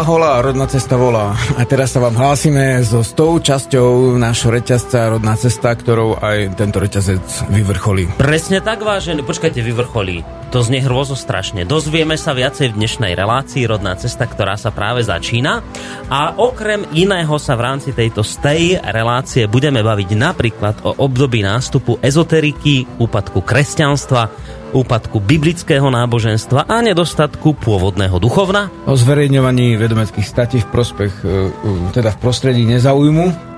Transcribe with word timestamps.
Hola, 0.00 0.40
rodná 0.40 0.64
cesta 0.64 0.96
volá. 0.96 1.36
A 1.60 1.68
teraz 1.68 1.92
sa 1.92 2.00
vám 2.00 2.16
hlásime 2.16 2.80
so 2.80 3.04
s 3.04 3.12
tou 3.12 3.36
časťou 3.36 4.16
nášho 4.16 4.48
reťazca 4.48 5.12
Rodná 5.12 5.36
cesta, 5.36 5.76
ktorou 5.76 6.16
aj 6.16 6.56
tento 6.56 6.80
reťazec 6.80 7.20
vyvrcholí. 7.52 8.08
Presne 8.16 8.64
tak, 8.64 8.80
vážený. 8.80 9.20
Počkajte, 9.28 9.60
vyvrcholí. 9.60 10.24
To 10.56 10.64
znie 10.64 10.80
hrôzo 10.80 11.20
strašne. 11.20 11.68
Dozvieme 11.68 12.16
sa 12.16 12.32
viacej 12.32 12.72
v 12.72 12.78
dnešnej 12.80 13.12
relácii 13.12 13.68
Rodná 13.68 13.92
cesta, 14.00 14.24
ktorá 14.24 14.56
sa 14.56 14.72
práve 14.72 15.04
začína. 15.04 15.60
A 16.08 16.32
okrem 16.32 16.88
iného 16.96 17.36
sa 17.36 17.52
v 17.60 17.68
rámci 17.68 17.92
tejto 17.92 18.24
stej 18.24 18.80
relácie 18.80 19.44
budeme 19.52 19.84
baviť 19.84 20.10
napríklad 20.16 20.80
o 20.80 20.96
období 20.96 21.44
nástupu 21.44 22.00
ezoteriky, 22.00 22.88
úpadku 22.96 23.44
kresťanstva, 23.44 24.32
úpadku 24.72 25.18
biblického 25.20 25.86
náboženstva 25.90 26.66
a 26.70 26.76
nedostatku 26.82 27.58
pôvodného 27.58 28.16
duchovna. 28.22 28.72
O 28.86 28.94
zverejňovaní 28.94 29.74
vedomeckých 29.76 30.26
statí 30.26 30.58
v 30.62 30.68
prospech, 30.70 31.14
e, 31.22 31.92
teda 31.94 32.14
v 32.14 32.18
prostredí 32.18 32.62
nezaujmu. 32.66 33.50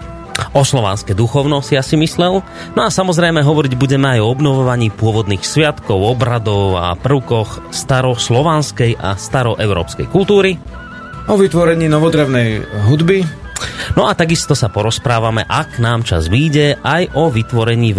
O 0.56 0.64
slovanské 0.64 1.12
duchovno 1.12 1.60
si 1.60 1.76
asi 1.76 1.96
myslel. 2.00 2.40
No 2.72 2.80
a 2.80 2.88
samozrejme 2.88 3.44
hovoriť 3.44 3.76
budeme 3.76 4.16
aj 4.16 4.20
o 4.24 4.30
obnovovaní 4.32 4.88
pôvodných 4.88 5.44
sviatkov, 5.44 6.00
obradov 6.00 6.80
a 6.80 6.96
prvkoch 6.96 7.68
staroslovanskej 7.68 8.96
a 8.96 9.16
staroeurópskej 9.16 10.08
kultúry. 10.08 10.56
O 11.28 11.38
vytvorení 11.38 11.86
novodrevnej 11.86 12.64
hudby, 12.90 13.41
No 13.98 14.08
a 14.08 14.16
takisto 14.16 14.56
sa 14.56 14.72
porozprávame, 14.72 15.44
ak 15.44 15.82
nám 15.82 16.04
čas 16.06 16.30
vyjde, 16.30 16.80
aj 16.80 17.12
o 17.16 17.28
vytvorení 17.28 17.92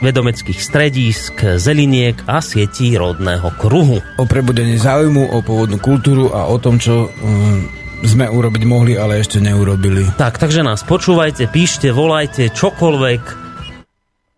vedomeckých 0.00 0.60
stredísk, 0.60 1.58
zeliniek 1.60 2.18
a 2.26 2.42
sietí 2.42 2.94
rodného 2.96 3.52
kruhu. 3.58 3.98
O 4.18 4.24
prebudení 4.26 4.78
záujmu, 4.78 5.34
o 5.34 5.38
pôvodnú 5.44 5.78
kultúru 5.78 6.32
a 6.32 6.50
o 6.50 6.56
tom, 6.58 6.78
čo 6.80 7.08
um, 7.10 7.66
sme 8.02 8.26
urobiť 8.26 8.62
mohli, 8.66 8.98
ale 8.98 9.22
ešte 9.22 9.38
neurobili. 9.38 10.18
Tak, 10.18 10.42
takže 10.42 10.66
nás 10.66 10.82
počúvajte, 10.82 11.46
píšte, 11.46 11.94
volajte, 11.94 12.50
čokoľvek, 12.50 13.41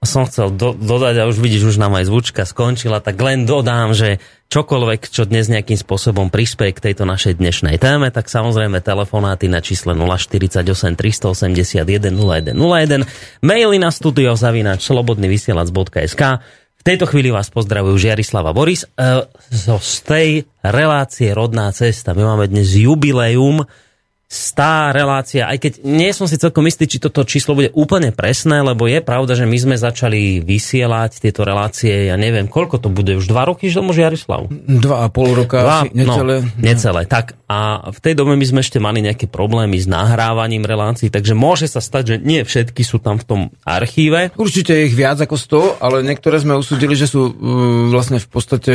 som 0.09 0.25
chcel 0.25 0.55
do, 0.55 0.73
dodať, 0.73 1.21
a 1.21 1.29
už 1.29 1.43
vidíš, 1.43 1.75
už 1.75 1.83
nám 1.83 1.99
aj 1.99 2.09
zvučka 2.09 2.47
skončila, 2.47 3.03
tak 3.03 3.19
len 3.21 3.45
dodám, 3.45 3.93
že 3.93 4.23
čokoľvek, 4.49 5.11
čo 5.11 5.27
dnes 5.27 5.51
nejakým 5.51 5.77
spôsobom 5.77 6.31
prispieje 6.31 6.79
k 6.79 6.85
tejto 6.91 7.05
našej 7.05 7.43
dnešnej 7.43 7.77
téme, 7.83 8.13
tak 8.15 8.31
samozrejme 8.31 8.79
telefonáty 8.85 9.51
na 9.51 9.59
čísle 9.59 9.97
048 9.97 10.65
381 10.95 11.85
0101, 12.15 13.43
maily 13.43 13.77
na 13.83 13.91
studio 13.91 14.39
zavinač 14.39 14.87
slobodnyvysielac.sk 14.87 16.23
v 16.85 16.93
tejto 16.93 17.09
chvíli 17.09 17.33
vás 17.33 17.49
pozdravujú 17.49 17.97
Žiarislava 17.97 18.53
Boris. 18.53 18.85
E, 18.85 19.25
zo 19.49 19.81
z 19.81 19.95
tej 20.05 20.29
relácie 20.61 21.33
Rodná 21.33 21.73
cesta. 21.73 22.13
My 22.13 22.29
máme 22.29 22.45
dnes 22.53 22.77
jubileum 22.77 23.65
stá 24.35 24.91
relácia, 24.91 25.47
aj 25.47 25.63
keď 25.63 25.73
nie 25.87 26.11
som 26.11 26.27
si 26.27 26.35
celkom 26.35 26.67
istý, 26.67 26.91
či 26.91 26.99
toto 26.99 27.23
číslo 27.23 27.55
bude 27.55 27.71
úplne 27.79 28.11
presné, 28.11 28.67
lebo 28.67 28.91
je 28.91 28.99
pravda, 28.99 29.39
že 29.39 29.47
my 29.47 29.55
sme 29.55 29.77
začali 29.79 30.43
vysielať 30.43 31.23
tieto 31.23 31.47
relácie, 31.47 32.11
ja 32.11 32.19
neviem, 32.19 32.51
koľko 32.51 32.83
to 32.83 32.91
bude, 32.91 33.15
už 33.15 33.31
dva 33.31 33.47
roky, 33.47 33.71
že 33.71 33.79
tomu 33.79 33.95
Jarislav? 33.95 34.51
Dva 34.51 35.07
a 35.07 35.09
pol 35.09 35.39
roka, 35.39 35.63
dva, 35.63 35.79
asi, 35.87 35.95
necelé. 35.95 36.43
No, 36.43 36.51
necelé, 36.59 37.07
tak 37.07 37.39
a 37.47 37.87
v 37.95 37.99
tej 38.03 38.15
dobe 38.19 38.35
my 38.35 38.43
sme 38.43 38.61
ešte 38.67 38.83
mali 38.83 38.99
nejaké 38.99 39.31
problémy 39.31 39.79
s 39.79 39.87
nahrávaním 39.87 40.67
relácií, 40.67 41.15
takže 41.15 41.39
môže 41.39 41.71
sa 41.71 41.79
stať, 41.79 42.03
že 42.03 42.17
nie 42.19 42.43
všetky 42.43 42.83
sú 42.83 42.99
tam 42.99 43.23
v 43.23 43.25
tom 43.25 43.41
archíve. 43.63 44.35
Určite 44.35 44.75
ich 44.91 44.99
viac 44.99 45.23
ako 45.23 45.39
100, 45.79 45.85
ale 45.85 46.03
niektoré 46.03 46.43
sme 46.43 46.59
usúdili, 46.59 46.99
že 46.99 47.07
sú 47.07 47.31
uh, 47.31 47.33
vlastne 47.95 48.19
v 48.19 48.27
podstate 48.27 48.73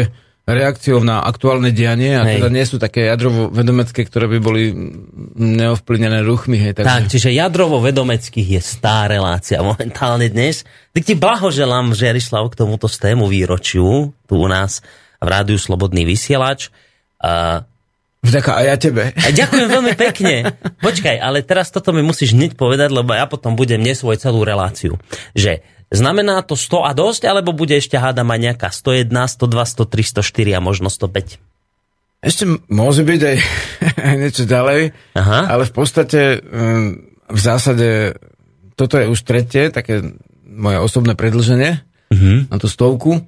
reakciou 0.49 1.05
na 1.05 1.21
aktuálne 1.21 1.69
dianie 1.69 2.17
a 2.17 2.25
hej. 2.25 2.41
teda 2.41 2.49
nie 2.49 2.65
sú 2.65 2.81
také 2.81 3.05
jadrovo-vedomecké, 3.05 4.01
ktoré 4.09 4.25
by 4.25 4.39
boli 4.41 4.73
neovplyvnené 5.37 6.25
ruchmi. 6.25 6.57
Hej, 6.57 6.81
takže... 6.81 6.89
Tak, 6.89 7.03
čiže 7.07 7.29
jadrovo-vedomeckých 7.37 8.57
je 8.57 8.61
stá 8.61 9.05
relácia 9.05 9.61
momentálne 9.61 10.27
dnes. 10.27 10.65
Tak 10.91 11.05
ti 11.05 11.13
blahoželám, 11.13 11.93
Žerislav, 11.93 12.49
k 12.49 12.65
tomuto 12.65 12.89
stému 12.89 13.29
výročiu 13.29 14.11
tu 14.25 14.33
u 14.33 14.47
nás 14.49 14.81
v 15.21 15.27
Rádiu 15.29 15.61
Slobodný 15.61 16.03
vysielač. 16.03 16.73
Uh, 17.21 17.61
Vďaka 18.19 18.51
aj 18.51 18.65
ja 18.67 18.75
tebe. 18.75 19.03
A 19.15 19.29
ďakujem 19.31 19.67
veľmi 19.71 19.93
pekne. 19.95 20.51
Počkaj, 20.83 21.23
ale 21.23 21.39
teraz 21.39 21.71
toto 21.71 21.95
mi 21.95 22.03
musíš 22.03 22.35
hneď 22.35 22.59
povedať, 22.59 22.91
lebo 22.91 23.15
ja 23.15 23.31
potom 23.31 23.55
budem 23.55 23.79
nesvoj 23.79 24.19
celú 24.19 24.43
reláciu. 24.43 24.99
Že 25.31 25.63
Znamená 25.89 26.45
to 26.45 26.53
100 26.53 26.85
a 26.85 26.91
dosť, 26.94 27.22
alebo 27.25 27.50
bude 27.50 27.73
ešte 27.73 27.97
hádam 27.97 28.29
aj 28.29 28.39
nejaká 28.39 28.69
101, 28.69 29.09
102, 29.09 29.89
103, 29.89 30.22
104 30.22 30.57
a 30.57 30.59
možno 30.61 30.88
105? 30.94 31.41
Ešte 32.19 32.44
môže 32.69 33.01
byť 33.07 33.22
aj, 33.25 33.38
aj 33.97 34.16
niečo 34.22 34.44
ďalej, 34.45 34.91
Aha. 35.17 35.39
ale 35.50 35.63
v 35.66 35.73
podstate 35.73 36.44
mm, 36.44 36.89
v 37.29 37.39
zásade 37.39 38.17
toto 38.77 38.95
je 39.01 39.09
už 39.09 39.19
tretie, 39.25 39.73
také 39.73 40.03
moje 40.45 40.77
osobné 40.81 41.13
predlženie 41.13 41.81
uh-huh. 42.09 42.38
na 42.50 42.57
tú 42.57 42.67
stovku. 42.69 43.21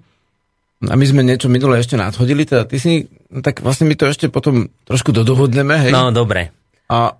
A 0.81 0.97
my 0.97 1.05
sme 1.05 1.21
niečo 1.21 1.45
minulé 1.45 1.77
ešte 1.77 1.93
nadhodili, 1.93 2.45
teda 2.45 2.65
ty 2.65 2.81
si, 2.81 3.05
no 3.29 3.45
tak 3.45 3.61
vlastne 3.61 3.85
my 3.85 3.93
to 3.93 4.09
ešte 4.09 4.33
potom 4.33 4.73
trošku 4.89 5.13
dodohodneme, 5.13 5.77
hej? 5.77 5.91
No, 5.93 6.09
dobre. 6.09 6.49
A 6.89 7.13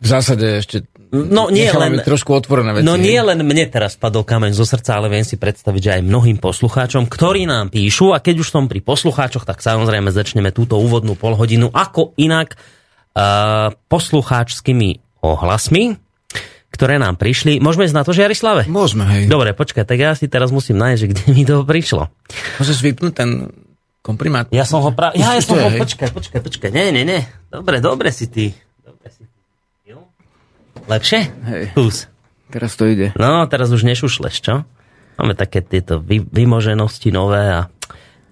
v 0.00 0.06
zásade 0.08 0.64
ešte 0.64 0.88
No 1.10 1.50
nie 1.50 1.66
len, 1.66 1.98
trošku 2.06 2.30
otvorené 2.30 2.70
veci. 2.70 2.86
No 2.86 2.94
nie 2.94 3.18
len 3.18 3.42
mne 3.42 3.66
teraz 3.66 3.98
padol 3.98 4.22
kameň 4.22 4.54
zo 4.54 4.62
srdca, 4.62 4.94
ale 4.94 5.10
viem 5.10 5.26
si 5.26 5.34
predstaviť, 5.34 5.82
že 5.82 5.90
aj 5.98 6.02
mnohým 6.06 6.38
poslucháčom, 6.38 7.10
ktorí 7.10 7.50
nám 7.50 7.74
píšu, 7.74 8.14
a 8.14 8.22
keď 8.22 8.46
už 8.46 8.48
som 8.54 8.70
pri 8.70 8.78
poslucháčoch, 8.78 9.42
tak 9.42 9.58
samozrejme 9.58 10.14
začneme 10.14 10.54
túto 10.54 10.78
úvodnú 10.78 11.18
polhodinu, 11.18 11.66
ako 11.74 12.14
inak 12.14 12.54
uh, 12.54 13.74
poslucháčskými 13.90 15.18
ohlasmi, 15.26 15.98
ktoré 16.70 17.02
nám 17.02 17.18
prišli. 17.18 17.58
Môžeme 17.58 17.90
ísť 17.90 17.96
na 17.98 18.06
to, 18.06 18.14
že 18.14 18.30
Jarislave? 18.30 18.70
Môžeme, 18.70 19.02
hej. 19.10 19.22
Dobre, 19.26 19.50
počkaj, 19.50 19.82
tak 19.82 19.98
ja 19.98 20.14
si 20.14 20.30
teraz 20.30 20.54
musím 20.54 20.78
nájsť, 20.78 21.00
že 21.02 21.06
kde 21.10 21.24
mi 21.34 21.42
to 21.42 21.66
prišlo. 21.66 22.06
Môžeš 22.62 22.86
vypnúť 22.86 23.12
ten 23.18 23.50
komprimát? 24.06 24.46
Ja 24.54 24.62
som 24.62 24.78
ho 24.78 24.94
pra... 24.94 25.10
Ja, 25.18 25.34
ja 25.34 25.42
som 25.42 25.58
ho... 25.58 25.74
Počkaj, 25.74 26.14
počkaj, 26.14 26.38
počkaj. 26.38 26.70
Nie, 26.70 26.94
nie, 26.94 27.02
nie. 27.02 27.26
Dobre, 27.50 27.82
dobre 27.82 28.14
si 28.14 28.30
ty. 28.30 28.54
Lepšie? 30.90 31.20
Hej. 31.46 31.64
Teraz 32.50 32.74
to 32.74 32.90
ide. 32.90 33.14
No, 33.14 33.46
teraz 33.46 33.70
už 33.70 33.86
nešušleš, 33.86 34.36
čo? 34.42 34.66
Máme 35.14 35.38
také 35.38 35.62
tieto 35.62 36.02
vy, 36.02 36.18
vymoženosti 36.18 37.14
nové 37.14 37.46
a 37.46 37.70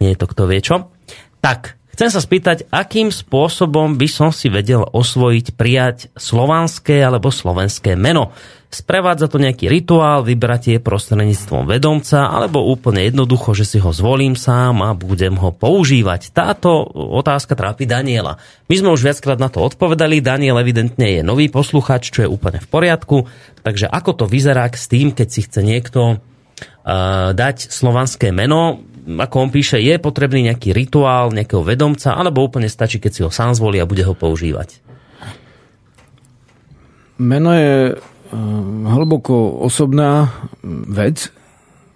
nie 0.03 0.11
je 0.11 0.19
to 0.19 0.27
kto 0.27 0.43
vie 0.51 0.59
čo. 0.59 0.91
Tak, 1.39 1.79
chcem 1.95 2.11
sa 2.11 2.19
spýtať, 2.19 2.67
akým 2.75 3.15
spôsobom 3.15 3.95
by 3.95 4.09
som 4.11 4.35
si 4.35 4.51
vedel 4.51 4.83
osvojiť, 4.83 5.47
prijať 5.55 6.11
slovanské 6.19 6.99
alebo 6.99 7.31
slovenské 7.31 7.95
meno. 7.95 8.35
Sprevádza 8.69 9.33
to 9.33 9.41
nejaký 9.41 9.65
rituál, 9.65 10.21
vybratie 10.21 10.77
prostredníctvom 10.77 11.65
vedomca, 11.65 12.29
alebo 12.29 12.69
úplne 12.69 13.01
jednoducho, 13.01 13.57
že 13.57 13.65
si 13.65 13.79
ho 13.81 13.97
zvolím 13.97 14.37
sám 14.37 14.85
a 14.85 14.93
budem 14.93 15.41
ho 15.41 15.57
používať. 15.57 16.37
Táto 16.37 16.85
otázka 16.93 17.57
trápi 17.57 17.89
Daniela. 17.89 18.37
My 18.69 18.75
sme 18.77 18.93
už 18.93 19.09
viackrát 19.09 19.41
na 19.41 19.49
to 19.49 19.65
odpovedali, 19.65 20.21
Daniel 20.21 20.61
evidentne 20.61 21.17
je 21.17 21.25
nový 21.25 21.49
posluchač, 21.49 22.13
čo 22.13 22.29
je 22.29 22.29
úplne 22.29 22.61
v 22.61 22.69
poriadku. 22.69 23.25
Takže 23.65 23.89
ako 23.89 24.11
to 24.21 24.25
vyzerá 24.29 24.69
s 24.69 24.85
tým, 24.85 25.17
keď 25.17 25.29
si 25.33 25.49
chce 25.49 25.65
niekto 25.65 26.21
uh, 26.21 27.33
dať 27.33 27.73
slovanské 27.73 28.37
meno, 28.37 28.85
ako 29.09 29.49
on 29.49 29.51
píše, 29.51 29.81
je 29.81 29.97
potrebný 29.97 30.53
nejaký 30.53 30.77
rituál 30.77 31.33
nejakého 31.33 31.65
vedomca, 31.65 32.13
alebo 32.13 32.45
úplne 32.45 32.69
stačí, 32.69 33.01
keď 33.01 33.13
si 33.17 33.25
ho 33.25 33.33
sám 33.33 33.57
zvolí 33.57 33.81
a 33.81 33.89
bude 33.89 34.05
ho 34.05 34.13
používať? 34.13 34.85
Meno 37.17 37.51
je 37.57 37.99
hlboko 38.89 39.65
osobná 39.65 40.33
vec, 40.65 41.33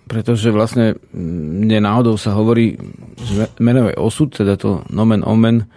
pretože 0.08 0.52
vlastne 0.52 0.96
mne 1.17 1.84
náhodou 1.84 2.20
sa 2.20 2.37
hovorí, 2.37 2.76
že 3.17 3.49
meno 3.61 3.88
je 3.88 3.96
osud, 3.96 4.29
teda 4.32 4.61
to 4.61 4.84
nomen 4.93 5.25
omen, 5.25 5.69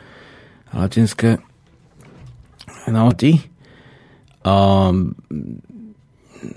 latinské 0.76 1.40
nauty. 2.92 3.40
A 4.46 4.92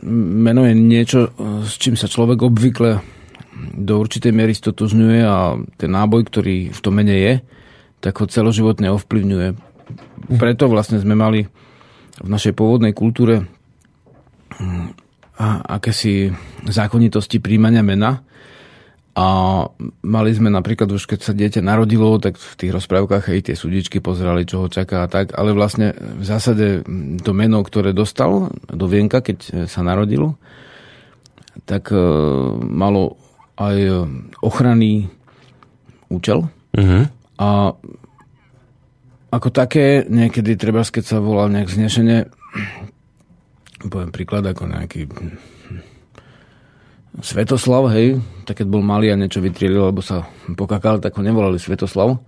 meno 0.04 0.62
je 0.66 0.74
niečo, 0.74 1.32
s 1.64 1.78
čím 1.78 1.94
sa 1.96 2.10
človek 2.10 2.44
obvykle 2.44 3.00
do 3.74 3.98
určitej 3.98 4.30
miery 4.30 4.54
stotožňuje 4.54 5.20
a 5.26 5.58
ten 5.78 5.90
náboj, 5.90 6.30
ktorý 6.30 6.70
v 6.70 6.80
tom 6.82 6.94
mene 6.94 7.14
je, 7.14 7.34
tak 7.98 8.18
ho 8.22 8.30
celoživotne 8.30 8.90
ovplyvňuje. 8.94 9.48
Preto 10.38 10.70
vlastne 10.70 11.02
sme 11.02 11.18
mali 11.18 11.46
v 12.18 12.28
našej 12.28 12.54
pôvodnej 12.54 12.94
kultúre 12.94 13.46
akési 15.38 16.34
zákonitosti 16.66 17.38
príjmania 17.38 17.82
mena. 17.87 18.22
A 19.19 19.26
mali 20.06 20.31
sme 20.31 20.46
napríklad 20.46 20.87
už, 20.94 21.10
keď 21.10 21.20
sa 21.26 21.34
dieťa 21.34 21.58
narodilo, 21.58 22.22
tak 22.22 22.38
v 22.38 22.55
tých 22.55 22.70
rozprávkach 22.70 23.26
aj 23.26 23.50
tie 23.50 23.56
súdičky 23.58 23.99
pozerali, 23.99 24.46
čo 24.46 24.62
ho 24.62 24.69
čaká 24.70 25.02
a 25.02 25.10
tak. 25.10 25.34
Ale 25.34 25.50
vlastne 25.58 25.90
v 25.99 26.22
zásade 26.22 26.87
to 27.26 27.32
meno, 27.34 27.66
ktoré 27.66 27.90
dostal 27.90 28.55
do 28.70 28.87
vienka, 28.87 29.19
keď 29.19 29.66
sa 29.66 29.82
narodil, 29.82 30.38
tak 31.66 31.90
e, 31.90 31.99
malo 32.62 33.19
aj 33.58 34.06
ochranný 34.38 35.11
účel. 36.06 36.46
Uh-huh. 36.78 37.11
A 37.43 37.75
ako 39.34 39.49
také, 39.50 40.06
niekedy 40.06 40.54
treba, 40.54 40.87
keď 40.87 41.04
sa 41.04 41.19
volá 41.19 41.50
nejak 41.50 41.69
znešenie, 41.69 42.31
poviem 43.86 44.10
príklad, 44.10 44.42
ako 44.42 44.66
nejaký 44.66 45.06
Svetoslav, 47.19 47.90
hej, 47.90 48.22
tak 48.46 48.62
keď 48.62 48.66
bol 48.70 48.84
malý 48.84 49.10
a 49.10 49.19
niečo 49.19 49.42
vytrielil, 49.42 49.90
alebo 49.90 50.04
sa 50.04 50.28
pokakal, 50.54 51.02
tak 51.02 51.19
ho 51.19 51.22
nevolali 51.25 51.58
Svetoslav, 51.58 52.20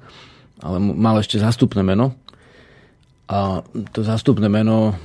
ale 0.58 0.76
mal 0.80 1.20
ešte 1.22 1.38
zastupné 1.38 1.86
meno. 1.86 2.16
A 3.30 3.62
to 3.94 4.02
zastupné 4.02 4.50
meno 4.50 4.98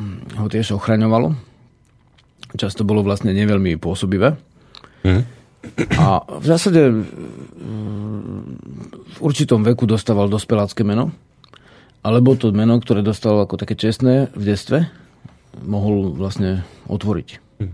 hm, 0.00 0.40
ho 0.40 0.46
tiež 0.48 0.72
ochraňovalo. 0.80 1.36
Často 2.56 2.88
bolo 2.88 3.04
vlastne 3.04 3.36
neveľmi 3.36 3.76
pôsobivé. 3.76 4.40
Mm. 5.04 5.28
A 6.00 6.24
v 6.24 6.46
zásade 6.46 6.88
hm, 6.88 8.40
v 9.12 9.18
určitom 9.20 9.60
veku 9.60 9.84
dostával 9.84 10.32
dospelácké 10.32 10.88
meno, 10.88 11.12
alebo 12.00 12.32
to 12.38 12.48
meno, 12.54 12.80
ktoré 12.80 13.04
dostal 13.04 13.44
ako 13.44 13.60
také 13.60 13.76
čestné 13.76 14.32
v 14.32 14.42
detstve, 14.46 14.88
mohol 15.64 16.12
vlastne 16.12 16.64
otvoriť. 16.90 17.28
Mm. 17.62 17.72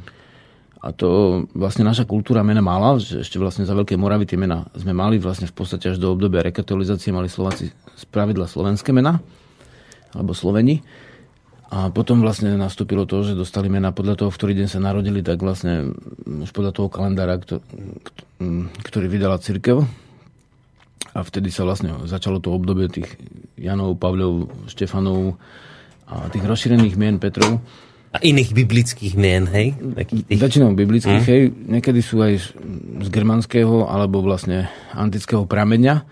A 0.83 0.91
to 0.91 1.09
vlastne 1.55 1.87
naša 1.87 2.03
kultúra 2.03 2.43
mena 2.43 2.59
mala, 2.59 2.99
že 2.99 3.23
ešte 3.23 3.39
vlastne 3.39 3.63
za 3.63 3.71
Veľké 3.71 3.95
Moravy 3.95 4.27
tie 4.27 4.35
mena 4.35 4.67
sme 4.75 4.91
mali 4.91 5.15
vlastne 5.23 5.47
v 5.47 5.55
podstate 5.55 5.95
až 5.95 6.03
do 6.03 6.11
obdobia 6.11 6.43
rekatolizácie 6.43 7.15
mali 7.15 7.31
Slováci 7.31 7.71
z 7.71 8.05
pravidla 8.11 8.51
slovenské 8.51 8.91
mena, 8.91 9.23
alebo 10.11 10.35
Sloveni. 10.35 10.83
A 11.73 11.89
potom 11.89 12.21
vlastne 12.21 12.53
nastúpilo 12.59 13.07
to, 13.09 13.23
že 13.25 13.39
dostali 13.39 13.71
mena 13.71 13.95
podľa 13.95 14.27
toho, 14.27 14.31
v 14.35 14.39
ktorý 14.43 14.53
deň 14.59 14.69
sa 14.69 14.83
narodili, 14.83 15.25
tak 15.25 15.41
vlastne 15.41 15.95
už 16.27 16.51
podľa 16.53 16.75
toho 16.75 16.91
kalendára, 16.93 17.41
ktorý 18.85 19.07
vydala 19.09 19.41
církev. 19.41 19.87
A 21.15 21.19
vtedy 21.23 21.49
sa 21.55 21.65
vlastne 21.65 21.95
začalo 22.11 22.43
to 22.43 22.53
obdobie 22.53 22.91
tých 22.93 23.09
Janov, 23.57 23.97
Pavlov, 24.03 24.53
Štefanov 24.69 25.41
a 26.09 26.29
tých 26.29 26.45
rozšírených 26.45 26.99
mien 26.99 27.17
Petrov 27.23 27.63
a 28.13 28.21
iných 28.21 28.53
biblických 28.53 29.17
mien, 29.17 29.49
hej? 29.49 29.73
Tých... 30.05 30.37
Väčšinou 30.37 30.77
biblických, 30.77 31.25
hm? 31.25 31.29
hej. 31.33 31.43
Niekedy 31.49 32.01
sú 32.05 32.21
aj 32.21 32.33
z, 32.37 32.47
z 33.01 33.09
germanského 33.09 33.89
alebo 33.89 34.21
vlastne 34.21 34.69
antického 34.93 35.49
prameňa, 35.49 36.05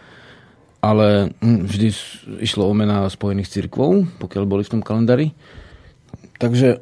ale 0.80 1.36
hm, 1.44 1.68
vždy 1.68 1.88
išlo 2.40 2.64
o 2.64 2.72
mená 2.72 3.04
spojených 3.12 3.52
cirkvou, 3.52 4.08
pokiaľ 4.16 4.44
boli 4.48 4.64
v 4.64 4.72
tom 4.72 4.80
kalendári. 4.80 5.36
Takže, 6.40 6.80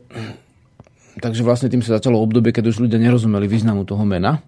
takže 1.18 1.42
vlastne 1.42 1.66
tým 1.66 1.82
sa 1.82 1.98
začalo 1.98 2.22
obdobie, 2.22 2.54
keď 2.54 2.70
už 2.70 2.86
ľudia 2.86 3.02
nerozumeli 3.02 3.50
významu 3.50 3.82
toho 3.82 4.06
mena. 4.06 4.38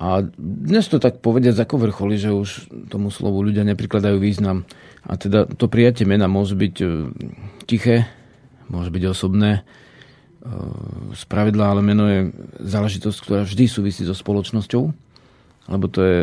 A 0.00 0.24
dnes 0.40 0.88
to 0.88 0.96
tak 0.96 1.20
povediať 1.20 1.60
ako 1.60 1.84
vrcholi, 1.84 2.16
že 2.16 2.32
už 2.32 2.72
tomu 2.88 3.12
slovu 3.12 3.44
ľudia 3.44 3.68
neprikladajú 3.68 4.16
význam. 4.16 4.64
A 5.08 5.16
teda 5.16 5.48
to 5.48 5.70
prijatie 5.70 6.04
mena 6.04 6.28
môže 6.28 6.52
byť 6.52 6.74
e, 6.80 6.86
tiché, 7.64 8.04
môže 8.68 8.92
byť 8.92 9.02
osobné. 9.08 9.64
Z 11.16 11.22
e, 11.24 11.28
pravidla 11.28 11.72
ale 11.72 11.80
meno 11.80 12.04
je 12.04 12.20
záležitosť, 12.60 13.18
ktorá 13.24 13.42
vždy 13.48 13.64
súvisí 13.64 14.04
so 14.04 14.12
spoločnosťou, 14.12 14.82
lebo 15.72 15.86
to 15.88 16.00
je, 16.04 16.20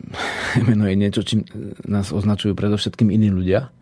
meno 0.68 0.84
je 0.84 0.94
niečo, 0.96 1.24
čím 1.24 1.48
nás 1.88 2.12
označujú 2.12 2.52
predovšetkým 2.52 3.08
iní 3.08 3.32
ľudia. 3.32 3.72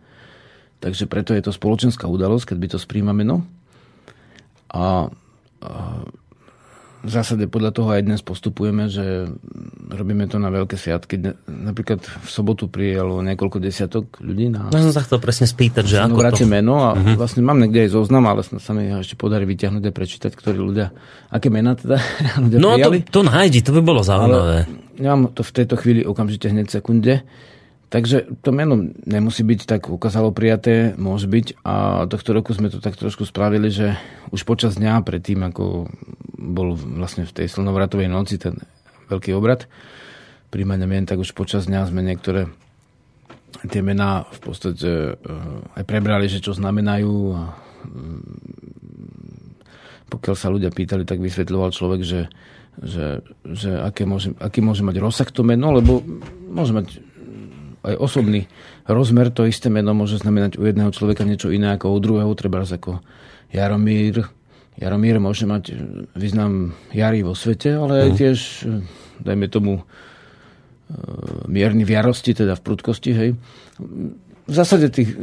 Takže 0.83 1.07
preto 1.07 1.31
je 1.31 1.43
to 1.43 1.55
spoločenská 1.55 2.11
udalosť, 2.11 2.51
keď 2.51 2.57
by 2.59 2.67
to 2.75 2.77
spríjma 2.79 3.15
meno. 3.15 3.47
A, 4.67 5.07
a 5.63 5.71
v 7.03 7.11
zásade 7.11 7.51
podľa 7.51 7.75
toho 7.75 7.91
aj 7.91 8.01
dnes 8.07 8.23
postupujeme, 8.23 8.87
že 8.87 9.27
robíme 9.91 10.23
to 10.31 10.39
na 10.39 10.47
veľké 10.47 10.79
sviatky. 10.79 11.19
Napríklad 11.45 11.99
v 11.99 12.29
sobotu 12.31 12.71
prijelo 12.71 13.19
niekoľko 13.19 13.59
desiatok 13.59 14.23
ľudí 14.23 14.47
na... 14.47 14.71
No 14.71 14.79
som 14.79 14.95
sa 14.95 15.03
chcel 15.03 15.19
presne 15.19 15.43
spýtať, 15.43 15.83
že 15.83 15.99
ako 15.99 16.23
to... 16.31 16.47
meno 16.47 16.79
a 16.79 16.95
uh-huh. 16.95 17.19
vlastne 17.19 17.43
mám 17.43 17.59
niekde 17.59 17.85
aj 17.85 17.89
zoznam, 17.91 18.23
ale 18.31 18.47
sa 18.47 18.71
mi 18.71 18.87
ho 18.87 19.03
ešte 19.03 19.19
podarí 19.19 19.43
vyťahnuť 19.43 19.83
a 19.83 19.91
prečítať, 19.91 20.31
ktorí 20.31 20.57
ľudia... 20.63 20.95
Aké 21.27 21.51
mená 21.51 21.75
teda 21.75 21.99
ľudia 22.43 22.57
No 22.63 22.79
prijali. 22.79 23.03
to, 23.03 23.19
to 23.19 23.21
nájdi, 23.27 23.59
to 23.59 23.75
by 23.75 23.81
bolo 23.83 23.99
zaujímavé. 23.99 24.63
Ale 24.63 25.03
ja 25.03 25.11
mám 25.19 25.35
to 25.35 25.43
v 25.43 25.51
tejto 25.51 25.75
chvíli 25.75 26.07
okamžite 26.07 26.47
hneď 26.47 26.71
sekunde. 26.71 27.27
Takže 27.93 28.41
to 28.41 28.49
meno 28.49 28.89
nemusí 29.05 29.45
byť 29.45 29.69
tak 29.69 29.81
ukázalo 29.85 30.33
prijaté, 30.33 30.97
môže 30.97 31.29
byť. 31.29 31.61
A 31.61 32.09
tohto 32.09 32.33
roku 32.33 32.49
sme 32.49 32.73
to 32.73 32.81
tak 32.81 32.97
trošku 32.97 33.21
spravili, 33.21 33.69
že 33.69 33.93
už 34.33 34.49
počas 34.49 34.81
dňa 34.81 35.05
predtým, 35.05 35.45
ako 35.45 35.93
bol 36.33 36.73
vlastne 36.73 37.29
v 37.29 37.37
tej 37.37 37.53
slnovratovej 37.53 38.09
noci 38.09 38.41
ten 38.41 38.57
veľký 39.13 39.37
obrad 39.37 39.69
príjmania 40.49 40.89
mien, 40.89 41.05
tak 41.05 41.21
už 41.21 41.37
počas 41.37 41.69
dňa 41.69 41.89
sme 41.89 42.01
niektoré 42.01 42.49
tie 43.69 43.85
mená 43.85 44.25
v 44.25 44.39
podstate 44.41 44.89
eh, 45.13 45.77
aj 45.77 45.83
prebrali, 45.85 46.25
že 46.25 46.41
čo 46.41 46.57
znamenajú 46.57 47.13
a 47.37 47.41
mm, 47.85 48.21
pokiaľ 50.09 50.35
sa 50.37 50.49
ľudia 50.49 50.73
pýtali, 50.73 51.05
tak 51.05 51.21
vysvetľoval 51.21 51.69
človek, 51.73 52.01
že, 52.05 52.29
že, 52.81 53.21
že 53.45 53.81
aké 53.81 54.05
môže, 54.05 54.33
aký 54.37 54.61
môže 54.61 54.81
mať 54.81 54.97
rozsah 55.01 55.29
to 55.29 55.41
meno, 55.41 55.73
lebo 55.73 56.05
môže 56.53 56.73
mať 56.73 57.12
aj 57.83 57.95
osobný 57.99 58.47
rozmer, 58.87 59.27
to 59.29 59.43
isté 59.43 59.67
meno 59.67 59.91
môže 59.91 60.23
znamenať 60.23 60.55
u 60.55 60.63
jedného 60.63 60.91
človeka 60.95 61.27
niečo 61.27 61.51
iné 61.51 61.75
ako 61.75 61.91
u 61.91 61.99
druhého, 61.99 62.31
treba 62.39 62.63
ako 62.63 63.03
Jaromír. 63.51 64.25
Jaromír 64.79 65.21
môže 65.21 65.45
mať 65.45 65.77
význam 66.17 66.73
jary 66.89 67.21
vo 67.21 67.37
svete, 67.37 67.77
ale 67.77 68.09
aj 68.09 68.09
mhm. 68.09 68.17
tiež, 68.17 68.37
dajme 69.21 69.45
tomu, 69.51 69.73
e, 69.79 69.83
mierny 71.45 71.85
v 71.85 71.93
jarosti, 71.93 72.33
teda 72.33 72.57
v 72.57 72.65
prudkosti, 72.65 73.11
hej. 73.13 73.29
V 74.43 74.51
zásade 74.51 74.91
tých 74.91 75.15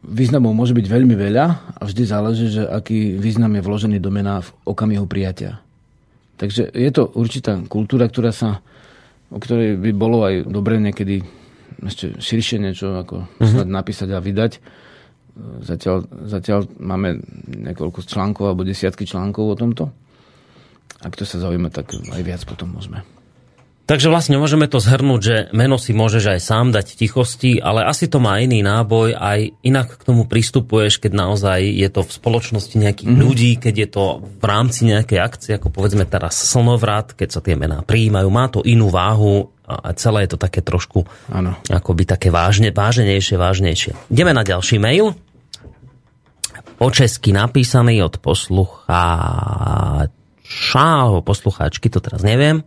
významov 0.00 0.56
môže 0.56 0.72
byť 0.72 0.86
veľmi 0.88 1.12
veľa 1.12 1.46
a 1.76 1.82
vždy 1.84 2.02
záleží, 2.08 2.46
že 2.48 2.64
aký 2.64 3.20
význam 3.20 3.52
je 3.52 3.60
vložený 3.60 4.00
do 4.00 4.08
mena 4.08 4.40
v 4.40 4.48
okamihu 4.64 5.04
prijatia. 5.04 5.60
Takže 6.40 6.72
je 6.72 6.90
to 6.94 7.12
určitá 7.12 7.60
kultúra, 7.68 8.08
ktorá 8.08 8.32
sa, 8.32 8.64
o 9.28 9.36
ktorej 9.36 9.76
by 9.76 9.90
bolo 9.92 10.24
aj 10.24 10.48
dobre 10.48 10.80
niekedy 10.80 11.20
ešte 11.82 12.18
širšie 12.18 12.58
niečo 12.58 12.98
ako 12.98 13.16
uh-huh. 13.38 13.64
napísať 13.66 14.08
a 14.14 14.18
vydať. 14.18 14.52
Zatiaľ, 15.62 16.10
zatiaľ 16.26 16.66
máme 16.82 17.22
niekoľko 17.46 18.02
článkov 18.02 18.50
alebo 18.50 18.66
desiatky 18.66 19.06
článkov 19.06 19.54
o 19.54 19.56
tomto. 19.58 19.84
Ak 20.98 21.14
to 21.14 21.22
sa 21.22 21.38
zaujíma, 21.38 21.70
tak 21.70 21.94
aj 21.94 22.22
viac 22.26 22.42
potom 22.42 22.74
môžeme. 22.74 23.06
Takže 23.88 24.12
vlastne 24.12 24.36
môžeme 24.36 24.68
to 24.68 24.84
zhrnúť, 24.84 25.20
že 25.24 25.36
meno 25.56 25.80
si 25.80 25.96
môžeš 25.96 26.36
aj 26.36 26.40
sám 26.44 26.66
dať 26.76 26.92
v 26.92 26.98
tichosti, 27.00 27.52
ale 27.56 27.88
asi 27.88 28.04
to 28.04 28.20
má 28.20 28.36
iný 28.36 28.60
náboj, 28.60 29.16
aj 29.16 29.56
inak 29.64 29.96
k 29.96 30.04
tomu 30.04 30.28
pristupuješ, 30.28 31.00
keď 31.00 31.16
naozaj 31.16 31.64
je 31.64 31.88
to 31.88 32.04
v 32.04 32.12
spoločnosti 32.12 32.76
nejakých 32.76 33.08
mm-hmm. 33.08 33.24
ľudí, 33.24 33.56
keď 33.56 33.74
je 33.80 33.88
to 33.88 34.04
v 34.20 34.44
rámci 34.44 34.92
nejakej 34.92 35.18
akcie, 35.24 35.56
ako 35.56 35.72
povedzme 35.72 36.04
teraz 36.04 36.36
slnovrat, 36.36 37.16
keď 37.16 37.28
sa 37.32 37.40
tie 37.40 37.56
mená 37.56 37.80
prijímajú, 37.80 38.28
má 38.28 38.52
to 38.52 38.60
inú 38.60 38.92
váhu 38.92 39.56
a 39.68 39.92
celé 39.92 40.24
je 40.24 40.32
to 40.32 40.38
také 40.40 40.64
trošku 40.64 41.04
ano. 41.28 41.60
akoby 41.68 42.08
také 42.08 42.32
vážne, 42.32 42.72
váženejšie, 42.72 43.36
vážnejšie. 43.36 43.92
Ideme 44.08 44.32
na 44.32 44.40
ďalší 44.42 44.80
mail. 44.80 45.12
Po 46.78 46.88
česky 46.88 47.36
napísaný 47.36 48.00
od 48.00 48.16
poslucháča, 48.22 50.08
poslucháčky, 51.20 51.90
to 51.92 52.00
teraz 52.00 52.24
neviem. 52.24 52.64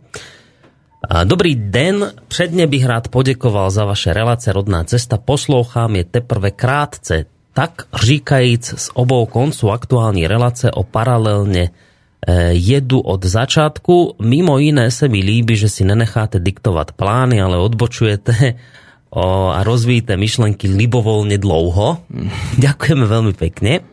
Dobrý 1.24 1.54
den, 1.54 2.12
předně 2.28 2.66
bych 2.66 2.86
rád 2.86 3.08
poděkoval 3.08 3.70
za 3.70 3.84
vaše 3.84 4.12
relace 4.12 4.52
Rodná 4.52 4.84
cesta. 4.84 5.18
Poslouchám 5.18 5.96
je 5.96 6.04
teprve 6.04 6.50
krátce, 6.50 7.24
tak 7.52 7.82
říkajíc 7.94 8.74
z 8.76 8.90
obou 8.94 9.26
konců 9.26 9.70
aktuální 9.70 10.26
relace 10.26 10.70
o 10.70 10.84
paralelně 10.84 11.70
eh, 11.70 11.91
jedu 12.50 13.00
od 13.00 13.24
začátku. 13.24 14.14
Mimo 14.22 14.58
jiné 14.58 14.90
se 14.90 15.08
mi 15.08 15.18
líbí, 15.18 15.56
že 15.56 15.68
si 15.68 15.84
nenecháte 15.84 16.38
diktovat 16.38 16.92
plány, 16.92 17.42
ale 17.42 17.58
odbočujete 17.58 18.54
a 19.12 19.60
rozvíjíte 19.60 20.16
myšlenky 20.16 20.68
libovolne 20.72 21.36
dlouho. 21.36 22.00
Ďakujeme 22.56 23.04
veľmi 23.04 23.34
pekne. 23.36 23.84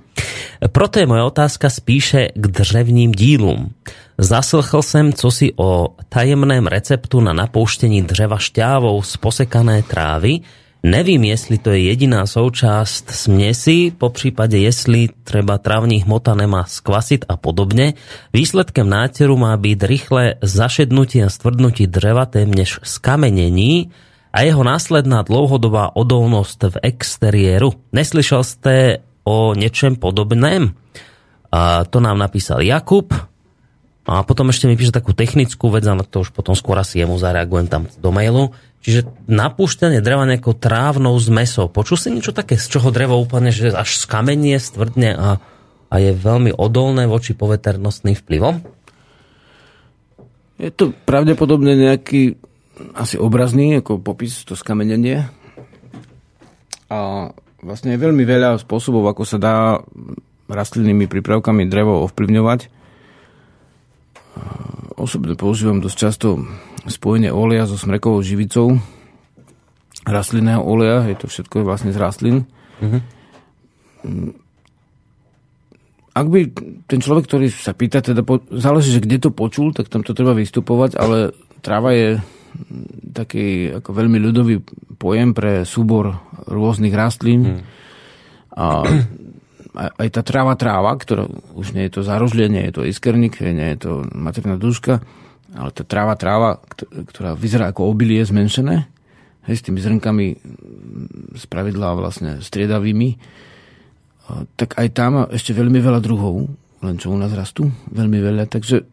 Proto 0.59 1.00
je 1.00 1.07
moja 1.07 1.24
otázka 1.24 1.71
spíše 1.71 2.36
k 2.36 2.43
dřevním 2.48 3.12
dílům. 3.12 3.71
Zaslechl 4.19 4.81
jsem 4.81 5.13
co 5.13 5.31
si 5.31 5.51
o 5.55 5.95
tajemném 6.09 6.67
receptu 6.67 7.19
na 7.19 7.33
napouštění 7.33 8.03
dřeva 8.03 8.38
šťávou 8.38 9.01
z 9.01 9.17
posekané 9.17 9.83
trávy. 9.83 10.39
Nevím, 10.83 11.24
jestli 11.24 11.57
to 11.57 11.69
je 11.69 11.79
jediná 11.79 12.25
součást 12.25 13.09
směsi, 13.09 13.91
po 13.98 14.09
případě 14.09 14.57
jestli 14.57 15.09
třeba 15.24 15.57
travní 15.57 16.01
hmota 16.01 16.36
nemá 16.36 16.63
skvasit 16.63 17.25
a 17.29 17.38
podobně. 17.38 17.93
Výsledkem 18.33 18.89
nátěru 18.89 19.38
má 19.38 19.57
být 19.57 19.83
rychlé 19.83 20.36
zašednutí 20.41 21.24
a 21.24 21.29
stvrdnutí 21.29 21.88
dřeva 21.88 22.25
téměř 22.25 22.79
skamenení 22.83 23.89
a 24.33 24.41
jeho 24.41 24.63
následná 24.63 25.21
dlouhodobá 25.21 25.95
odolnost 25.95 26.63
v 26.63 26.77
exteriéru. 26.83 27.74
Neslyšel 27.91 28.43
jste 28.43 28.98
o 29.24 29.53
něčem 29.55 29.95
podobném? 29.95 30.74
A 31.51 31.86
to 31.86 32.00
nám 32.00 32.17
napísal 32.17 32.62
Jakub 32.62 33.13
A 34.10 34.25
potom 34.25 34.50
ešte 34.50 34.66
mi 34.66 34.74
píše 34.74 34.89
takú 34.89 35.13
technickú 35.13 35.70
vec, 35.70 35.86
ale 35.86 36.01
to 36.01 36.25
už 36.25 36.34
potom 36.34 36.58
skôr 36.58 36.82
asi 36.82 36.98
jemu 36.98 37.22
zareagujem 37.22 37.70
tam 37.70 37.86
do 37.86 38.10
mailu. 38.10 38.58
Čiže 38.82 39.06
napúšťanie 39.30 40.01
dreva 40.01 40.25
nejakou 40.25 40.58
trávnou 40.58 41.13
zmesou. 41.22 41.70
Počul 41.70 42.01
si 42.01 42.10
niečo 42.10 42.34
také, 42.34 42.58
z 42.58 42.74
čoho 42.74 42.89
drevo 42.89 43.22
úplne 43.22 43.54
že 43.54 43.70
až 43.70 44.01
skamenie, 44.01 44.58
stvrdne 44.58 45.13
a, 45.13 45.30
a 45.94 45.96
je 46.01 46.10
veľmi 46.18 46.58
odolné 46.58 47.06
voči 47.06 47.38
poveternostným 47.38 48.18
vplyvom? 48.18 48.66
Je 50.58 50.74
to 50.74 50.89
pravdepodobne 51.06 51.78
nejaký 51.78 52.42
asi 52.98 53.22
obrazný, 53.22 53.78
ako 53.78 54.01
popis, 54.01 54.42
to 54.42 54.58
skamenenie. 54.58 55.30
A 56.89 57.30
vlastne 57.62 57.94
je 57.94 58.01
veľmi 58.01 58.25
veľa 58.25 58.58
spôsobov, 58.58 59.06
ako 59.06 59.24
sa 59.28 59.38
dá 59.38 59.56
rastlinnými 60.50 61.06
prípravkami 61.06 61.70
drevo 61.70 62.10
ovplyvňovať. 62.10 62.78
Osobne 65.00 65.36
používam 65.39 65.79
dosť 65.79 65.98
často 65.98 66.43
spojenie 66.88 67.31
oleja 67.31 67.63
so 67.63 67.79
smrekovou 67.79 68.19
živicou, 68.19 68.79
rastlinného 70.03 70.59
oleja, 70.59 71.07
je 71.07 71.15
to 71.15 71.25
všetko 71.31 71.63
vlastne 71.63 71.95
z 71.95 71.98
rastlín. 72.00 72.38
Mm-hmm. 72.83 73.01
Ak 76.19 76.27
by 76.27 76.39
ten 76.89 77.00
človek, 77.00 77.31
ktorý 77.31 77.48
sa 77.48 77.71
pýta, 77.71 78.03
teda 78.03 78.27
po, 78.27 78.43
záleží, 78.51 78.91
že 78.91 79.03
kde 79.03 79.29
to 79.29 79.31
počul, 79.31 79.71
tak 79.71 79.88
tam 79.88 80.03
to 80.03 80.12
treba 80.12 80.36
vystupovať, 80.36 81.00
ale 81.00 81.31
tráva 81.63 81.95
je 81.95 82.19
taký 83.13 83.77
ako 83.77 83.89
veľmi 83.93 84.17
ľudový 84.19 84.59
pojem 84.98 85.31
pre 85.38 85.63
súbor 85.63 86.17
rôznych 86.50 86.91
rastlín. 86.91 87.41
Mm. 87.45 87.62
A 88.57 88.83
aj 89.76 90.10
tá 90.10 90.22
tráva 90.26 90.58
tráva, 90.58 90.98
ktorá 90.98 91.30
už 91.54 91.78
nie 91.78 91.86
je 91.88 92.00
to 92.00 92.02
zárožlie, 92.02 92.50
je 92.50 92.74
to 92.74 92.88
iskerník, 92.88 93.38
nie 93.42 93.78
je 93.78 93.80
to 93.86 93.92
materná 94.14 94.58
duška, 94.58 95.02
ale 95.54 95.70
tá 95.74 95.86
tráva 95.86 96.18
tráva, 96.18 96.62
ktorá 97.10 97.38
vyzerá 97.38 97.70
ako 97.70 97.90
obilie 97.90 98.22
zmenšené, 98.26 98.90
hej, 99.46 99.56
s 99.56 99.66
tými 99.66 99.82
zrnkami 99.82 100.26
z 101.38 101.44
pravidla 101.50 101.94
vlastne 101.98 102.42
striedavými, 102.42 103.18
tak 104.58 104.78
aj 104.78 104.88
tam 104.94 105.26
ešte 105.30 105.58
veľmi 105.58 105.82
veľa 105.82 106.00
druhov, 106.02 106.50
len 106.86 106.96
čo 107.02 107.10
u 107.10 107.18
nás 107.18 107.34
rastú, 107.34 107.70
veľmi 107.90 108.20
veľa, 108.22 108.46
takže 108.50 108.86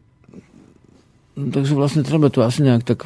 takže 1.37 1.77
vlastne 1.77 2.01
treba 2.01 2.33
to 2.33 2.41
asi 2.41 2.65
nejak 2.65 2.85
tak 2.89 3.05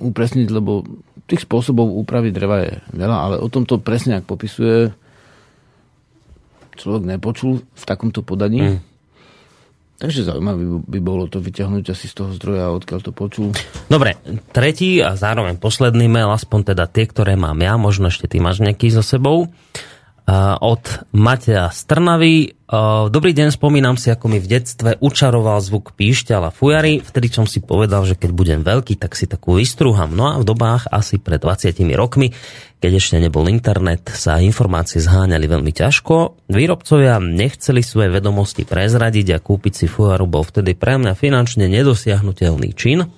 upresniť, 0.00 0.48
lebo 0.48 0.88
tých 1.28 1.44
spôsobov 1.44 1.92
úpravy 2.00 2.32
dreva 2.32 2.64
je 2.64 2.80
veľa, 2.96 3.16
ale 3.16 3.36
o 3.36 3.52
tomto 3.52 3.76
presne, 3.76 4.16
ak 4.16 4.24
popisuje, 4.24 4.96
človek 6.78 7.02
nepočul 7.04 7.60
v 7.60 7.84
takomto 7.84 8.22
podaní. 8.22 8.62
Mm. 8.62 8.78
Takže 9.98 10.30
zaujímavé 10.30 10.62
by 10.86 10.98
bolo 11.02 11.26
to 11.26 11.42
vyťahnuť 11.42 11.90
asi 11.90 12.06
z 12.06 12.14
toho 12.14 12.30
zdroja, 12.30 12.70
odkiaľ 12.70 13.00
to 13.02 13.10
počul. 13.10 13.50
Dobre, 13.90 14.14
tretí 14.54 15.02
a 15.02 15.18
zároveň 15.18 15.58
posledný 15.58 16.06
mail, 16.06 16.30
aspoň 16.30 16.70
teda 16.70 16.86
tie, 16.86 17.10
ktoré 17.10 17.34
mám 17.34 17.58
ja, 17.58 17.74
možno 17.74 18.06
ešte 18.06 18.30
ty 18.30 18.38
máš 18.38 18.62
nejaký 18.62 18.94
so 18.94 19.02
sebou 19.02 19.50
od 20.60 21.08
Mateja 21.16 21.72
Strnavy. 21.72 22.52
Dobrý 23.08 23.32
deň, 23.32 23.48
spomínam 23.48 23.96
si, 23.96 24.12
ako 24.12 24.28
mi 24.28 24.36
v 24.36 24.60
detstve 24.60 25.00
učaroval 25.00 25.56
zvuk 25.64 25.96
píšťala 25.96 26.52
fujary. 26.52 27.00
Vtedy 27.00 27.32
som 27.32 27.48
si 27.48 27.64
povedal, 27.64 28.04
že 28.04 28.12
keď 28.12 28.30
budem 28.36 28.60
veľký, 28.60 29.00
tak 29.00 29.16
si 29.16 29.24
takú 29.24 29.56
vystrúham. 29.56 30.12
No 30.12 30.28
a 30.28 30.36
v 30.36 30.44
dobách 30.44 30.84
asi 30.92 31.16
pred 31.16 31.40
20 31.40 31.80
rokmi, 31.96 32.36
keď 32.76 33.00
ešte 33.00 33.16
nebol 33.16 33.48
internet, 33.48 34.12
sa 34.12 34.36
informácie 34.36 35.00
zháňali 35.00 35.48
veľmi 35.48 35.72
ťažko. 35.72 36.44
Výrobcovia 36.52 37.16
nechceli 37.24 37.80
svoje 37.80 38.12
vedomosti 38.12 38.68
prezradiť 38.68 39.32
a 39.32 39.38
kúpiť 39.40 39.72
si 39.72 39.86
fujaru 39.88 40.28
bol 40.28 40.44
vtedy 40.44 40.76
pre 40.76 41.00
mňa 41.00 41.16
finančne 41.16 41.72
nedosiahnutelný 41.72 42.76
čin. 42.76 43.08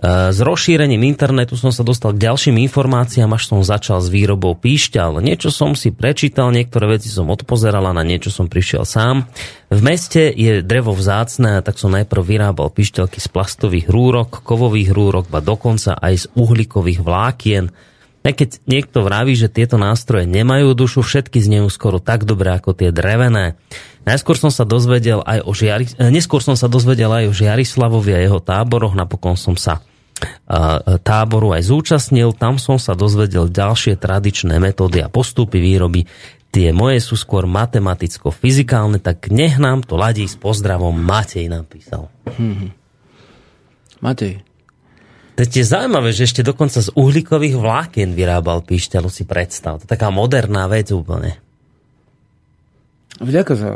S 0.00 0.40
rozšírením 0.40 1.04
internetu 1.04 1.60
som 1.60 1.68
sa 1.68 1.84
dostal 1.84 2.16
k 2.16 2.24
ďalším 2.24 2.56
informáciám, 2.64 3.36
až 3.36 3.52
som 3.52 3.60
začal 3.60 4.00
s 4.00 4.08
výrobou 4.08 4.56
píšťal. 4.56 5.20
Niečo 5.20 5.52
som 5.52 5.76
si 5.76 5.92
prečítal, 5.92 6.56
niektoré 6.56 6.96
veci 6.96 7.12
som 7.12 7.28
odpozeral 7.28 7.84
a 7.84 7.92
na 7.92 8.00
niečo 8.00 8.32
som 8.32 8.48
prišiel 8.48 8.88
sám. 8.88 9.28
V 9.68 9.80
meste 9.84 10.32
je 10.32 10.64
drevo 10.64 10.96
vzácne, 10.96 11.60
tak 11.60 11.76
som 11.76 11.92
najprv 11.92 12.22
vyrábal 12.24 12.72
píšťalky 12.72 13.20
z 13.20 13.28
plastových 13.28 13.92
rúrok, 13.92 14.40
kovových 14.40 14.88
rúrok, 14.88 15.28
ba 15.28 15.44
dokonca 15.44 16.00
aj 16.00 16.14
z 16.16 16.24
uhlíkových 16.32 17.04
vlákien. 17.04 17.68
A 18.24 18.32
keď 18.32 18.56
niekto 18.64 19.04
vraví, 19.04 19.36
že 19.36 19.52
tieto 19.52 19.76
nástroje 19.76 20.24
nemajú 20.24 20.72
dušu, 20.72 21.04
všetky 21.04 21.44
znejú 21.44 21.68
skoro 21.68 22.00
tak 22.00 22.24
dobre 22.24 22.56
ako 22.56 22.72
tie 22.72 22.88
drevené. 22.88 23.60
Najskôr 24.08 24.36
som 24.36 24.48
sa 24.48 24.64
dozvedel 24.64 25.20
aj 25.28 25.44
o 25.44 25.52
Žiari, 25.52 25.84
eh, 26.00 26.08
neskôr 26.08 26.40
som 26.40 26.56
sa 26.56 26.72
dozvedel 26.72 27.12
aj 27.12 27.24
o 27.28 27.36
Žiarislavovi 27.36 28.16
a 28.16 28.20
jeho 28.24 28.40
táboroch, 28.40 28.96
napokon 28.96 29.36
som 29.36 29.60
sa 29.60 29.84
táboru 31.02 31.54
aj 31.54 31.68
zúčastnil. 31.70 32.36
Tam 32.36 32.60
som 32.60 32.76
sa 32.76 32.92
dozvedel 32.98 33.48
ďalšie 33.48 33.96
tradičné 33.96 34.60
metódy 34.60 35.00
a 35.00 35.08
postupy 35.08 35.58
výroby. 35.58 36.04
Tie 36.50 36.74
moje 36.74 36.98
sú 36.98 37.14
skôr 37.14 37.46
matematicko-fyzikálne, 37.46 38.98
tak 38.98 39.30
nech 39.30 39.54
nám 39.62 39.86
to 39.86 39.94
ladí 39.94 40.26
s 40.26 40.34
pozdravom 40.34 40.98
Matej 40.98 41.46
napísal. 41.46 42.10
Hmm. 42.26 42.74
Matej. 44.02 44.42
To 45.38 45.46
je 45.46 45.64
zaujímavé, 45.64 46.12
že 46.12 46.28
ešte 46.28 46.44
dokonca 46.44 46.84
z 46.84 46.92
uhlíkových 46.92 47.56
vlákien 47.56 48.12
vyrábal 48.12 48.60
píšťalu 48.60 49.08
si 49.08 49.24
predstav. 49.24 49.80
To 49.80 49.86
je 49.86 49.92
taká 49.94 50.12
moderná 50.12 50.68
vec 50.68 50.92
úplne. 50.92 51.38
Vďaka 53.22 53.52
za 53.56 53.70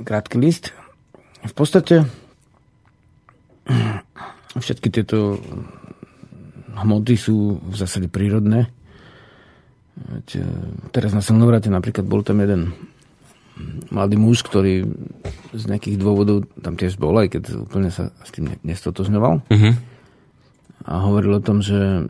krátky 0.00 0.38
list. 0.40 0.72
V 1.44 1.52
podstate 1.52 2.08
Všetky 4.58 4.88
tieto 4.90 5.38
hmoty 6.78 7.14
sú 7.18 7.58
v 7.58 7.74
zásade 7.74 8.06
prírodné. 8.06 8.70
Veď, 9.98 10.28
e, 10.38 10.50
teraz 10.94 11.10
na 11.10 11.22
Slnovrate 11.22 11.66
napríklad 11.72 12.06
bol 12.06 12.22
tam 12.22 12.38
jeden 12.38 12.70
mladý 13.90 14.14
muž, 14.14 14.46
ktorý 14.46 14.86
z 15.50 15.64
nejakých 15.66 15.98
dôvodov 15.98 16.46
tam 16.62 16.78
tiež 16.78 16.94
bol, 16.94 17.18
aj 17.18 17.34
keď 17.34 17.42
úplne 17.66 17.90
sa 17.90 18.14
s 18.22 18.30
tým 18.30 18.54
nestotožňoval. 18.62 19.34
Uh-huh. 19.42 19.72
A 20.86 20.92
hovoril 21.02 21.42
o 21.42 21.42
tom, 21.42 21.58
že 21.58 22.06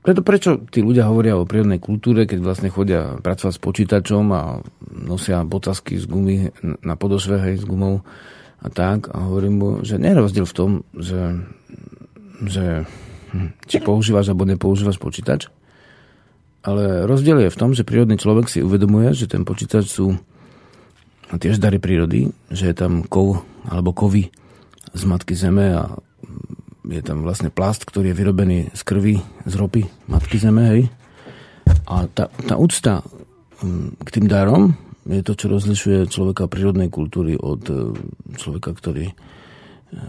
preto 0.00 0.24
prečo 0.24 0.56
tí 0.72 0.80
ľudia 0.80 1.04
hovoria 1.04 1.36
o 1.36 1.44
prírodnej 1.44 1.76
kultúre, 1.76 2.24
keď 2.24 2.40
vlastne 2.40 2.72
chodia 2.72 3.20
pracovať 3.20 3.52
s 3.52 3.60
počítačom 3.60 4.24
a 4.32 4.64
nosia 4.88 5.44
bocasky 5.44 6.00
z 6.00 6.08
gumy 6.08 6.48
na 6.64 6.96
podošve, 6.96 7.36
hej, 7.36 7.54
s 7.60 7.64
gumou 7.68 8.00
a 8.58 8.66
tak. 8.70 9.10
A 9.14 9.26
hovorím 9.30 9.54
mu, 9.58 9.68
že 9.86 10.00
nie 10.00 10.10
je 10.10 10.20
rozdiel 10.20 10.46
v 10.46 10.56
tom, 10.56 10.70
že, 10.94 11.38
že 12.42 12.84
hm, 13.34 13.54
či 13.70 13.78
používaš 13.82 14.30
alebo 14.30 14.48
nepoužívaš 14.48 14.98
počítač, 14.98 15.46
ale 16.66 17.06
rozdiel 17.06 17.46
je 17.46 17.54
v 17.54 17.60
tom, 17.60 17.70
že 17.72 17.86
prírodný 17.86 18.18
človek 18.18 18.50
si 18.50 18.64
uvedomuje, 18.64 19.14
že 19.14 19.30
ten 19.30 19.46
počítač 19.46 19.86
sú 19.86 20.18
tiež 21.28 21.60
dary 21.60 21.78
prírody, 21.78 22.32
že 22.48 22.72
je 22.72 22.74
tam 22.74 23.04
kov 23.04 23.44
alebo 23.68 23.92
kovy 23.92 24.32
z 24.96 25.02
matky 25.04 25.36
zeme 25.36 25.76
a 25.76 25.92
je 26.88 27.02
tam 27.04 27.20
vlastne 27.20 27.52
plast, 27.52 27.84
ktorý 27.84 28.10
je 28.10 28.18
vyrobený 28.18 28.58
z 28.72 28.80
krvi, 28.80 29.16
z 29.44 29.54
ropy 29.60 29.84
matky 30.08 30.40
zeme, 30.40 30.64
hej. 30.72 30.82
A 31.84 32.08
tá, 32.08 32.32
tá 32.32 32.56
úcta 32.56 33.04
hm, 33.60 34.00
k 34.00 34.08
tým 34.08 34.26
darom 34.26 34.87
je 35.08 35.24
to, 35.24 35.32
čo 35.32 35.46
rozlišuje 35.48 36.12
človeka 36.12 36.52
prírodnej 36.52 36.92
kultúry 36.92 37.34
od 37.34 37.62
e, 37.68 37.74
človeka, 38.36 38.76
ktorý 38.76 39.08
e, 39.08 39.14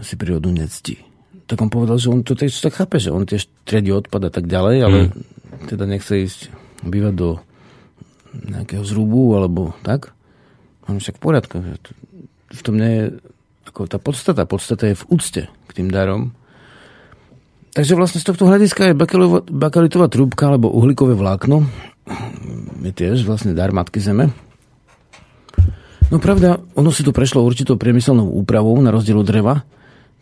si 0.04 0.14
prírodu 0.20 0.52
nectí. 0.52 1.00
Tak 1.48 1.58
on 1.64 1.72
povedal, 1.72 1.96
že 1.96 2.12
on 2.12 2.20
to 2.20 2.36
tiež 2.36 2.52
tak 2.60 2.76
chápe, 2.76 3.00
že 3.00 3.10
on 3.10 3.24
tiež 3.24 3.48
triedi 3.64 3.90
odpad 3.90 4.28
a 4.28 4.32
tak 4.32 4.46
ďalej, 4.46 4.76
ale 4.84 4.98
mm. 5.08 5.66
teda 5.72 5.84
nechce 5.88 6.14
ísť 6.14 6.40
bývať 6.84 7.14
do 7.16 7.28
nejakého 8.30 8.84
zrubu 8.86 9.34
alebo 9.34 9.74
tak. 9.82 10.14
On 10.86 11.00
však 11.00 11.18
v 11.18 11.24
poriadku. 11.24 11.54
V 12.50 12.62
tom 12.62 12.78
nie 12.78 12.92
je 12.94 13.04
ako 13.66 13.90
tá 13.90 13.98
podstata. 13.98 14.46
Podstata 14.46 14.90
je 14.90 14.98
v 14.98 15.06
úcte 15.10 15.42
k 15.46 15.70
tým 15.74 15.90
darom. 15.90 16.34
Takže 17.74 17.94
vlastne 17.94 18.18
z 18.18 18.26
tohto 18.26 18.50
hľadiska 18.50 18.90
je 18.90 18.98
bakalitová 19.50 20.10
trúbka 20.10 20.50
alebo 20.50 20.74
uhlíkové 20.74 21.14
vlákno 21.14 21.70
je 22.82 22.92
tiež 22.92 23.22
vlastne 23.22 23.54
dar 23.54 23.70
Matky 23.70 24.02
Zeme 24.02 24.49
No 26.10 26.18
pravda, 26.18 26.58
ono 26.74 26.90
si 26.90 27.06
to 27.06 27.14
prešlo 27.14 27.46
určitou 27.46 27.78
priemyselnou 27.78 28.26
úpravou 28.34 28.74
na 28.82 28.90
rozdiel 28.90 29.22
od 29.22 29.30
dreva, 29.30 29.62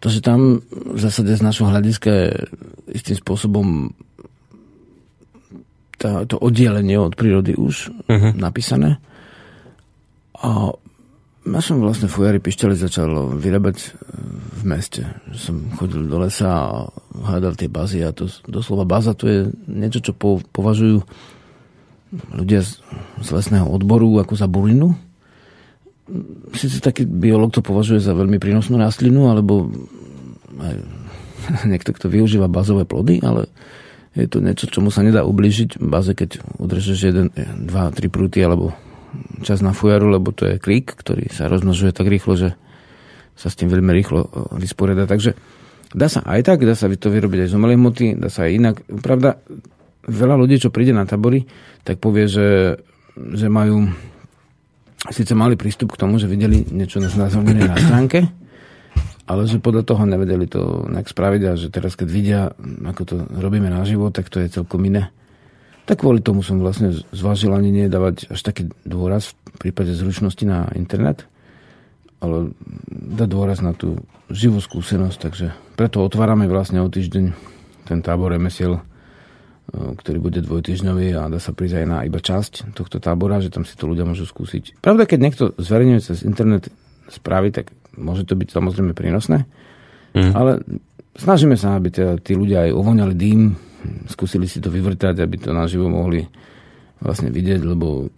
takže 0.05 0.21
tam 0.21 0.61
v 0.69 1.01
zásade 1.01 1.33
z 1.33 1.41
našho 1.41 1.65
hľadiska 1.65 2.11
je 2.13 2.29
istým 2.93 3.17
spôsobom 3.17 3.97
tá, 5.97 6.29
to 6.29 6.37
oddelenie 6.37 7.01
od 7.01 7.17
prírody 7.17 7.57
už 7.57 7.91
uh-huh. 8.05 8.37
napísané. 8.37 9.01
A 10.39 10.77
ja 11.49 11.61
som 11.65 11.81
vlastne 11.81 12.13
fujary 12.13 12.39
pišťali 12.39 12.77
začal 12.77 13.35
vyrábať 13.41 13.77
e, 13.81 13.89
v 14.61 14.63
meste. 14.69 15.03
Som 15.33 15.73
chodil 15.73 16.05
do 16.05 16.21
lesa 16.21 16.47
a 16.53 16.67
hľadal 17.17 17.57
tie 17.57 17.73
bazy 17.73 18.05
a 18.05 18.13
to 18.13 18.29
doslova 18.45 18.85
baza 18.85 19.17
to 19.17 19.25
je 19.25 19.39
niečo, 19.65 20.05
čo 20.05 20.13
po, 20.13 20.45
považujú 20.53 21.01
ľudia 22.37 22.61
z, 22.61 22.85
z 23.25 23.29
lesného 23.33 23.65
odboru 23.65 24.21
ako 24.21 24.37
za 24.37 24.45
burinu 24.45 25.08
síce 26.57 26.81
taký 26.81 27.05
biolog 27.05 27.53
to 27.53 27.61
považuje 27.61 28.01
za 28.01 28.17
veľmi 28.17 28.41
prínosnú 28.41 28.81
rastlinu, 28.81 29.29
alebo 29.29 29.69
aj 30.59 30.77
niekto, 31.71 31.95
kto 31.95 32.09
využíva 32.09 32.51
bazové 32.51 32.89
plody, 32.89 33.21
ale 33.23 33.49
je 34.17 34.27
to 34.27 34.43
niečo, 34.43 34.67
čomu 34.67 34.91
sa 34.91 35.07
nedá 35.07 35.23
ubližiť 35.23 35.79
v 35.79 35.87
baze, 35.87 36.13
keď 36.17 36.43
udržíš 36.59 37.01
jeden, 37.13 37.31
dva, 37.69 37.95
tri 37.95 38.11
prúty 38.11 38.43
alebo 38.43 38.75
čas 39.47 39.63
na 39.63 39.71
fujaru, 39.71 40.11
lebo 40.11 40.35
to 40.35 40.49
je 40.49 40.61
krík, 40.61 40.91
ktorý 40.91 41.31
sa 41.31 41.47
rozmnožuje 41.47 41.95
tak 41.95 42.11
rýchlo, 42.11 42.35
že 42.35 42.49
sa 43.39 43.49
s 43.49 43.57
tým 43.57 43.71
veľmi 43.71 43.95
rýchlo 43.95 44.51
vysporiada. 44.59 45.07
Takže 45.07 45.39
dá 45.95 46.11
sa 46.11 46.27
aj 46.27 46.41
tak, 46.43 46.67
dá 46.67 46.75
sa 46.75 46.91
to 46.91 47.09
vyrobiť 47.09 47.47
aj 47.47 47.49
z 47.49 47.57
umelej 47.57 47.79
hmoty, 47.79 48.07
dá 48.19 48.29
sa 48.29 48.51
aj 48.51 48.53
inak. 48.59 48.77
Pravda, 48.99 49.39
veľa 50.09 50.35
ľudí, 50.35 50.59
čo 50.59 50.75
príde 50.75 50.91
na 50.91 51.07
tabory, 51.07 51.47
tak 51.87 52.03
povie, 52.03 52.27
že, 52.27 52.81
že 53.15 53.47
majú 53.47 53.87
síce 55.07 55.33
mali 55.39 55.55
prístup 55.55 55.95
k 55.95 56.01
tomu, 56.01 56.19
že 56.19 56.27
videli 56.27 56.67
niečo 56.67 56.99
znázornené 56.99 57.71
na 57.71 57.79
stránke, 57.79 58.27
ale 59.29 59.47
že 59.47 59.63
podľa 59.63 59.85
toho 59.87 60.03
nevedeli 60.09 60.51
to 60.51 60.89
nejak 60.91 61.07
spraviť 61.07 61.43
a 61.47 61.53
že 61.55 61.69
teraz, 61.71 61.95
keď 61.95 62.09
vidia, 62.11 62.41
ako 62.83 63.03
to 63.07 63.15
robíme 63.39 63.71
naživo, 63.71 64.11
tak 64.11 64.27
to 64.33 64.43
je 64.43 64.51
celkom 64.51 64.83
iné. 64.89 65.15
Tak 65.87 66.05
kvôli 66.05 66.21
tomu 66.21 66.45
som 66.45 66.61
vlastne 66.61 66.93
zvážil 67.15 67.55
ani 67.55 67.73
nie 67.73 67.87
dávať 67.89 68.29
až 68.29 68.41
taký 68.45 68.69
dôraz 68.85 69.33
v 69.57 69.69
prípade 69.69 69.95
zručnosti 69.97 70.45
na 70.45 70.69
internet, 70.77 71.25
ale 72.19 72.53
dať 72.91 73.29
dôraz 73.31 73.63
na 73.63 73.73
tú 73.73 74.03
živú 74.29 74.61
skúsenosť, 74.61 75.19
takže 75.23 75.47
preto 75.79 76.05
otvárame 76.05 76.51
vlastne 76.51 76.83
o 76.85 76.91
týždeň 76.91 77.33
ten 77.89 78.05
tábor 78.05 78.37
remesiel, 78.37 78.85
ktorý 79.69 80.19
bude 80.19 80.41
dvojtyžňový 80.41 81.13
a 81.13 81.29
dá 81.29 81.37
sa 81.37 81.53
prísť 81.53 81.85
aj 81.85 81.87
na 81.87 81.99
iba 82.09 82.17
časť 82.17 82.73
tohto 82.73 82.99
tábora, 83.05 83.45
že 83.45 83.53
tam 83.53 83.69
si 83.69 83.77
to 83.77 83.85
ľudia 83.85 84.09
môžu 84.09 84.25
skúsiť. 84.25 84.81
Pravda, 84.81 85.05
keď 85.05 85.19
niekto 85.21 85.45
zverejňuje 85.61 86.01
cez 86.01 86.25
internet 86.25 86.73
správy, 87.13 87.53
tak 87.53 87.73
môže 87.93 88.25
to 88.25 88.33
byť 88.33 88.49
samozrejme 88.49 88.97
prínosné, 88.97 89.45
mm. 90.17 90.33
ale 90.33 90.65
snažíme 91.21 91.61
sa, 91.61 91.77
aby 91.77 91.93
teda 91.93 92.17
tí 92.17 92.33
ľudia 92.33 92.69
aj 92.69 92.73
uvoňali 92.73 93.15
dým, 93.17 93.53
skúsili 94.09 94.49
si 94.49 94.65
to 94.65 94.73
vyvrtať, 94.73 95.21
aby 95.21 95.37
to 95.37 95.53
naživo 95.53 95.93
mohli 95.93 96.25
vlastne 96.99 97.29
vidieť, 97.29 97.61
lebo 97.63 98.09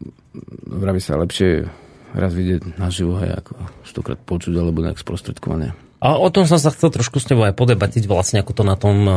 vraví 0.71 1.03
sa 1.03 1.19
lepšie 1.19 1.67
raz 2.15 2.33
vidieť 2.35 2.79
naživo, 2.79 3.19
hej, 3.23 3.35
ako 3.35 3.55
stokrát 3.83 4.19
počuť 4.23 4.55
alebo 4.55 4.83
nejak 4.87 4.99
sprostredkované. 4.99 5.75
A 6.01 6.17
o 6.17 6.33
tom 6.33 6.49
som 6.49 6.57
sa 6.57 6.73
chcel 6.73 6.89
trošku 6.89 7.21
s 7.21 7.29
tebou 7.29 7.45
aj 7.45 7.53
podebatiť, 7.53 8.09
vlastne 8.09 8.41
ako 8.41 8.53
to 8.57 8.65
na 8.65 8.77
tom 8.81 8.97
uh, 9.05 9.15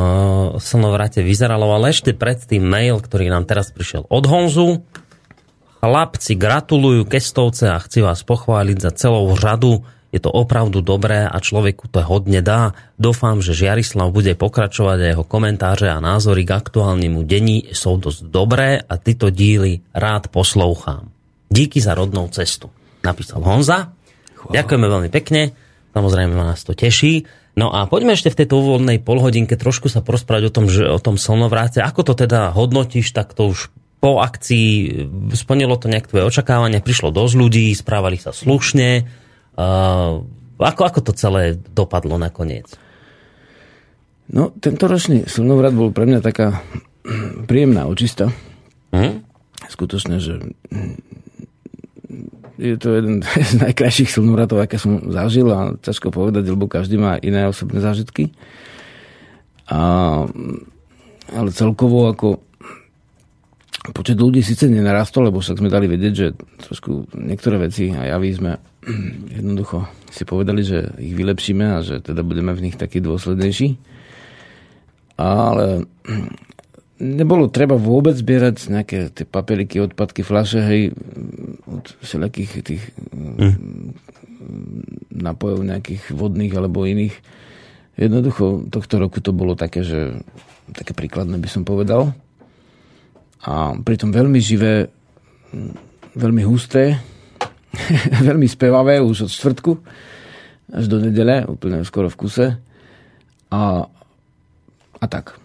slnovrate 0.60 1.24
vyzeralo, 1.24 1.72
ale 1.72 1.96
ešte 1.96 2.12
predtým 2.12 2.60
mail, 2.60 3.00
ktorý 3.00 3.32
nám 3.32 3.48
teraz 3.48 3.72
prišiel 3.72 4.04
od 4.12 4.24
Honzu. 4.28 4.84
Chlapci, 5.80 6.36
gratulujú 6.36 7.08
Kestovce 7.08 7.72
a 7.72 7.80
chci 7.80 8.04
vás 8.04 8.24
pochváliť 8.28 8.78
za 8.84 8.92
celou 8.96 9.32
řadu 9.36 9.84
je 10.14 10.22
to 10.22 10.30
opravdu 10.30 10.86
dobré 10.86 11.26
a 11.26 11.34
človeku 11.42 11.90
to 11.90 12.06
hodne 12.06 12.46
dá. 12.46 12.78
Dúfam, 13.02 13.42
že 13.42 13.58
Žiarislav 13.58 14.14
bude 14.14 14.38
pokračovať 14.38 14.98
a 15.02 15.10
jeho 15.10 15.26
komentáře 15.26 15.90
a 15.90 15.98
názory 15.98 16.46
k 16.46 16.54
aktuálnemu 16.54 17.26
dení 17.26 17.74
sú 17.74 17.98
dosť 17.98 18.30
dobré 18.30 18.78
a 18.78 18.94
tyto 19.02 19.34
díly 19.34 19.82
rád 19.90 20.30
poslouchám. 20.30 21.10
Díky 21.50 21.82
za 21.82 21.98
rodnou 21.98 22.30
cestu. 22.30 22.70
Napísal 23.02 23.42
Honza. 23.42 23.90
Chvala. 24.38 24.54
Ďakujeme 24.54 24.88
veľmi 24.88 25.10
pekne. 25.10 25.42
Samozrejme 25.94 26.34
nás 26.34 26.66
to 26.66 26.74
teší. 26.74 27.30
No 27.54 27.70
a 27.70 27.86
poďme 27.86 28.18
ešte 28.18 28.34
v 28.34 28.40
tejto 28.44 28.58
uvoľnej 28.58 28.98
polhodinke 29.06 29.54
trošku 29.54 29.88
sa 29.88 30.02
prosprávať 30.02 30.50
o 30.50 30.54
tom, 30.54 30.66
že, 30.66 30.90
o 30.90 30.98
tom 30.98 31.22
slnovráte. 31.22 31.86
Ako 31.86 32.02
to 32.02 32.18
teda 32.18 32.50
hodnotíš, 32.50 33.14
tak 33.14 33.38
to 33.38 33.54
už 33.54 33.70
po 34.02 34.20
akcii 34.20 35.06
splnilo 35.32 35.78
to 35.78 35.88
nejak 35.88 36.10
tvoje 36.10 36.28
očakávania, 36.28 36.84
prišlo 36.84 37.14
dosť 37.14 37.34
ľudí, 37.40 37.72
správali 37.72 38.18
sa 38.18 38.34
slušne, 38.34 39.06
Uh, 39.54 40.26
ako, 40.58 40.82
ako 40.90 41.00
to 41.06 41.12
celé 41.14 41.54
dopadlo 41.54 42.18
nakoniec? 42.18 42.66
No, 44.34 44.50
tento 44.58 44.90
ročný 44.90 45.30
slnovrat 45.30 45.78
bol 45.78 45.94
pre 45.94 46.10
mňa 46.10 46.20
taká 46.26 46.66
príjemná 47.46 47.86
očista. 47.86 48.34
Hm? 48.90 49.22
Skutočne, 49.70 50.18
že 50.18 50.42
je 52.58 52.78
to 52.78 52.98
jeden 52.98 53.26
z 53.54 53.56
najkrajších 53.62 54.10
slnovratov, 54.10 54.62
aké 54.62 54.78
som 54.78 55.10
zažil 55.10 55.48
a 55.50 55.74
ťažko 55.80 56.14
povedať, 56.14 56.50
lebo 56.50 56.70
každý 56.70 56.98
má 57.02 57.18
iné 57.22 57.50
osobné 57.50 57.82
zážitky. 57.82 58.34
A, 59.72 60.24
ale 61.32 61.50
celkovo 61.56 62.12
ako 62.12 62.44
počet 63.92 64.16
ľudí 64.16 64.40
síce 64.40 64.72
nenarastol, 64.72 65.28
lebo 65.28 65.44
však 65.44 65.60
sme 65.60 65.72
dali 65.72 65.92
vedieť, 65.92 66.14
že 66.14 66.28
trošku 66.64 67.20
niektoré 67.20 67.60
veci 67.60 67.92
a 67.92 68.08
javy 68.16 68.30
sme 68.32 68.52
jednoducho 69.40 69.88
si 70.14 70.24
povedali, 70.24 70.62
že 70.62 70.94
ich 71.02 71.16
vylepšíme 71.18 71.66
a 71.66 71.80
že 71.82 72.00
teda 72.00 72.22
budeme 72.22 72.54
v 72.54 72.70
nich 72.70 72.76
takí 72.78 73.02
dôslednejší. 73.02 73.76
Ale 75.14 75.86
nebolo 77.02 77.50
treba 77.50 77.80
vôbec 77.80 78.14
zbierať 78.14 78.70
nejaké 78.70 78.98
tie 79.14 79.26
paperiky, 79.26 79.82
odpadky, 79.82 80.22
fľaše, 80.22 80.60
hej, 80.62 80.82
od 81.66 81.86
všelijakých 82.04 82.52
tých 82.62 82.84
hm. 83.14 83.56
napojov 85.14 85.66
nejakých 85.66 86.14
vodných 86.14 86.54
alebo 86.54 86.86
iných. 86.86 87.16
Jednoducho 87.98 88.70
tohto 88.74 88.98
roku 88.98 89.22
to 89.22 89.34
bolo 89.34 89.54
také, 89.54 89.86
že 89.86 90.18
také 90.74 90.98
príkladné 90.98 91.38
by 91.38 91.50
som 91.50 91.64
povedal. 91.66 92.14
A 93.44 93.76
pritom 93.76 94.10
veľmi 94.10 94.40
živé, 94.40 94.90
veľmi 96.16 96.42
husté, 96.48 96.98
veľmi 98.30 98.48
spevavé 98.50 99.04
už 99.04 99.28
od 99.28 99.32
čtvrtku 99.32 99.72
až 100.74 100.90
do 100.90 100.98
nedele, 100.98 101.46
úplne 101.46 101.86
skoro 101.86 102.10
v 102.10 102.18
kuse. 102.18 102.48
A, 103.54 103.86
a 104.98 105.06
tak. 105.06 105.43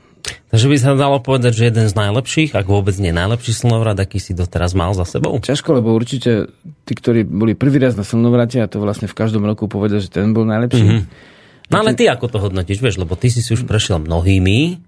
Takže 0.48 0.66
by 0.72 0.76
sa 0.80 0.96
dalo 0.96 1.20
povedať, 1.20 1.52
že 1.60 1.68
jeden 1.68 1.86
z 1.88 1.94
najlepších, 1.94 2.56
ak 2.56 2.64
vôbec 2.64 2.96
nie 2.96 3.12
najlepší 3.12 3.52
slnovrat, 3.52 4.00
aký 4.00 4.16
si 4.16 4.32
doteraz 4.32 4.72
mal 4.72 4.96
za 4.96 5.04
sebou? 5.04 5.36
Ťažko, 5.36 5.76
lebo 5.76 5.92
určite 5.92 6.48
tí, 6.88 6.92
ktorí 6.96 7.28
boli 7.28 7.52
prvý 7.52 7.76
raz 7.84 8.00
na 8.00 8.04
slnovrate 8.04 8.64
a 8.64 8.70
to 8.70 8.80
vlastne 8.80 9.04
v 9.04 9.16
každom 9.16 9.44
roku 9.44 9.68
povedia, 9.68 10.00
že 10.00 10.08
ten 10.08 10.32
bol 10.32 10.48
najlepší. 10.48 10.84
Mm-hmm. 10.88 11.36
No 11.68 11.84
ale 11.84 11.92
ty 11.92 12.08
ako 12.08 12.32
to 12.32 12.40
hodnotíš, 12.40 12.80
vieš, 12.80 12.96
lebo 12.96 13.12
ty 13.12 13.28
si 13.28 13.44
si 13.44 13.52
už 13.52 13.68
prešiel 13.68 14.00
mnohými, 14.00 14.80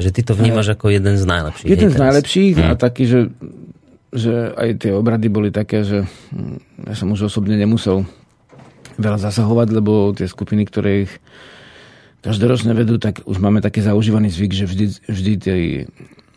že 0.00 0.08
ty 0.08 0.24
to 0.24 0.32
vnímaš 0.32 0.72
ako 0.72 0.88
jeden 0.88 1.20
z 1.20 1.24
najlepších. 1.28 1.68
Jeden 1.68 1.90
z 1.92 1.96
najlepších 2.00 2.54
mm. 2.56 2.68
a 2.72 2.74
taký, 2.80 3.04
že 3.04 3.20
že 4.12 4.52
aj 4.52 4.84
tie 4.84 4.92
obrady 4.92 5.32
boli 5.32 5.48
také, 5.48 5.88
že 5.88 6.04
hm, 6.04 6.84
ja 6.84 6.92
som 6.92 7.08
už 7.16 7.32
osobne 7.32 7.56
nemusel 7.56 8.04
veľa 9.00 9.16
zasahovať, 9.16 9.68
lebo 9.72 10.12
tie 10.12 10.28
skupiny, 10.28 10.68
ktoré 10.68 11.08
ich 11.08 11.12
každoročne 12.22 12.72
vedú, 12.72 12.96
tak 13.02 13.26
už 13.26 13.42
máme 13.42 13.58
taký 13.58 13.82
zaužívaný 13.82 14.30
zvyk, 14.30 14.52
že 14.54 14.64
vždy, 14.70 14.86
vždy 15.10 15.32
tie, 15.42 15.54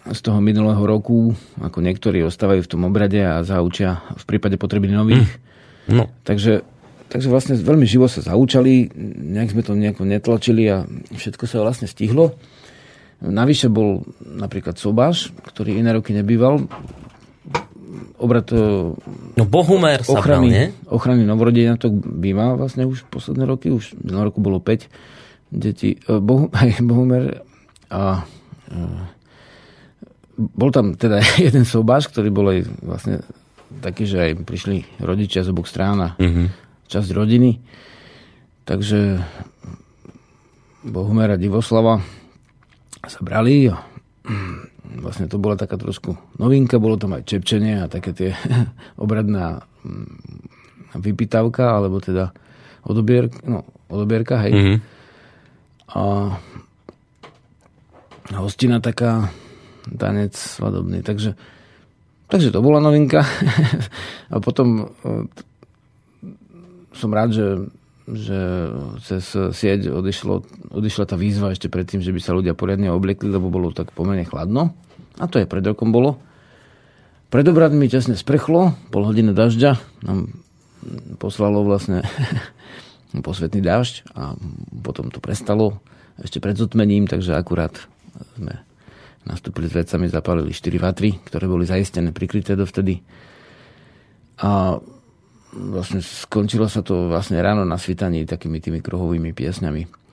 z 0.06 0.20
toho 0.22 0.42
minulého 0.42 0.82
roku, 0.82 1.38
ako 1.62 1.82
niektorí 1.82 2.26
ostávajú 2.26 2.66
v 2.66 2.72
tom 2.74 2.82
obrade 2.86 3.22
a 3.22 3.46
zaučia 3.46 4.02
v 4.18 4.24
prípade 4.26 4.58
potreby 4.58 4.90
nových. 4.90 5.30
Mm. 5.86 6.02
No. 6.02 6.04
Takže, 6.26 6.66
takže 7.10 7.30
vlastne 7.30 7.54
veľmi 7.58 7.86
živo 7.86 8.10
sa 8.10 8.26
zaučali, 8.26 8.90
nejak 9.38 9.54
sme 9.54 9.62
to 9.62 9.78
nejako 9.78 10.04
netlačili 10.10 10.66
a 10.66 10.86
všetko 11.14 11.46
sa 11.46 11.62
vlastne 11.62 11.86
stihlo. 11.86 12.34
Navyše 13.22 13.70
bol 13.70 14.06
napríklad 14.22 14.82
Sobáš, 14.82 15.30
ktorý 15.54 15.78
iné 15.78 15.94
roky 15.94 16.12
nebýval 16.14 16.66
obrad 18.16 18.48
no 19.36 19.44
Bohumer 19.46 20.04
sa 20.04 20.18
ochrany, 20.18 20.48
bral, 20.48 20.56
nie? 20.56 20.66
ochrany 20.88 21.22
novorodenia 21.28 21.76
to 21.76 21.92
býva 21.92 22.56
vlastne 22.56 22.88
už 22.88 23.08
posledné 23.12 23.44
roky, 23.44 23.72
už 23.72 23.96
na 24.00 24.24
roku 24.24 24.40
bolo 24.40 24.60
5 24.64 24.88
detí. 25.52 25.98
E, 25.98 26.20
Bohu, 26.20 26.50
aj 26.60 26.82
Bohumer 26.82 27.42
a 27.92 28.24
e, 28.70 28.78
bol 30.36 30.70
tam 30.72 30.96
teda 30.96 31.24
jeden 31.46 31.64
sobáš, 31.64 32.12
ktorý 32.12 32.30
bol 32.32 32.48
aj 32.52 32.60
vlastne 32.84 33.16
taký, 33.82 34.08
že 34.08 34.18
aj 34.32 34.32
prišli 34.46 35.02
rodičia 35.02 35.44
z 35.44 35.52
oboch 35.52 35.68
strán 35.68 35.98
a 36.02 36.10
mm-hmm. 36.18 36.48
časť 36.88 37.10
rodiny. 37.12 37.60
Takže 38.66 39.22
Bohumer 40.86 41.34
a 41.34 41.38
Divoslava 41.38 42.02
sa 43.06 43.20
brali 43.22 43.70
a 43.70 43.78
vlastne 45.04 45.30
to 45.30 45.42
bola 45.42 45.58
taká 45.58 45.78
trošku 45.78 46.18
novinka, 46.38 46.82
bolo 46.82 46.98
tam 46.98 47.18
aj 47.18 47.26
čepčenie 47.26 47.86
a 47.86 47.92
také 47.92 48.14
tie 48.14 48.32
obradná 49.04 49.66
mm, 49.86 51.02
vypýtavka, 51.02 51.82
alebo 51.82 52.00
teda 52.00 52.32
odobier, 52.86 53.28
no, 53.44 53.66
odobierka, 53.90 54.40
hej. 54.46 54.54
Mm-hmm. 54.54 54.95
A 55.94 56.34
hostina 58.34 58.82
taká, 58.82 59.30
tanec 59.86 60.34
svadobný, 60.34 61.06
takže 61.06 61.38
takže 62.26 62.50
to 62.50 62.60
bola 62.66 62.82
novinka. 62.82 63.22
a 64.34 64.42
potom 64.42 64.90
e, 65.06 65.30
som 66.98 67.14
rád, 67.14 67.38
že 67.38 67.48
že 68.06 68.70
cez 69.02 69.26
sieť 69.34 69.90
odišlo, 69.90 70.46
odišla 70.70 71.10
tá 71.10 71.18
výzva 71.18 71.50
ešte 71.50 71.74
predtým, 71.74 72.06
že 72.06 72.14
by 72.14 72.22
sa 72.22 72.38
ľudia 72.38 72.54
poriadne 72.54 72.94
obliekli, 72.94 73.34
lebo 73.34 73.50
bolo 73.50 73.74
tak 73.74 73.90
pomerne 73.98 74.22
chladno. 74.30 74.78
A 75.18 75.26
to 75.26 75.42
je 75.42 75.50
pred 75.50 75.66
rokom 75.66 75.90
bolo. 75.90 76.22
Pred 77.34 77.50
obradmi 77.50 77.90
tesne 77.90 78.14
sprchlo, 78.14 78.78
pol 78.94 79.10
hodiny 79.10 79.34
dažďa 79.34 79.82
nám 80.06 80.38
poslalo 81.18 81.66
vlastne 81.66 82.06
posvetný 83.14 83.62
dážď 83.62 84.16
a 84.16 84.34
potom 84.84 85.12
to 85.14 85.20
prestalo 85.20 85.80
ešte 86.20 86.40
pred 86.40 86.56
zotmením, 86.56 87.06
takže 87.12 87.36
akurát 87.36 87.76
sme 88.40 88.64
nastúpili 89.28 89.68
s 89.68 89.76
vecami, 89.76 90.08
zapálili 90.08 90.54
4 90.54 90.80
vatry, 90.80 91.18
ktoré 91.26 91.46
boli 91.50 91.66
zaistené, 91.68 92.14
prikryté 92.16 92.56
dovtedy. 92.56 93.02
A 94.40 94.80
vlastne 95.56 96.04
skončilo 96.04 96.70
sa 96.70 96.86
to 96.86 97.10
vlastne 97.10 97.40
ráno 97.42 97.64
na 97.64 97.80
svitaní 97.80 98.28
takými 98.28 98.62
tými 98.62 98.80
kruhovými 98.80 99.32
piesňami. 99.32 100.06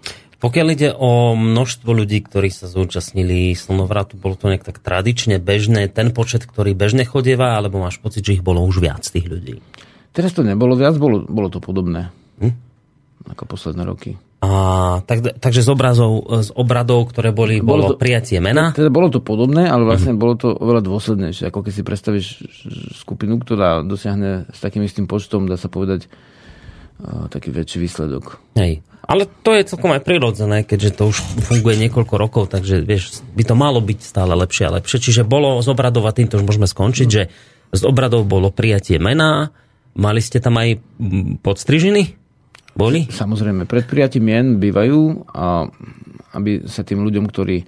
Pokiaľ 0.42 0.66
ide 0.74 0.90
o 0.90 1.38
množstvo 1.38 1.86
ľudí, 1.94 2.18
ktorí 2.26 2.50
sa 2.50 2.66
zúčastnili 2.66 3.54
slnovratu, 3.54 4.18
bolo 4.18 4.34
to 4.34 4.50
nejak 4.50 4.66
tak 4.66 4.82
tradične 4.82 5.38
bežné, 5.38 5.86
ten 5.86 6.10
počet, 6.10 6.50
ktorý 6.50 6.74
bežne 6.74 7.06
chodieva, 7.06 7.54
alebo 7.54 7.78
máš 7.78 8.02
pocit, 8.02 8.26
že 8.26 8.42
ich 8.42 8.42
bolo 8.42 8.58
už 8.66 8.82
viac 8.82 9.06
tých 9.06 9.30
ľudí? 9.30 9.62
Teraz 10.10 10.34
to 10.34 10.42
nebolo 10.42 10.74
viac, 10.74 10.98
bolo, 10.98 11.22
bolo 11.22 11.46
to 11.46 11.62
podobné. 11.62 12.10
Hm? 12.42 12.71
Ako 13.30 13.46
posledné 13.46 13.86
roky. 13.86 14.18
A, 14.42 14.98
tak, 15.06 15.38
takže 15.38 15.62
z, 15.62 15.70
obrazov, 15.70 16.26
z 16.42 16.50
obradov, 16.58 17.06
ktoré 17.14 17.30
boli, 17.30 17.62
bolo, 17.62 17.86
bolo 17.86 17.94
to, 17.94 18.02
prijatie 18.02 18.42
mena? 18.42 18.74
Teda 18.74 18.90
bolo 18.90 19.06
to 19.06 19.22
podobné, 19.22 19.70
ale 19.70 19.86
vlastne 19.86 20.18
mm-hmm. 20.18 20.22
bolo 20.26 20.34
to 20.34 20.50
oveľa 20.50 20.82
dôslednejšie. 20.82 21.46
Ako 21.46 21.62
keď 21.62 21.72
si 21.78 21.82
predstavíš 21.86 22.26
skupinu, 22.98 23.38
ktorá 23.38 23.86
dosiahne 23.86 24.50
s 24.50 24.58
takým 24.58 24.82
istým 24.82 25.06
počtom, 25.06 25.46
dá 25.46 25.54
sa 25.54 25.70
povedať, 25.70 26.10
uh, 26.10 27.30
taký 27.30 27.54
väčší 27.54 27.78
výsledok. 27.86 28.42
Hej. 28.58 28.82
Ale 29.06 29.30
to 29.46 29.54
je 29.54 29.66
celkom 29.66 29.94
aj 29.94 30.02
prirodzené, 30.02 30.66
keďže 30.66 30.90
to 30.98 31.14
už 31.14 31.22
funguje 31.46 31.78
niekoľko 31.78 32.14
rokov, 32.18 32.44
takže 32.50 32.82
vieš, 32.82 33.22
by 33.38 33.46
to 33.46 33.54
malo 33.54 33.78
byť 33.78 33.98
stále 34.02 34.34
lepšie 34.34 34.66
a 34.66 34.74
lepšie. 34.78 34.98
Čiže 35.02 35.22
bolo 35.22 35.62
z 35.62 35.70
obradov, 35.70 36.06
a 36.06 36.14
týmto 36.14 36.38
už 36.38 36.46
môžeme 36.46 36.66
skončiť, 36.66 37.06
mm. 37.06 37.14
že 37.14 37.22
z 37.74 37.82
obradov 37.86 38.26
bolo 38.26 38.50
prijatie 38.50 38.98
mena, 39.02 39.54
mali 39.94 40.18
ste 40.22 40.38
tam 40.38 40.58
aj 40.58 40.82
podstrižiny? 41.42 42.21
Boli? 42.72 43.04
Samozrejme, 43.08 43.68
pred 43.68 43.84
prijatím 43.84 44.24
mien 44.32 44.46
bývajú 44.56 45.28
a 45.32 45.68
aby 46.32 46.64
sa 46.64 46.80
tým 46.80 47.04
ľuďom, 47.04 47.28
ktorí 47.28 47.60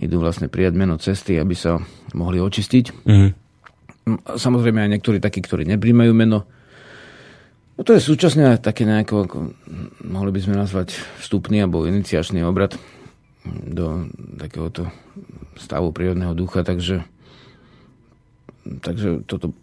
idú 0.00 0.20
vlastne 0.20 0.52
prijať 0.52 0.76
meno 0.76 1.00
cesty, 1.00 1.40
aby 1.40 1.56
sa 1.56 1.80
mohli 2.12 2.40
očistiť. 2.40 2.84
Mm. 3.08 3.30
Samozrejme 4.36 4.84
aj 4.84 4.90
niektorí 4.96 5.18
takí, 5.20 5.40
ktorí 5.40 5.64
nepríjmajú 5.68 6.12
meno. 6.12 6.48
No 7.76 7.80
to 7.80 7.96
je 7.96 8.04
súčasne 8.04 8.60
také 8.60 8.84
nejako, 8.84 9.14
ako, 9.24 9.36
mohli 10.04 10.30
by 10.36 10.40
sme 10.44 10.60
nazvať 10.60 11.00
vstupný 11.24 11.64
alebo 11.64 11.88
iniciačný 11.88 12.44
obrad 12.44 12.76
do 13.48 14.04
takéhoto 14.36 14.92
stavu 15.56 15.88
prírodného 15.88 16.36
ducha, 16.36 16.60
takže, 16.60 17.00
takže 18.84 19.24
toto, 19.24 19.56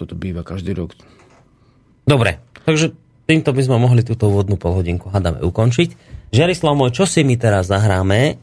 toto 0.00 0.14
býva 0.16 0.40
každý 0.40 0.72
rok. 0.72 0.96
Dobre, 2.08 2.40
takže 2.64 2.96
týmto 3.28 3.52
by 3.52 3.60
sme 3.60 3.76
mohli 3.76 4.00
túto 4.00 4.32
úvodnú 4.32 4.56
polhodinku 4.56 5.12
hadame 5.12 5.44
ukončiť. 5.44 5.88
Žiarislav 6.32 6.72
môj, 6.72 6.96
čo 6.96 7.04
si 7.04 7.20
my 7.20 7.36
teraz 7.36 7.68
zahráme 7.68 8.40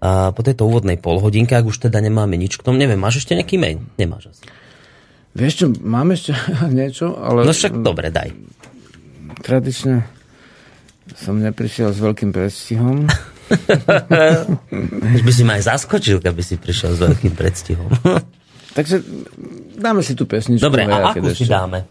a 0.00 0.32
po 0.32 0.40
tejto 0.40 0.64
úvodnej 0.64 0.96
polhodinke, 0.96 1.52
ak 1.52 1.68
už 1.68 1.86
teda 1.86 2.00
nemáme 2.00 2.40
nič 2.40 2.56
k 2.56 2.64
tomu, 2.64 2.80
neviem, 2.80 2.96
máš 2.96 3.22
ešte 3.22 3.36
nejaký 3.36 3.60
mail? 3.60 3.84
Nemáš 4.00 4.32
asi. 4.32 4.42
Vieš 5.36 5.52
čo, 5.54 5.66
mám 5.84 6.10
ešte 6.16 6.32
niečo, 6.80 7.12
ale... 7.12 7.44
No 7.44 7.52
však 7.52 7.84
dobre, 7.84 8.08
daj. 8.08 8.32
Tradične 9.44 10.08
som 11.12 11.36
neprišiel 11.36 11.92
s 11.92 12.00
veľkým 12.00 12.32
predstihom. 12.32 13.04
Už 15.16 15.22
by 15.22 15.32
si 15.32 15.42
ma 15.44 15.60
aj 15.60 15.76
zaskočil, 15.76 16.24
keby 16.24 16.40
si 16.40 16.56
prišiel 16.56 16.96
s 16.96 17.00
veľkým 17.04 17.36
predstihom. 17.36 17.88
Takže 18.76 19.04
dáme 19.76 20.00
si 20.00 20.16
tú 20.16 20.24
pesničku. 20.24 20.64
Dobre, 20.64 20.88
a 20.88 21.12
akú 21.12 21.28
si 21.36 21.44
dáme? 21.44 21.84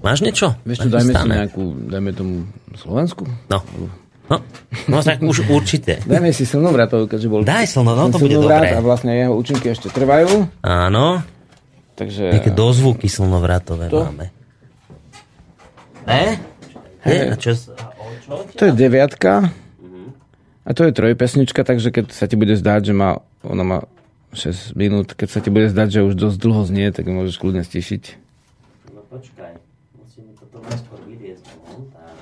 Máš 0.00 0.24
niečo? 0.24 0.56
Vieš 0.64 0.86
čo, 0.86 0.88
dajme 0.88 1.12
si 1.12 1.26
nejakú, 1.28 1.64
dajme 1.90 2.10
tomu 2.16 2.34
Slovensku? 2.78 3.28
No. 3.52 3.60
No, 4.30 4.38
no 4.86 4.96
tak 5.02 5.18
už 5.26 5.50
určite. 5.50 5.98
Dajme 6.06 6.30
si 6.30 6.46
slnovratov, 6.46 7.10
keďže 7.10 7.26
bol... 7.26 7.42
Daj 7.42 7.66
slno, 7.66 7.98
no 7.98 8.14
to 8.14 8.22
bude 8.22 8.38
dobré. 8.38 8.78
A 8.78 8.78
vlastne 8.78 9.10
jeho 9.10 9.34
účinky 9.34 9.74
ešte 9.74 9.90
trvajú. 9.90 10.46
Áno. 10.62 11.18
Takže... 11.98 12.38
Nejaké 12.38 12.54
dozvuky 12.54 13.10
slnovratové 13.10 13.90
to? 13.90 14.06
máme. 14.06 14.30
Ne? 16.06 16.38
Hey. 17.02 17.34
čo, 17.42 17.58
čo 17.58 18.30
to 18.54 18.70
je 18.70 18.72
deviatka. 18.72 19.50
A 20.62 20.70
to 20.78 20.86
je 20.86 20.94
trojpesnička, 20.94 21.66
takže 21.66 21.90
keď 21.90 22.14
sa 22.14 22.30
ti 22.30 22.38
bude 22.38 22.54
zdať, 22.54 22.86
že 22.86 22.94
má, 22.94 23.18
ona 23.42 23.64
má 23.66 23.78
6 24.30 24.78
minút, 24.78 25.18
keď 25.18 25.28
sa 25.28 25.42
ti 25.42 25.50
bude 25.50 25.66
zdať, 25.66 25.88
že 25.90 26.06
už 26.06 26.14
dosť 26.14 26.38
dlho 26.38 26.62
znie, 26.62 26.94
tak 26.94 27.10
môžeš 27.10 27.34
kľudne 27.42 27.66
stišiť. 27.66 28.04
No 28.94 29.02
počkaj 29.10 29.58
najskôr 30.70 31.00
vyliezť 31.08 31.46
von. 31.64 31.82
Tak. 31.90 32.14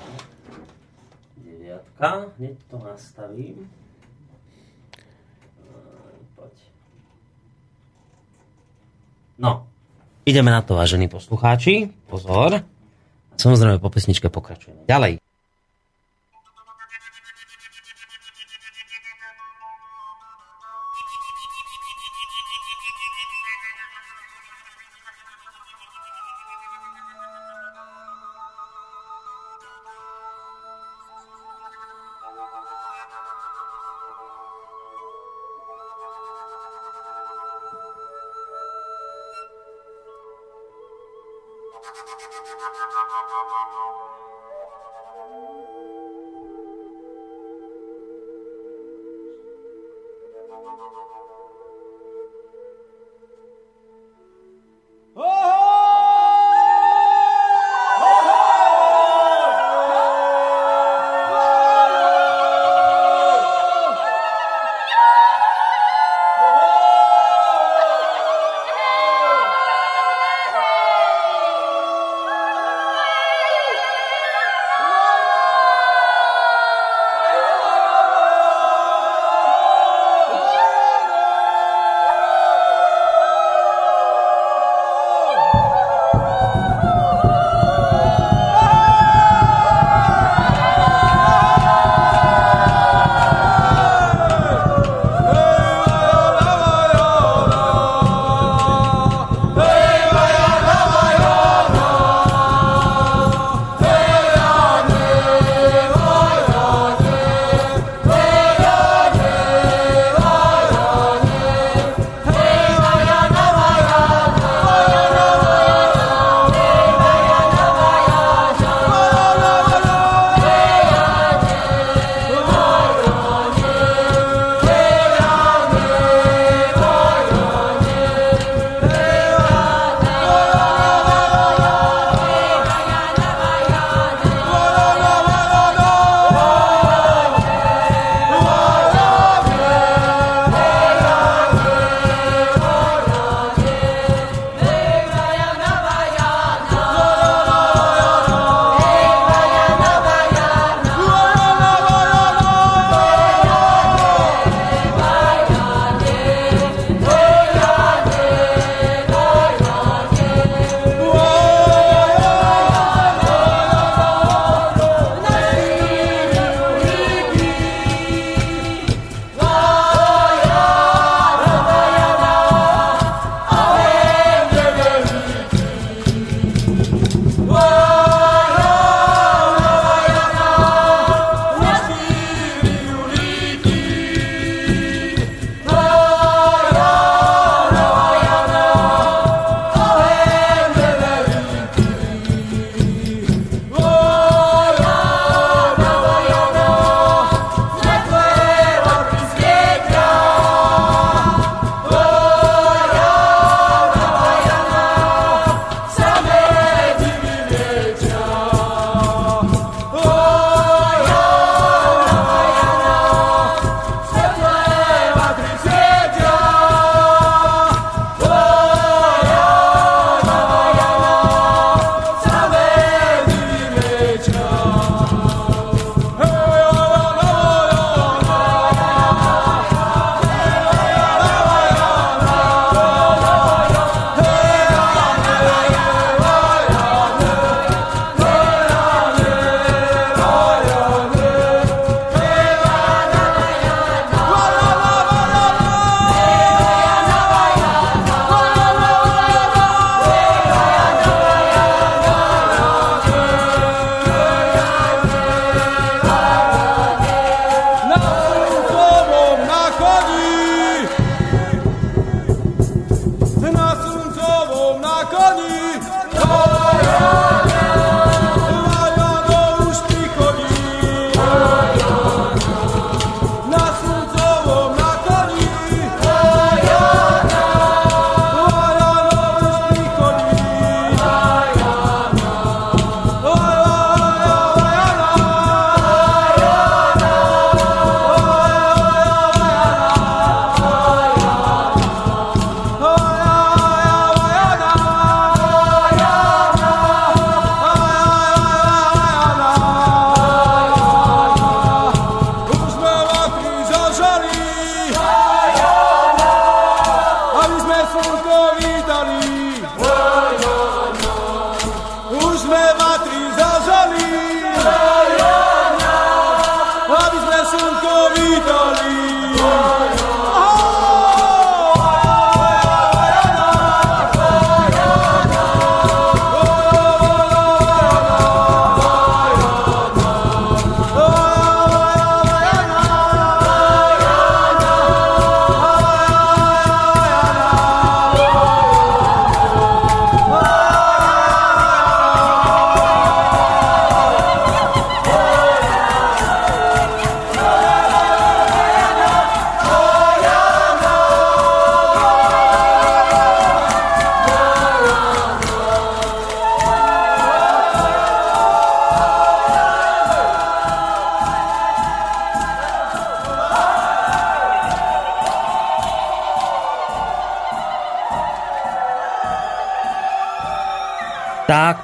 Deviatka. 1.99 2.31
Hneď 2.39 2.57
to 2.71 2.79
nastavím. 2.79 3.71
Poď. 6.35 6.55
No. 9.39 9.67
Ideme 10.25 10.51
na 10.51 10.63
to, 10.63 10.75
vážení 10.75 11.09
poslucháči. 11.09 11.91
Pozor. 12.07 12.63
Samozrejme, 13.39 13.79
po 13.83 13.91
pesničke 13.91 14.29
pokračujeme. 14.31 14.87
Ďalej. 14.87 15.28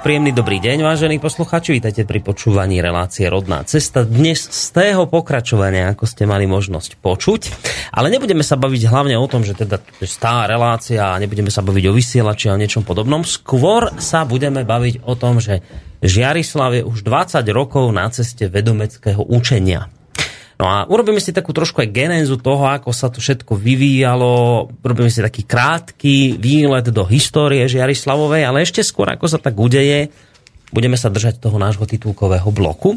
Príjemný 0.05 0.37
dobrý 0.37 0.61
deň, 0.61 0.85
vážení 0.85 1.17
posluchači. 1.17 1.81
Vítajte 1.81 2.05
pri 2.05 2.21
počúvaní 2.21 2.77
relácie 2.77 3.25
Rodná 3.25 3.65
cesta. 3.65 4.05
Dnes 4.05 4.37
z 4.37 4.69
tého 4.69 5.09
pokračovania, 5.09 5.89
ako 5.97 6.05
ste 6.05 6.29
mali 6.29 6.45
možnosť 6.45 7.01
počuť. 7.01 7.41
Ale 7.89 8.13
nebudeme 8.13 8.45
sa 8.45 8.53
baviť 8.53 8.85
hlavne 8.85 9.17
o 9.17 9.25
tom, 9.25 9.41
že 9.41 9.57
teda 9.57 9.81
stá 10.05 10.45
relácia 10.45 11.09
a 11.09 11.17
nebudeme 11.17 11.49
sa 11.49 11.65
baviť 11.65 11.89
o 11.89 11.95
vysielači 11.97 12.53
a 12.53 12.53
o 12.53 12.61
niečom 12.61 12.85
podobnom. 12.85 13.25
Skôr 13.25 13.97
sa 13.97 14.29
budeme 14.29 14.61
baviť 14.61 15.01
o 15.09 15.17
tom, 15.17 15.41
že 15.41 15.65
Žiarislav 16.05 16.77
je 16.77 16.83
už 16.85 17.01
20 17.01 17.41
rokov 17.49 17.89
na 17.89 18.05
ceste 18.13 18.45
vedomeckého 18.45 19.25
učenia. 19.25 19.89
No 20.55 20.65
a 20.71 20.87
urobíme 20.87 21.19
si 21.19 21.35
takú 21.35 21.51
trošku 21.51 21.83
aj 21.83 21.91
genézu 21.91 22.39
toho, 22.39 22.63
ako 22.63 22.95
sa 22.95 23.11
to 23.11 23.19
všetko 23.19 23.59
vyvíjalo. 23.59 24.67
Urobíme 24.79 25.11
si 25.11 25.19
taký 25.19 25.43
krátky 25.43 26.39
výlet 26.39 26.87
do 26.95 27.03
histórie 27.03 27.67
Žiarislavovej, 27.67 28.47
ale 28.47 28.63
ešte 28.63 28.79
skôr, 28.79 29.11
ako 29.11 29.27
sa 29.27 29.35
tak 29.35 29.59
udeje, 29.59 30.07
budeme 30.71 30.95
sa 30.95 31.11
držať 31.11 31.43
toho 31.43 31.59
nášho 31.59 31.83
titulkového 31.83 32.47
bloku. 32.55 32.95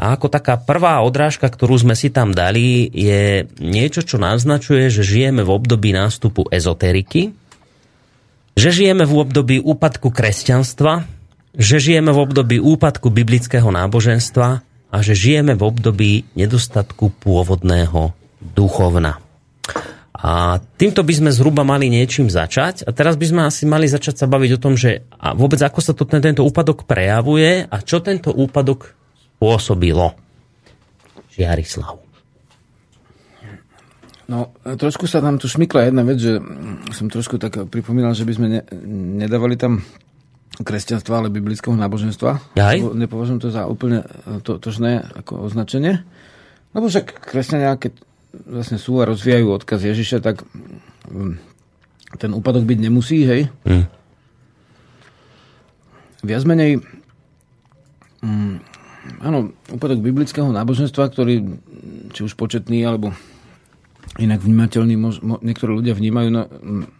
A 0.00 0.16
ako 0.16 0.32
taká 0.32 0.60
prvá 0.60 1.00
odrážka, 1.00 1.48
ktorú 1.48 1.76
sme 1.76 1.96
si 1.96 2.12
tam 2.12 2.32
dali, 2.32 2.88
je 2.92 3.48
niečo, 3.60 4.04
čo 4.04 4.16
naznačuje, 4.16 4.92
že 4.92 5.04
žijeme 5.04 5.44
v 5.44 5.52
období 5.52 5.92
nástupu 5.92 6.48
ezoteriky, 6.52 7.32
že 8.56 8.68
žijeme 8.72 9.08
v 9.08 9.12
období 9.24 9.56
úpadku 9.60 10.12
kresťanstva, 10.12 11.04
že 11.56 11.76
žijeme 11.80 12.12
v 12.12 12.18
období 12.28 12.56
úpadku 12.60 13.08
biblického 13.08 13.68
náboženstva 13.68 14.69
a 14.90 14.96
že 15.00 15.14
žijeme 15.14 15.54
v 15.54 15.62
období 15.62 16.12
nedostatku 16.34 17.14
pôvodného 17.22 18.10
duchovna. 18.42 19.22
A 20.20 20.60
týmto 20.76 21.00
by 21.00 21.14
sme 21.16 21.30
zhruba 21.32 21.64
mali 21.64 21.88
niečím 21.88 22.28
začať. 22.28 22.84
A 22.84 22.92
teraz 22.92 23.16
by 23.16 23.24
sme 23.24 23.40
asi 23.48 23.64
mali 23.64 23.88
začať 23.88 24.20
sa 24.20 24.26
baviť 24.28 24.50
o 24.52 24.62
tom, 24.62 24.76
že 24.76 25.08
a 25.16 25.32
vôbec 25.32 25.56
ako 25.64 25.80
sa 25.80 25.96
to, 25.96 26.04
tento 26.04 26.44
úpadok 26.44 26.84
prejavuje 26.84 27.64
a 27.64 27.76
čo 27.80 28.04
tento 28.04 28.28
úpadok 28.28 28.92
spôsobilo. 29.40 30.12
Žiarislav. 31.32 31.96
No, 34.28 34.52
trošku 34.62 35.08
sa 35.08 35.24
tam 35.24 35.40
tu 35.40 35.48
šmykla 35.48 35.90
jedna 35.90 36.04
vec, 36.04 36.20
že 36.20 36.38
som 36.94 37.10
trošku 37.10 37.40
tak 37.40 37.66
pripomínal, 37.72 38.12
že 38.14 38.28
by 38.28 38.32
sme 38.36 38.46
ne, 38.46 38.60
nedávali 39.24 39.56
tam 39.56 39.82
kresťanstva, 40.58 41.22
ale 41.22 41.28
biblického 41.30 41.72
náboženstva. 41.78 42.58
Aj? 42.58 42.78
Nepovažujem 42.78 43.38
to 43.38 43.54
za 43.54 43.70
úplne 43.70 44.02
e, 44.02 44.42
to, 44.42 44.58
tožné 44.58 45.06
ako 45.14 45.46
označenie. 45.46 46.02
Lebo 46.74 46.90
však 46.90 47.22
kresťania, 47.22 47.78
keď 47.78 47.94
vlastne 48.34 48.78
sú 48.78 48.98
a 48.98 49.08
rozvíjajú 49.08 49.46
odkaz 49.50 49.82
Ježiša, 49.86 50.18
tak 50.22 50.42
mm, 51.06 51.34
ten 52.18 52.30
úpadok 52.34 52.66
byť 52.66 52.78
nemusí, 52.78 53.26
hej? 53.26 53.50
Mm. 53.66 53.86
Viac 56.20 56.42
menej 56.44 56.82
mm, 58.22 58.54
áno, 59.24 59.54
úpadok 59.72 60.02
biblického 60.04 60.50
náboženstva, 60.50 61.10
ktorý 61.10 61.42
či 62.10 62.20
už 62.26 62.34
početný, 62.36 62.84
alebo 62.84 63.14
inak 64.18 64.42
vnímateľný, 64.42 64.94
mož, 64.98 65.22
mo, 65.22 65.38
niektorí 65.40 65.72
ľudia 65.74 65.94
vnímajú 65.96 66.28
na, 66.30 66.42
mm, 66.46 66.99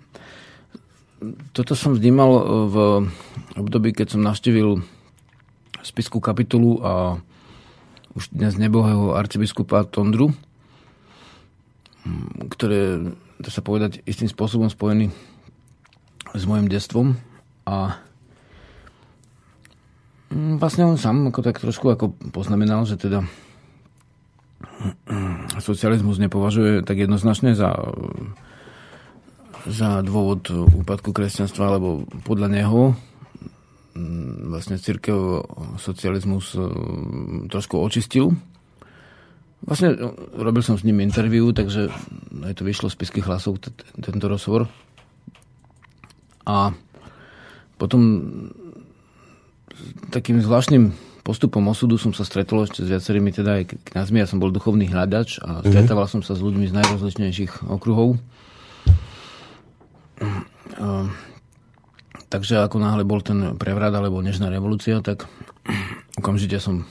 toto 1.52 1.76
som 1.76 1.92
vnímal 1.92 2.30
e, 2.32 2.42
v 2.68 2.76
období, 3.60 3.92
keď 3.92 4.16
som 4.16 4.24
navštívil 4.24 4.80
spisku 5.80 6.20
kapitulu 6.20 6.80
a 6.80 6.92
už 8.16 8.34
dnes 8.34 8.58
nebohého 8.58 9.14
arcibiskupa 9.14 9.86
Tondru, 9.86 10.34
ktoré, 12.50 13.14
dá 13.38 13.50
sa 13.52 13.62
povedať, 13.62 14.02
istým 14.04 14.26
spôsobom 14.26 14.66
spojený 14.66 15.14
s 16.34 16.42
mojim 16.44 16.66
detstvom. 16.66 17.14
A 17.70 18.00
vlastne 20.32 20.90
on 20.90 20.98
sám 20.98 21.30
ako 21.30 21.40
tak 21.44 21.62
trošku 21.62 21.86
ako 21.92 22.12
poznamenal, 22.34 22.82
že 22.82 22.98
teda 22.98 23.22
socializmus 25.60 26.18
nepovažuje 26.18 26.82
tak 26.82 26.98
jednoznačne 26.98 27.52
za 27.52 27.76
za 29.70 30.02
dôvod 30.02 30.50
úpadku 30.50 31.14
kresťanstva, 31.14 31.78
lebo 31.78 32.02
podľa 32.26 32.48
neho 32.50 32.98
mm, 33.94 34.50
vlastne 34.50 34.76
církev 34.76 35.46
socializmus 35.78 36.58
e, 36.58 36.66
trošku 37.46 37.78
očistil. 37.78 38.34
Vlastne 39.62 39.94
e, 39.94 39.96
robil 40.42 40.66
som 40.66 40.74
s 40.74 40.82
ním 40.82 40.98
interviu, 41.00 41.54
takže 41.54 41.86
aj 42.42 42.58
to 42.58 42.66
vyšlo 42.66 42.90
z 42.90 42.98
piských 42.98 43.26
hlasov, 43.30 43.62
tento 44.02 44.26
rozhovor. 44.26 44.66
A 46.50 46.74
potom 47.78 48.00
takým 50.10 50.42
zvláštnym 50.42 50.92
postupom 51.22 51.62
osudu 51.70 51.94
som 51.94 52.10
sa 52.10 52.26
stretol 52.26 52.66
ešte 52.66 52.82
s 52.82 52.90
viacerými 52.90 53.30
teda 53.30 53.62
aj 53.62 53.64
kňazmi. 53.92 54.18
Ja 54.18 54.26
som 54.26 54.42
bol 54.42 54.50
duchovný 54.50 54.90
hľadač 54.90 55.38
a 55.40 55.62
mhm. 55.62 55.70
stretával 55.70 56.10
mm-hmm. 56.10 56.26
som 56.26 56.26
sa 56.26 56.34
s 56.34 56.42
ľuďmi 56.42 56.66
z 56.66 56.76
najrozličnejších 56.76 57.70
okruhov. 57.70 58.18
Ehm, 60.80 61.12
takže 62.32 62.64
ako 62.64 62.80
náhle 62.80 63.04
bol 63.04 63.20
ten 63.20 63.54
prevrat 63.60 63.92
alebo 63.92 64.24
nežná 64.24 64.48
revolúcia, 64.48 65.04
tak 65.04 65.28
okamžite 66.16 66.56
som 66.56 66.88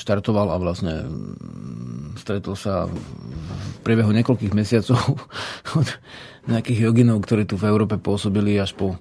štartoval 0.00 0.48
a 0.48 0.56
vlastne 0.56 1.04
mm, 1.04 2.16
stretol 2.16 2.56
sa 2.56 2.88
v 2.88 3.76
priebehu 3.84 4.10
niekoľkých 4.16 4.56
mesiacov 4.56 5.00
od 5.78 5.88
nejakých 6.48 6.88
joginov, 6.88 7.20
ktorí 7.20 7.44
tu 7.44 7.60
v 7.60 7.68
Európe 7.68 8.00
pôsobili 8.00 8.56
až 8.56 8.72
po 8.72 8.96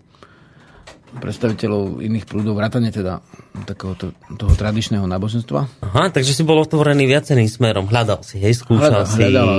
predstaviteľov 1.18 2.04
iných 2.04 2.28
prúdov, 2.28 2.60
vrátane 2.60 2.92
teda 2.92 3.24
takého 3.64 3.96
to, 3.96 4.12
toho 4.36 4.54
tradičného 4.54 5.08
náboženstva. 5.08 5.88
Aha, 5.88 6.12
takže 6.12 6.36
si 6.36 6.44
bol 6.44 6.60
otvorený 6.60 7.08
viacerým 7.08 7.48
smerom, 7.48 7.88
hľadal 7.88 8.22
si, 8.28 8.38
hej, 8.44 8.60
skúšal 8.60 9.08
hľadal, 9.08 9.08
si... 9.08 9.22
Hľadal, 9.24 9.52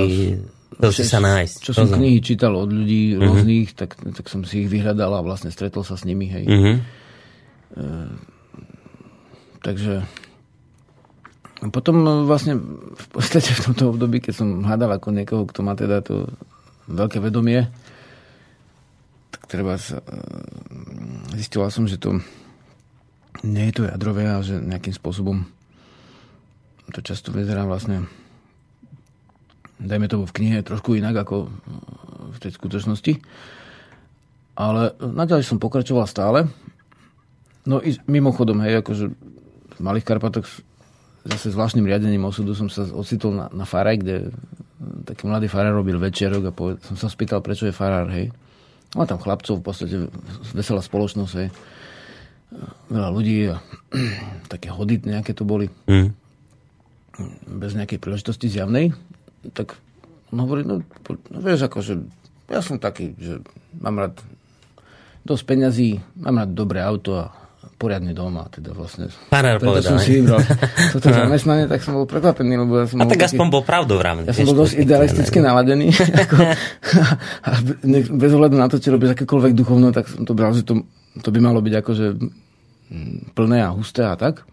to 0.77 0.93
si 0.93 1.01
sa 1.01 1.17
nájsť. 1.17 1.55
Čo 1.65 1.71
som 1.73 1.89
knihy 1.89 2.21
čítal 2.21 2.53
od 2.53 2.69
ľudí 2.69 3.17
uh-huh. 3.17 3.25
rôznych, 3.25 3.73
tak, 3.73 3.97
tak 3.97 4.25
som 4.29 4.45
si 4.45 4.65
ich 4.65 4.69
vyhľadal 4.69 5.17
a 5.17 5.25
vlastne 5.25 5.49
stretol 5.49 5.81
sa 5.81 5.97
s 5.97 6.05
nimi. 6.05 6.29
Hej. 6.29 6.45
Uh-huh. 6.45 6.77
E, 7.73 7.87
takže 9.65 10.05
potom 11.73 12.23
vlastne 12.23 12.55
v 12.95 13.07
podstate 13.11 13.51
v 13.51 13.63
tomto 13.67 13.91
období, 13.91 14.23
keď 14.23 14.33
som 14.45 14.63
hľadal 14.63 14.95
ako 14.95 15.09
niekoho, 15.11 15.43
kto 15.49 15.59
má 15.65 15.73
teda 15.75 16.05
to 16.05 16.29
veľké 16.87 17.19
vedomie, 17.19 17.65
tak 19.33 19.49
treba 19.49 19.75
sa... 19.75 19.99
E, 20.05 20.21
zistila 21.35 21.73
som, 21.73 21.89
že 21.89 21.97
to 21.97 22.21
nie 23.43 23.71
je 23.71 23.81
to 23.81 23.83
jadrové 23.89 24.25
a 24.27 24.39
že 24.45 24.59
nejakým 24.59 24.93
spôsobom 24.95 25.47
to 26.89 26.99
často 27.05 27.29
vyzerá 27.29 27.63
vlastne 27.69 28.09
dajme 29.79 30.11
to 30.11 30.27
v 30.27 30.35
knihe 30.35 30.59
trošku 30.61 30.99
inak 30.99 31.23
ako 31.23 31.47
v 32.35 32.37
tej 32.37 32.51
skutočnosti. 32.53 33.13
Ale 34.59 34.99
naďalej 34.99 35.47
som 35.47 35.57
pokračoval 35.63 36.03
stále. 36.03 36.51
No 37.63 37.79
i 37.79 37.95
mimochodom, 38.11 38.59
hej, 38.67 38.83
akože 38.83 39.05
v 39.75 39.79
Malých 39.79 40.07
Karpatoch 40.07 40.47
zase 41.23 41.55
zvláštnym 41.55 41.87
riadením 41.87 42.27
osudu 42.27 42.51
som 42.55 42.67
sa 42.67 42.83
ocitol 42.91 43.35
na, 43.35 43.45
na 43.55 43.63
Faraj, 43.63 44.03
kde 44.03 44.15
taký 45.03 45.27
mladý 45.27 45.51
farár 45.51 45.75
robil 45.75 45.99
večerok 45.99 46.49
a 46.49 46.55
poved, 46.55 46.79
som 46.83 46.95
sa 46.95 47.11
spýtal, 47.11 47.43
prečo 47.43 47.67
je 47.67 47.75
farár, 47.75 48.07
hej. 48.15 48.31
Má 48.95 49.03
tam 49.05 49.19
chlapcov, 49.19 49.59
v 49.59 49.63
podstate 49.63 49.95
veselá 50.55 50.79
spoločnosť, 50.79 51.33
hej. 51.35 51.49
Veľa 52.89 53.09
ľudí 53.11 53.51
a 53.51 53.59
také 54.53 54.71
hody 54.71 55.03
nejaké 55.03 55.35
to 55.35 55.43
boli. 55.43 55.67
Mm. 55.85 56.15
Bez 57.59 57.75
nejakej 57.75 57.99
príležitosti 57.99 58.47
zjavnej 58.47 58.95
tak 59.53 59.79
on 60.29 60.45
hovorí, 60.45 60.61
no, 60.67 60.81
no 61.31 61.39
vieš, 61.41 61.65
akože 61.65 61.93
ja 62.49 62.61
som 62.61 62.81
taký, 62.81 63.13
že 63.17 63.41
mám 63.77 63.97
rád 63.97 64.15
dosť 65.25 65.43
peňazí, 65.45 65.89
mám 66.17 66.41
rád 66.45 66.51
dobré 66.53 66.81
auto 66.81 67.17
a 67.17 67.29
poriadny 67.79 68.11
dom 68.11 68.35
a 68.35 68.45
teda 68.51 68.75
vlastne... 68.75 69.07
Farár 69.31 69.59
povedal. 69.63 69.95
som 69.95 69.99
si 70.03 70.19
vybral 70.19 70.43
toto 70.95 71.15
zamestnanie, 71.15 71.63
tak 71.71 71.79
som 71.79 71.95
bol 71.95 72.03
prekvapený, 72.03 72.59
lebo 72.59 72.83
ja 72.83 72.85
som 72.91 72.99
A 72.99 73.07
tak 73.07 73.23
taký, 73.23 73.35
aspoň 73.35 73.47
bol 73.47 73.63
pravdovravný. 73.63 74.27
Ja 74.27 74.35
som 74.35 74.47
bol 74.51 74.67
dosť 74.67 74.83
idealisticky 74.83 75.39
naladený. 75.39 75.87
ako, 76.27 76.35
a 77.47 77.49
bez 78.19 78.31
ohľadu 78.35 78.55
na 78.59 78.67
to, 78.67 78.83
či 78.83 78.91
robíš 78.91 79.15
akékoľvek 79.15 79.53
duchovno, 79.55 79.95
tak 79.95 80.11
som 80.11 80.27
to 80.27 80.35
bral, 80.35 80.51
že 80.51 80.67
to, 80.67 80.83
to 81.23 81.29
by 81.31 81.39
malo 81.39 81.63
byť 81.63 81.73
akože 81.79 82.05
mm, 82.19 83.17
plné 83.31 83.63
a 83.63 83.71
husté 83.71 84.03
a 84.03 84.19
tak. 84.19 84.43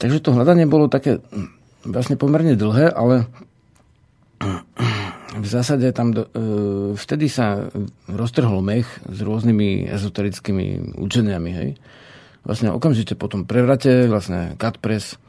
Takže 0.00 0.24
to 0.24 0.32
hľadanie 0.32 0.64
bolo 0.64 0.88
také 0.88 1.20
vlastne 1.84 2.16
pomerne 2.16 2.56
dlhé, 2.56 2.92
ale 2.92 3.28
v 5.36 5.46
zásade 5.46 5.86
tam 5.92 6.16
do, 6.16 6.26
e, 6.26 6.30
vtedy 6.96 7.28
sa 7.28 7.70
roztrhol 8.08 8.64
mech 8.64 8.88
s 9.04 9.18
rôznymi 9.20 9.86
ezoterickými 9.92 10.96
učeniami. 10.96 11.50
Hej. 11.52 11.70
Vlastne 12.42 12.72
okamžite 12.72 13.14
po 13.14 13.28
tom 13.28 13.44
prevrate, 13.44 14.08
vlastne 14.08 14.56
Cat 14.56 14.80
Press, 14.80 15.20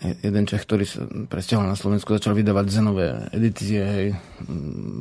jeden 0.00 0.48
Čech, 0.48 0.64
ktorý 0.64 0.84
sa 0.88 1.04
presťahol 1.04 1.68
na 1.68 1.76
Slovensku, 1.76 2.16
začal 2.16 2.32
vydávať 2.32 2.66
zenové 2.72 3.28
edície 3.36 3.84
hej, 3.84 4.06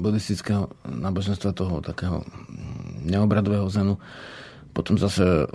buddhistického 0.04 0.68
náboženstva 0.84 1.56
toho 1.56 1.80
takého 1.80 2.28
neobradového 3.08 3.72
zenu. 3.72 3.96
Potom 4.74 4.96
zase 5.02 5.50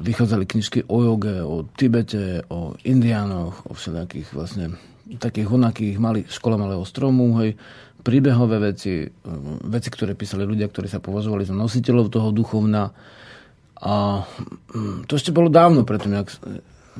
vychádzali 0.00 0.44
knižky 0.46 0.78
o 0.88 1.02
joge, 1.04 1.42
o 1.42 1.64
Tibete, 1.76 2.42
o 2.48 2.74
indiánoch, 2.84 3.68
o 3.68 3.72
všelijakých 3.76 4.28
vlastne 4.34 4.76
takých 5.18 5.50
onakých 5.50 5.96
mali, 5.98 6.20
škola 6.28 6.54
malého 6.54 6.86
stromu, 6.86 7.34
hej, 7.42 7.58
príbehové 8.00 8.72
veci, 8.72 9.10
veci, 9.66 9.88
ktoré 9.90 10.14
písali 10.14 10.46
ľudia, 10.46 10.70
ktorí 10.70 10.86
sa 10.86 11.02
považovali 11.02 11.44
za 11.44 11.54
nositeľov 11.56 12.06
toho 12.08 12.28
duchovna. 12.30 12.94
A 13.80 14.24
mm, 14.72 15.08
to 15.08 15.16
ešte 15.16 15.34
bolo 15.34 15.48
dávno 15.52 15.82
predtým, 15.82 16.16
jak, 16.20 16.28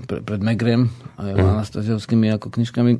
pre, 0.09 0.21
pred 0.25 0.41
Megrem 0.41 0.89
a 1.21 1.31
mm. 1.31 1.61
Anastasiovskými 1.61 2.33
ako 2.35 2.53
knižkami. 2.53 2.93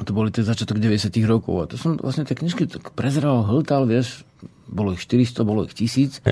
To 0.00 0.10
boli 0.16 0.32
tie 0.32 0.46
začiatok 0.46 0.80
90 0.80 1.12
rokov. 1.28 1.54
A 1.60 1.68
to 1.68 1.76
som 1.76 2.00
vlastne 2.00 2.24
tie 2.24 2.38
knižky 2.38 2.66
tak 2.66 2.92
prezeral, 2.96 3.44
hltal, 3.44 3.84
vieš, 3.84 4.24
bolo 4.70 4.94
ich 4.94 5.02
400, 5.02 5.42
bolo 5.42 5.66
ich 5.66 5.74
1000 5.74 6.22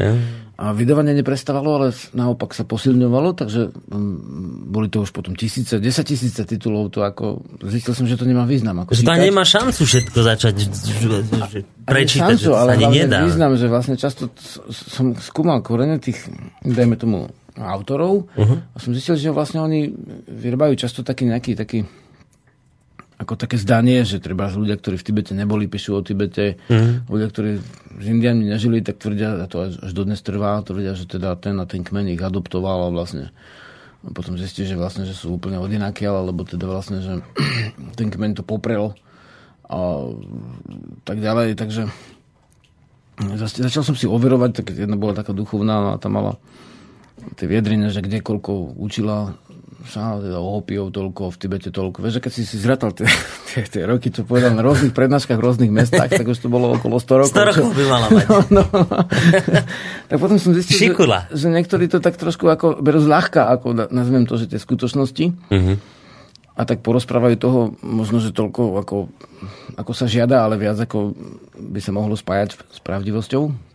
a 0.59 0.74
vydávanie 0.74 1.14
neprestávalo, 1.14 1.70
ale 1.78 1.89
naopak 2.18 2.51
sa 2.51 2.66
posilňovalo, 2.66 3.30
takže 3.34 3.70
um, 3.95 4.66
boli 4.66 4.91
to 4.91 5.07
už 5.07 5.14
potom 5.14 5.39
tisíce, 5.39 5.78
10 5.78 5.86
tisíce 6.03 6.43
titulov, 6.43 6.91
to 6.91 7.07
ako, 7.07 7.47
zistil 7.62 7.95
som, 7.95 8.11
že 8.11 8.18
to 8.18 8.26
nemá 8.26 8.43
význam. 8.43 8.82
Ako 8.82 8.95
že 8.95 9.07
to 9.07 9.14
nemá 9.14 9.47
šancu 9.47 9.86
všetko 9.86 10.18
začať 10.18 10.55
prečítať, 11.86 12.43
šancu, 12.43 12.43
že 12.43 12.51
to 12.51 12.59
ale 12.59 12.74
ani 12.74 13.07
nedá. 13.07 13.22
význam, 13.22 13.55
že 13.55 13.70
vlastne 13.70 13.95
často 13.95 14.34
som 14.70 15.14
skúmal 15.18 15.62
korene 15.62 16.03
tých, 16.03 16.26
dajme 16.66 16.99
tomu, 16.99 17.30
autorov 17.59 18.30
uh-huh. 18.39 18.59
a 18.70 18.76
som 18.78 18.95
zistil, 18.95 19.18
že 19.18 19.34
vlastne 19.34 19.59
oni 19.59 19.91
vyrábajú 20.30 20.78
často 20.78 21.03
taký 21.03 21.26
nejaký 21.26 21.59
taký 21.59 21.82
ako 23.18 23.34
také 23.34 23.58
zdanie, 23.58 24.06
že 24.06 24.22
treba 24.22 24.46
ľudia, 24.46 24.78
ktorí 24.78 24.94
v 24.94 25.06
Tibete 25.10 25.34
neboli, 25.34 25.66
píšu 25.66 25.98
o 25.98 26.02
Tibete, 26.06 26.62
mm. 26.70 27.10
ľudia, 27.10 27.28
ktorí 27.28 27.50
s 27.98 28.06
Indiami 28.06 28.46
nežili, 28.46 28.78
tak 28.78 29.02
tvrdia, 29.02 29.42
a 29.42 29.46
to 29.50 29.66
až, 29.66 29.90
dodnes 29.90 30.22
trvá, 30.22 30.62
tvrdia, 30.62 30.94
že 30.94 31.10
teda 31.10 31.34
ten 31.34 31.58
a 31.58 31.66
ten 31.66 31.82
kmeň 31.82 32.14
ich 32.14 32.22
adoptoval 32.22 32.88
a 32.88 32.94
vlastne 32.94 33.34
a 34.06 34.14
potom 34.14 34.38
zistí, 34.38 34.62
že 34.62 34.78
vlastne, 34.78 35.02
že 35.02 35.18
sú 35.18 35.34
úplne 35.34 35.58
odinakiaľ, 35.58 36.22
alebo 36.22 36.46
teda 36.46 36.70
vlastne, 36.70 37.02
že 37.02 37.12
ten 37.98 38.08
kmeň 38.14 38.38
to 38.38 38.44
poprel 38.46 38.94
a 39.66 40.14
tak 41.02 41.18
ďalej, 41.18 41.58
takže 41.58 41.90
začal 43.58 43.82
som 43.82 43.98
si 43.98 44.06
overovať, 44.06 44.62
tak 44.62 44.78
jedna 44.78 44.94
bola 44.94 45.18
taká 45.18 45.34
duchovná 45.34 45.98
a 45.98 46.00
tam 46.00 46.14
mala 46.14 46.38
tie 47.34 47.50
viedrine, 47.50 47.90
že 47.90 47.98
kde 47.98 48.22
koľko 48.22 48.78
učila 48.78 49.34
sa 49.89 50.20
teda 50.20 50.36
o 50.36 50.61
opiov 50.61 50.93
toľko, 50.93 51.32
v 51.32 51.36
Tibete 51.41 51.70
toľko. 51.72 52.05
Vieš, 52.05 52.20
keď 52.20 52.32
si 52.32 52.45
si 52.45 52.61
zratal 52.61 52.93
tie, 52.93 53.09
tie, 53.51 53.64
tie 53.64 53.82
roky, 53.89 54.12
čo 54.12 54.28
povedal 54.28 54.53
na 54.53 54.61
rôznych 54.61 54.93
prednáškach 54.93 55.41
v 55.41 55.45
rôznych 55.45 55.72
mestách, 55.72 56.12
tak 56.12 56.28
už 56.28 56.39
to 56.39 56.53
bolo 56.53 56.76
okolo 56.76 57.01
100 57.01 57.22
rokov. 57.24 57.34
100 57.34 57.49
rokov 57.49 57.66
by 57.72 57.84
mala 57.89 58.07
mať. 58.14 58.26
No, 58.28 58.39
no. 58.53 58.62
tak 60.12 60.16
potom 60.20 60.36
som 60.36 60.53
zistil, 60.53 60.93
že, 60.93 61.09
že, 61.32 61.47
niektorí 61.49 61.89
to 61.89 61.99
tak 61.99 62.20
trošku 62.20 62.47
ako 62.47 62.78
berú 62.84 63.01
zľahka, 63.01 63.49
ako 63.49 63.91
nazvem 63.91 64.28
to, 64.28 64.36
že 64.36 64.53
tie 64.53 64.61
skutočnosti. 64.61 65.24
Uh-huh. 65.49 65.76
A 66.59 66.62
tak 66.66 66.82
porozprávajú 66.82 67.36
toho 67.39 67.61
možno, 67.80 68.18
že 68.18 68.34
toľko, 68.34 68.82
ako, 68.82 68.97
ako 69.78 69.93
sa 69.95 70.11
žiada, 70.11 70.43
ale 70.43 70.59
viac 70.59 70.76
ako 70.76 71.14
by 71.55 71.80
sa 71.80 71.95
mohlo 71.95 72.18
spájať 72.18 72.59
s 72.59 72.78
pravdivosťou. 72.82 73.68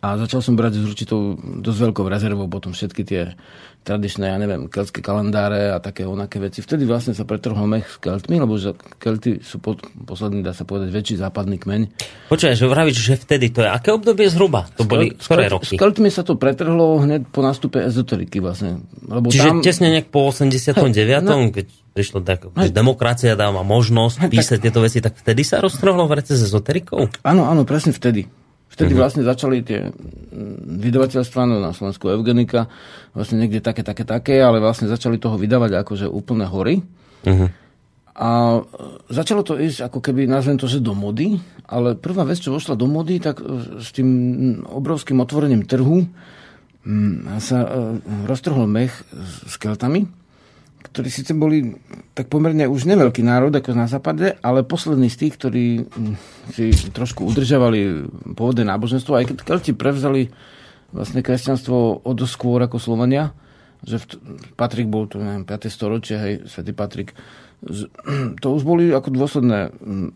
A 0.00 0.16
začal 0.16 0.40
som 0.40 0.56
brať 0.56 0.80
s 0.80 0.88
určitou 0.88 1.36
dosť 1.36 1.78
veľkou 1.92 2.08
rezervou 2.08 2.48
potom 2.48 2.72
všetky 2.72 3.04
tie 3.04 3.36
tradičné, 3.80 4.28
ja 4.28 4.36
neviem, 4.36 4.68
keltské 4.68 5.00
kalendáre 5.00 5.72
a 5.72 5.80
také 5.80 6.04
onaké 6.04 6.36
veci. 6.36 6.60
Vtedy 6.60 6.84
vlastne 6.84 7.16
sa 7.16 7.24
pretrhol 7.24 7.64
mech 7.64 7.88
s 7.88 7.96
keltmi, 7.96 8.36
lebo 8.36 8.60
že 8.60 8.76
kelty 9.00 9.40
sú 9.40 9.58
pod, 9.58 9.80
posledný, 10.04 10.44
dá 10.44 10.52
sa 10.52 10.68
povedať, 10.68 10.92
väčší 10.92 11.14
západný 11.16 11.56
kmeň. 11.56 11.82
Počkaj, 12.28 12.54
že 12.54 12.66
vravíš, 12.68 13.00
že 13.00 13.14
vtedy 13.16 13.48
to 13.48 13.64
je. 13.64 13.70
Aké 13.72 13.90
obdobie 13.90 14.28
zhruba? 14.28 14.68
To 14.76 14.84
boli 14.84 15.16
ktoré 15.16 15.48
roky? 15.48 15.74
S 15.74 15.80
keltmi 15.80 16.12
sa 16.12 16.22
to 16.22 16.36
pretrhlo 16.36 17.00
hneď 17.00 17.26
po 17.32 17.40
nástupe 17.40 17.80
ezoteriky 17.80 18.38
vlastne. 18.44 18.84
Lebo 19.04 19.32
Čiže 19.32 19.48
tam... 19.48 19.64
tesne 19.64 19.88
nejak 19.96 20.12
po 20.12 20.28
89. 20.28 20.86
Hej, 20.94 21.24
no, 21.24 21.48
keď 21.48 21.66
prišlo 21.90 22.18
tak, 22.22 22.46
že 22.52 22.70
demokracia 22.70 23.34
dáva 23.34 23.66
možnosť 23.66 24.30
písať 24.30 24.58
tieto 24.62 24.84
veci, 24.84 25.02
tak 25.02 25.18
vtedy 25.18 25.42
sa 25.42 25.58
roztrhlo 25.58 26.06
v 26.06 26.20
s 26.20 26.46
ezoterikou? 26.46 27.10
Áno, 27.24 27.48
áno, 27.48 27.66
presne 27.66 27.90
vtedy. 27.90 28.28
Vtedy 28.70 28.94
uh-huh. 28.94 29.02
vlastne 29.02 29.26
začali 29.26 29.66
tie 29.66 29.90
vydavateľstva 30.78 31.42
no 31.42 31.58
na 31.58 31.74
Slovensku 31.74 32.06
Eugenika, 32.06 32.70
vlastne 33.18 33.42
niekde 33.42 33.58
také, 33.58 33.82
také, 33.82 34.06
také, 34.06 34.38
ale 34.38 34.62
vlastne 34.62 34.86
začali 34.86 35.18
toho 35.18 35.34
vydávať 35.34 35.82
akože 35.82 36.06
úplne 36.06 36.46
hory. 36.46 36.86
Uh-huh. 37.26 37.50
A 38.14 38.30
e, 38.56 38.60
začalo 39.10 39.42
to 39.42 39.58
ísť 39.58 39.90
ako 39.90 39.98
keby, 39.98 40.30
nazvem 40.30 40.54
to, 40.54 40.70
že 40.70 40.78
do 40.78 40.94
mody, 40.94 41.42
ale 41.66 41.98
prvá 41.98 42.22
vec, 42.22 42.38
čo 42.38 42.54
vošla 42.54 42.78
do 42.78 42.86
mody, 42.86 43.18
tak 43.18 43.42
e, 43.42 43.82
s 43.82 43.90
tým 43.90 44.08
obrovským 44.62 45.18
otvorením 45.18 45.66
trhu 45.66 46.06
sa 47.42 47.58
e, 47.60 47.68
roztrhol 48.24 48.70
mech 48.70 48.94
s 49.50 49.58
keltami 49.58 50.19
ktorí 50.90 51.08
síce 51.08 51.32
boli 51.38 51.78
tak 52.18 52.26
pomerne 52.26 52.66
už 52.66 52.90
neveľký 52.90 53.22
národ 53.22 53.54
ako 53.54 53.70
na 53.78 53.86
západe, 53.86 54.34
ale 54.42 54.66
posledný 54.66 55.06
z 55.06 55.16
tých, 55.26 55.34
ktorí 55.38 55.66
hm, 55.86 56.14
si 56.50 56.74
trošku 56.90 57.30
udržavali 57.30 58.10
pôvodné 58.34 58.66
náboženstvo, 58.66 59.14
aj 59.14 59.24
keď 59.30 59.36
Kelti 59.46 59.72
prevzali 59.72 60.34
vlastne 60.90 61.22
kresťanstvo 61.22 62.02
o 62.02 62.10
dosť 62.10 62.34
skôr 62.34 62.58
ako 62.66 62.82
Slovania, 62.82 63.30
že 63.86 64.02
Patrik 64.58 64.90
bol 64.90 65.06
to 65.06 65.22
neviem, 65.22 65.46
5. 65.46 65.70
storočie, 65.70 66.16
hej, 66.18 66.34
svätý 66.50 66.74
Patrik, 66.74 67.14
to 68.42 68.46
už 68.56 68.62
boli 68.64 68.88
ako 68.88 69.12
dôsledné, 69.12 69.68
mm, 69.68 70.08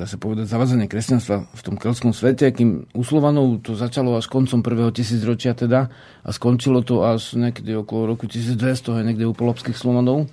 dá 0.00 0.08
sa 0.08 0.16
povedať, 0.16 0.48
zavazenie 0.48 0.88
kresťanstva 0.88 1.52
v 1.52 1.62
tom 1.62 1.76
kelskom 1.76 2.16
svete, 2.16 2.48
kým 2.48 2.88
u 2.96 3.02
Slovanov 3.04 3.60
to 3.60 3.76
začalo 3.76 4.16
až 4.16 4.32
koncom 4.32 4.64
prvého 4.64 4.88
tisícročia 4.88 5.52
teda 5.52 5.92
a 6.24 6.28
skončilo 6.32 6.80
to 6.80 7.04
až 7.04 7.36
niekedy 7.36 7.76
okolo 7.76 8.16
roku 8.16 8.24
1200, 8.24 8.56
aj 8.88 9.04
niekde 9.04 9.28
u 9.28 9.36
polopských 9.36 9.76
Slovanov. 9.76 10.32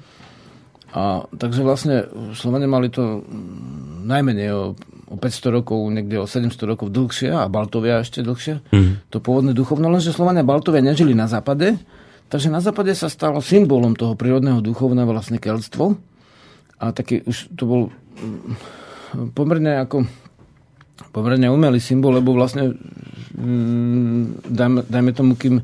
A, 0.94 1.26
takže 1.26 1.66
vlastne 1.66 2.06
Slovania 2.38 2.72
mali 2.72 2.88
to 2.88 3.26
mm, 3.26 4.08
najmenej 4.08 4.50
o, 4.56 4.64
o 5.12 5.16
500 5.20 5.58
rokov, 5.60 5.80
niekde 5.92 6.24
o 6.24 6.30
700 6.30 6.56
rokov 6.72 6.88
dlhšie 6.94 7.36
a 7.36 7.52
Baltovia 7.52 8.00
ešte 8.00 8.24
dlhšie. 8.24 8.64
Mm. 8.72 9.12
To 9.12 9.18
pôvodné 9.20 9.52
duchovno, 9.52 9.92
lenže 9.92 10.16
Slovania 10.16 10.48
Baltovia 10.48 10.86
nežili 10.86 11.18
na 11.18 11.28
západe, 11.28 11.82
takže 12.32 12.48
na 12.48 12.64
západe 12.64 12.96
sa 12.96 13.12
stalo 13.12 13.44
symbolom 13.44 13.98
toho 13.98 14.16
prírodného 14.16 14.64
duchovna 14.64 15.04
vlastne 15.04 15.42
kelstvo 15.42 16.13
a 16.84 16.92
taký 16.92 17.24
už 17.24 17.56
to 17.56 17.64
bol 17.64 17.82
mm, 18.20 19.32
pomerne 19.32 19.80
ako 19.80 20.04
pomerne 21.16 21.48
umelý 21.48 21.80
symbol, 21.80 22.20
lebo 22.20 22.36
vlastne 22.36 22.76
mm, 23.38 24.44
dajme, 24.52 24.80
dajme 24.92 25.12
tomu, 25.16 25.34
kým 25.40 25.64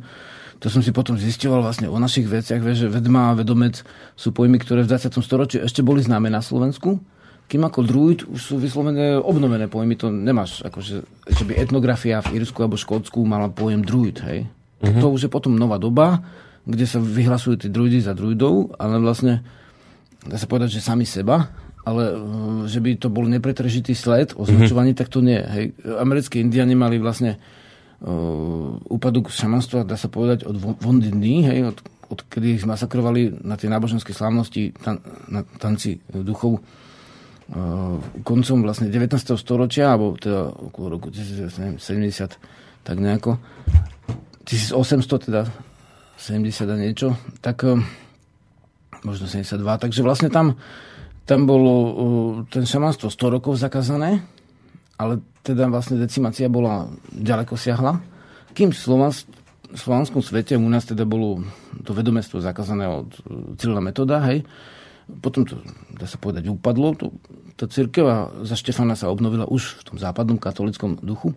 to 0.59 0.67
som 0.67 0.84
si 0.84 0.91
potom 0.91 1.15
zistoval 1.15 1.63
vlastne 1.63 1.88
o 1.88 1.95
našich 1.95 2.28
veciach, 2.28 2.59
že 2.76 2.91
vedma 2.91 3.32
a 3.32 3.38
vedomec 3.38 3.80
sú 4.20 4.36
pojmy, 4.36 4.59
ktoré 4.59 4.84
v 4.84 4.91
20. 4.91 5.15
storočí 5.24 5.55
ešte 5.55 5.80
boli 5.80 6.03
známe 6.03 6.28
na 6.28 6.43
Slovensku, 6.43 6.99
kým 7.47 7.63
ako 7.63 7.80
druid 7.82 8.20
už 8.28 8.39
sú 8.39 8.55
vyslovené 8.59 9.17
obnovené 9.24 9.72
pojmy, 9.72 9.95
to 9.95 10.11
nemáš, 10.11 10.59
akože, 10.67 10.95
že 11.32 11.43
by 11.47 11.55
etnografia 11.55 12.20
v 12.20 12.43
Írsku 12.43 12.59
alebo 12.59 12.76
Škótsku 12.76 13.24
mala 13.24 13.47
pojem 13.47 13.88
druid, 13.88 14.20
hej. 14.28 14.51
Uh-huh. 14.84 14.99
To 14.99 15.07
už 15.15 15.28
je 15.28 15.32
potom 15.32 15.55
nová 15.55 15.80
doba, 15.80 16.28
kde 16.67 16.86
sa 16.86 16.99
vyhlasujú 16.99 17.65
tí 17.65 17.67
druidi 17.72 18.03
za 18.03 18.11
druidov, 18.11 18.76
ale 18.76 18.99
vlastne 18.99 19.41
dá 20.26 20.36
sa 20.36 20.47
povedať, 20.49 20.80
že 20.80 20.84
sami 20.84 21.07
seba, 21.07 21.47
ale 21.88 22.03
e, 22.11 22.15
že 22.67 22.80
by 22.84 22.99
to 22.99 23.07
bol 23.07 23.24
nepretržitý 23.24 23.95
sled 23.95 24.36
označovaný, 24.36 24.91
mm-hmm. 24.91 25.01
tak 25.05 25.13
to 25.13 25.20
nie. 25.24 25.39
Hej. 25.39 25.65
Americkí 25.97 26.43
indiani 26.43 26.76
mali 26.76 26.99
vlastne 26.99 27.39
uh, 28.03 28.76
úpadok 28.88 29.32
šamanstva, 29.32 29.88
dá 29.88 29.95
sa 29.99 30.11
povedať, 30.11 30.47
od 30.47 30.55
Vondiny, 30.59 31.43
hej, 31.47 31.59
od, 31.76 31.78
od 32.11 32.20
kedy 32.28 32.59
ich 32.59 32.65
masakrovali 32.67 33.43
na 33.43 33.59
tie 33.59 33.72
náboženské 33.72 34.11
slávnosti, 34.15 34.76
tan, 34.76 35.03
na 35.28 35.43
tanci 35.43 35.99
duchov 36.11 36.59
uh, 36.59 37.99
koncom 38.24 38.63
vlastne 38.63 38.91
19. 38.91 39.36
storočia, 39.36 39.95
alebo 39.95 40.15
teda 40.15 40.51
okolo 40.51 40.99
roku 40.99 41.07
1970, 41.11 42.39
tak 42.88 42.95
nejako, 42.95 43.39
1800 44.47 45.28
teda, 45.28 45.41
70 46.20 46.67
a 46.67 46.76
niečo, 46.76 47.07
tak 47.43 47.63
uh, 47.67 47.80
možno 49.03 49.25
72. 49.27 49.59
Takže 49.59 50.01
vlastne 50.03 50.29
tam, 50.31 50.59
tam 51.23 51.45
bolo 51.45 51.73
ten 52.49 52.63
šamanstvo 52.65 53.11
100 53.11 53.35
rokov 53.39 53.59
zakázané, 53.59 54.23
ale 54.99 55.23
teda 55.43 55.71
vlastne 55.71 55.95
decimácia 55.95 56.51
bola 56.51 56.91
ďaleko 57.15 57.55
siahla. 57.55 58.03
Kým 58.51 58.75
v 58.75 58.79
slovanskom 59.77 60.19
svete 60.19 60.59
u 60.59 60.67
nás 60.67 60.83
teda 60.83 61.07
bolo 61.07 61.45
to 61.85 61.95
vedomestvo 61.95 62.43
zakázané 62.43 62.89
od 62.89 63.09
Cyrila 63.55 63.79
metoda, 63.79 64.19
hej, 64.27 64.43
potom 65.09 65.41
to, 65.41 65.57
dá 65.97 66.05
sa 66.05 66.21
povedať, 66.21 66.45
upadlo. 66.53 66.93
To, 67.01 67.09
tá 67.57 67.65
církev 67.65 68.05
za 68.45 68.53
Štefana 68.53 68.93
sa 68.93 69.09
obnovila 69.09 69.49
už 69.49 69.81
v 69.81 69.83
tom 69.89 69.97
západnom 69.97 70.37
katolickom 70.37 71.01
duchu. 71.01 71.33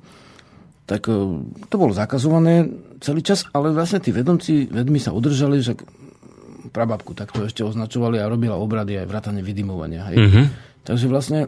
Tak 0.84 1.08
e, 1.08 1.40
to 1.72 1.74
bolo 1.80 1.96
zakazované 1.96 2.68
celý 3.00 3.24
čas, 3.24 3.48
ale 3.56 3.72
vlastne 3.72 4.04
tí 4.04 4.12
vedomci, 4.12 4.68
vedmi 4.68 5.00
sa 5.00 5.16
udržali, 5.16 5.64
že 5.64 5.72
prababku 6.72 7.12
takto 7.12 7.44
ešte 7.44 7.62
označovali 7.62 8.16
a 8.18 8.26
robila 8.26 8.56
obrady 8.56 8.96
aj 8.98 9.06
vrátane 9.06 9.44
vydimovania. 9.44 10.08
Hej. 10.10 10.16
Mm-hmm. 10.18 10.44
Takže 10.88 11.06
vlastne 11.06 11.40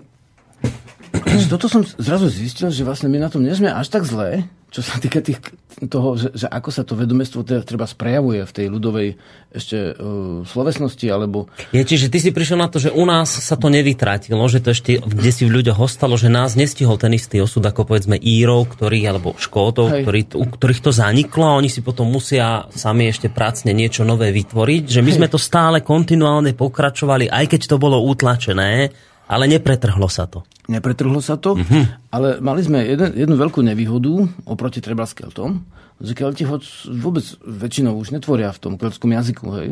toto 1.53 1.66
som 1.66 1.83
zrazu 1.83 2.29
zistil, 2.29 2.68
že 2.68 2.85
vlastne 2.85 3.09
my 3.09 3.18
na 3.18 3.33
tom 3.33 3.43
nie 3.43 3.57
sme 3.57 3.72
až 3.72 3.89
tak 3.89 4.05
zlé, 4.05 4.47
čo 4.75 4.83
sa 4.83 4.99
týka 4.99 5.22
tých, 5.22 5.39
toho, 5.87 6.18
že, 6.18 6.35
že 6.35 6.51
ako 6.51 6.70
sa 6.75 6.83
to 6.83 6.99
vedomestvo 6.99 7.47
teda 7.47 7.62
treba 7.62 7.87
sprejavuje 7.87 8.43
v 8.43 8.51
tej 8.51 8.66
ľudovej 8.66 9.09
ešte 9.55 9.95
uh, 9.95 10.43
slovesnosti, 10.43 11.07
alebo... 11.07 11.47
Je, 11.70 11.79
čiže 11.87 12.11
ty 12.11 12.18
si 12.18 12.35
prišiel 12.35 12.59
na 12.59 12.66
to, 12.66 12.83
že 12.83 12.91
u 12.91 13.07
nás 13.07 13.31
sa 13.31 13.55
to 13.55 13.70
nevytrátilo, 13.70 14.43
že 14.51 14.59
to 14.59 14.75
ešte 14.75 14.99
kde 14.99 15.31
si 15.31 15.47
v 15.47 15.62
ľuďoch 15.62 15.79
ostalo, 15.79 16.18
že 16.18 16.27
nás 16.27 16.59
nestihol 16.59 16.99
ten 16.99 17.14
istý 17.14 17.39
osud 17.39 17.62
ako 17.62 17.87
povedzme 17.87 18.18
Írov, 18.18 18.66
ktorý, 18.75 19.07
alebo 19.07 19.39
Škótov, 19.39 19.95
ktorý, 19.95 20.35
u 20.35 20.47
ktorých 20.51 20.83
to 20.83 20.91
zaniklo 20.91 21.47
a 21.47 21.59
oni 21.62 21.70
si 21.70 21.79
potom 21.79 22.11
musia 22.11 22.66
sami 22.75 23.07
ešte 23.07 23.31
prácne 23.31 23.70
niečo 23.70 24.03
nové 24.03 24.35
vytvoriť, 24.35 24.91
že 24.91 25.07
my 25.07 25.11
Hej. 25.14 25.18
sme 25.22 25.31
to 25.31 25.39
stále 25.39 25.87
kontinuálne 25.87 26.51
pokračovali, 26.59 27.31
aj 27.31 27.47
keď 27.47 27.70
to 27.70 27.77
bolo 27.79 28.03
utlačené, 28.03 28.91
ale 29.29 29.45
nepretrhlo 29.49 30.09
sa 30.09 30.29
to. 30.29 30.45
Nepretrhlo 30.64 31.20
sa 31.20 31.37
to, 31.37 31.57
uh-huh. 31.57 31.85
ale 32.09 32.41
mali 32.41 32.64
sme 32.64 32.81
jeden, 32.85 33.12
jednu 33.12 33.37
veľkú 33.37 33.61
nevýhodu 33.61 34.25
oproti 34.49 34.81
treba 34.81 35.05
Keltom, 35.05 35.64
že 36.01 36.16
Kelti 36.16 36.49
hoď 36.49 36.64
vôbec 36.97 37.25
väčšinou 37.45 37.97
už 38.01 38.16
netvoria 38.16 38.49
v 38.53 38.61
tom 38.61 38.72
keltskom 38.81 39.12
jazyku, 39.12 39.45
hej, 39.61 39.68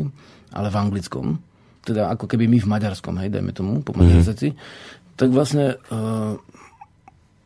ale 0.53 0.67
v 0.69 0.75
anglickom. 0.77 1.41
Teda 1.83 2.13
ako 2.13 2.29
keby 2.29 2.45
my 2.47 2.57
v 2.61 2.69
maďarskom, 2.69 3.17
hej, 3.19 3.33
dajme 3.33 3.51
tomu, 3.51 3.81
po 3.81 3.97
maďarizácii. 3.97 4.53
Uh-huh. 4.53 5.17
Tak 5.17 5.29
vlastne... 5.33 5.81
Uh, 5.89 6.37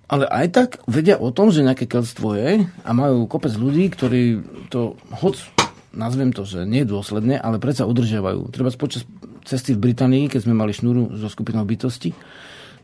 ale 0.08 0.24
aj 0.32 0.48
tak 0.56 0.70
vedia 0.88 1.20
o 1.20 1.36
tom, 1.36 1.52
že 1.52 1.68
nejaké 1.68 1.84
keltstvo 1.84 2.32
je 2.40 2.64
a 2.64 2.90
majú 2.96 3.28
kopec 3.28 3.52
ľudí, 3.52 3.92
ktorí 3.92 4.40
to, 4.72 4.96
hoď 5.12 5.44
nazvem 5.92 6.32
to, 6.32 6.48
že 6.48 6.64
nie 6.64 6.88
dôsledne, 6.88 7.36
ale 7.36 7.60
predsa 7.60 7.84
udržiavajú. 7.84 8.48
Treba 8.56 8.72
počas 8.80 9.04
cesty 9.48 9.74
v 9.74 9.90
Británii, 9.90 10.28
keď 10.28 10.44
sme 10.44 10.54
mali 10.54 10.76
šnúru 10.76 11.16
so 11.16 11.32
skupinou 11.32 11.64
bytosti, 11.64 12.12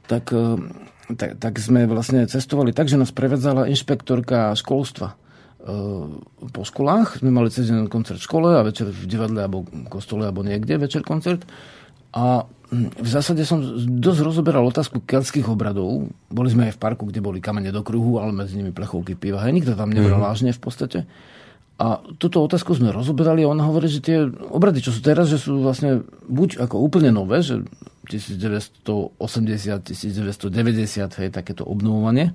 tak, 0.07 0.31
eh, 0.31 0.57
tak, 1.13 1.37
tak 1.37 1.53
sme 1.59 1.83
vlastne 1.85 2.23
cestovali 2.23 2.71
tak, 2.71 2.87
že 2.87 2.95
nás 2.95 3.11
prevádzala 3.11 3.67
inšpektorka 3.67 4.55
školstva. 4.55 5.19
Eh, 5.63 6.47
po 6.51 6.63
školách 6.63 7.23
sme 7.23 7.31
mali 7.31 7.47
cez 7.47 7.71
jeden 7.71 7.87
koncert 7.87 8.19
v 8.19 8.27
škole 8.27 8.49
a 8.51 8.67
večer 8.67 8.91
v 8.91 9.07
divadle 9.07 9.47
alebo 9.47 9.63
kostole 9.87 10.27
alebo 10.27 10.43
niekde 10.43 10.75
večer 10.75 11.07
koncert. 11.07 11.47
A 12.11 12.43
hm, 12.43 12.99
v 12.99 13.07
zásade 13.07 13.47
som 13.47 13.63
dosť 13.87 14.19
rozoberal 14.27 14.67
otázku 14.67 14.99
keltských 15.07 15.47
obradov. 15.47 16.11
Boli 16.27 16.49
sme 16.51 16.67
aj 16.67 16.75
v 16.75 16.81
parku, 16.83 17.07
kde 17.07 17.23
boli 17.23 17.39
kamene 17.39 17.71
do 17.71 17.79
kruhu, 17.79 18.19
ale 18.19 18.35
medzi 18.35 18.59
nimi 18.59 18.75
plechovky 18.75 19.15
piva. 19.15 19.39
Hej, 19.47 19.63
nikto 19.63 19.79
tam 19.79 19.95
nebral 19.95 20.19
mm. 20.19 20.27
vážne 20.27 20.51
v 20.51 20.61
podstate. 20.61 20.99
A 21.81 21.97
túto 22.21 22.45
otázku 22.45 22.77
sme 22.77 22.93
rozoberali 22.93 23.41
a 23.41 23.49
ona 23.49 23.65
hovorí, 23.65 23.89
že 23.89 24.05
tie 24.05 24.29
obrady, 24.29 24.85
čo 24.85 24.93
sú 24.93 25.01
teraz, 25.01 25.33
že 25.33 25.41
sú 25.41 25.57
vlastne 25.57 26.05
buď 26.29 26.61
ako 26.61 26.77
úplne 26.77 27.09
nové, 27.09 27.41
že 27.41 27.65
1980, 28.05 29.17
1990, 29.17 31.17
hej, 31.17 31.29
takéto 31.33 31.65
obnovovanie, 31.65 32.29
e, 32.29 32.33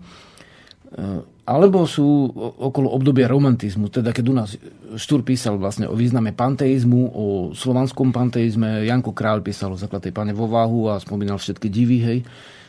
alebo 1.46 1.86
sú 1.86 2.34
okolo 2.58 2.90
obdobia 2.90 3.30
romantizmu, 3.30 3.86
teda 3.88 4.10
keď 4.10 4.24
u 4.26 4.34
nás 4.34 4.58
Štúr 4.96 5.20
písal 5.20 5.60
vlastne 5.60 5.86
o 5.86 5.94
význame 5.94 6.32
panteizmu, 6.32 7.12
o 7.12 7.24
slovanskom 7.52 8.10
panteizme, 8.10 8.88
Janko 8.88 9.12
Král 9.12 9.44
písal 9.44 9.76
o 9.76 9.80
základnej 9.80 10.10
pane 10.10 10.32
vo 10.32 10.48
váhu 10.48 10.88
a 10.88 10.98
spomínal 10.98 11.36
všetky 11.36 11.68
divy, 11.68 12.00
hej. 12.00 12.18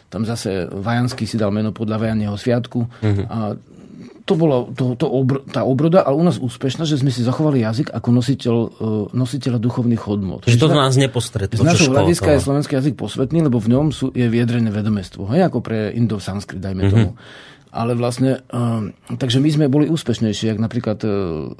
Tam 0.09 0.25
zase 0.25 0.65
Vajanský 0.67 1.29
si 1.29 1.37
dal 1.37 1.53
meno 1.53 1.69
podľa 1.69 2.01
Vajaného 2.01 2.33
sviatku. 2.33 2.81
Uh-huh. 2.81 3.25
A 3.29 3.53
to 4.25 4.33
bola 4.35 4.67
to, 4.71 4.95
to 4.95 5.07
obr, 5.07 5.43
tá 5.47 5.63
obroda, 5.63 6.03
ale 6.03 6.15
u 6.15 6.23
nás 6.23 6.39
úspešná, 6.39 6.83
že 6.87 6.99
sme 6.99 7.11
si 7.13 7.23
zachovali 7.23 7.63
jazyk 7.63 7.93
ako 7.93 8.09
nositeľ, 8.11 8.55
e, 8.55 8.67
nositeľa 9.15 9.59
duchovných 9.59 10.01
hodnot. 10.03 10.41
Že 10.47 10.59
to 10.59 10.69
nás 10.71 10.95
nepostretlo. 10.95 11.59
Z 11.59 11.67
našho 11.67 11.91
hľadiska 11.91 12.35
je 12.35 12.39
slovenský 12.43 12.73
jazyk 12.79 12.95
posvetný, 12.95 13.45
lebo 13.45 13.57
v 13.61 13.71
ňom 13.75 13.85
sú, 13.91 14.11
je 14.11 14.25
vyjadrené 14.27 14.69
vedomestvo. 14.69 15.29
Hej, 15.31 15.47
ako 15.47 15.59
pre 15.63 15.93
Indov 15.93 16.23
sanskrit, 16.23 16.59
dajme 16.59 16.87
mm-hmm. 16.87 16.93
tomu. 16.93 17.09
Ale 17.69 17.93
vlastne, 17.93 18.41
um, 18.49 18.89
takže 19.13 19.37
my 19.37 19.49
sme 19.53 19.65
boli 19.69 19.85
úspešnejší, 19.93 20.57
ako 20.57 20.61
napríklad, 20.65 20.99
uh, 21.05 21.53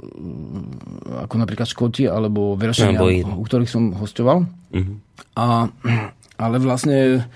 ako 1.30 1.36
napríklad 1.38 1.70
Škoti 1.70 2.10
alebo 2.10 2.58
Veršania, 2.58 2.98
u 3.30 3.44
ktorých 3.46 3.70
som 3.70 3.94
hostoval. 3.94 4.50
Mm-hmm. 4.74 4.96
A, 5.38 5.70
ale 6.42 6.56
vlastne 6.58 7.30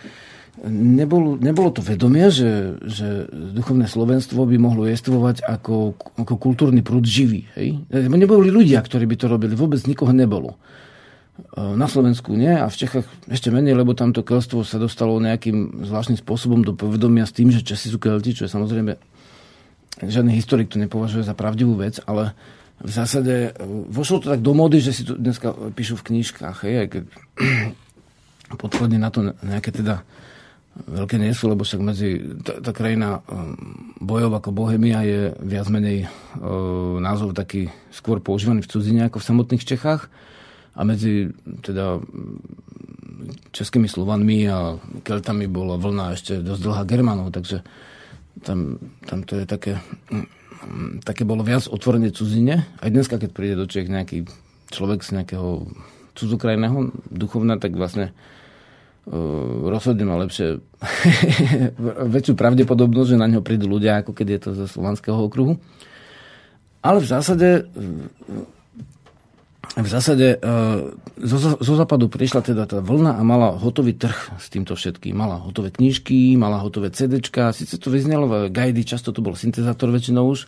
nebolo, 0.71 1.35
nebolo 1.35 1.69
to 1.75 1.83
vedomie, 1.83 2.31
že, 2.31 2.79
že 2.87 3.27
duchovné 3.31 3.85
slovenstvo 3.85 4.47
by 4.47 4.55
mohlo 4.55 4.87
jestvovať 4.87 5.43
ako, 5.43 5.99
ako 6.15 6.33
kultúrny 6.39 6.79
prúd 6.79 7.03
živý. 7.03 7.43
Hej? 7.59 7.83
Neboli 7.91 8.47
ľudia, 8.47 8.79
ktorí 8.79 9.03
by 9.03 9.15
to 9.19 9.25
robili. 9.27 9.59
Vôbec 9.59 9.83
nikoho 9.83 10.15
nebolo. 10.15 10.55
E, 10.55 11.59
na 11.59 11.85
Slovensku 11.91 12.31
nie 12.33 12.51
a 12.51 12.71
v 12.71 12.79
Čechách 12.79 13.07
ešte 13.27 13.51
menej, 13.51 13.75
lebo 13.75 13.91
tamto 13.91 14.23
kelstvo 14.23 14.63
sa 14.63 14.79
dostalo 14.79 15.19
nejakým 15.19 15.83
zvláštnym 15.83 16.19
spôsobom 16.19 16.63
do 16.63 16.71
povedomia 16.71 17.27
s 17.27 17.35
tým, 17.35 17.51
že 17.51 17.65
Česi 17.65 17.91
sú 17.91 17.99
kelti, 17.99 18.31
čo 18.31 18.47
je 18.47 18.53
samozrejme 18.53 18.95
žiadny 20.01 20.33
historik 20.33 20.73
to 20.73 20.81
nepovažuje 20.81 21.21
za 21.21 21.37
pravdivú 21.37 21.77
vec, 21.77 22.01
ale 22.09 22.33
v 22.81 22.91
zásade 22.91 23.51
e, 23.51 23.63
vošlo 23.91 24.23
to 24.23 24.31
tak 24.31 24.41
do 24.41 24.55
mody, 24.55 24.79
že 24.79 24.95
si 24.95 25.03
to 25.03 25.19
dneska 25.19 25.53
píšu 25.75 25.99
v 25.99 26.05
knižkách. 26.07 26.57
Hej, 26.65 26.75
keď 26.89 27.03
podkladne 28.61 28.97
na 28.97 29.09
to 29.11 29.35
nejaké 29.43 29.69
teda 29.75 30.07
veľké 30.73 31.21
nie 31.21 31.33
sú, 31.37 31.53
lebo 31.53 31.61
však 31.61 31.81
medzi 31.85 32.17
tá, 32.41 32.57
tá 32.57 32.71
krajina 32.73 33.21
um, 33.29 33.53
bojov 34.01 34.41
ako 34.41 34.49
Bohemia 34.49 35.05
je 35.05 35.21
viac 35.45 35.69
menej 35.69 36.09
uh, 36.09 36.97
názov 36.97 37.37
taký 37.37 37.69
skôr 37.93 38.17
používaný 38.17 38.65
v 38.65 38.71
cudzine 38.73 39.01
ako 39.05 39.21
v 39.21 39.27
samotných 39.29 39.63
Čechách 39.63 40.09
a 40.73 40.81
medzi 40.81 41.29
teda 41.61 42.01
českými 43.53 43.85
Slovanmi 43.85 44.49
a 44.49 44.75
Keltami 45.05 45.45
bola 45.45 45.77
vlna 45.77 46.17
ešte 46.17 46.41
dosť 46.41 46.61
dlhá 46.65 46.83
Germanov, 46.89 47.29
takže 47.29 47.61
tam, 48.41 48.81
tam 49.05 49.23
to 49.23 49.39
je 49.39 49.45
také, 49.45 49.77
také 51.05 51.23
bolo 51.23 51.45
viac 51.45 51.69
otvorenie 51.69 52.09
cudzine. 52.11 52.65
Aj 52.81 52.89
dneska, 52.89 53.21
keď 53.21 53.29
príde 53.31 53.55
do 53.55 53.69
Čech 53.69 53.87
nejaký 53.87 54.25
človek 54.73 55.05
z 55.05 55.21
nejakého 55.21 55.69
cudzokrajného 56.17 56.91
duchovna, 57.13 57.61
tak 57.61 57.77
vlastne 57.77 58.11
rozhodne 59.67 60.07
má 60.07 60.15
lepšie 60.23 60.63
väčšiu 62.15 62.33
pravdepodobnosť, 62.39 63.09
že 63.15 63.21
na 63.21 63.27
ňo 63.27 63.43
prídu 63.43 63.67
ľudia, 63.67 63.99
ako 63.99 64.15
keď 64.15 64.27
je 64.27 64.39
to 64.39 64.49
zo 64.63 64.65
slovanského 64.67 65.19
okruhu. 65.19 65.59
Ale 66.83 66.99
v 67.03 67.07
zásade 67.07 67.67
v 69.73 69.89
zásade 69.89 70.37
uh, 70.37 70.93
zo, 71.17 71.57
zo 71.57 71.73
západu 71.73 72.05
prišla 72.05 72.45
teda 72.45 72.69
tá 72.69 72.77
vlna 72.77 73.17
a 73.17 73.21
mala 73.25 73.57
hotový 73.57 73.97
trh 73.97 74.37
s 74.37 74.53
týmto 74.53 74.77
všetkým. 74.77 75.17
Mala 75.17 75.41
hotové 75.41 75.73
knižky, 75.73 76.37
mala 76.37 76.61
hotové 76.61 76.93
CDčka, 76.93 77.49
síce 77.49 77.81
to 77.81 77.89
vyznelo 77.89 78.29
v 78.29 78.33
guidy, 78.53 78.85
často 78.85 79.09
to 79.09 79.25
bol 79.25 79.33
syntezátor 79.33 79.89
väčšinou 79.89 80.29
už, 80.29 80.45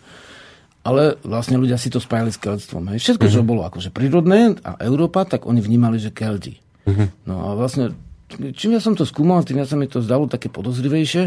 ale 0.86 1.18
vlastne 1.26 1.58
ľudia 1.58 1.74
si 1.74 1.90
to 1.90 1.98
spájali 1.98 2.30
s 2.30 2.38
keľstvom. 2.38 2.94
Hej. 2.94 3.02
Všetko, 3.02 3.26
mm-hmm. 3.26 3.42
čo 3.42 3.48
bolo 3.50 3.66
akože 3.66 3.90
prírodné 3.90 4.54
a 4.62 4.78
Európa, 4.78 5.26
tak 5.26 5.50
oni 5.50 5.58
vnímali, 5.58 5.98
že 5.98 6.14
kelti. 6.14 6.62
Mm-hmm. 6.86 7.26
No 7.26 7.50
a 7.50 7.58
vlastne 7.58 7.98
čím 8.28 8.74
ja 8.74 8.80
som 8.82 8.98
to 8.98 9.06
skúmal, 9.06 9.46
tým 9.46 9.62
ja 9.62 9.66
sa 9.66 9.78
mi 9.78 9.86
to 9.86 10.02
zdalo 10.02 10.26
také 10.26 10.50
podozrivejšie, 10.50 11.24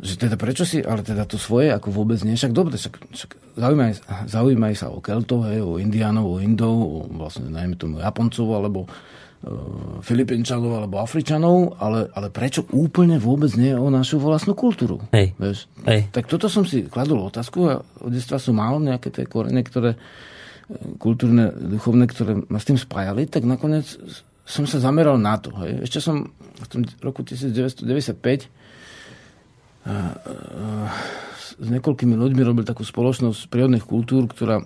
že 0.00 0.14
teda 0.16 0.40
prečo 0.40 0.64
si, 0.64 0.80
ale 0.80 1.04
teda 1.04 1.28
to 1.28 1.36
svoje 1.36 1.68
ako 1.68 1.92
vôbec 1.92 2.16
nie, 2.24 2.32
však 2.32 2.56
dobre, 2.56 2.80
však, 2.80 2.94
však 3.12 3.30
zaujímaj, 3.60 3.92
zaujímaj 4.32 4.74
sa 4.74 4.88
o 4.88 5.04
Keltov, 5.04 5.44
hej, 5.52 5.60
o 5.60 5.76
Indiánov, 5.76 6.24
o 6.24 6.36
Indov, 6.40 6.72
o 6.72 6.98
vlastne 7.12 7.52
najmä 7.52 7.76
tomu 7.76 8.00
Japoncov, 8.00 8.48
alebo 8.48 8.88
uh, 8.88 10.00
Filipinčanov, 10.00 10.72
alebo 10.80 11.04
Afričanov, 11.04 11.76
ale, 11.76 12.08
ale 12.16 12.32
prečo 12.32 12.64
úplne 12.72 13.20
vôbec 13.20 13.52
nie 13.60 13.76
o 13.76 13.92
našu 13.92 14.16
vlastnú 14.16 14.56
kultúru? 14.56 15.04
Hej. 15.12 15.36
Vieš? 15.36 15.68
Hej. 15.84 16.08
Tak 16.16 16.32
toto 16.32 16.48
som 16.48 16.64
si 16.64 16.88
kladol 16.88 17.20
otázku 17.28 17.58
a 17.68 17.84
od 18.00 18.10
detstva 18.10 18.40
som 18.40 18.56
mal 18.56 18.80
nejaké 18.80 19.12
tie 19.12 19.28
korene, 19.28 19.60
ktoré 19.60 19.96
e, 19.96 19.98
kultúrne, 20.96 21.52
duchovné, 21.52 22.08
ktoré 22.08 22.40
ma 22.48 22.56
s 22.56 22.68
tým 22.72 22.80
spájali, 22.80 23.28
tak 23.28 23.44
nakoniec 23.44 24.00
som 24.44 24.64
sa 24.66 24.82
zameral 24.82 25.16
na 25.20 25.38
to. 25.38 25.54
Hej. 25.62 25.86
Ešte 25.86 25.98
som 26.02 26.30
v 26.34 26.66
tom 26.68 26.80
roku 27.00 27.22
1995 27.22 28.50
a, 29.80 29.88
a, 29.88 29.94
s 31.60 31.68
niekoľkými 31.68 32.14
ľuďmi 32.16 32.42
robil 32.44 32.64
takú 32.64 32.84
spoločnosť 32.84 33.48
prírodných 33.48 33.84
kultúr, 33.84 34.26
ktorá 34.26 34.64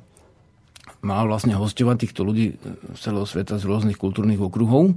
mala 1.05 1.29
vlastne 1.29 1.53
hostovať 1.53 1.97
týchto 2.09 2.25
ľudí 2.25 2.57
z 2.97 2.99
celého 2.99 3.29
sveta 3.29 3.61
z 3.61 3.69
rôznych 3.69 4.01
kultúrnych 4.01 4.41
okruhov, 4.41 4.97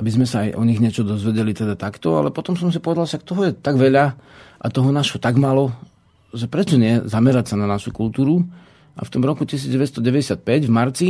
aby 0.00 0.08
sme 0.08 0.24
sa 0.24 0.48
aj 0.48 0.56
o 0.56 0.64
nich 0.64 0.80
niečo 0.80 1.04
dozvedeli 1.04 1.52
teda 1.52 1.76
takto, 1.76 2.16
ale 2.16 2.32
potom 2.32 2.56
som 2.56 2.72
si 2.72 2.80
povedal, 2.80 3.04
že 3.04 3.20
toho 3.20 3.52
je 3.52 3.52
tak 3.52 3.76
veľa 3.76 4.16
a 4.58 4.66
toho 4.72 4.88
našho 4.88 5.20
tak 5.20 5.36
málo, 5.36 5.76
že 6.32 6.48
prečo 6.48 6.80
nie 6.80 7.04
zamerať 7.04 7.52
sa 7.52 7.56
na 7.60 7.68
našu 7.68 7.92
kultúru. 7.92 8.40
A 8.96 9.04
v 9.04 9.12
tom 9.12 9.24
roku 9.24 9.44
1995 9.44 10.40
v 10.68 10.72
marci 10.72 11.08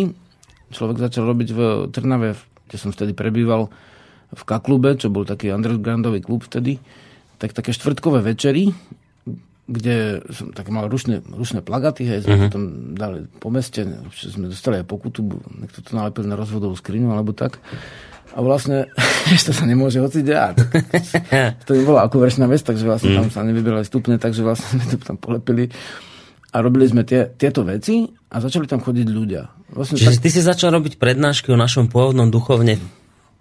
človek 0.74 0.98
začal 0.98 1.26
robiť 1.30 1.48
v 1.54 1.60
Trnave 1.90 2.34
v 2.34 2.42
kde 2.72 2.80
som 2.80 2.88
vtedy 2.88 3.12
prebýval 3.12 3.68
v 4.32 4.42
Kaklube, 4.48 4.96
čo 4.96 5.12
bol 5.12 5.28
taký 5.28 5.52
undergroundový 5.52 6.24
klub 6.24 6.48
vtedy, 6.48 6.80
tak 7.36 7.52
také 7.52 7.76
štvrtkové 7.76 8.24
večery, 8.24 8.72
kde 9.68 10.24
som 10.32 10.56
tak 10.56 10.72
mal 10.72 10.88
rušné, 10.88 11.20
rušné 11.28 11.60
plagaty, 11.60 12.08
hej, 12.08 12.24
sme 12.24 12.34
uh-huh. 12.34 12.44
potom 12.48 12.62
dali 12.96 13.28
po 13.28 13.52
meste, 13.52 13.84
sme 14.16 14.48
dostali 14.48 14.80
aj 14.80 14.88
pokutu, 14.88 15.20
niekto 15.52 15.84
to 15.84 15.92
nalepil 15.92 16.24
na 16.24 16.40
rozvodovú 16.40 16.72
skrinu 16.74 17.12
alebo 17.12 17.36
tak. 17.36 17.60
A 18.32 18.40
vlastne, 18.40 18.88
ešte 19.36 19.52
sa 19.52 19.68
nemôže 19.68 20.00
hociť 20.00 20.26
a 20.32 20.56
to 21.68 21.76
by 21.76 21.82
bola 21.84 22.00
ako 22.08 22.24
vršná 22.24 22.48
vec, 22.48 22.64
takže 22.64 22.88
vlastne 22.88 23.12
mm. 23.12 23.16
tam 23.20 23.28
sa 23.28 23.44
nevyberali 23.44 23.84
stupne, 23.84 24.16
takže 24.16 24.40
vlastne 24.40 24.80
sme 24.80 24.96
to 24.96 24.96
tam 24.96 25.20
polepili. 25.20 25.68
A 26.52 26.56
robili 26.60 26.84
sme 26.84 27.02
tie, 27.08 27.32
tieto 27.32 27.64
veci 27.64 28.04
a 28.28 28.36
začali 28.36 28.68
tam 28.68 28.84
chodiť 28.84 29.08
ľudia. 29.08 29.42
Vlastne 29.72 29.96
Čiže 29.96 30.20
tak... 30.20 30.22
ty 30.22 30.28
si 30.28 30.40
začal 30.44 30.76
robiť 30.76 31.00
prednášky 31.00 31.48
o 31.48 31.56
našom 31.56 31.88
pôvodnom 31.88 32.28
duchovne 32.28 32.76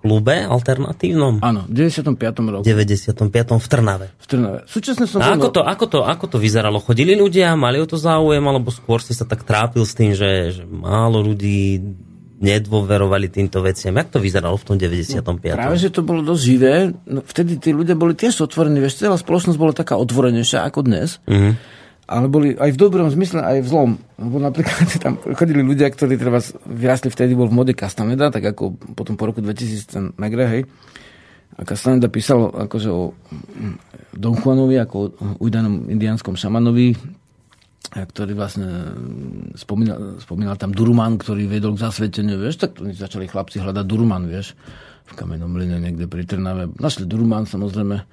klube 0.01 0.47
alternatívnom? 0.47 1.43
Áno, 1.43 1.67
v 1.67 1.91
95. 1.91 2.17
roku. 2.49 2.63
95. 2.63 3.21
v 3.61 3.67
Trnave. 3.67 4.07
V 4.17 4.25
Trnave. 4.25 4.59
Súčasne 4.65 5.05
som... 5.05 5.19
A 5.21 5.35
ako, 5.35 5.51
to, 5.53 5.61
ako, 5.61 5.85
to, 5.91 5.99
ako 6.07 6.25
to 6.31 6.37
vyzeralo? 6.39 6.79
Chodili 6.79 7.13
ľudia, 7.13 7.53
mali 7.59 7.77
o 7.77 7.85
to 7.85 7.99
záujem, 7.99 8.41
alebo 8.41 8.71
skôr 8.73 9.03
si 9.03 9.11
sa 9.11 9.27
tak 9.27 9.43
trápil 9.43 9.83
s 9.83 9.93
tým, 9.93 10.15
že, 10.15 10.55
že 10.55 10.63
málo 10.65 11.21
ľudí 11.21 11.83
nedôverovali 12.41 13.29
týmto 13.29 13.61
veciam. 13.61 13.93
Jak 13.93 14.09
to 14.09 14.17
vyzeralo 14.17 14.57
v 14.57 14.65
tom 14.65 14.75
95. 14.81 15.21
No, 15.21 15.37
práve, 15.37 15.77
že 15.77 15.93
to 15.93 16.01
bolo 16.01 16.25
dosť 16.25 16.41
živé. 16.41 16.89
No, 17.05 17.21
vtedy 17.21 17.61
tí 17.61 17.69
ľudia 17.69 17.93
boli 17.93 18.17
tiež 18.17 18.41
otvorení. 18.41 18.81
Vieš, 18.81 19.05
celá 19.05 19.13
spoločnosť 19.13 19.59
bola 19.61 19.77
taká 19.77 19.93
otvorenejšia 20.01 20.65
ako 20.65 20.79
dnes. 20.81 21.21
Mm-hmm 21.29 21.80
ale 22.11 22.27
boli 22.27 22.51
aj 22.59 22.75
v 22.75 22.81
dobrom 22.81 23.07
zmysle, 23.07 23.39
aj 23.39 23.63
v 23.63 23.67
zlom. 23.71 23.91
Lebo 24.19 24.43
napríklad 24.43 24.83
tam 25.03 25.15
chodili 25.31 25.63
ľudia, 25.63 25.87
ktorí 25.87 26.19
treba 26.19 26.43
vyrastli 26.67 27.07
vtedy, 27.07 27.31
bol 27.31 27.47
v 27.47 27.55
mode 27.55 27.73
Castaneda, 27.73 28.27
tak 28.27 28.51
ako 28.51 28.75
potom 28.99 29.15
po 29.15 29.31
roku 29.31 29.39
2000 29.39 29.87
ten 29.87 30.03
Megre, 30.19 30.45
hej. 30.51 30.63
A 31.55 31.63
Castaneda 31.63 32.11
písal 32.11 32.51
akože 32.51 32.89
o 32.91 33.15
mm, 33.15 33.75
Don 34.19 34.35
Juanovi, 34.35 34.75
ako 34.75 34.95
o 34.99 35.07
ujdanom 35.39 35.87
indianskom 35.87 36.35
šamanovi, 36.35 36.95
ktorý 37.91 38.35
vlastne 38.35 38.91
mm, 38.91 39.59
spomínal, 39.59 39.99
spomínal 40.19 40.55
tam 40.59 40.75
Durman, 40.75 41.15
ktorý 41.15 41.47
vedol 41.47 41.79
k 41.79 41.87
zasveteniu, 41.87 42.39
vieš, 42.39 42.67
tak 42.67 42.79
oni 42.79 42.91
začali 42.91 43.27
chlapci 43.27 43.63
hľadať 43.63 43.85
Durman, 43.87 44.27
vieš, 44.27 44.55
v 45.07 45.13
kamenom 45.15 45.51
mline 45.51 45.79
niekde 45.79 46.07
pri 46.07 46.23
Trnave. 46.23 46.71
Našli 46.79 47.07
Durman, 47.07 47.43
samozrejme, 47.47 48.03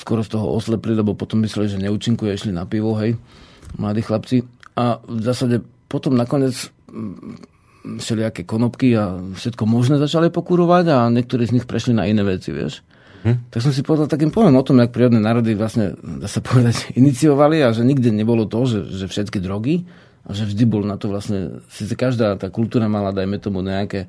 skoro 0.00 0.24
z 0.24 0.32
toho 0.32 0.48
oslepli, 0.48 0.96
lebo 0.96 1.12
potom 1.12 1.44
mysleli, 1.44 1.68
že 1.68 1.82
neúčinkuje, 1.82 2.32
išli 2.32 2.52
na 2.56 2.64
pivo, 2.64 2.96
hej, 2.96 3.20
mladí 3.76 4.00
chlapci. 4.00 4.48
A 4.78 5.02
v 5.04 5.20
zásade 5.20 5.60
potom 5.90 6.16
nakoniec 6.16 6.54
mm, 6.88 8.00
všelijaké 8.00 8.44
konopky 8.48 8.96
a 8.96 9.16
všetko 9.16 9.64
možné 9.64 9.96
začali 10.00 10.32
pokurovať 10.32 10.84
a 10.92 10.96
niektorí 11.12 11.48
z 11.48 11.60
nich 11.60 11.66
prešli 11.68 11.92
na 11.92 12.08
iné 12.08 12.24
veci, 12.24 12.52
vieš. 12.52 12.80
Hm? 13.26 13.50
Tak 13.50 13.60
som 13.60 13.72
si 13.74 13.82
povedal 13.82 14.06
takým 14.06 14.30
poviem 14.30 14.54
o 14.54 14.64
tom, 14.64 14.78
jak 14.78 14.94
prírodné 14.94 15.18
národy 15.18 15.58
vlastne, 15.58 15.98
dá 16.00 16.30
sa 16.30 16.38
povedať, 16.40 16.88
iniciovali 17.00 17.60
a 17.64 17.74
že 17.74 17.84
nikde 17.84 18.08
nebolo 18.14 18.48
to, 18.48 18.64
že, 18.64 18.80
že 18.88 19.06
všetky 19.10 19.42
drogy 19.42 19.84
a 20.28 20.36
že 20.36 20.44
vždy 20.44 20.64
bol 20.68 20.84
na 20.84 21.00
to 21.00 21.08
vlastne, 21.08 21.64
síce 21.72 21.96
každá 21.96 22.36
tá 22.36 22.52
kultúra 22.52 22.86
mala, 22.86 23.16
dajme 23.16 23.40
tomu 23.40 23.64
nejaké 23.64 24.06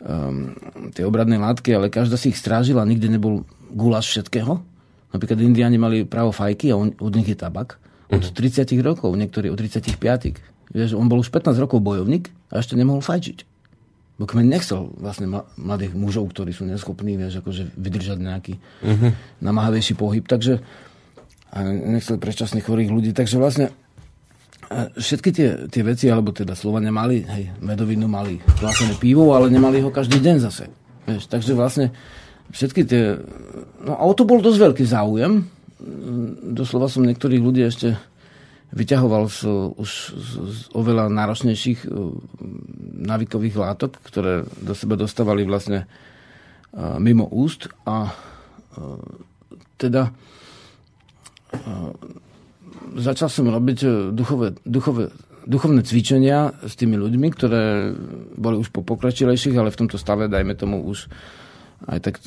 um, 0.00 0.54
tie 0.94 1.02
obradné 1.02 1.36
látky, 1.36 1.74
ale 1.74 1.90
každá 1.90 2.14
si 2.14 2.30
ich 2.30 2.38
strážila 2.38 2.86
a 2.86 2.88
nikde 2.88 3.10
nebol 3.10 3.42
guláš 3.74 4.14
všetkého. 4.14 4.62
Napríklad 5.14 5.40
Indiáni 5.40 5.80
mali 5.80 6.04
právo 6.04 6.32
fajky 6.32 6.72
a 6.72 6.76
on, 6.76 6.92
od 6.98 7.12
nich 7.16 7.28
je 7.28 7.38
tabak. 7.38 7.80
Od 8.08 8.20
uh-huh. 8.20 8.32
Mhm. 8.32 8.76
30 8.76 8.80
rokov, 8.84 9.10
niektorí 9.16 9.52
od 9.52 9.58
35. 9.60 9.96
Vieš, 10.68 10.96
on 10.96 11.08
bol 11.08 11.24
už 11.24 11.32
15 11.32 11.56
rokov 11.56 11.80
bojovník 11.80 12.28
a 12.52 12.60
ešte 12.60 12.76
nemohol 12.76 13.00
fajčiť. 13.00 13.48
Bo 14.18 14.26
kmeň 14.26 14.46
nechcel 14.50 14.90
vlastne 14.98 15.30
mladých 15.54 15.94
mužov, 15.94 16.34
ktorí 16.34 16.50
sú 16.50 16.66
neschopní, 16.66 17.14
vieš, 17.14 17.40
akože 17.40 17.70
vydržať 17.78 18.18
nejaký 18.18 18.54
uh-huh. 18.58 19.14
namáhavejší 19.40 19.94
pohyb. 19.94 20.26
Takže 20.26 20.60
a 21.48 21.64
nechcel 21.64 22.20
prečasných 22.20 22.64
chorých 22.64 22.92
ľudí. 22.92 23.10
Takže 23.16 23.40
vlastne 23.40 23.72
všetky 25.00 25.30
tie, 25.32 25.48
tie 25.72 25.82
veci, 25.84 26.12
alebo 26.12 26.28
teda 26.28 26.52
Slovania 26.52 26.92
mali, 26.92 27.24
hej, 27.24 27.56
medovinu 27.64 28.04
mali 28.04 28.36
vlastne 28.60 28.92
pivo, 29.00 29.32
ale 29.32 29.48
nemali 29.48 29.80
ho 29.80 29.88
každý 29.88 30.20
deň 30.20 30.36
zase. 30.44 30.68
Vieš, 31.08 31.32
takže 31.32 31.56
vlastne 31.56 31.96
všetky 32.52 32.82
tie... 32.84 33.20
No 33.84 33.96
a 33.96 34.02
o 34.04 34.12
to 34.12 34.28
bol 34.28 34.40
dosť 34.40 34.58
veľký 34.58 34.84
záujem. 34.84 35.46
Doslova 36.52 36.90
som 36.90 37.06
niektorých 37.06 37.42
ľudí 37.42 37.62
ešte 37.64 37.94
vyťahoval 38.68 39.32
z, 39.32 39.38
už 39.80 39.90
z, 40.12 40.30
z 40.44 40.60
oveľa 40.76 41.08
náročnejších 41.08 41.88
uh, 41.88 42.12
návykových 43.00 43.56
látok, 43.56 43.96
ktoré 44.04 44.44
do 44.60 44.76
seba 44.76 45.00
dostávali 45.00 45.48
vlastne 45.48 45.88
uh, 45.88 47.00
mimo 47.00 47.24
úst 47.32 47.72
a 47.88 48.12
uh, 48.12 49.00
teda 49.80 50.12
začal 52.98 53.32
som 53.32 53.48
robiť 53.48 54.12
duchové, 54.12 54.58
duchové, 54.68 55.08
duchovné 55.48 55.80
cvičenia 55.80 56.52
s 56.60 56.76
tými 56.76 57.00
ľuďmi, 57.00 57.28
ktoré 57.32 57.92
boli 58.36 58.60
už 58.60 58.68
po 58.68 58.84
pokračilejších, 58.84 59.56
ale 59.56 59.72
v 59.72 59.80
tomto 59.80 59.96
stave, 59.96 60.28
dajme 60.28 60.52
tomu, 60.52 60.84
už 60.84 61.08
aj 61.86 61.98
tak 62.02 62.14
e, 62.18 62.26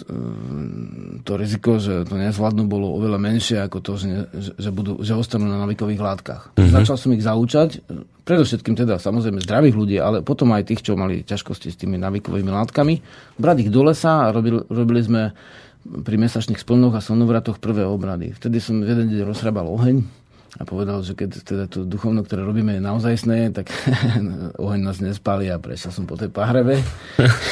to 1.28 1.36
riziko, 1.36 1.76
že 1.76 2.08
to 2.08 2.16
nezvládnu, 2.16 2.72
bolo 2.72 2.96
oveľa 2.96 3.20
menšie 3.20 3.60
ako 3.60 3.84
to, 3.84 3.92
že, 4.00 4.06
ne, 4.08 4.20
že, 4.32 4.72
budú, 4.72 5.04
že 5.04 5.12
ostanú 5.12 5.52
na 5.52 5.60
navikových 5.60 6.00
látkach. 6.00 6.42
Mm-hmm. 6.56 6.72
Začal 6.72 6.96
som 6.96 7.12
ich 7.12 7.26
zaučať, 7.26 7.84
predovšetkým 8.24 8.80
teda 8.80 8.96
samozrejme 8.96 9.44
zdravých 9.44 9.76
ľudí, 9.76 9.98
ale 10.00 10.24
potom 10.24 10.56
aj 10.56 10.72
tých, 10.72 10.88
čo 10.88 10.96
mali 10.96 11.28
ťažkosti 11.28 11.68
s 11.68 11.76
tými 11.76 12.00
navikovými 12.00 12.48
látkami, 12.48 13.04
brať 13.36 13.68
ich 13.68 13.72
do 13.76 13.84
lesa 13.84 14.32
a 14.32 14.32
robil, 14.32 14.64
robili 14.72 15.04
sme 15.04 15.36
pri 15.82 16.16
mesačných 16.16 16.62
splnoch 16.62 16.94
a 16.96 17.04
slnovratoch 17.04 17.60
prvé 17.60 17.84
obrady. 17.84 18.32
Vtedy 18.38 18.62
som 18.64 18.80
jeden 18.86 19.12
deň 19.12 19.28
rozhrabal 19.28 19.68
oheň, 19.68 20.21
a 20.60 20.68
povedal, 20.68 21.00
že 21.00 21.16
keď 21.16 21.30
teda 21.48 21.66
to 21.72 21.88
duchovno, 21.88 22.28
ktoré 22.28 22.44
robíme, 22.44 22.76
je 22.76 22.84
naozaj 22.84 23.24
sné, 23.24 23.56
tak 23.56 23.72
oheň 24.66 24.82
nás 24.84 25.00
nespali 25.00 25.48
a 25.48 25.56
prešiel 25.56 25.96
som 25.96 26.04
po 26.04 26.20
tej 26.20 26.28
pahrebe. 26.28 26.84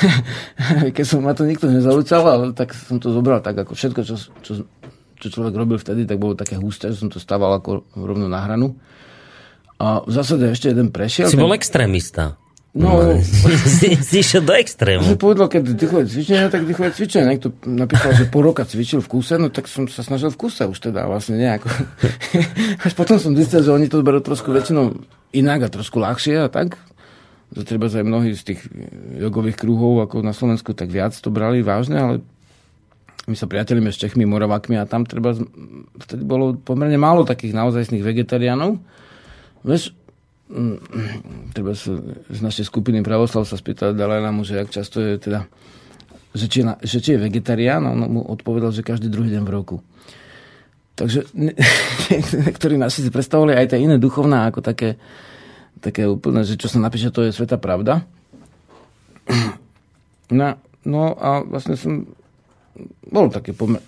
keď 0.95 1.05
som 1.07 1.23
ma 1.23 1.31
to 1.31 1.47
nikto 1.47 1.71
nezaučal, 1.71 2.27
ale 2.27 2.45
tak 2.51 2.75
som 2.75 2.99
to 2.99 3.15
zobral 3.15 3.39
tak, 3.39 3.55
ako 3.55 3.71
všetko, 3.71 4.01
čo, 4.03 4.15
čo, 4.43 4.67
čo 5.15 5.27
človek 5.31 5.55
robil 5.55 5.79
vtedy, 5.79 6.03
tak 6.03 6.19
bolo 6.19 6.35
také 6.35 6.59
husté, 6.59 6.91
že 6.91 6.99
som 6.99 7.07
to 7.07 7.23
stával 7.23 7.55
ako 7.55 7.87
rovno 7.95 8.27
na 8.27 8.43
hranu. 8.43 8.75
A 9.79 10.03
v 10.03 10.11
zásade 10.11 10.51
ešte 10.51 10.67
jeden 10.67 10.91
prešiel. 10.91 11.31
Si 11.31 11.39
ten... 11.39 11.43
bol 11.43 11.55
extrémista. 11.55 12.35
No, 12.70 13.01
no 13.01 13.17
si, 13.82 13.97
si 13.97 14.22
išiel 14.22 14.45
do 14.45 14.53
extrému. 14.53 15.01
Som 15.01 15.17
povedal, 15.17 15.49
keď 15.49 15.74
dýchové 15.74 16.05
cvičenie, 16.05 16.53
tak 16.53 16.70
dýchové 16.70 16.93
cvičenie. 16.93 17.26
Niekto 17.34 17.49
napísal, 17.65 18.13
že 18.13 18.30
po 18.30 18.45
roka 18.45 18.61
cvičil 18.61 19.01
v 19.01 19.09
kúse, 19.09 19.34
no 19.41 19.49
tak 19.49 19.65
som 19.65 19.89
sa 19.89 20.05
snažil 20.05 20.30
v 20.30 20.38
kúse 20.38 20.61
už 20.61 20.78
teda 20.78 21.09
vlastne 21.09 21.41
nejako. 21.41 21.65
Až 22.86 22.93
potom 22.93 23.17
som 23.17 23.34
zistil, 23.34 23.65
že 23.65 23.74
oni 23.74 23.89
to 23.89 24.05
berú 24.05 24.22
trošku 24.22 24.53
väčšinou 24.53 25.01
inak 25.34 25.65
a 25.65 25.74
trošku 25.74 25.97
ľahšie 25.97 26.45
a 26.45 26.47
tak. 26.47 26.78
To 27.57 27.65
treba 27.65 27.89
aj 27.89 28.05
mnohí 28.05 28.38
z 28.38 28.53
tých 28.53 28.61
jogových 29.17 29.57
kruhov 29.57 30.05
ako 30.05 30.22
na 30.22 30.38
Slovensku 30.38 30.78
tak 30.78 30.93
viac 30.93 31.17
to 31.17 31.34
brali 31.34 31.65
vážne, 31.65 31.97
ale 31.97 32.15
my 33.26 33.34
sa 33.34 33.49
priateľíme 33.49 33.89
s 33.89 33.97
Čechmi, 33.97 34.30
Moravakmi 34.30 34.78
a 34.78 34.86
tam 34.86 35.01
treba, 35.05 35.34
vtedy 35.97 36.22
bolo 36.22 36.53
pomerne 36.53 37.01
málo 37.01 37.26
takých 37.26 37.57
naozajstných 37.57 38.05
vegetariánov. 38.05 38.78
Vieš, 39.65 39.97
treba 41.53 41.77
sa 41.77 41.93
z 42.25 42.39
našej 42.41 42.65
skupiny 42.65 43.05
Pravoslav 43.05 43.45
sa 43.45 43.53
spýtať 43.53 43.93
Dalajlamu, 43.93 44.41
že 44.41 44.57
jak 44.57 44.73
často 44.73 44.97
je 44.97 45.21
teda 45.21 45.45
že 46.29 46.45
či, 46.45 46.61
je, 46.61 46.65
že 46.85 46.97
či 47.01 47.09
je 47.17 47.23
vegetarián 47.25 47.81
on 47.89 48.05
mu 48.05 48.21
odpovedal, 48.21 48.69
že 48.69 48.85
každý 48.85 49.09
druhý 49.09 49.33
deň 49.33 49.43
v 49.45 49.53
roku. 49.53 49.77
Takže 50.93 51.25
niektorí 52.45 52.77
naši 52.77 53.05
si 53.05 53.09
predstavovali 53.09 53.57
aj 53.57 53.73
tie 53.73 53.81
iné 53.81 53.97
duchovná 53.97 54.45
ako 54.49 54.61
také, 54.61 55.01
také 55.81 56.05
úplne, 56.05 56.45
že 56.45 56.59
čo 56.59 56.69
sa 56.69 56.77
napíše, 56.77 57.09
to 57.09 57.25
je 57.25 57.33
sveta 57.33 57.57
pravda. 57.57 58.05
No, 60.29 60.61
no 60.85 61.17
a 61.17 61.41
vlastne 61.41 61.73
som 61.73 62.05
bol 63.09 63.33
také 63.33 63.49
pomer, 63.49 63.81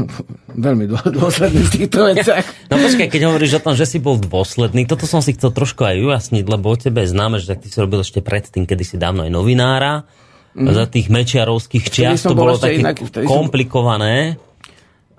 veľmi 0.66 0.84
dôsledný 0.90 1.60
v 1.66 1.70
týchto 1.70 1.98
veciach. 2.12 2.46
No 2.72 2.80
počkaj, 2.80 3.08
keď 3.12 3.22
hovoríš 3.28 3.60
o 3.60 3.64
tom, 3.68 3.74
že 3.76 3.84
si 3.84 4.00
bol 4.00 4.16
dôsledný, 4.16 4.88
toto 4.88 5.04
som 5.04 5.20
si 5.20 5.36
chcel 5.36 5.52
trošku 5.52 5.84
aj 5.84 6.00
ujasniť, 6.00 6.44
lebo 6.48 6.72
o 6.72 6.76
tebe 6.76 7.04
je 7.04 7.12
známe, 7.12 7.36
že 7.36 7.52
ty 7.52 7.68
si 7.68 7.76
robil 7.76 8.00
ešte 8.00 8.24
predtým, 8.24 8.64
kedy 8.64 8.80
si 8.80 8.96
dávno 8.96 9.28
aj 9.28 9.32
novinára, 9.32 10.08
mm. 10.56 10.72
za 10.72 10.84
tých 10.88 11.12
mečiarovských 11.12 11.84
čiast 11.92 12.24
to 12.24 12.32
bolo 12.32 12.56
také 12.56 12.80
inak, 12.80 12.96
komplikované. 13.28 14.40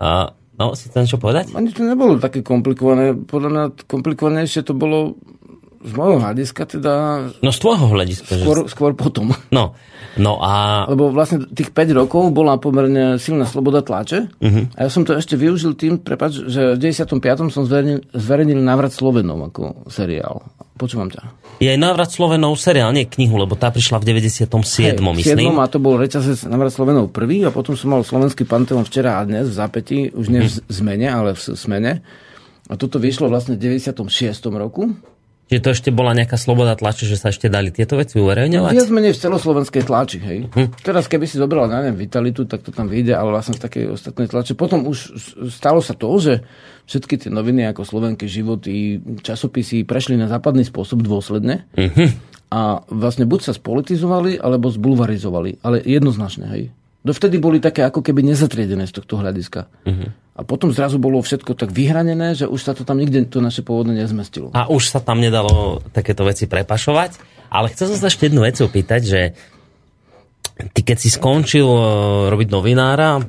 A, 0.01 0.33
no, 0.57 0.73
si 0.73 0.89
chcem 0.89 1.05
čo 1.05 1.21
povedať? 1.21 1.53
Ani 1.53 1.69
to 1.69 1.85
nebolo 1.85 2.17
také 2.17 2.41
komplikované. 2.41 3.13
Podľa 3.13 3.49
mňa 3.53 3.63
komplikovanejšie 3.85 4.65
to 4.65 4.73
bolo 4.73 5.13
z 5.83 5.91
môjho 5.93 6.23
hľadiska 6.23 6.63
teda... 6.79 6.93
No 7.43 7.51
z 7.51 7.59
tvojho 7.59 7.91
hľadiska. 7.91 8.31
Skôr, 8.39 8.57
že... 8.63 8.71
skôr 8.71 8.91
potom. 8.95 9.35
No, 9.51 9.75
no 10.15 10.39
a... 10.39 10.87
Lebo 10.87 11.11
vlastne 11.11 11.43
tých 11.51 11.75
5 11.75 11.99
rokov 11.99 12.31
bola 12.31 12.55
pomerne 12.55 13.19
silná 13.19 13.43
sloboda 13.43 13.83
tlače 13.83 14.31
uh-huh. 14.31 14.71
a 14.73 14.79
ja 14.87 14.89
som 14.89 15.03
to 15.03 15.13
ešte 15.13 15.35
využil 15.35 15.75
tým, 15.75 15.99
prepáč, 15.99 16.47
že 16.47 16.79
v 16.79 16.89
95. 16.89 17.51
som 17.51 17.67
zverejnil, 17.67 17.99
zverejnil 18.15 18.59
Návrat 18.63 18.95
Slovenov 18.95 19.51
ako 19.51 19.91
seriál. 19.91 20.47
Počúvam 20.73 21.11
ťa. 21.11 21.21
Je 21.61 21.69
aj 21.69 21.77
Návrat 21.77 22.09
Slovenov 22.09 22.57
seriál, 22.57 22.89
nie 22.95 23.05
knihu, 23.05 23.37
lebo 23.37 23.53
tá 23.53 23.69
prišla 23.69 24.01
v 24.01 24.17
97. 24.17 24.49
Hej, 24.49 24.97
myslím. 24.97 25.53
7. 25.53 25.61
a 25.61 25.67
to 25.69 25.77
bol 25.77 25.99
reťazec 25.99 26.49
Návrat 26.49 26.73
Slovenov 26.73 27.13
prvý 27.13 27.45
a 27.45 27.53
potom 27.53 27.77
som 27.77 27.93
mal 27.93 28.01
slovenský 28.01 28.47
panteón 28.49 28.81
včera 28.87 29.21
a 29.21 29.27
dnes 29.27 29.51
v 29.51 29.55
zápäti, 29.55 29.97
už 30.09 30.33
nie 30.33 30.41
uh-huh. 30.41 30.49
v 30.49 30.65
mhm. 30.65 30.73
zmene, 30.73 31.07
ale 31.11 31.29
v 31.37 31.41
smene. 31.53 31.93
A 32.71 32.79
toto 32.79 32.95
vyšlo 32.97 33.27
vlastne 33.27 33.59
v 33.59 33.75
96. 33.75 34.07
roku. 34.55 34.95
Čiže 35.53 35.69
to 35.69 35.69
ešte 35.77 35.89
bola 35.93 36.17
nejaká 36.17 36.33
sloboda 36.33 36.73
tlače, 36.73 37.05
že 37.05 37.13
sa 37.13 37.29
ešte 37.29 37.45
dali 37.45 37.69
tieto 37.69 37.93
veci 37.93 38.17
uverejňovať? 38.17 38.73
Viac 38.73 38.89
menej 38.89 39.13
v 39.13 39.21
celoslovenskej 39.21 39.85
tlači, 39.85 40.17
hej. 40.17 40.49
Hm. 40.49 40.81
Teraz 40.81 41.05
keby 41.05 41.29
si 41.29 41.37
zobrala, 41.37 41.69
neviem, 41.69 41.93
Vitalitu, 41.93 42.49
tak 42.49 42.65
to 42.65 42.73
tam 42.73 42.89
vyjde, 42.89 43.13
ale 43.13 43.37
vlastne 43.37 43.53
v 43.53 43.61
takej 43.61 43.93
ostatnej 43.93 44.25
tlače. 44.33 44.57
Potom 44.57 44.89
už 44.89 45.13
stalo 45.53 45.85
sa 45.85 45.93
to, 45.93 46.09
že 46.17 46.41
všetky 46.89 47.21
tie 47.21 47.29
noviny 47.29 47.69
ako 47.69 47.85
Slovenky, 47.85 48.25
životy, 48.25 48.97
časopisy 49.21 49.85
prešli 49.85 50.17
na 50.17 50.25
západný 50.25 50.65
spôsob 50.65 51.05
dôsledne. 51.05 51.69
Uh-huh. 51.77 52.09
A 52.49 52.81
vlastne 52.89 53.29
buď 53.29 53.39
sa 53.45 53.53
spolitizovali, 53.53 54.41
alebo 54.41 54.73
zbulvarizovali. 54.73 55.61
Ale 55.61 55.85
jednoznačne, 55.85 56.49
hej. 56.49 56.73
Dovtedy 57.05 57.37
boli 57.37 57.61
také 57.61 57.85
ako 57.85 58.01
keby 58.01 58.25
nezatriedené 58.25 58.89
z 58.89 58.97
tohto 58.97 59.21
hľadiska. 59.21 59.69
Uh-huh. 59.85 60.09
A 60.33 60.41
potom 60.41 60.73
zrazu 60.73 60.97
bolo 60.97 61.21
všetko 61.21 61.53
tak 61.53 61.69
vyhranené, 61.69 62.33
že 62.33 62.49
už 62.49 62.57
sa 62.57 62.73
to 62.73 62.81
tam 62.81 62.97
nikde 62.97 63.29
to 63.29 63.37
naše 63.37 63.61
pôvodne 63.61 63.93
nezmestilo. 63.93 64.49
A 64.57 64.65
už 64.65 64.89
sa 64.89 64.97
tam 64.97 65.21
nedalo 65.21 65.85
takéto 65.93 66.25
veci 66.25 66.49
prepašovať. 66.49 67.21
Ale 67.53 67.69
chcel 67.69 67.93
som 67.93 68.01
sa 68.01 68.09
ešte 68.09 68.33
jednu 68.33 68.41
vec 68.41 68.57
opýtať, 68.57 69.01
že 69.05 69.21
ty 70.73 70.81
keď 70.81 70.97
si 70.97 71.13
skončil 71.13 71.69
e, 71.69 71.81
robiť 72.33 72.49
novinára, 72.49 73.21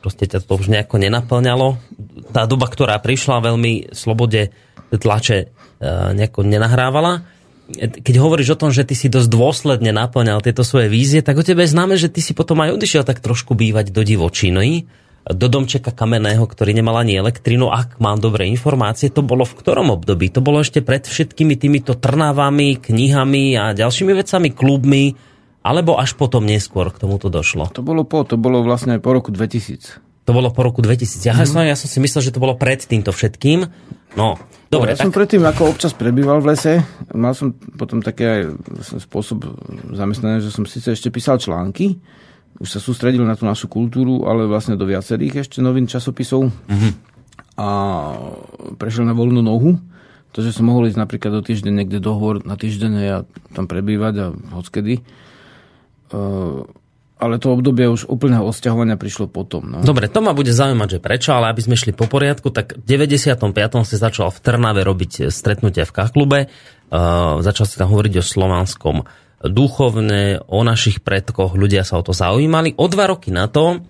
proste 0.00 0.24
ťa 0.24 0.40
to 0.40 0.56
už 0.56 0.72
nejako 0.72 0.96
nenaplňalo. 0.96 1.76
Tá 2.32 2.48
doba, 2.48 2.72
ktorá 2.72 2.96
prišla 3.04 3.44
veľmi 3.44 3.92
slobode 3.92 4.48
tlače 4.88 5.38
e, 5.44 5.46
nejako 6.16 6.48
nenahrávala 6.48 7.28
keď 7.78 8.14
hovoríš 8.18 8.58
o 8.58 8.60
tom, 8.66 8.70
že 8.74 8.82
ty 8.82 8.98
si 8.98 9.06
dosť 9.06 9.30
dôsledne 9.30 9.94
naplňal 9.94 10.42
tieto 10.42 10.66
svoje 10.66 10.90
vízie, 10.90 11.22
tak 11.22 11.38
o 11.38 11.46
tebe 11.46 11.62
je 11.62 11.70
známe, 11.70 11.94
že 11.94 12.10
ty 12.10 12.18
si 12.18 12.34
potom 12.34 12.58
aj 12.58 12.74
odišiel 12.74 13.06
tak 13.06 13.22
trošku 13.22 13.54
bývať 13.54 13.94
do 13.94 14.02
divočiny, 14.02 14.90
do 15.28 15.46
domčeka 15.52 15.92
kamenného, 15.92 16.42
ktorý 16.48 16.72
nemal 16.72 16.96
ani 16.96 17.20
elektrinu, 17.20 17.68
ak 17.68 18.00
mám 18.00 18.16
dobré 18.16 18.48
informácie, 18.48 19.12
to 19.12 19.20
bolo 19.20 19.44
v 19.44 19.56
ktorom 19.60 19.92
období? 19.92 20.32
To 20.32 20.40
bolo 20.40 20.64
ešte 20.64 20.80
pred 20.80 21.04
všetkými 21.04 21.60
týmito 21.60 21.92
trnávami, 21.92 22.80
knihami 22.80 23.54
a 23.60 23.76
ďalšími 23.76 24.12
vecami, 24.16 24.48
klubmi, 24.50 25.12
alebo 25.60 26.00
až 26.00 26.16
potom 26.16 26.48
neskôr 26.48 26.88
k 26.88 27.04
tomuto 27.04 27.28
došlo? 27.28 27.68
To 27.76 27.84
bolo 27.84 28.08
po, 28.08 28.24
to 28.24 28.40
bolo 28.40 28.64
vlastne 28.64 28.96
po 28.96 29.12
roku 29.12 29.28
2000. 29.28 30.00
To 30.24 30.30
bolo 30.32 30.48
po 30.52 30.64
roku 30.64 30.80
2000. 30.80 31.26
Ja, 31.26 31.36
mm-hmm. 31.36 31.68
ja 31.68 31.76
som 31.76 31.88
si 31.88 31.98
myslel, 32.00 32.30
že 32.30 32.32
to 32.32 32.40
bolo 32.40 32.56
pred 32.56 32.80
týmto 32.80 33.12
všetkým. 33.12 33.68
No, 34.16 34.40
Dobre, 34.70 34.94
ja 34.94 34.98
tak... 34.98 35.10
som 35.10 35.14
predtým 35.14 35.42
ako 35.42 35.74
občas 35.74 35.92
prebýval 35.92 36.38
v 36.38 36.54
lese. 36.54 36.72
Mal 37.10 37.34
som 37.34 37.50
potom 37.54 37.98
také 37.98 38.24
aj 38.26 38.40
spôsob 39.02 39.42
zamestnané, 39.90 40.38
že 40.38 40.54
som 40.54 40.62
síce 40.62 40.94
ešte 40.94 41.10
písal 41.10 41.42
články, 41.42 41.98
už 42.60 42.68
sa 42.68 42.78
sústredil 42.78 43.24
na 43.24 43.32
tú 43.32 43.48
našu 43.48 43.72
kultúru, 43.72 44.28
ale 44.28 44.44
vlastne 44.44 44.76
do 44.76 44.84
viacerých 44.84 45.48
ešte 45.48 45.64
novín 45.64 45.88
časopisov. 45.88 46.52
Mm-hmm. 46.52 46.92
A 47.56 47.68
prešiel 48.76 49.08
na 49.08 49.16
voľnú 49.16 49.40
nohu. 49.40 49.80
To, 50.30 50.38
že 50.44 50.54
som 50.54 50.68
mohol 50.68 50.86
ísť 50.86 51.00
napríklad 51.00 51.40
do 51.40 51.42
týždeň 51.42 51.72
niekde 51.82 51.98
dohovor 51.98 52.44
na 52.46 52.54
týždeň 52.54 52.92
a 53.10 53.18
tam 53.56 53.66
prebývať 53.66 54.14
a 54.22 54.26
hockedy. 54.54 55.02
Uh, 56.12 56.68
ale 57.20 57.36
to 57.36 57.52
obdobie 57.52 57.84
už 57.90 58.06
úplného 58.06 58.46
osťahovania 58.46 58.94
prišlo 58.94 59.26
potom. 59.26 59.66
No. 59.66 59.76
Dobre, 59.82 60.06
to 60.06 60.24
ma 60.24 60.32
bude 60.32 60.54
zaujímať, 60.54 60.88
že 60.96 60.98
prečo, 61.02 61.34
ale 61.34 61.50
aby 61.50 61.60
sme 61.64 61.76
šli 61.76 61.92
po 61.92 62.06
poriadku, 62.06 62.48
tak 62.54 62.78
v 62.78 62.84
95. 62.86 63.36
si 63.84 63.96
začal 63.98 64.30
v 64.30 64.38
Trnave 64.40 64.80
robiť 64.86 65.28
stretnutie 65.28 65.82
v 65.82 65.92
Kachklube, 65.92 66.40
uh, 66.46 67.42
začal 67.42 67.66
si 67.66 67.74
tam 67.76 67.90
hovoriť 67.90 68.20
o 68.20 68.24
slovanskom 68.24 68.96
duchovne, 69.40 70.44
o 70.44 70.60
našich 70.60 71.00
predkoch, 71.00 71.56
ľudia 71.56 71.84
sa 71.84 72.00
o 72.00 72.04
to 72.04 72.12
zaujímali. 72.12 72.76
O 72.76 72.86
dva 72.88 73.08
roky 73.08 73.32
na 73.32 73.48
to, 73.48 73.80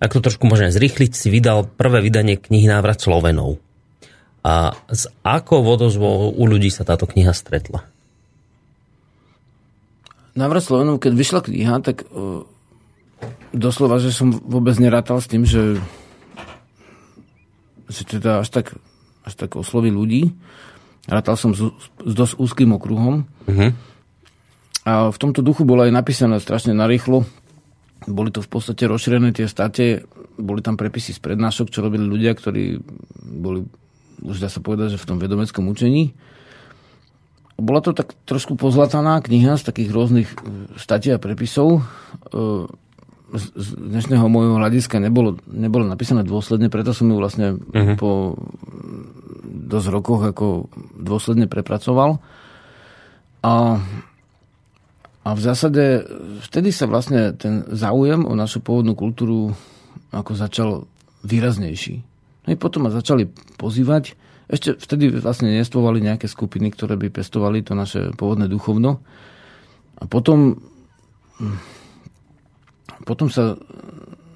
ak 0.00 0.16
to 0.16 0.24
trošku 0.24 0.48
môžeme 0.48 0.72
zrýchliť, 0.72 1.12
si 1.12 1.28
vydal 1.28 1.68
prvé 1.68 2.00
vydanie 2.00 2.40
knihy 2.40 2.68
Návrat 2.68 3.04
Slovenov. 3.04 3.60
A 4.44 4.76
s 4.92 5.08
akou 5.24 5.64
vodozvou 5.64 6.32
u 6.32 6.44
ľudí 6.44 6.68
sa 6.68 6.84
táto 6.84 7.08
kniha 7.08 7.32
stretla? 7.32 7.84
Návrat 10.36 10.64
Slovenov, 10.64 11.00
keď 11.00 11.12
vyšla 11.12 11.40
kniha, 11.46 11.74
tak 11.84 12.08
uh 12.08 12.48
doslova, 13.54 14.02
že 14.02 14.10
som 14.10 14.34
vôbec 14.34 14.74
nerátal 14.82 15.22
s 15.22 15.30
tým, 15.30 15.46
že, 15.46 15.78
že 17.88 18.02
teda 18.04 18.42
až 18.42 18.50
tak, 18.50 18.74
až 19.22 19.34
tak 19.38 19.54
osloví 19.54 19.88
ľudí. 19.94 20.34
Rátal 21.06 21.38
som 21.38 21.52
s, 21.54 21.62
s 22.02 22.12
dosť 22.12 22.34
úzkým 22.40 22.74
okruhom. 22.74 23.28
Uh-huh. 23.46 23.70
A 24.84 25.08
v 25.08 25.16
tomto 25.16 25.40
duchu 25.40 25.64
bolo 25.64 25.88
aj 25.88 25.92
napísané 25.92 26.36
strašne 26.40 26.76
narýchlo. 26.76 27.24
Boli 28.04 28.28
to 28.28 28.44
v 28.44 28.50
podstate 28.52 28.84
rozšírené 28.84 29.32
tie 29.32 29.48
state, 29.48 30.04
boli 30.36 30.60
tam 30.60 30.76
prepisy 30.76 31.16
z 31.16 31.20
prednášok, 31.24 31.72
čo 31.72 31.80
robili 31.80 32.04
ľudia, 32.04 32.36
ktorí 32.36 32.84
boli, 33.24 33.64
už 34.20 34.44
dá 34.44 34.52
sa 34.52 34.60
povedať, 34.60 34.94
že 34.94 35.00
v 35.00 35.08
tom 35.08 35.16
vedomeckom 35.16 35.64
učení. 35.72 36.12
Bola 37.54 37.80
to 37.80 37.94
tak 37.94 38.12
trošku 38.26 38.58
pozlataná 38.58 39.22
kniha 39.22 39.56
z 39.56 39.64
takých 39.64 39.90
rôznych 39.94 40.28
statí 40.74 41.14
a 41.14 41.22
prepisov. 41.22 41.80
E, 41.80 42.66
z 43.34 43.68
dnešného 43.78 44.26
môjho 44.26 44.58
hľadiska 44.58 44.98
nebolo, 44.98 45.38
nebolo 45.46 45.86
napísané 45.86 46.26
dôsledne, 46.26 46.70
preto 46.70 46.90
som 46.94 47.10
ju 47.10 47.16
vlastne 47.18 47.58
uh-huh. 47.58 47.94
po 47.98 48.38
dosť 49.46 49.88
rokoch 49.90 50.22
ako 50.22 50.46
dôsledne 50.98 51.46
prepracoval. 51.46 52.18
A, 53.46 53.78
a 55.24 55.32
v 55.32 55.40
zásade 55.40 56.04
vtedy 56.44 56.68
sa 56.68 56.84
vlastne 56.84 57.32
ten 57.32 57.64
záujem 57.72 58.28
o 58.28 58.36
našu 58.36 58.60
pôvodnú 58.60 58.92
kultúru 58.92 59.56
ako 60.12 60.32
začal 60.36 60.70
výraznejší. 61.24 62.04
No 62.44 62.48
i 62.52 62.56
potom 62.60 62.84
ma 62.84 62.92
začali 62.92 63.24
pozývať. 63.56 64.20
Ešte 64.52 64.76
vtedy 64.76 65.08
vlastne 65.16 65.48
nestvovali 65.48 66.04
nejaké 66.04 66.28
skupiny, 66.28 66.68
ktoré 66.76 67.00
by 67.00 67.08
pestovali 67.08 67.64
to 67.64 67.72
naše 67.72 68.12
pôvodné 68.20 68.52
duchovno. 68.52 69.00
A 69.96 70.04
potom 70.04 70.60
potom 73.04 73.28
sa, 73.28 73.58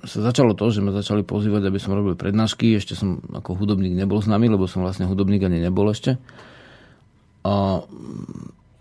sa 0.05 0.19
začalo 0.21 0.53
to, 0.53 0.69
že 0.69 0.85
ma 0.85 0.93
začali 0.93 1.25
pozývať, 1.25 1.69
aby 1.69 1.79
som 1.81 1.97
robil 1.97 2.19
prednášky. 2.19 2.77
Ešte 2.77 2.99
som 2.99 3.21
ako 3.33 3.57
hudobník 3.57 3.97
nebol 3.97 4.21
nami, 4.21 4.51
lebo 4.51 4.69
som 4.69 4.85
vlastne 4.85 5.09
hudobník 5.09 5.45
ani 5.45 5.63
nebol 5.63 5.89
ešte. 5.89 6.21
A 7.47 7.85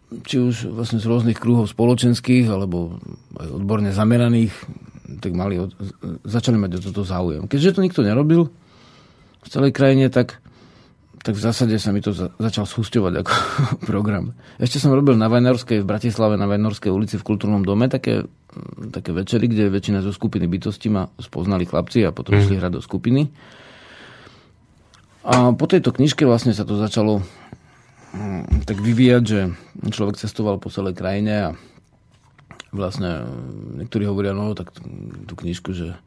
či 0.08 0.40
už 0.40 0.72
vlastne 0.72 1.04
z 1.04 1.10
rôznych 1.10 1.36
kruhov 1.36 1.68
spoločenských, 1.68 2.48
alebo 2.48 3.00
aj 3.36 3.50
odborne 3.52 3.92
zameraných, 3.92 4.56
tak 5.20 5.36
mali 5.36 5.60
od, 5.60 5.76
začali 6.24 6.56
mať 6.56 6.80
o 6.80 6.84
toto 6.92 7.04
záujem. 7.04 7.48
Keďže 7.48 7.80
to 7.80 7.86
nikto 7.86 8.02
nerobil 8.04 8.48
v 9.44 9.48
celej 9.48 9.76
krajine, 9.76 10.08
tak 10.08 10.40
tak 11.28 11.36
v 11.36 11.44
zásade 11.44 11.76
sa 11.76 11.92
mi 11.92 12.00
to 12.00 12.16
za, 12.16 12.32
začal 12.40 12.64
schúsťovať 12.64 13.14
ako 13.20 13.34
program. 13.92 14.32
Ešte 14.64 14.80
som 14.80 14.96
robil 14.96 15.20
na 15.20 15.28
Vajnorskej, 15.28 15.84
v 15.84 15.90
Bratislave 15.90 16.40
na 16.40 16.48
Vajnorskej 16.48 16.88
ulici 16.88 17.20
v 17.20 17.28
kultúrnom 17.28 17.68
dome 17.68 17.92
také, 17.92 18.24
mm, 18.24 18.96
také 18.96 19.12
večery, 19.12 19.52
kde 19.52 19.68
väčšina 19.68 20.00
zo 20.00 20.16
skupiny 20.16 20.48
bytosti 20.48 20.88
ma 20.88 21.12
spoznali 21.20 21.68
chlapci 21.68 22.08
a 22.08 22.16
potom 22.16 22.40
mm. 22.40 22.48
šli 22.48 22.56
hrať 22.64 22.72
do 22.72 22.82
skupiny. 22.86 23.28
A 25.28 25.52
po 25.52 25.68
tejto 25.68 25.92
knižke 25.92 26.24
vlastne 26.24 26.56
sa 26.56 26.64
to 26.64 26.80
začalo 26.80 27.20
tak 28.68 28.78
vyvíjať, 28.80 29.24
že 29.24 29.40
človek 29.92 30.20
cestoval 30.20 30.60
po 30.60 30.72
celej 30.72 30.98
krajine 30.98 31.34
a 31.34 31.50
vlastne 32.76 33.26
mm, 33.26 33.84
niektorí 33.84 34.04
hovoria, 34.06 34.36
no 34.36 34.54
tak 34.54 34.76
tú 35.26 35.34
knižku, 35.34 35.72
že 35.74 35.98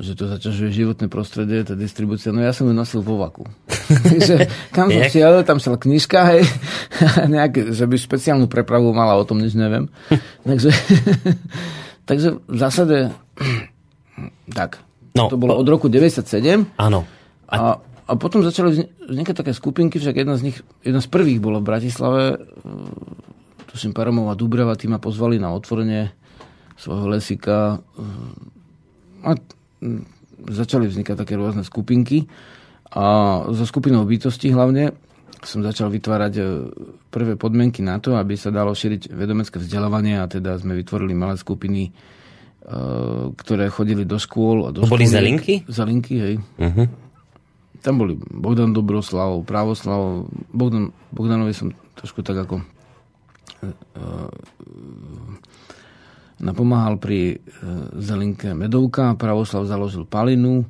že 0.00 0.16
to 0.16 0.32
zaťažuje 0.32 0.72
životné 0.72 1.12
prostredie, 1.12 1.60
tá 1.60 1.76
distribúcia. 1.76 2.32
No 2.32 2.40
ja 2.40 2.56
som 2.56 2.64
ju 2.64 2.72
nosil 2.72 3.04
vo 3.04 3.20
vaku. 3.20 3.44
Takže 4.08 4.48
kam 4.72 4.88
som 4.88 5.04
šiel, 5.12 5.44
tam 5.44 5.60
sa 5.60 5.76
knižka, 5.76 6.24
hej, 6.32 6.48
nejak, 7.36 7.76
že 7.76 7.84
by 7.84 7.96
špeciálnu 8.00 8.48
prepravu 8.48 8.96
mala, 8.96 9.20
o 9.20 9.28
tom 9.28 9.44
nič 9.44 9.52
neviem. 9.52 9.92
takže, 10.48 10.72
takže 12.08 12.40
v 12.48 12.56
zásade 12.56 13.12
tak. 14.56 14.80
No, 15.12 15.28
to 15.28 15.36
bolo 15.36 15.58
od 15.58 15.66
roku 15.68 15.92
97. 15.92 16.80
Áno. 16.80 17.04
A... 17.50 17.54
a, 17.54 17.62
a 18.10 18.18
potom 18.18 18.42
začali 18.42 18.90
vznikať 19.06 19.34
také 19.38 19.54
skupinky, 19.54 20.02
však 20.02 20.26
jedna 20.26 20.34
z 20.34 20.50
nich, 20.50 20.58
jedna 20.82 20.98
z 20.98 21.06
prvých 21.06 21.38
bola 21.38 21.62
v 21.62 21.68
Bratislave, 21.70 22.22
e, 22.34 22.36
tuším 23.70 23.94
Paramová 23.94 24.34
Dubrava, 24.34 24.74
tí 24.74 24.90
ma 24.90 24.98
pozvali 24.98 25.38
na 25.38 25.54
otvorenie 25.54 26.10
svojho 26.74 27.06
lesika. 27.06 27.78
E, 27.78 29.30
a 29.30 29.38
začali 30.50 30.90
vznikať 30.90 31.22
také 31.22 31.38
rôzne 31.38 31.62
skupinky 31.62 32.26
a 32.90 33.04
so 33.54 33.62
skupinou 33.68 34.02
bytosti 34.08 34.50
hlavne 34.50 34.90
som 35.46 35.62
začal 35.62 35.92
vytvárať 35.94 36.32
e, 36.34 36.42
prvé 37.14 37.38
podmienky 37.38 37.78
na 37.86 38.02
to, 38.02 38.18
aby 38.18 38.34
sa 38.34 38.50
dalo 38.50 38.74
šíriť 38.74 39.14
vedomecké 39.14 39.62
vzdelávanie 39.62 40.18
a 40.18 40.26
teda 40.26 40.58
sme 40.58 40.74
vytvorili 40.74 41.14
malé 41.14 41.38
skupiny, 41.38 41.94
ktoré 43.34 43.66
chodili 43.66 44.06
do 44.06 44.14
škôl. 44.14 44.68
A 44.68 44.70
do 44.70 44.84
to 44.84 44.92
boli 44.94 45.08
Zelinky? 45.08 45.66
Zelinky, 45.66 46.14
hej. 46.22 46.34
Uh-huh. 46.60 46.86
Tam 47.80 47.96
boli 47.96 48.16
Bogdan 48.16 48.76
Dobroslav, 48.76 49.40
Právoslav, 49.48 50.28
Bogdan, 50.52 50.92
Bogdanovi 51.12 51.56
som 51.56 51.72
trošku 51.96 52.20
tak 52.20 52.44
ako 52.44 52.60
e, 52.60 52.64
napomáhal 56.44 57.00
pri 57.00 57.36
e, 57.36 57.36
zelinke 58.00 58.52
Medovka, 58.52 59.16
Pravoslav 59.16 59.64
založil 59.64 60.04
Palinu, 60.04 60.64
e, 60.64 60.66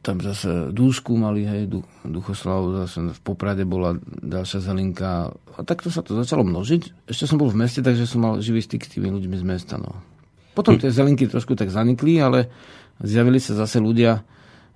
tam 0.00 0.16
zase 0.24 0.72
dúšku 0.72 1.12
mali, 1.12 1.44
hej, 1.44 1.68
Duchoslavu, 2.08 2.72
zase 2.84 3.12
v 3.12 3.20
Poprade 3.20 3.68
bola 3.68 4.00
ďalšia 4.24 4.64
zelinka. 4.64 5.28
A 5.28 5.60
takto 5.60 5.92
sa 5.92 6.00
to 6.00 6.16
začalo 6.16 6.40
množiť. 6.40 7.04
Ešte 7.04 7.28
som 7.28 7.36
bol 7.36 7.52
v 7.52 7.60
meste, 7.60 7.84
takže 7.84 8.08
som 8.08 8.24
mal 8.24 8.40
živý 8.40 8.64
styk 8.64 8.88
s 8.88 8.96
tými 8.96 9.12
ľuďmi 9.12 9.36
z 9.36 9.44
mesta. 9.44 9.76
No. 9.76 10.00
Potom 10.56 10.80
tie 10.80 10.88
zelinky 10.88 11.28
trošku 11.28 11.52
tak 11.52 11.68
zanikli, 11.68 12.16
ale 12.16 12.48
zjavili 13.04 13.36
sa 13.36 13.52
zase 13.52 13.76
ľudia, 13.76 14.24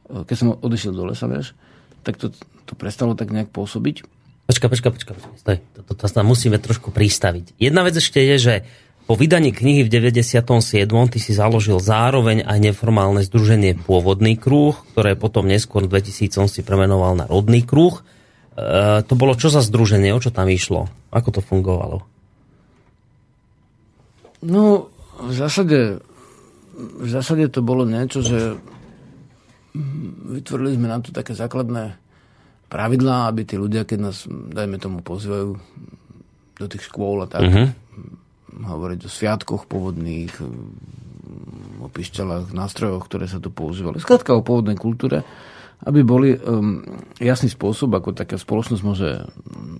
keď 0.08 0.36
som 0.36 0.48
odišiel 0.60 0.92
do 0.92 1.08
lesa, 1.08 1.26
vieš, 1.26 1.56
tak 2.04 2.20
to, 2.20 2.30
to 2.68 2.72
prestalo 2.76 3.16
tak 3.16 3.32
nejak 3.32 3.48
pôsobiť. 3.50 4.04
Počka, 4.44 4.68
počka, 4.68 4.88
počka. 4.92 5.12
Stoj. 5.40 5.64
To, 5.72 5.80
to, 5.80 5.92
to, 5.96 6.04
to 6.04 6.20
musíme 6.20 6.60
trošku 6.60 6.92
pristaviť. 6.92 7.56
Jedna 7.56 7.80
vec 7.80 7.96
ešte 7.96 8.20
je, 8.20 8.36
že 8.36 8.54
po 9.04 9.16
vydaní 9.16 9.52
knihy 9.52 9.84
v 9.84 9.92
97. 9.92 10.40
ty 11.12 11.18
si 11.20 11.32
založil 11.36 11.76
zároveň 11.76 12.44
aj 12.44 12.58
neformálne 12.60 13.20
združenie 13.20 13.76
Pôvodný 13.76 14.36
kruh, 14.40 14.76
ktoré 14.92 15.12
potom 15.12 15.44
neskôr 15.44 15.84
v 15.84 15.96
2000 15.96 16.48
si 16.48 16.60
premenoval 16.64 17.12
na 17.12 17.24
Rodný 17.28 17.64
kruh. 17.64 18.00
E, 18.56 19.04
to 19.04 19.12
bolo 19.12 19.36
čo 19.36 19.52
za 19.52 19.60
združenie? 19.60 20.12
O 20.12 20.20
čo 20.20 20.32
tam 20.32 20.48
išlo? 20.48 20.88
Ako 21.12 21.36
to 21.36 21.40
fungovalo? 21.44 22.04
No, 24.40 24.88
v 25.20 25.32
zásade, 25.36 26.00
v 26.76 27.08
zásade 27.08 27.48
to 27.52 27.60
bolo 27.60 27.84
niečo, 27.84 28.24
že 28.24 28.56
vytvorili 30.38 30.78
sme 30.78 30.86
na 30.86 31.02
to 31.02 31.10
také 31.10 31.34
základné 31.34 31.98
pravidlá, 32.70 33.30
aby 33.30 33.42
tí 33.46 33.58
ľudia, 33.58 33.86
keď 33.86 33.98
nás, 34.00 34.26
dajme 34.30 34.78
tomu, 34.78 35.02
pozývajú 35.02 35.58
do 36.54 36.66
tých 36.70 36.86
škôl 36.86 37.26
a 37.26 37.28
tak, 37.28 37.42
uh-huh 37.42 37.68
hovoriť 38.62 39.00
o 39.02 39.10
sviatkoch 39.10 39.66
pôvodných, 39.66 40.30
o 41.82 41.88
pišťalách, 41.90 42.54
nástrojoch, 42.54 43.02
ktoré 43.10 43.26
sa 43.26 43.42
tu 43.42 43.50
používali. 43.50 43.98
Skladka 43.98 44.38
o 44.38 44.46
pôvodnej 44.46 44.78
kultúre, 44.78 45.26
aby 45.82 46.06
boli 46.06 46.38
um, 46.38 46.80
jasný 47.18 47.50
spôsob, 47.50 47.90
ako 47.98 48.14
taká 48.14 48.38
spoločnosť 48.38 48.82
môže 48.86 49.10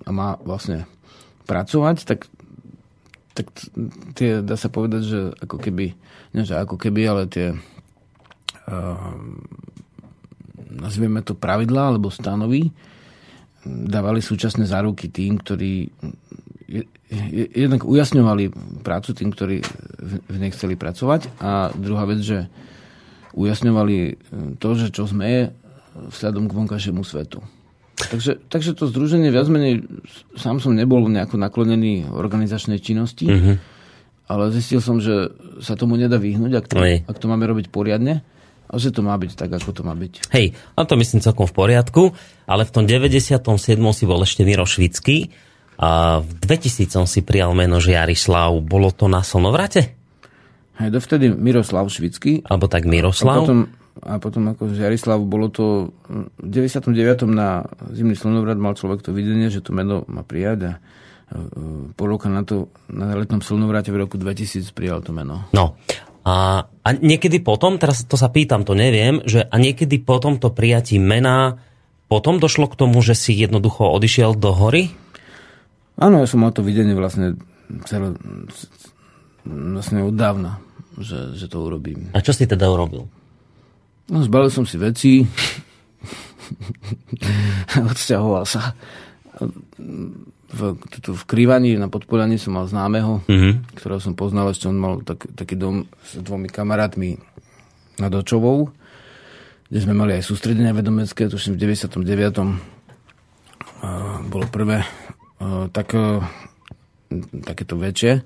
a 0.02 0.10
má 0.10 0.36
vlastne 0.42 0.90
pracovať, 1.46 1.96
tak, 2.02 2.26
tak 3.32 3.46
tie, 4.18 4.42
dá 4.42 4.58
sa 4.58 4.68
povedať, 4.68 5.02
že 5.06 5.20
ako 5.38 5.56
keby, 5.62 5.94
nie 6.34 6.44
že 6.44 6.58
ako 6.58 6.76
keby, 6.76 7.00
ale 7.06 7.22
tie 7.30 7.54
uh, 7.54 9.14
nazvieme 10.74 11.22
to 11.22 11.38
pravidlá 11.38 11.94
alebo 11.94 12.10
stanovy, 12.10 12.68
dávali 13.64 14.20
súčasné 14.20 14.68
záruky 14.68 15.08
tým, 15.08 15.40
ktorí 15.40 15.88
jednak 17.54 17.84
ujasňovali 17.84 18.44
prácu 18.82 19.10
tým, 19.14 19.30
ktorí 19.32 19.62
v 20.28 20.36
nej 20.36 20.50
chceli 20.52 20.74
pracovať 20.74 21.40
a 21.40 21.70
druhá 21.72 22.04
vec, 22.08 22.20
že 22.20 22.48
ujasňovali 23.34 23.96
to, 24.58 24.68
že 24.76 24.88
čo 24.90 25.06
sme 25.06 25.54
vzhľadom 25.94 26.50
k 26.50 26.56
vonkajšiemu 26.56 27.02
svetu. 27.06 27.38
Takže, 27.94 28.42
takže 28.50 28.74
to 28.74 28.90
združenie 28.90 29.30
viac 29.30 29.46
menej, 29.46 29.86
sám 30.34 30.58
som 30.58 30.74
nebol 30.74 31.06
nejako 31.06 31.38
naklonený 31.38 32.10
organizačnej 32.10 32.82
činnosti, 32.82 33.30
mm-hmm. 33.30 33.56
ale 34.26 34.50
zistil 34.50 34.82
som, 34.82 34.98
že 34.98 35.30
sa 35.62 35.78
tomu 35.78 35.94
nedá 35.94 36.18
vyhnúť, 36.18 36.52
ak 36.58 36.66
to, 36.66 36.76
ak 36.82 37.16
to 37.22 37.26
máme 37.30 37.46
robiť 37.46 37.70
poriadne 37.70 38.26
a 38.74 38.76
že 38.82 38.90
to 38.90 39.06
má 39.06 39.14
byť 39.14 39.38
tak, 39.38 39.54
ako 39.54 39.70
to 39.70 39.86
má 39.86 39.94
byť. 39.94 40.34
Hej, 40.34 40.58
a 40.74 40.82
to 40.82 40.98
myslím 40.98 41.22
celkom 41.22 41.46
v 41.46 41.54
poriadku, 41.54 42.10
ale 42.50 42.66
v 42.66 42.70
tom 42.74 42.84
97. 42.90 43.38
si 43.94 44.04
bol 44.04 44.18
ešte 44.26 44.42
Miro 44.42 44.66
Švický, 44.66 45.30
a 45.74 46.22
v 46.22 46.30
2000 46.38 46.86
som 46.86 47.04
si 47.06 47.26
prijal 47.26 47.50
meno 47.54 47.82
Žiarislav. 47.82 48.54
Bolo 48.62 48.94
to 48.94 49.10
na 49.10 49.26
Slnovrate? 49.26 49.98
Hej, 50.78 50.90
dovtedy 50.90 51.30
Miroslav 51.30 51.86
Švický. 51.90 52.42
Alebo 52.46 52.70
tak 52.70 52.86
Miroslav. 52.86 53.42
A 53.42 53.46
potom, 53.46 53.60
a 54.02 54.12
potom 54.22 54.42
ako 54.50 54.70
Žiarislav, 54.74 55.18
bolo 55.22 55.50
to 55.50 55.94
v 56.38 56.46
99. 56.46 57.26
na 57.30 57.66
zimný 57.90 58.14
Slnovrat 58.14 58.58
mal 58.58 58.78
človek 58.78 59.02
to 59.02 59.10
videnie, 59.10 59.50
že 59.50 59.62
to 59.62 59.74
meno 59.74 60.06
má 60.06 60.22
prijať 60.22 60.58
a 60.66 60.72
e, 60.74 60.78
pol 61.94 62.06
roka 62.10 62.30
na 62.30 62.42
to, 62.46 62.70
na 62.90 63.14
letnom 63.14 63.42
Slnovrate 63.42 63.90
v 63.90 64.02
roku 64.02 64.18
2000 64.18 64.70
prijal 64.74 65.02
to 65.02 65.10
meno. 65.10 65.46
No, 65.54 65.78
a, 66.24 66.66
a 66.66 66.88
niekedy 66.96 67.44
potom, 67.44 67.76
teraz 67.76 68.00
to 68.08 68.16
sa 68.16 68.32
pýtam, 68.32 68.64
to 68.64 68.72
neviem, 68.72 69.20
že 69.28 69.44
a 69.44 69.56
niekedy 69.60 70.00
potom 70.00 70.40
to 70.40 70.48
prijatí 70.48 70.96
mena, 70.96 71.60
potom 72.08 72.40
došlo 72.40 72.64
k 72.72 72.80
tomu, 72.80 73.04
že 73.04 73.12
si 73.12 73.36
jednoducho 73.36 73.84
odišiel 73.92 74.32
do 74.32 74.56
hory? 74.56 74.88
Áno, 76.00 76.24
ja 76.24 76.26
som 76.26 76.40
mal 76.40 76.56
to 76.56 76.64
videnie 76.64 76.96
vlastne 76.96 77.36
celé, 77.84 78.16
vlastne 79.44 80.00
od 80.00 80.16
dávna, 80.16 80.64
že, 80.96 81.36
že 81.36 81.44
to 81.44 81.60
urobím. 81.60 82.08
A 82.16 82.24
čo 82.24 82.32
si 82.32 82.48
teda 82.48 82.72
urobil? 82.72 83.04
No, 84.08 84.24
zbalil 84.24 84.48
som 84.48 84.64
si 84.64 84.80
veci, 84.80 85.28
odsťahoval 87.92 88.44
sa. 88.48 88.72
V, 90.54 90.60
tu, 91.02 91.10
v 91.18 91.24
Krývaní 91.26 91.74
na 91.74 91.90
Podpolaní 91.90 92.38
som 92.38 92.54
mal 92.54 92.70
známeho, 92.70 93.26
mm-hmm. 93.26 93.74
ktorého 93.74 93.98
som 93.98 94.14
poznal, 94.14 94.54
ešte 94.54 94.70
on 94.70 94.78
mal 94.78 95.02
tak, 95.02 95.26
taký 95.34 95.58
dom 95.58 95.90
s 96.06 96.22
dvomi 96.22 96.46
kamarátmi 96.46 97.18
nad 97.98 98.14
Očovou, 98.14 98.70
kde 99.66 99.78
sme 99.82 99.94
mali 99.98 100.14
aj 100.14 100.22
sústredenia 100.22 100.70
vedomecké, 100.70 101.26
tuším 101.26 101.58
v 101.58 101.74
99. 101.82 101.98
bolo 104.30 104.46
prvé 104.46 104.86
tak, 105.74 105.98
takéto 107.42 107.74
väčšie. 107.74 108.22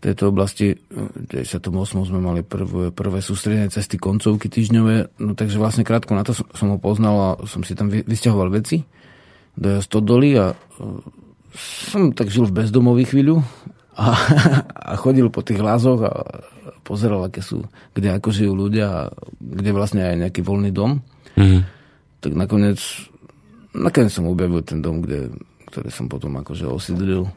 V 0.00 0.08
tejto 0.08 0.32
oblasti 0.32 0.80
v 0.88 1.24
98. 1.28 1.68
sme 2.08 2.20
mali 2.24 2.40
prvé, 2.40 2.88
prvé 2.88 3.20
sústredenie 3.20 3.68
cesty 3.68 4.00
koncovky 4.00 4.48
týždňové, 4.48 5.20
no 5.20 5.36
takže 5.36 5.60
vlastne 5.60 5.84
krátko 5.84 6.16
na 6.16 6.24
to 6.24 6.32
som, 6.32 6.48
som 6.56 6.72
ho 6.72 6.80
poznal 6.80 7.16
a 7.20 7.28
som 7.44 7.60
si 7.60 7.76
tam 7.76 7.92
vysťahoval 7.92 8.48
veci 8.48 8.80
do 9.60 9.66
jeho 9.76 9.82
stodoly 9.84 10.40
a 10.40 10.56
som 11.54 12.16
tak 12.16 12.32
žil 12.32 12.48
v 12.48 12.56
bezdomový 12.64 13.04
chvíľu 13.04 13.44
a, 13.94 14.16
a 14.90 14.92
chodil 14.96 15.28
po 15.28 15.44
tých 15.44 15.60
lázoch 15.60 16.00
a 16.08 16.12
pozeral, 16.82 17.28
aké 17.28 17.44
sú, 17.44 17.68
kde 17.92 18.16
ako 18.16 18.32
žijú 18.32 18.52
ľudia 18.56 18.86
a 18.88 19.02
kde 19.38 19.70
vlastne 19.76 20.02
aj 20.02 20.26
nejaký 20.26 20.40
voľný 20.42 20.72
dom. 20.74 21.04
Mm. 21.38 21.62
Tak 22.18 22.32
nakoniec, 22.34 22.80
nakoniec 23.76 24.10
som 24.10 24.26
objavil 24.26 24.64
ten 24.64 24.82
dom, 24.82 25.04
kde 25.04 25.30
ktoré 25.70 25.88
som 25.94 26.10
potom 26.10 26.34
akože 26.42 26.66
osídlil. 26.66 27.30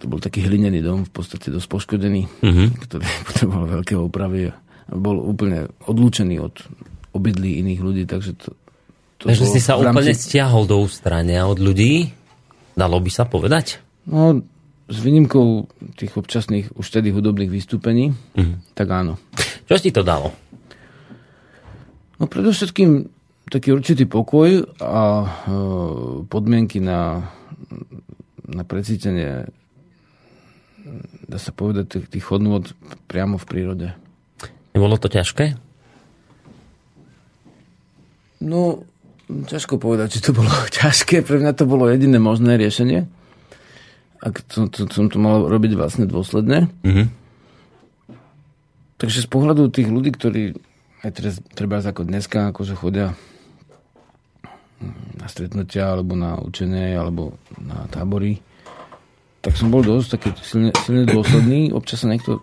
To 0.00 0.04
bol 0.06 0.22
taký 0.22 0.46
hlinený 0.46 0.80
dom, 0.80 1.02
v 1.02 1.12
podstate 1.12 1.50
dosť 1.50 1.68
poškodený, 1.68 2.22
mm-hmm. 2.40 2.68
ktorý 2.86 3.04
potreboval 3.26 3.64
veľké 3.82 3.94
opravy 3.98 4.54
a 4.54 4.54
bol 4.94 5.18
úplne 5.18 5.66
odlúčený 5.90 6.38
od 6.38 6.54
obydlí 7.12 7.60
iných 7.66 7.80
ľudí, 7.82 8.04
takže 8.06 8.32
to... 8.38 8.54
takže 9.24 9.46
si 9.48 9.60
sa 9.60 9.80
rámci... 9.80 9.88
úplne 9.90 10.12
stiahol 10.12 10.64
do 10.68 10.84
ústrania 10.84 11.48
od 11.48 11.56
ľudí? 11.56 12.12
Dalo 12.74 12.98
by 13.00 13.10
sa 13.10 13.24
povedať? 13.24 13.80
No, 14.04 14.44
s 14.84 14.96
výnimkou 15.00 15.70
tých 15.96 16.12
občasných 16.12 16.76
už 16.76 16.86
tedy 16.86 17.08
hudobných 17.08 17.48
vystúpení, 17.48 18.12
mm-hmm. 18.12 18.76
tak 18.76 18.88
áno. 18.92 19.16
Čo 19.64 19.80
ti 19.80 19.88
to 19.88 20.04
dalo? 20.04 20.34
No 22.20 22.28
predovšetkým 22.28 23.08
taký 23.48 23.72
určitý 23.72 24.04
pokoj 24.04 24.64
a 24.80 25.02
e, 25.24 25.26
podmienky 26.28 26.84
na, 26.84 27.32
na 28.44 28.62
precítenie 28.62 29.48
dá 31.24 31.38
sa 31.40 31.50
povedať, 31.50 31.84
tých, 31.88 32.06
tých 32.20 32.24
hodnôt 32.28 32.64
priamo 33.08 33.40
v 33.40 33.48
prírode. 33.48 33.88
Nebolo 34.76 35.00
to 35.00 35.08
ťažké? 35.08 35.56
No, 38.44 38.84
ťažko 39.28 39.80
povedať, 39.80 40.18
či 40.18 40.20
to 40.24 40.30
bolo 40.36 40.50
ťažké. 40.80 41.24
Pre 41.24 41.40
mňa 41.40 41.52
to 41.56 41.64
bolo 41.64 41.88
jediné 41.88 42.20
možné 42.20 42.56
riešenie. 42.60 43.06
Ak 44.24 44.40
to, 44.48 44.72
to, 44.72 44.88
som 44.88 45.12
to 45.12 45.20
mal 45.20 45.44
robiť 45.48 45.76
vlastne 45.76 46.08
dôsledne. 46.08 46.72
Mm-hmm. 46.80 47.06
Takže 48.96 49.20
z 49.20 49.28
pohľadu 49.28 49.68
tých 49.68 49.90
ľudí, 49.90 50.16
ktorí 50.16 50.56
aj 51.04 51.10
teraz, 51.12 51.34
treba 51.52 51.76
ako 51.84 52.08
dneska, 52.08 52.48
akože 52.54 52.72
chodia 52.80 53.12
na 55.20 55.26
stretnutia, 55.28 55.92
alebo 55.92 56.16
na 56.16 56.40
učenie, 56.40 56.96
alebo 56.96 57.36
na 57.60 57.84
tábory, 57.92 58.40
tak 59.44 59.60
som 59.60 59.68
bol 59.68 59.84
dosť 59.84 60.08
taký 60.16 60.28
silne, 60.40 60.70
silne 60.88 61.04
dôsledný. 61.04 61.76
Občas 61.76 62.00
sa 62.00 62.08
niekto 62.08 62.40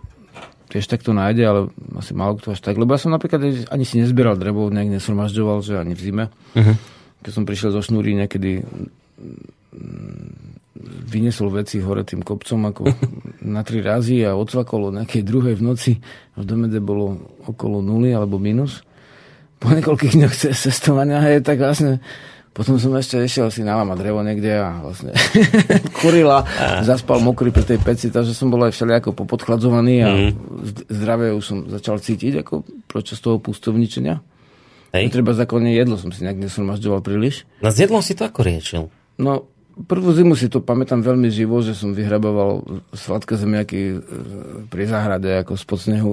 tiež 0.72 0.88
takto 0.88 1.12
nájde, 1.12 1.42
ale 1.44 1.60
asi 2.00 2.16
málo 2.16 2.40
kto 2.40 2.56
až 2.56 2.64
tak. 2.64 2.80
Lebo 2.80 2.96
ja 2.96 3.00
som 3.04 3.12
napríklad 3.12 3.68
ani 3.68 3.84
si 3.84 4.00
nezbieral 4.00 4.40
drevo, 4.40 4.72
nejak 4.72 4.96
nesromažďoval, 4.96 5.60
že 5.60 5.76
ani 5.76 5.92
v 5.92 6.00
zime. 6.00 6.24
Uh-huh. 6.56 6.74
Keď 7.20 7.32
som 7.36 7.44
prišiel 7.44 7.76
zo 7.76 7.84
šnúry 7.84 8.16
niekedy 8.16 8.64
vyniesol 10.82 11.52
veci 11.52 11.78
hore 11.84 12.02
tým 12.02 12.24
kopcom 12.24 12.72
ako 12.72 12.82
na 13.54 13.60
tri 13.60 13.84
razy 13.84 14.24
a 14.24 14.32
odsvakolo 14.32 14.96
nejakej 14.96 15.22
druhej 15.22 15.54
v 15.60 15.62
noci. 15.62 15.92
V 16.32 16.44
domede 16.48 16.80
bolo 16.80 17.36
okolo 17.44 17.84
nuly 17.84 18.16
alebo 18.16 18.40
minus. 18.40 18.80
Po 19.60 19.70
niekoľkých 19.70 20.16
dňoch 20.16 20.34
cestovania 20.64 21.20
je 21.28 21.44
tak 21.44 21.60
vlastne 21.60 22.00
potom 22.52 22.76
som 22.76 22.92
ešte 23.00 23.16
išiel 23.16 23.48
si 23.48 23.64
na 23.64 23.80
mama 23.80 23.96
drevo 23.96 24.20
niekde 24.20 24.60
a 24.60 24.84
vlastne 24.84 25.16
kurila, 26.04 26.44
zaspal 26.84 27.16
mokrý 27.24 27.48
pri 27.48 27.64
tej 27.64 27.80
peci, 27.80 28.06
takže 28.12 28.36
som 28.36 28.52
bol 28.52 28.60
aj 28.68 28.76
všelijako 28.76 29.16
popodchladzovaný 29.16 29.94
a 30.04 30.08
mm. 30.12 30.30
zdravie 30.92 31.32
už 31.32 31.44
som 31.44 31.58
začal 31.72 31.96
cítiť 31.96 32.44
ako 32.44 32.60
počas 32.92 33.24
toho 33.24 33.40
pustovničenia. 33.40 34.20
Hej? 34.92 35.08
Treba 35.08 35.32
zákonne 35.32 35.72
jedlo 35.72 35.96
som 35.96 36.12
si 36.12 36.20
nejak 36.20 36.36
nesromažďoval 36.44 37.00
príliš. 37.00 37.48
Na 37.64 37.72
s 37.72 37.80
jedlom 37.80 38.04
si 38.04 38.12
to 38.12 38.28
ako 38.28 38.44
riešil? 38.44 38.82
No, 39.16 39.48
Prvú 39.72 40.12
zimu 40.12 40.36
si 40.36 40.52
to 40.52 40.60
pamätám 40.60 41.00
veľmi 41.00 41.32
živo, 41.32 41.64
že 41.64 41.72
som 41.72 41.96
vyhraboval 41.96 42.60
sladké 42.92 43.40
zemiaky 43.40 43.80
e, 43.80 43.96
pri 44.68 44.84
záhrade 44.84 45.32
ako 45.40 45.56
spod 45.56 45.80
snehu. 45.80 46.12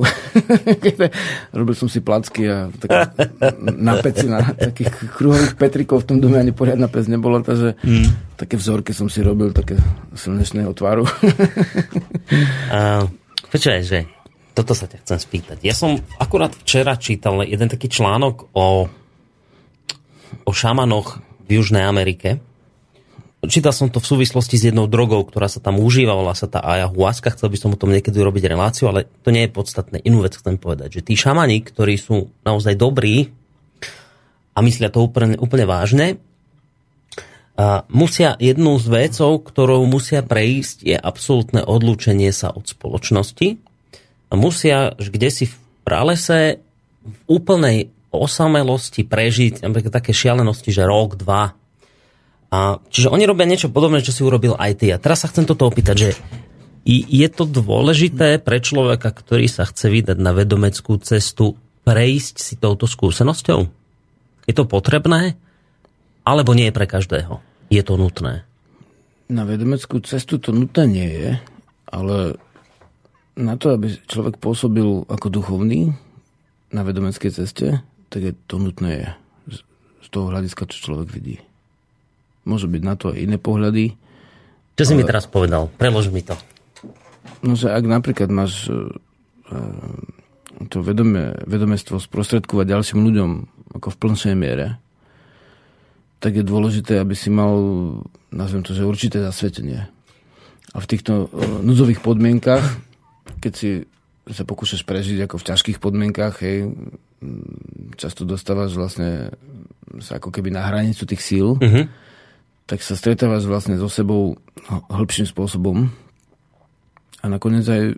Robil 1.60 1.76
som 1.76 1.92
si 1.92 2.00
placky 2.00 2.48
a 2.48 2.72
tak, 2.72 3.20
na 3.60 4.00
peci 4.00 4.32
na 4.32 4.56
takých 4.56 5.12
kruhových 5.12 5.60
petrikov 5.60 6.08
v 6.08 6.08
tom 6.08 6.18
dome 6.24 6.40
ani 6.40 6.56
poriadna 6.56 6.88
pec 6.88 7.12
nebolo, 7.12 7.44
takže 7.44 7.76
mm. 7.84 8.40
také 8.40 8.56
vzorky 8.56 8.96
som 8.96 9.12
si 9.12 9.20
robil, 9.20 9.52
také 9.52 9.76
slnečného 10.16 10.72
tvaru. 10.72 11.04
uh, 12.72 13.04
počúvaj, 13.52 13.84
že 13.84 14.08
toto 14.56 14.72
sa 14.72 14.88
ťa 14.88 15.04
chcem 15.04 15.20
spýtať. 15.20 15.58
Ja 15.68 15.76
som 15.76 16.00
akurát 16.16 16.56
včera 16.56 16.96
čítal 16.96 17.44
jeden 17.44 17.68
taký 17.68 17.92
článok 17.92 18.56
o, 18.56 18.88
o 20.48 20.52
šamanoch 20.52 21.20
v 21.44 21.60
Južnej 21.60 21.84
Amerike, 21.84 22.44
Čítal 23.40 23.72
som 23.72 23.88
to 23.88 24.04
v 24.04 24.10
súvislosti 24.10 24.60
s 24.60 24.68
jednou 24.68 24.84
drogou, 24.92 25.24
ktorá 25.24 25.48
sa 25.48 25.64
tam 25.64 25.80
užíva, 25.80 26.12
volá 26.12 26.36
sa 26.36 26.52
tá 26.52 26.60
ayahuasca. 26.60 27.32
Chcel 27.32 27.56
by 27.56 27.58
som 27.58 27.72
o 27.72 27.80
tom 27.80 27.96
niekedy 27.96 28.20
urobiť 28.20 28.52
reláciu, 28.52 28.92
ale 28.92 29.08
to 29.24 29.32
nie 29.32 29.48
je 29.48 29.56
podstatné. 29.56 30.04
Inú 30.04 30.28
vec 30.28 30.36
chcem 30.36 30.60
povedať, 30.60 31.00
že 31.00 31.06
tí 31.08 31.16
šamani, 31.16 31.64
ktorí 31.64 31.96
sú 31.96 32.28
naozaj 32.44 32.76
dobrí 32.76 33.32
a 34.52 34.60
myslia 34.60 34.92
to 34.92 35.08
úplne, 35.08 35.40
úplne 35.40 35.64
vážne, 35.64 36.20
a 37.60 37.84
musia 37.92 38.40
jednu 38.40 38.80
z 38.80 38.88
vecou, 38.88 39.36
ktorou 39.36 39.84
musia 39.84 40.24
prejsť, 40.24 40.88
je 40.88 40.96
absolútne 40.96 41.60
odlúčenie 41.60 42.32
sa 42.32 42.56
od 42.56 42.72
spoločnosti. 42.72 43.60
A 44.32 44.34
musia 44.40 44.96
kde 44.96 45.28
si 45.28 45.52
v 45.52 45.56
pralese 45.84 46.64
v 47.04 47.20
úplnej 47.28 47.92
osamelosti 48.16 49.04
prežiť 49.04 49.60
také 49.92 50.16
šialenosti, 50.16 50.72
že 50.72 50.88
rok, 50.88 51.20
dva, 51.20 51.52
a, 52.50 52.82
čiže 52.90 53.14
oni 53.14 53.30
robia 53.30 53.46
niečo 53.46 53.70
podobné, 53.70 54.02
čo 54.02 54.10
si 54.10 54.26
urobil 54.26 54.58
aj 54.58 54.82
ty. 54.82 54.90
A 54.90 54.98
teraz 54.98 55.22
sa 55.22 55.30
chcem 55.30 55.46
toto 55.46 55.70
opýtať, 55.70 55.96
že 55.98 56.10
je 56.90 57.28
to 57.30 57.46
dôležité 57.46 58.42
pre 58.42 58.58
človeka, 58.58 59.14
ktorý 59.14 59.46
sa 59.46 59.70
chce 59.70 59.94
vydať 59.94 60.18
na 60.18 60.34
vedomeckú 60.34 60.98
cestu, 60.98 61.54
prejsť 61.86 62.36
si 62.42 62.54
touto 62.58 62.90
skúsenosťou? 62.90 63.60
Je 64.50 64.54
to 64.58 64.66
potrebné? 64.66 65.38
Alebo 66.26 66.58
nie 66.58 66.70
je 66.70 66.78
pre 66.78 66.90
každého? 66.90 67.38
Je 67.70 67.82
to 67.86 68.02
nutné? 68.02 68.50
Na 69.30 69.46
vedomeckú 69.46 70.02
cestu 70.02 70.42
to 70.42 70.50
nutné 70.50 70.90
nie 70.90 71.10
je, 71.10 71.30
ale 71.86 72.42
na 73.38 73.54
to, 73.62 73.78
aby 73.78 73.94
človek 74.10 74.42
pôsobil 74.42 75.06
ako 75.06 75.30
duchovný 75.30 75.94
na 76.74 76.82
vedomeckej 76.82 77.30
ceste, 77.30 77.86
tak 78.10 78.22
je 78.26 78.34
to 78.50 78.58
nutné 78.58 78.90
je 78.90 79.10
z 80.02 80.08
toho 80.10 80.34
hľadiska, 80.34 80.66
čo 80.74 80.90
človek 80.90 81.14
vidí. 81.14 81.38
Môžu 82.50 82.66
byť 82.66 82.82
na 82.82 82.98
to 82.98 83.14
aj 83.14 83.18
iné 83.22 83.38
pohľady. 83.38 83.94
Čo 84.74 84.84
si 84.90 84.94
ale... 84.98 85.06
mi 85.06 85.06
teraz 85.06 85.30
povedal? 85.30 85.70
Prelož 85.78 86.10
mi 86.10 86.26
to. 86.26 86.34
No, 87.46 87.54
že 87.54 87.70
ak 87.70 87.86
napríklad 87.86 88.34
máš 88.34 88.66
uh, 88.74 88.90
to 90.66 90.82
vedomé, 90.82 91.38
vedomestvo 91.46 92.02
sprostredkovať 92.02 92.66
ďalším 92.66 93.00
ľuďom 93.06 93.30
ako 93.78 93.88
v 93.94 94.00
plnšej 94.02 94.36
miere, 94.36 94.82
tak 96.18 96.36
je 96.36 96.44
dôležité, 96.44 96.98
aby 96.98 97.14
si 97.14 97.30
mal, 97.30 97.54
nazvem 98.34 98.66
to, 98.66 98.74
že 98.74 98.90
určité 98.90 99.22
zasvetenie. 99.22 99.88
A 100.74 100.78
v 100.82 100.90
týchto 100.90 101.30
uh, 101.30 101.62
núdzových 101.62 102.02
podmienkach, 102.02 102.66
keď 103.38 103.54
si 103.54 103.70
sa 104.26 104.42
pokúšaš 104.42 104.88
prežiť 104.90 105.30
ako 105.30 105.38
v 105.38 105.48
ťažkých 105.54 105.78
podmienkach, 105.78 106.42
hej, 106.42 106.74
často 107.98 108.26
dostávaš 108.26 108.78
vlastne 108.78 109.34
sa 110.00 110.22
ako 110.22 110.30
keby 110.32 110.54
na 110.54 110.66
hranicu 110.66 111.04
tých 111.04 111.20
síl, 111.20 111.60
uh-huh 111.60 112.09
tak 112.70 112.86
sa 112.86 112.94
stretávaš 112.94 113.50
vlastne 113.50 113.82
so 113.82 113.90
sebou 113.90 114.38
hĺbším 114.94 115.26
spôsobom 115.26 115.90
a 117.20 117.26
nakoniec 117.26 117.66
aj 117.66 117.98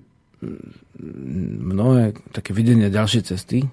mnohé 1.59 2.15
také 2.31 2.55
videnia 2.55 2.87
ďalšej 2.87 3.35
cesty, 3.35 3.67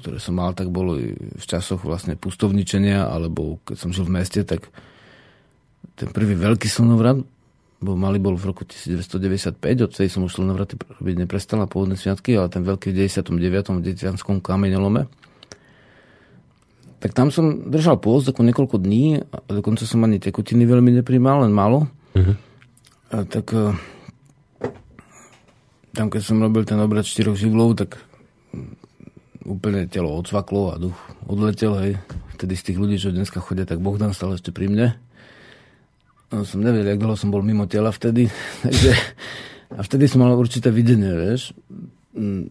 ktoré 0.00 0.16
som 0.16 0.40
mal, 0.40 0.56
tak 0.56 0.72
boli 0.72 1.12
v 1.14 1.44
časoch 1.44 1.84
vlastne 1.84 2.16
pustovničenia, 2.16 3.12
alebo 3.12 3.60
keď 3.68 3.76
som 3.76 3.92
žil 3.92 4.08
v 4.08 4.16
meste, 4.16 4.40
tak 4.40 4.72
ten 6.00 6.08
prvý 6.08 6.32
veľký 6.32 6.64
slnovrat 6.64 7.20
bol 7.82 7.98
malý 7.98 8.22
bol 8.22 8.38
v 8.38 8.46
roku 8.46 8.62
1995, 8.64 9.58
odtedy 9.60 10.08
som 10.08 10.22
už 10.24 10.38
slnovraty 10.38 10.78
robiť 10.78 11.16
neprestal 11.18 11.58
na 11.58 11.66
pôvodné 11.66 11.98
sviatky, 11.98 12.38
ale 12.38 12.48
ten 12.48 12.62
veľký 12.62 12.94
v 12.94 13.10
99. 13.10 13.82
v 13.82 13.84
Detianskom 13.84 14.38
kamenelome 14.38 15.10
tak 17.02 17.18
tam 17.18 17.34
som 17.34 17.66
držal 17.66 17.98
pôst 17.98 18.30
ako 18.30 18.46
niekoľko 18.46 18.78
dní 18.78 19.26
a 19.26 19.50
dokonca 19.50 19.82
som 19.82 20.06
ani 20.06 20.22
tekutiny 20.22 20.62
veľmi 20.62 21.02
neprimal, 21.02 21.42
len 21.42 21.50
malo. 21.50 21.90
Uh-huh. 22.14 22.38
A 23.10 23.26
tak 23.26 23.50
e, 23.50 23.74
tam, 25.98 26.06
keď 26.06 26.22
som 26.22 26.38
robil 26.38 26.62
ten 26.62 26.78
obrad 26.78 27.02
štyroch 27.02 27.34
živlov, 27.34 27.74
tak 27.74 27.98
úplne 29.42 29.90
telo 29.90 30.14
odsvaklo 30.14 30.70
a 30.70 30.78
duch 30.78 30.94
odletel, 31.26 31.74
hej. 31.82 31.92
Vtedy 32.38 32.54
z 32.54 32.64
tých 32.70 32.78
ľudí, 32.78 32.96
čo 33.02 33.10
dneska 33.10 33.42
chodia, 33.42 33.66
tak 33.66 33.82
Bohdan 33.82 34.14
stal 34.14 34.38
ešte 34.38 34.54
pri 34.54 34.70
mne. 34.70 34.94
No, 36.30 36.46
som 36.46 36.62
nevedel, 36.62 36.94
jak 36.94 37.02
dlho 37.02 37.18
som 37.18 37.34
bol 37.34 37.42
mimo 37.42 37.66
tela 37.66 37.90
vtedy. 37.90 38.30
Takže, 38.64 38.94
a 39.74 39.80
vtedy 39.82 40.06
som 40.06 40.22
mal 40.22 40.38
určité 40.38 40.70
videnie, 40.70 41.10
vieš, 41.10 41.50
mm, 42.14 42.46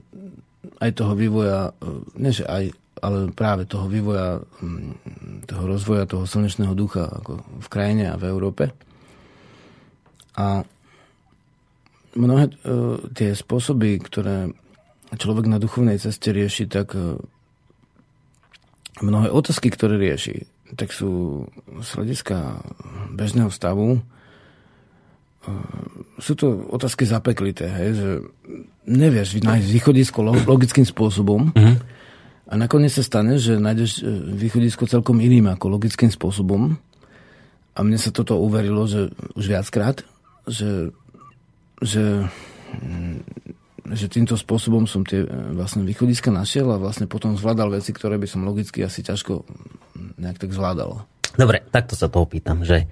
aj 0.83 0.91
toho 0.91 1.15
vývoja, 1.15 1.71
nie 2.19 2.35
že 2.35 2.43
aj, 2.43 2.75
ale 3.01 3.33
práve 3.33 3.65
toho 3.65 3.89
vývoja, 3.89 4.45
mm, 4.61 5.49
toho 5.49 5.63
rozvoja 5.65 6.05
toho 6.05 6.29
slnečného 6.29 6.77
ducha 6.77 7.09
ako 7.09 7.41
v 7.41 7.67
krajine 7.67 8.13
a 8.13 8.15
v 8.15 8.29
Európe. 8.29 8.69
A 10.37 10.61
mnohé 12.13 12.53
e, 12.53 12.53
tie 13.17 13.33
spôsoby, 13.33 13.97
ktoré 14.05 14.53
človek 15.17 15.49
na 15.49 15.57
duchovnej 15.57 15.97
ceste 15.97 16.29
rieši, 16.29 16.69
tak 16.69 16.93
e, 16.93 17.17
mnohé 19.01 19.33
otázky, 19.33 19.73
ktoré 19.73 19.97
rieši, 19.97 20.45
tak 20.77 20.93
sú 20.93 21.43
z 21.81 21.89
hľadiska 21.97 22.61
bežného 23.17 23.49
stavu 23.49 23.97
e, 23.97 24.01
sú 26.21 26.37
to 26.37 26.69
otázky 26.69 27.09
zapeklité, 27.09 27.65
hej, 27.65 27.89
že 27.97 28.09
nevieš 28.85 29.41
nájsť 29.41 29.67
východisko 29.73 30.21
logickým 30.45 30.85
spôsobom, 30.85 31.49
mm-hmm 31.49 32.00
a 32.51 32.59
nakoniec 32.59 32.91
sa 32.91 32.99
stane, 32.99 33.39
že 33.39 33.55
nájdeš 33.55 34.03
e, 34.03 34.11
východisko 34.35 34.83
celkom 34.83 35.23
iným 35.23 35.47
ako 35.55 35.71
logickým 35.71 36.11
spôsobom. 36.11 36.75
A 37.71 37.79
mne 37.79 37.95
sa 37.95 38.11
toto 38.11 38.35
uverilo, 38.43 38.83
že 38.91 39.07
už 39.39 39.55
viackrát, 39.55 40.03
že, 40.43 40.91
že, 41.79 42.27
mm, 42.75 43.23
že 43.95 44.11
týmto 44.11 44.35
spôsobom 44.35 44.83
som 44.83 45.07
tie 45.07 45.23
e, 45.23 45.31
vlastne 45.55 45.87
východiska 45.87 46.27
našiel 46.27 46.67
a 46.75 46.81
vlastne 46.81 47.07
potom 47.07 47.39
zvládal 47.39 47.71
veci, 47.71 47.95
ktoré 47.95 48.19
by 48.19 48.27
som 48.27 48.43
logicky 48.43 48.83
asi 48.83 48.99
ťažko 48.99 49.47
mm, 49.47 50.19
nejak 50.19 50.43
tak 50.43 50.51
zvládal. 50.51 51.07
Dobre, 51.39 51.63
takto 51.71 51.95
sa 51.95 52.11
to 52.11 52.19
opýtam, 52.19 52.67
že 52.67 52.83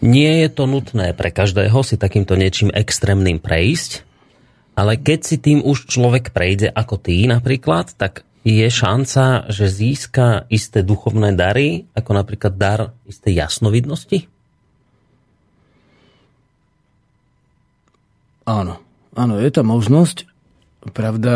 nie 0.00 0.42
je 0.42 0.48
to 0.48 0.64
nutné 0.64 1.12
pre 1.12 1.28
každého 1.28 1.76
si 1.84 2.00
takýmto 2.00 2.40
niečím 2.40 2.72
extrémnym 2.72 3.36
prejsť, 3.36 4.08
ale 4.80 4.96
keď 4.96 5.20
si 5.20 5.36
tým 5.36 5.60
už 5.60 5.92
človek 5.92 6.32
prejde 6.32 6.72
ako 6.72 6.96
ty 6.96 7.28
napríklad, 7.28 7.92
tak 8.00 8.24
je 8.42 8.66
šanca, 8.66 9.46
že 9.54 9.70
získa 9.70 10.50
isté 10.50 10.82
duchovné 10.82 11.38
dary, 11.38 11.86
ako 11.94 12.10
napríklad 12.18 12.58
dar 12.58 12.80
isté 13.06 13.30
jasnovidnosti? 13.30 14.26
Áno. 18.42 18.82
Áno, 19.14 19.38
je 19.38 19.50
tá 19.52 19.62
možnosť. 19.62 20.26
Pravda, 20.90 21.34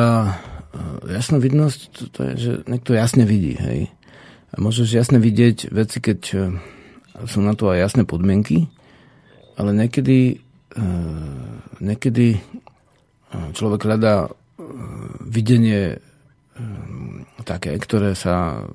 e, 1.07 1.15
jasnovidnosť, 1.15 1.81
to, 1.95 2.03
to 2.11 2.21
je, 2.27 2.33
že 2.35 2.53
niekto 2.67 2.99
jasne 2.99 3.23
vidí, 3.23 3.55
hej. 3.55 3.95
A 4.51 4.59
môžeš 4.59 4.91
jasne 4.91 5.23
vidieť 5.23 5.71
veci, 5.71 6.03
keď 6.03 6.21
e, 6.35 6.37
sú 7.29 7.39
na 7.45 7.55
to 7.55 7.71
aj 7.71 7.79
jasné 7.87 8.03
podmienky, 8.03 8.67
ale 9.55 9.71
niekedy, 9.71 10.43
e, 10.75 10.85
niekedy 11.79 12.43
človek 13.53 13.85
hľadá 13.85 14.33
videnie 15.21 16.01
také, 17.47 17.77
ktoré 17.79 18.17
sa 18.19 18.67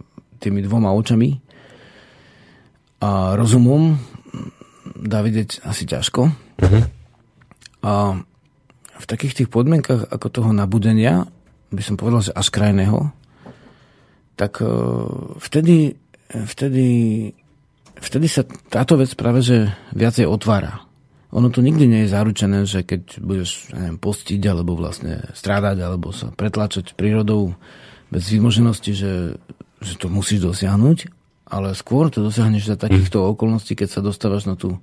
tými 0.42 0.64
dvoma 0.66 0.90
očami 0.96 1.38
a 3.02 3.34
rozumom 3.38 3.98
dá 5.02 5.22
vidieť 5.22 5.66
asi 5.66 5.84
ťažko. 5.86 6.22
Uh-huh. 6.32 6.84
A 7.82 7.94
v 9.02 9.06
takých 9.10 9.44
tých 9.44 9.50
podmienkach 9.50 10.10
ako 10.14 10.28
toho 10.30 10.50
nabudenia, 10.54 11.26
by 11.74 11.82
som 11.82 11.98
povedal, 11.98 12.22
že 12.22 12.38
až 12.38 12.54
krajného, 12.54 13.10
tak 14.38 14.62
e, 14.62 14.70
vtedy, 15.42 15.98
vtedy, 16.30 16.88
vtedy 17.98 18.28
sa 18.30 18.46
táto 18.70 18.98
vec 18.98 19.14
práve 19.18 19.42
že 19.42 19.74
viacej 19.98 20.30
otvára. 20.30 20.86
Ono 21.32 21.48
to 21.48 21.64
nikdy 21.64 21.88
nie 21.88 22.02
je 22.04 22.14
zaručené, 22.14 22.68
že 22.68 22.84
keď 22.84 23.24
budeš 23.24 23.72
neviem, 23.72 23.96
postiť 23.96 24.42
alebo 24.52 24.76
vlastne 24.76 25.32
strádať 25.32 25.78
alebo 25.80 26.12
sa 26.12 26.32
pretlačať 26.36 26.94
prírodou 27.00 27.56
bez 28.12 28.28
výmoženosti, 28.28 28.92
že 28.92 29.14
že 29.82 29.98
to 29.98 30.08
musíš 30.14 30.46
dosiahnuť, 30.46 31.10
ale 31.50 31.74
skôr 31.74 32.14
to 32.14 32.22
dosiahneš 32.22 32.70
za 32.70 32.78
takýchto 32.78 33.26
mm. 33.26 33.28
okolností, 33.34 33.74
keď 33.74 33.90
sa 33.90 34.02
dostávaš 34.06 34.46
na 34.46 34.54
tú 34.54 34.78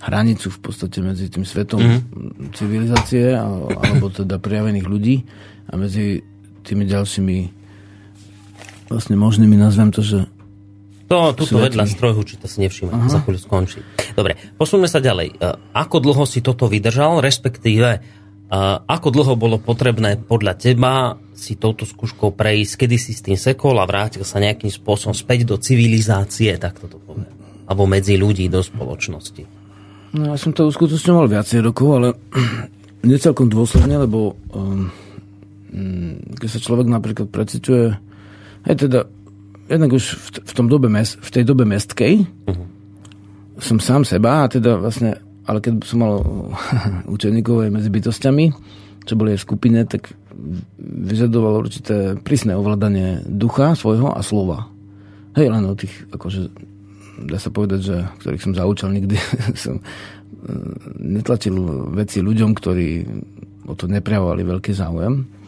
hranicu 0.00 0.52
v 0.52 0.60
podstate 0.60 1.00
medzi 1.00 1.32
tým 1.32 1.48
svetom 1.48 1.80
mm. 1.80 2.52
civilizácie 2.52 3.32
alebo 3.34 4.12
teda 4.12 4.36
prejavených 4.36 4.86
ľudí 4.86 5.24
a 5.72 5.76
medzi 5.80 6.20
tými 6.62 6.84
ďalšími 6.84 7.38
vlastne 8.92 9.16
možnými, 9.16 9.56
nazvem 9.56 9.90
to, 9.90 10.04
že 10.04 10.18
to, 11.10 11.34
tuto 11.34 11.58
vedľa 11.58 11.90
strojhu, 11.90 12.22
či 12.22 12.38
to 12.38 12.46
si 12.46 12.62
nevšimne, 12.62 13.10
za 13.10 13.18
chvíľu 13.26 13.42
skončí. 13.42 13.82
Dobre, 14.14 14.38
posuňme 14.54 14.86
sa 14.86 15.02
ďalej. 15.02 15.34
E, 15.34 15.36
ako 15.74 15.98
dlho 15.98 16.22
si 16.22 16.38
toto 16.38 16.70
vydržal, 16.70 17.18
respektíve 17.18 17.88
e, 17.90 18.00
ako 18.86 19.08
dlho 19.10 19.34
bolo 19.34 19.58
potrebné 19.58 20.22
podľa 20.22 20.54
teba 20.54 21.18
si 21.34 21.58
touto 21.58 21.82
skúškou 21.82 22.30
prejsť, 22.38 22.86
kedy 22.86 22.96
si 23.00 23.10
s 23.10 23.26
tým 23.26 23.34
sekol 23.34 23.82
a 23.82 23.90
vrátil 23.90 24.22
sa 24.22 24.38
nejakým 24.38 24.70
spôsobom 24.70 25.10
späť 25.10 25.50
do 25.50 25.58
civilizácie, 25.58 26.54
tak 26.62 26.78
toto 26.78 27.02
poviem. 27.02 27.34
Alebo 27.66 27.90
medzi 27.90 28.14
ľudí 28.14 28.46
do 28.46 28.62
spoločnosti. 28.62 29.42
No 30.14 30.30
ja 30.30 30.36
som 30.38 30.54
to 30.54 30.70
uskutočňoval 30.70 31.26
viacej 31.26 31.58
rokov, 31.58 31.88
ale 31.98 32.08
necelkom 33.10 33.50
dôsledne, 33.50 34.06
lebo 34.06 34.38
um, 34.54 34.86
keď 36.38 36.48
sa 36.54 36.62
človek 36.62 36.86
napríklad 36.86 37.26
preciťuje, 37.34 37.84
aj 38.70 38.74
teda 38.78 39.00
jednak 39.70 39.94
už 39.94 40.04
v, 40.18 40.26
v, 40.42 40.52
tom 40.52 40.66
dobe 40.66 40.90
mes, 40.90 41.14
v 41.14 41.30
tej 41.30 41.46
dobe 41.46 41.62
mestkej 41.62 42.26
uh-huh. 42.26 42.66
som 43.62 43.78
sám 43.78 44.02
seba 44.02 44.44
a 44.44 44.50
teda 44.50 44.82
vlastne, 44.82 45.14
ale 45.46 45.62
keď 45.62 45.86
som 45.86 46.02
mal 46.02 46.18
učeníkov 47.14 47.70
aj 47.70 47.70
medzi 47.70 47.88
bytostiami, 47.88 48.50
čo 49.06 49.14
boli 49.14 49.38
aj 49.38 49.40
v 49.40 49.46
skupine, 49.46 49.80
tak 49.86 50.10
vyžadoval 50.80 51.64
určité 51.64 52.16
prísne 52.20 52.56
ovládanie 52.56 53.24
ducha 53.24 53.76
svojho 53.76 54.12
a 54.12 54.20
slova. 54.24 54.68
Hej, 55.38 55.46
len 55.52 55.62
o 55.68 55.78
tých, 55.78 55.92
akože, 56.10 56.50
dá 57.30 57.38
sa 57.38 57.52
povedať, 57.52 57.80
že 57.80 57.96
ktorých 58.24 58.44
som 58.44 58.52
zaučal 58.56 58.90
nikdy, 58.90 59.16
som 59.64 59.78
e, 59.78 59.82
netlačil 60.98 61.54
veci 61.94 62.24
ľuďom, 62.24 62.50
ktorí 62.56 62.88
o 63.70 63.74
to 63.78 63.86
neprejavovali 63.86 64.42
veľký 64.42 64.72
záujem. 64.74 65.39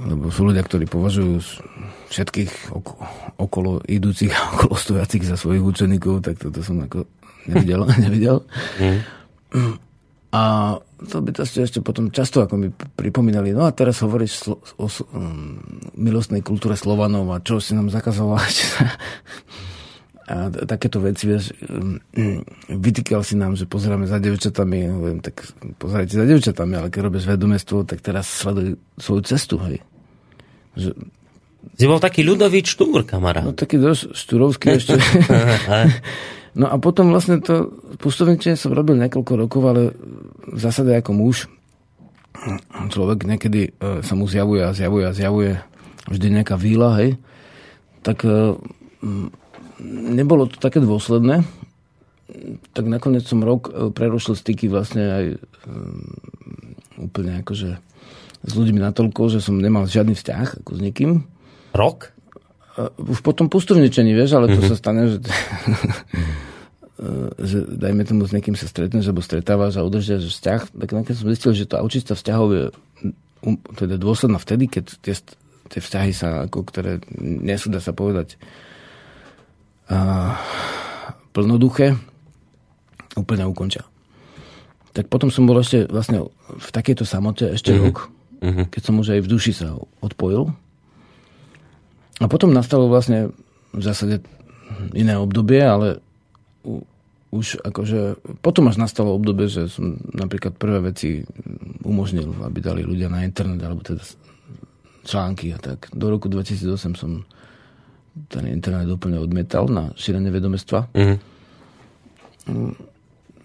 Lebo 0.00 0.32
sú 0.32 0.48
ľudia, 0.48 0.64
ktorí 0.64 0.88
považujú 0.88 1.44
všetkých 2.08 2.72
okolo 3.36 3.84
idúcich 3.84 4.32
a 4.38 4.56
okolo 4.56 4.74
stojacich 4.76 5.24
za 5.28 5.36
svojich 5.36 5.60
učeníkov, 5.60 6.24
tak 6.24 6.40
toto 6.40 6.64
som 6.64 6.80
ako 6.80 7.04
nevidel. 7.48 7.84
nevidel. 8.04 8.36
Mm. 8.80 9.76
A 10.32 10.42
to 11.12 11.20
by 11.20 11.30
to 11.36 11.44
ešte 11.44 11.84
potom 11.84 12.08
často 12.08 12.40
ako 12.40 12.56
mi 12.56 12.68
pripomínali, 12.72 13.52
no 13.52 13.68
a 13.68 13.76
teraz 13.76 14.00
hovoríš 14.00 14.48
slo, 14.48 14.56
o, 14.80 14.88
um, 15.12 15.60
milostnej 15.92 16.40
kultúre 16.40 16.72
Slovanov 16.72 17.28
a 17.36 17.44
čo 17.44 17.60
si 17.60 17.76
nám 17.76 17.92
zakazovať. 17.92 18.54
a 20.22 20.48
takéto 20.48 21.02
veci, 21.02 21.26
vieš, 21.26 21.50
vytýkal 22.70 23.26
si 23.26 23.34
nám, 23.34 23.58
že 23.58 23.66
pozeráme 23.66 24.06
za 24.06 24.22
devčatami, 24.22 24.86
hovorím, 24.86 25.20
tak 25.20 25.42
pozerajte 25.82 26.14
za 26.14 26.26
devčatami, 26.26 26.74
ale 26.78 26.88
keď 26.94 27.00
robíš 27.10 27.26
vedomestvo, 27.26 27.82
tak 27.82 27.98
teraz 28.00 28.30
sleduj 28.30 28.78
svoju 28.98 29.22
cestu, 29.26 29.58
hej. 29.66 29.82
Že 30.78 30.94
si 31.78 31.84
bol 31.86 32.02
taký 32.02 32.26
ľudový 32.26 32.62
štúr, 32.62 33.06
kamarát. 33.06 33.46
No 33.46 33.54
taký 33.54 33.78
dosť 33.78 34.14
štúrovský 34.14 34.66
ešte. 34.78 34.98
no 36.58 36.66
a 36.70 36.76
potom 36.78 37.10
vlastne 37.10 37.38
to 37.42 37.70
pustovničenie 37.98 38.58
som 38.58 38.74
robil 38.74 38.98
niekoľko 38.98 39.32
rokov, 39.46 39.62
ale 39.66 39.82
v 40.46 40.58
zásade 40.58 40.94
ako 40.94 41.12
muž 41.14 41.46
človek 42.90 43.28
niekedy 43.28 43.70
e, 43.70 44.02
sa 44.02 44.14
mu 44.18 44.26
zjavuje 44.26 44.62
a 44.66 44.74
zjavuje 44.74 45.04
a 45.06 45.14
zjavuje 45.14 45.62
vždy 46.10 46.26
nejaká 46.40 46.58
výla, 46.58 46.98
hej. 46.98 47.10
Tak 48.02 48.26
e, 48.26 48.58
nebolo 49.90 50.46
to 50.46 50.56
také 50.62 50.78
dôsledné. 50.78 51.42
Tak 52.72 52.84
nakoniec 52.88 53.28
som 53.28 53.44
rok 53.44 53.68
e, 53.68 53.90
prerušil 53.92 54.38
styky 54.38 54.70
vlastne 54.70 55.04
aj 55.04 55.24
úplne 56.98 57.42
akože 57.42 57.78
s 58.42 58.52
ľuďmi 58.58 58.82
natoľko, 58.82 59.30
že 59.30 59.38
som 59.38 59.58
nemal 59.58 59.86
žiadny 59.86 60.18
vzťah 60.18 60.66
ako 60.66 60.70
s 60.74 60.80
nikým. 60.82 61.10
Rok? 61.72 62.10
Už 62.98 63.20
potom 63.20 63.46
pustovničení, 63.52 64.16
vieš, 64.16 64.34
ale 64.34 64.50
to 64.50 64.58
mm-hmm. 64.58 64.70
sa 64.72 64.76
stane, 64.80 65.02
že, 65.06 65.18
že 67.52 67.56
dajme 67.68 68.02
tomu 68.02 68.26
s 68.26 68.34
niekým 68.34 68.56
sa 68.58 68.66
stretneš, 68.66 69.12
alebo 69.12 69.22
stretávaš 69.22 69.78
a 69.78 69.86
udržiaš 69.86 70.26
vzťah, 70.26 70.60
tak 70.74 70.88
nakoniec 70.90 71.18
som 71.20 71.30
zistil, 71.30 71.52
že 71.54 71.68
to 71.68 71.78
očista 71.78 72.18
vzťahov 72.18 72.48
je 72.50 72.64
um, 73.44 73.56
teda 73.76 74.00
dôsledná 74.00 74.40
vtedy, 74.40 74.66
keď 74.72 74.84
tie, 75.04 75.14
tie 75.70 75.80
vzťahy 75.84 76.12
sa, 76.16 76.48
ako, 76.48 76.58
ktoré 76.66 76.98
nie 77.20 77.54
sú, 77.60 77.70
dá 77.70 77.78
sa 77.78 77.94
povedať, 77.94 78.40
plnoduché, 81.32 81.96
úplne 83.16 83.44
ukončia. 83.48 83.84
Tak 84.92 85.08
potom 85.08 85.32
som 85.32 85.48
bol 85.48 85.56
ešte 85.60 85.88
vlastne 85.88 86.28
v 86.52 86.68
takejto 86.68 87.08
samote 87.08 87.48
ešte 87.56 87.72
mm-hmm. 87.72 87.84
rok, 87.88 87.96
mm-hmm. 88.44 88.66
keď 88.68 88.82
som 88.84 89.00
už 89.00 89.16
aj 89.16 89.20
v 89.24 89.30
duši 89.30 89.52
sa 89.56 89.72
odpojil 90.04 90.52
a 92.20 92.24
potom 92.28 92.52
nastalo 92.52 92.92
vlastne 92.92 93.32
v 93.72 93.82
zásade 93.82 94.20
iné 94.92 95.16
obdobie, 95.16 95.64
ale 95.64 96.04
už 97.32 97.64
akože, 97.64 98.20
potom 98.44 98.68
až 98.68 98.76
nastalo 98.76 99.16
obdobie, 99.16 99.48
že 99.48 99.72
som 99.72 99.96
napríklad 100.12 100.52
prvé 100.60 100.92
veci 100.92 101.24
umožnil, 101.80 102.28
aby 102.44 102.60
dali 102.60 102.84
ľudia 102.84 103.08
na 103.08 103.24
internet, 103.24 103.64
alebo 103.64 103.80
teda 103.80 104.04
články 105.08 105.56
a 105.56 105.58
tak. 105.58 105.88
Do 105.96 106.12
roku 106.12 106.28
2008 106.28 107.00
som 107.00 107.24
ten 108.28 108.44
internet 108.48 108.88
úplne 108.88 109.18
odmetal 109.18 109.68
na 109.68 109.92
šírenie 109.96 110.28
vedomestva. 110.28 110.88
Mm-hmm. 110.92 111.18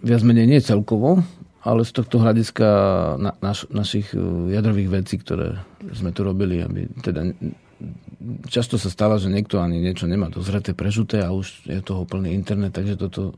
Viac 0.03 0.22
menej 0.24 0.47
nie 0.47 0.59
celkovo, 0.59 1.24
ale 1.63 1.82
z 1.84 1.91
tohto 1.91 2.20
hľadiska 2.24 2.68
na, 3.20 3.32
naš, 3.43 3.68
našich 3.72 4.11
jadrových 4.51 4.89
vecí, 5.03 5.20
ktoré 5.20 5.59
sme 5.91 6.11
tu 6.15 6.24
robili, 6.24 6.63
aby 6.63 6.88
teda 7.03 7.32
často 8.49 8.80
sa 8.82 8.89
stáva, 8.89 9.22
že 9.22 9.30
niekto 9.30 9.61
ani 9.61 9.78
niečo 9.78 10.09
nemá 10.09 10.28
dozreté, 10.32 10.74
prežuté 10.74 11.22
a 11.22 11.30
už 11.30 11.70
je 11.70 11.80
toho 11.86 12.03
plný 12.03 12.34
internet, 12.34 12.74
takže 12.74 12.97
toto, 12.97 13.38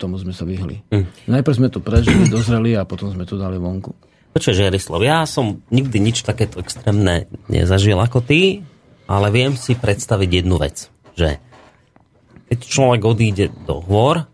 tomu 0.00 0.16
sme 0.16 0.32
sa 0.32 0.48
vyhli. 0.48 0.80
Mm. 0.88 1.06
Najprv 1.28 1.54
sme 1.54 1.68
to 1.68 1.84
prežili, 1.84 2.26
dozreli 2.32 2.72
a 2.74 2.88
potom 2.88 3.12
sme 3.12 3.28
to 3.28 3.36
dali 3.36 3.60
vonku. 3.60 3.92
Počkaj, 4.34 4.66
Žerislav, 4.66 4.98
ja 5.06 5.22
som 5.30 5.62
nikdy 5.70 6.02
nič 6.02 6.26
takéto 6.26 6.58
extrémne 6.58 7.30
nezažil 7.46 7.94
ako 7.94 8.18
ty, 8.18 8.66
ale 9.04 9.28
viem 9.32 9.56
si 9.58 9.76
predstaviť 9.76 10.30
jednu 10.44 10.56
vec, 10.60 10.88
že 11.14 11.38
keď 12.48 12.58
človek 12.60 13.02
odíde 13.04 13.46
do 13.64 13.80
hôr 13.82 14.28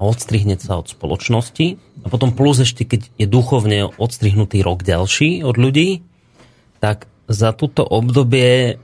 odstrihne 0.00 0.56
sa 0.56 0.80
od 0.80 0.88
spoločnosti 0.88 1.76
a 2.00 2.06
potom 2.08 2.32
plus 2.32 2.64
ešte, 2.64 2.88
keď 2.88 3.12
je 3.20 3.26
duchovne 3.28 3.92
odstrihnutý 4.00 4.64
rok 4.64 4.80
ďalší 4.80 5.44
od 5.44 5.60
ľudí, 5.60 6.00
tak 6.80 7.04
za 7.28 7.52
túto 7.52 7.84
obdobie 7.84 8.80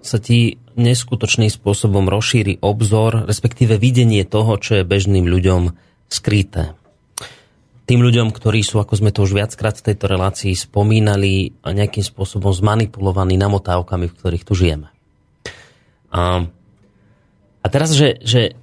sa 0.00 0.16
ti 0.16 0.56
neskutočným 0.74 1.52
spôsobom 1.52 2.08
rozšíri 2.08 2.58
obzor, 2.64 3.28
respektíve 3.28 3.76
videnie 3.76 4.24
toho, 4.24 4.56
čo 4.58 4.80
je 4.80 4.88
bežným 4.88 5.28
ľuďom 5.28 5.76
skryté. 6.08 6.74
Tým 7.84 8.00
ľuďom, 8.00 8.32
ktorí 8.32 8.64
sú, 8.64 8.80
ako 8.80 8.96
sme 8.96 9.12
to 9.12 9.28
už 9.28 9.36
viackrát 9.36 9.76
v 9.76 9.92
tejto 9.92 10.08
relácii 10.08 10.56
spomínali, 10.56 11.52
nejakým 11.60 12.00
spôsobom 12.00 12.48
zmanipulovaní 12.48 13.36
namotávkami, 13.36 14.08
v 14.08 14.16
ktorých 14.16 14.46
tu 14.48 14.56
žijeme. 14.56 14.88
A, 16.08 16.48
a 17.60 17.66
teraz, 17.68 17.92
že, 17.92 18.16
že 18.24 18.56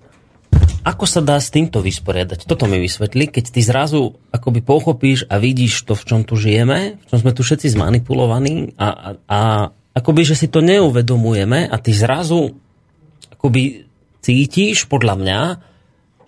ako 0.82 1.06
sa 1.06 1.22
dá 1.22 1.38
s 1.38 1.54
týmto 1.54 1.86
vysporiadať? 1.86 2.50
Toto 2.50 2.66
mi 2.66 2.82
vysvetli, 2.82 3.30
keď 3.30 3.46
ty 3.54 3.62
zrazu 3.62 4.18
akoby 4.34 4.66
pochopíš 4.66 5.30
a 5.30 5.38
vidíš 5.38 5.86
to, 5.86 5.94
v 5.94 6.04
čom 6.10 6.22
tu 6.26 6.34
žijeme, 6.34 6.98
v 6.98 7.06
čom 7.06 7.22
sme 7.22 7.32
tu 7.38 7.46
všetci 7.46 7.78
zmanipulovaní 7.78 8.74
a, 8.82 8.88
a, 8.90 9.10
a 9.30 9.40
akoby, 9.94 10.26
že 10.26 10.34
si 10.34 10.48
to 10.50 10.66
neuvedomujeme 10.66 11.70
a 11.70 11.76
ty 11.78 11.94
zrazu 11.94 12.58
akoby 13.30 13.86
cítiš, 14.26 14.90
podľa 14.90 15.16
mňa, 15.18 15.40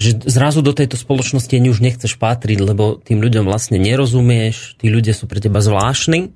že 0.02 0.24
zrazu 0.26 0.66
do 0.66 0.74
tejto 0.74 0.98
spoločnosti 0.98 1.54
ani 1.54 1.70
už 1.70 1.80
nechceš 1.82 2.18
patriť, 2.18 2.60
lebo 2.62 2.98
tým 3.02 3.22
ľuďom 3.22 3.46
vlastne 3.46 3.78
nerozumieš, 3.78 4.78
tí 4.82 4.90
ľudia 4.90 5.14
sú 5.14 5.30
pre 5.30 5.42
teba 5.42 5.62
zvláštni 5.62 6.34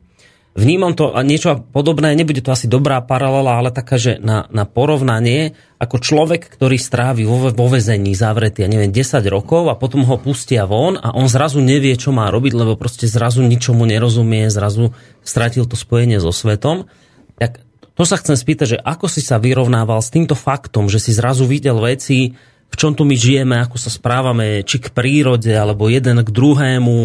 vnímam 0.57 0.97
to 0.97 1.13
a 1.13 1.21
niečo 1.21 1.61
podobné, 1.69 2.17
nebude 2.17 2.41
to 2.41 2.49
asi 2.49 2.65
dobrá 2.65 2.97
paralela, 3.05 3.61
ale 3.61 3.69
taká, 3.69 4.01
že 4.01 4.17
na, 4.17 4.49
na 4.49 4.65
porovnanie, 4.65 5.53
ako 5.77 6.01
človek, 6.01 6.49
ktorý 6.49 6.81
strávi 6.81 7.23
vo, 7.29 7.53
vo 7.53 7.67
vezení 7.69 8.17
zavretý, 8.17 8.65
ja 8.65 8.69
neviem, 8.69 8.89
10 8.89 9.21
rokov 9.29 9.69
a 9.69 9.77
potom 9.77 10.01
ho 10.09 10.17
pustia 10.17 10.65
von 10.65 10.97
a 10.97 11.13
on 11.13 11.29
zrazu 11.29 11.61
nevie, 11.61 11.93
čo 11.93 12.09
má 12.09 12.33
robiť, 12.33 12.57
lebo 12.57 12.73
proste 12.73 13.05
zrazu 13.05 13.45
ničomu 13.45 13.85
nerozumie, 13.85 14.49
zrazu 14.49 14.97
stratil 15.21 15.69
to 15.69 15.77
spojenie 15.77 16.17
so 16.17 16.33
svetom. 16.33 16.89
Tak 17.37 17.61
to 17.93 18.03
sa 18.03 18.17
chcem 18.17 18.33
spýtať, 18.33 18.67
že 18.77 18.81
ako 18.81 19.05
si 19.05 19.21
sa 19.21 19.37
vyrovnával 19.37 20.01
s 20.01 20.09
týmto 20.09 20.33
faktom, 20.33 20.89
že 20.89 20.97
si 20.97 21.13
zrazu 21.13 21.45
videl 21.45 21.77
veci, 21.77 22.33
v 22.67 22.75
čom 22.75 22.93
tu 22.93 23.03
my 23.07 23.15
žijeme, 23.17 23.57
ako 23.63 23.77
sa 23.79 23.89
správame, 23.89 24.61
či 24.61 24.77
k 24.77 24.93
prírode, 24.93 25.49
alebo 25.49 25.89
jeden 25.89 26.21
k 26.21 26.29
druhému, 26.29 26.97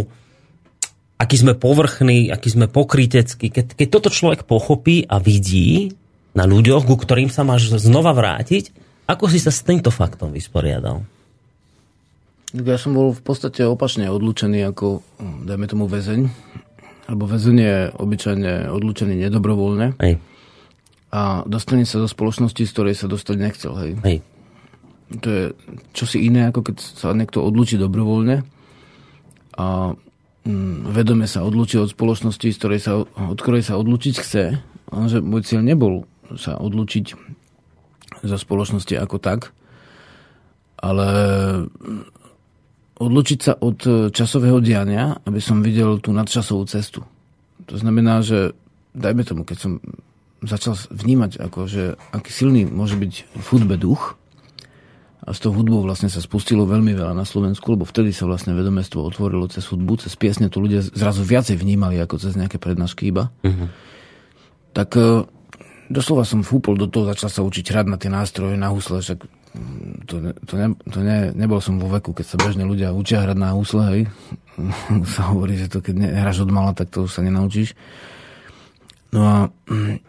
aký 1.17 1.37
sme 1.39 1.55
povrchní, 1.55 2.29
aký 2.29 2.49
sme 2.51 2.67
pokryteckí. 2.69 3.49
Keď, 3.49 3.79
keď 3.79 3.89
toto 3.89 4.11
človek 4.13 4.45
pochopí 4.45 5.07
a 5.07 5.23
vidí, 5.23 5.97
na 6.33 6.49
ľuďoch, 6.49 6.89
ku 6.89 6.97
ktorým 6.97 7.29
sa 7.29 7.45
máš 7.45 7.69
znova 7.77 8.17
vrátiť. 8.17 8.73
Ako 9.05 9.29
si 9.29 9.37
sa 9.37 9.53
s 9.53 9.65
týmto 9.65 9.93
faktom 9.93 10.33
vysporiadal? 10.33 11.05
Ja 12.53 12.77
som 12.77 12.93
bol 12.93 13.17
v 13.17 13.23
podstate 13.25 13.65
opačne 13.65 14.13
odlučený 14.13 14.61
ako, 14.73 15.01
dajme 15.49 15.67
tomu, 15.69 15.89
väzeň. 15.89 16.29
Alebo 17.09 17.25
väzeň 17.29 17.57
je 17.57 17.77
obyčajne 17.97 18.53
odlučený 18.73 19.15
nedobrovoľne. 19.29 19.97
Hej. 20.01 20.21
A 21.13 21.45
dostane 21.45 21.85
sa 21.85 22.01
do 22.01 22.09
spoločnosti, 22.09 22.65
z 22.65 22.73
ktorej 22.73 22.97
sa 22.97 23.09
dostať 23.09 23.37
nechcel. 23.37 23.73
Hej. 23.77 23.91
Hej. 24.05 24.17
To 25.21 25.29
je 25.29 25.45
čosi 25.93 26.25
iné, 26.25 26.49
ako 26.49 26.73
keď 26.73 26.77
sa 26.81 27.13
niekto 27.13 27.45
odlučí 27.45 27.77
dobrovoľne 27.77 28.41
a 29.59 29.93
mm, 30.49 30.77
vedome 30.89 31.29
sa 31.29 31.45
odlučí 31.45 31.77
od 31.77 31.93
spoločnosti, 31.93 32.49
z 32.49 32.59
ktorej 32.59 32.81
sa, 32.81 32.93
od 33.05 33.39
ktorej 33.39 33.67
sa 33.67 33.77
odlučiť 33.77 34.15
chce. 34.17 34.45
Lenže 34.93 35.19
môj 35.21 35.45
cieľ 35.45 35.61
nebol 35.61 36.09
sa 36.41 36.57
odlučiť 36.57 37.07
za 38.23 38.37
spoločnosti 38.39 38.95
ako 38.97 39.17
tak, 39.21 39.53
ale 40.81 41.09
odlučiť 42.97 43.39
sa 43.43 43.53
od 43.59 44.11
časového 44.15 44.63
diania, 44.63 45.19
aby 45.27 45.43
som 45.43 45.61
videl 45.61 45.99
tú 45.99 46.15
nadčasovú 46.15 46.65
cestu. 46.71 47.03
To 47.67 47.77
znamená, 47.77 48.23
že 48.23 48.55
dajme 48.95 49.27
tomu, 49.27 49.43
keď 49.43 49.59
som 49.59 49.73
začal 50.43 50.75
vnímať, 50.91 51.39
ako, 51.39 51.61
že 51.71 51.83
aký 52.11 52.31
silný 52.31 52.67
môže 52.67 52.99
byť 52.99 53.13
v 53.31 53.47
hudbe 53.55 53.79
duch, 53.79 54.19
a 55.23 55.31
s 55.31 55.39
tou 55.39 55.55
hudbou 55.55 55.87
vlastne 55.87 56.11
sa 56.11 56.19
spustilo 56.19 56.67
veľmi 56.67 56.99
veľa 56.99 57.15
na 57.15 57.23
Slovensku, 57.23 57.63
lebo 57.71 57.87
vtedy 57.87 58.11
sa 58.11 58.27
vlastne 58.27 58.59
vedomestvo 58.59 59.07
otvorilo 59.07 59.47
cez 59.47 59.63
hudbu, 59.71 60.03
cez 60.03 60.19
piesne, 60.19 60.51
to 60.51 60.59
ľudia 60.59 60.83
zrazu 60.83 61.23
viacej 61.23 61.63
vnímali 61.63 62.03
ako 62.03 62.19
cez 62.19 62.35
nejaké 62.35 62.59
prednášky 62.59 63.15
iba. 63.15 63.31
Uh-huh. 63.47 63.71
Tak 64.75 64.99
e, 64.99 65.23
doslova 65.87 66.27
som 66.27 66.43
fúpol 66.43 66.75
do 66.75 66.91
toho, 66.91 67.07
začal 67.07 67.31
sa 67.31 67.47
učiť 67.47 67.71
hrať 67.71 67.87
na 67.87 68.03
tie 68.03 68.11
nástroje, 68.11 68.59
na 68.59 68.75
husle, 68.75 68.99
však 68.99 69.23
mm, 69.23 70.11
to, 70.11 70.15
to, 70.43 70.55
ne, 70.59 70.67
to 70.91 70.99
ne, 70.99 71.31
nebol 71.39 71.63
som 71.63 71.79
vo 71.79 71.87
veku, 71.87 72.11
keď 72.11 72.27
sa 72.27 72.37
bežne 72.43 72.67
ľudia 72.67 72.91
učia 72.91 73.23
hrať 73.23 73.39
na 73.39 73.55
husle, 73.55 73.83
hej. 73.95 74.03
sa 75.15 75.31
hovorí, 75.31 75.55
že 75.55 75.71
to 75.71 75.79
keď 75.79 76.19
hráš 76.19 76.43
od 76.43 76.51
mala, 76.51 76.75
tak 76.75 76.91
to 76.91 77.07
už 77.07 77.15
sa 77.15 77.23
nenaučíš. 77.23 77.79
No 79.15 79.21
a 79.23 79.37
mm, 79.71 80.03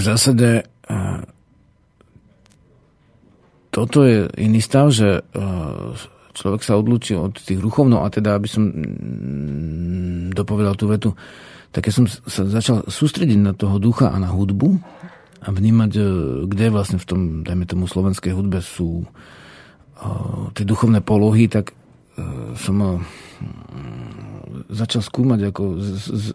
zásade 0.00 0.64
e, 0.64 0.96
toto 3.78 4.02
je 4.02 4.26
iný 4.40 4.58
stav, 4.58 4.90
že 4.90 5.20
e, 5.20 5.40
človek 6.34 6.62
sa 6.66 6.74
odlúči 6.74 7.14
od 7.14 7.38
tých 7.38 7.62
ruchovno 7.62 8.02
a 8.02 8.08
teda, 8.10 8.34
aby 8.34 8.48
som 8.50 8.66
mm, 8.66 10.34
dopovedal 10.34 10.74
tú 10.74 10.90
vetu, 10.90 11.10
tak 11.70 11.86
ja 11.86 11.92
som 11.92 12.08
sa 12.08 12.48
začal 12.48 12.88
sústrediť 12.90 13.38
na 13.38 13.52
toho 13.52 13.78
ducha 13.78 14.10
a 14.10 14.16
na 14.18 14.34
hudbu 14.34 14.74
a 15.44 15.48
vnímať, 15.54 15.92
e, 15.94 16.02
kde 16.50 16.66
vlastne 16.74 16.98
v 16.98 17.06
tom, 17.06 17.20
dajme 17.46 17.64
tomu, 17.70 17.86
slovenskej 17.86 18.34
hudbe 18.34 18.58
sú 18.58 19.06
uh, 19.06 20.50
tie 20.58 20.66
duchovné 20.66 20.98
polohy, 21.06 21.46
tak 21.46 21.78
som 22.58 22.98
začal 24.68 25.00
skúmať, 25.00 25.48
ako 25.48 25.80
z, 25.80 25.90
z, 26.12 26.26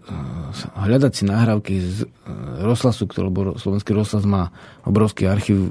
hľadať 0.73 1.11
si 1.13 1.23
nahrávky 1.29 1.73
z 1.77 1.97
rozhlasu, 2.65 3.05
ktorý, 3.05 3.29
lebo 3.29 3.41
slovenský 3.61 3.93
rozhlas 3.93 4.25
má 4.25 4.49
obrovský 4.89 5.29
archív 5.29 5.69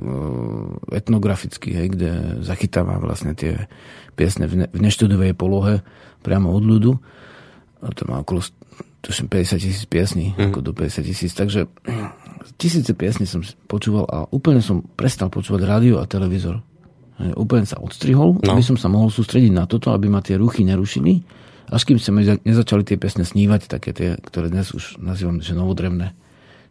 etnografický, 0.94 1.74
hej, 1.74 1.86
kde 1.90 2.10
zachytáva 2.46 3.02
vlastne 3.02 3.34
tie 3.34 3.66
piesne 4.14 4.46
v, 4.46 4.64
ne, 4.64 4.66
v 4.70 4.78
neštudovej 4.78 5.34
polohe 5.34 5.82
priamo 6.22 6.54
od 6.54 6.62
ľudu. 6.62 6.92
A 7.82 7.90
to 7.90 8.06
má 8.06 8.22
okolo 8.22 8.46
tuším 9.02 9.26
50 9.26 9.58
tisíc 9.58 9.84
piesní, 9.90 10.30
mm. 10.38 10.54
ako 10.54 10.58
do 10.62 10.72
50 10.72 11.02
tisíc, 11.02 11.34
takže 11.34 11.66
tisíce 12.54 12.94
piesní 12.94 13.26
som 13.26 13.42
počúval 13.66 14.06
a 14.06 14.30
úplne 14.30 14.62
som 14.62 14.86
prestal 14.94 15.26
počúvať 15.26 15.66
rádio 15.66 15.98
a 15.98 16.06
televízor. 16.06 16.62
Úplne 17.18 17.66
sa 17.66 17.82
odstrihol, 17.82 18.38
no. 18.38 18.54
aby 18.54 18.62
som 18.62 18.78
sa 18.78 18.86
mohol 18.86 19.10
sústrediť 19.10 19.50
na 19.50 19.66
toto, 19.66 19.90
aby 19.90 20.06
ma 20.06 20.22
tie 20.22 20.38
ruchy 20.38 20.62
nerušili, 20.62 21.41
až 21.72 21.82
kým 21.88 21.96
sa 21.96 22.12
nezačali 22.44 22.84
tie 22.84 23.00
piesne 23.00 23.24
snívať, 23.24 23.64
také 23.64 23.96
tie, 23.96 24.20
ktoré 24.20 24.52
dnes 24.52 24.76
už 24.76 25.00
nazývam, 25.00 25.40
že 25.40 25.56
novodrevné. 25.56 26.12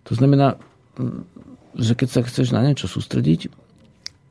To 0.05 0.13
znamená, 0.13 0.61
že 1.73 1.97
keď 1.97 2.07
sa 2.13 2.21
chceš 2.21 2.53
na 2.53 2.61
niečo 2.61 2.85
sústrediť 2.85 3.49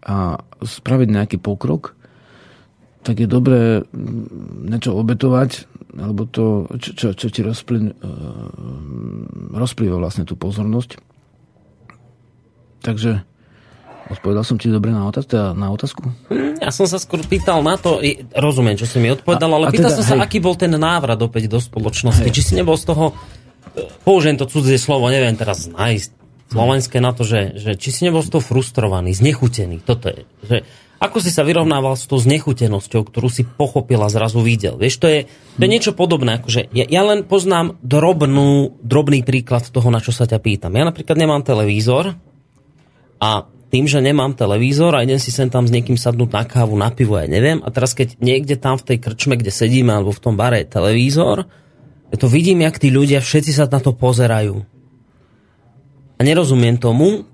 a 0.06 0.38
spraviť 0.62 1.08
nejaký 1.10 1.36
pokrok, 1.42 1.98
tak 3.02 3.18
je 3.18 3.26
dobré 3.26 3.82
niečo 4.70 4.94
obetovať, 4.94 5.66
alebo 5.98 6.28
to, 6.28 6.70
čo, 6.78 6.90
čo, 6.94 7.08
čo 7.18 7.26
ti 7.32 7.40
rozplyn, 7.42 7.90
uh, 7.90 7.96
rozplýva 9.56 9.98
vlastne 9.98 10.28
tú 10.28 10.38
pozornosť. 10.38 11.00
Takže 12.84 13.24
odpovedal 14.10 14.42
som 14.42 14.58
ti 14.58 14.66
dobre 14.66 14.90
na, 14.90 15.06
otázku, 15.06 15.30
teda 15.30 15.46
na 15.54 15.70
otázku? 15.70 16.02
Hm, 16.28 16.58
ja 16.58 16.70
som 16.74 16.84
sa 16.90 16.98
skôr 16.98 17.22
pýtal 17.22 17.62
na 17.62 17.78
to, 17.78 18.02
rozumiem, 18.34 18.74
čo 18.74 18.84
si 18.84 18.98
mi 18.98 19.08
odpovedal, 19.14 19.50
a, 19.50 19.54
ale 19.56 19.66
a 19.68 19.72
pýtal 19.72 19.94
teda, 19.94 19.98
som 20.02 20.04
sa, 20.04 20.14
hej. 20.18 20.22
aký 20.26 20.38
bol 20.42 20.58
ten 20.58 20.74
návrat 20.74 21.18
opäť 21.22 21.46
do 21.46 21.62
spoločnosti. 21.62 22.26
Hej. 22.26 22.34
Či 22.34 22.42
si 22.42 22.52
nebol 22.58 22.74
z 22.74 22.90
toho, 22.90 23.14
e, 23.78 23.86
použijem 24.02 24.36
to 24.36 24.50
cudzie 24.50 24.76
slovo, 24.76 25.06
neviem 25.08 25.38
teraz 25.38 25.70
nájsť 25.70 26.10
slovenské 26.50 26.98
na 26.98 27.14
to, 27.14 27.22
že, 27.22 27.54
že 27.54 27.70
či 27.78 27.94
si 27.94 28.02
nebol 28.02 28.26
z 28.26 28.34
toho 28.34 28.42
frustrovaný, 28.42 29.14
znechutený. 29.14 29.86
Toto 29.86 30.10
je. 30.10 30.26
Že, 30.50 30.58
ako 31.00 31.16
si 31.24 31.32
sa 31.32 31.46
vyrovnával 31.46 31.96
s 31.96 32.04
tou 32.04 32.20
znechutenosťou, 32.20 33.08
ktorú 33.08 33.32
si 33.32 33.48
pochopil 33.48 33.96
a 34.04 34.12
zrazu 34.12 34.44
videl? 34.44 34.76
Vieš, 34.76 35.00
to 35.00 35.08
je, 35.08 35.18
to 35.56 35.60
je 35.64 35.70
niečo 35.70 35.96
podobné. 35.96 36.36
Akože 36.42 36.68
ja, 36.76 36.84
ja 36.84 37.02
len 37.06 37.24
poznám 37.24 37.80
drobnú, 37.80 38.76
drobný 38.84 39.24
príklad 39.24 39.64
toho, 39.64 39.88
na 39.88 40.04
čo 40.04 40.12
sa 40.12 40.28
ťa 40.28 40.36
pýtam. 40.42 40.76
Ja 40.76 40.84
napríklad 40.84 41.16
nemám 41.16 41.40
televízor 41.40 42.20
a 43.16 43.48
tým, 43.70 43.86
že 43.86 44.02
nemám 44.02 44.34
televízor 44.34 44.98
a 44.98 45.06
idem 45.06 45.22
si 45.22 45.30
sem 45.30 45.46
tam 45.46 45.62
s 45.62 45.70
niekým 45.70 45.94
sadnúť 45.94 46.30
na 46.34 46.42
kávu, 46.42 46.74
na 46.74 46.90
pivo, 46.90 47.14
ja 47.14 47.30
neviem. 47.30 47.62
A 47.62 47.70
teraz 47.70 47.94
keď 47.94 48.18
niekde 48.18 48.58
tam 48.58 48.74
v 48.74 48.92
tej 48.92 48.98
krčme, 48.98 49.38
kde 49.38 49.54
sedíme, 49.54 49.94
alebo 49.94 50.10
v 50.10 50.22
tom 50.22 50.34
bare 50.34 50.66
je 50.66 50.74
televízor, 50.74 51.46
ja 52.10 52.16
to 52.18 52.26
vidím, 52.26 52.66
jak 52.66 52.82
tí 52.82 52.90
ľudia 52.90 53.22
všetci 53.22 53.54
sa 53.54 53.70
na 53.70 53.78
to 53.78 53.94
pozerajú. 53.94 54.58
A 56.18 56.20
nerozumiem 56.26 56.76
tomu, 56.76 57.29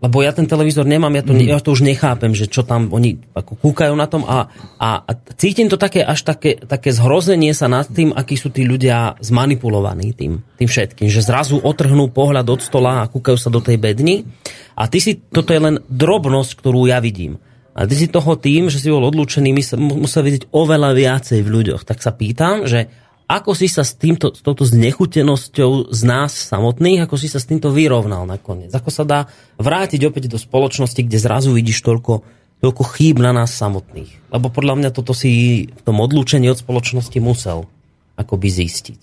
lebo 0.00 0.24
ja 0.24 0.32
ten 0.32 0.48
televízor 0.48 0.88
nemám, 0.88 1.12
ja 1.12 1.20
to, 1.20 1.36
mm. 1.36 1.44
ja 1.44 1.60
to 1.60 1.76
už 1.76 1.84
nechápem, 1.84 2.32
že 2.32 2.48
čo 2.48 2.64
tam 2.64 2.88
oni 2.88 3.20
ako 3.36 3.52
kúkajú 3.60 3.92
na 3.92 4.08
tom 4.08 4.24
a, 4.24 4.48
a, 4.80 5.04
a 5.04 5.10
cítim 5.36 5.68
to 5.68 5.76
také 5.76 6.00
až 6.00 6.24
také, 6.24 6.56
také 6.56 6.88
zhrozenie 6.88 7.52
sa 7.52 7.68
nad 7.68 7.84
tým, 7.84 8.16
akí 8.16 8.40
sú 8.40 8.48
tí 8.48 8.64
ľudia 8.64 9.20
zmanipulovaní 9.20 10.16
tým, 10.16 10.40
tým 10.56 10.68
všetkým, 10.68 11.12
že 11.12 11.20
zrazu 11.20 11.60
otrhnú 11.60 12.08
pohľad 12.08 12.48
od 12.48 12.60
stola 12.64 13.04
a 13.04 13.10
kúkajú 13.12 13.36
sa 13.36 13.52
do 13.52 13.60
tej 13.60 13.76
bedny 13.76 14.24
a 14.72 14.88
ty 14.88 15.04
si, 15.04 15.20
toto 15.20 15.52
je 15.52 15.60
len 15.60 15.76
drobnosť, 15.92 16.56
ktorú 16.56 16.88
ja 16.88 16.96
vidím. 17.04 17.36
A 17.70 17.86
ty 17.86 17.94
si 17.94 18.10
toho 18.10 18.34
tým, 18.34 18.66
že 18.66 18.82
si 18.82 18.90
bol 18.90 19.06
odlúčený, 19.06 19.54
musel 19.78 20.26
vidieť 20.26 20.50
oveľa 20.50 20.90
viacej 20.90 21.38
v 21.38 21.48
ľuďoch. 21.48 21.86
Tak 21.86 22.02
sa 22.02 22.10
pýtam, 22.10 22.66
že 22.66 22.90
ako 23.30 23.54
si 23.54 23.70
sa 23.70 23.86
s, 23.86 23.94
týmto, 23.94 24.34
s 24.34 24.42
touto 24.42 24.66
znechutenosťou 24.66 25.94
z 25.94 26.00
nás 26.02 26.34
samotných, 26.34 27.06
ako 27.06 27.14
si 27.14 27.30
sa 27.30 27.38
s 27.38 27.46
týmto 27.46 27.70
vyrovnal 27.70 28.26
nakoniec? 28.26 28.74
Ako 28.74 28.90
sa 28.90 29.06
dá 29.06 29.30
vrátiť 29.54 30.02
opäť 30.02 30.26
do 30.26 30.34
spoločnosti, 30.34 30.98
kde 30.98 31.14
zrazu 31.14 31.54
vidíš 31.54 31.78
toľko, 31.86 32.26
toľko 32.58 32.82
chýb 32.98 33.22
na 33.22 33.30
nás 33.30 33.54
samotných? 33.54 34.34
Lebo 34.34 34.50
podľa 34.50 34.82
mňa 34.82 34.90
toto 34.90 35.14
si 35.14 35.62
v 35.70 35.82
tom 35.86 36.02
odlúčení 36.02 36.50
od 36.50 36.58
spoločnosti 36.58 37.14
musel 37.22 37.70
akoby 38.18 38.50
zistiť. 38.50 39.02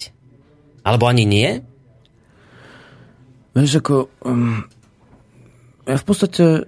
Alebo 0.83 1.07
ani 1.07 1.23
nie? 1.23 1.63
Vieš, 3.55 3.79
ako... 3.79 4.11
Um, 4.27 4.67
ja 5.87 5.95
v 5.95 6.03
podstate 6.03 6.67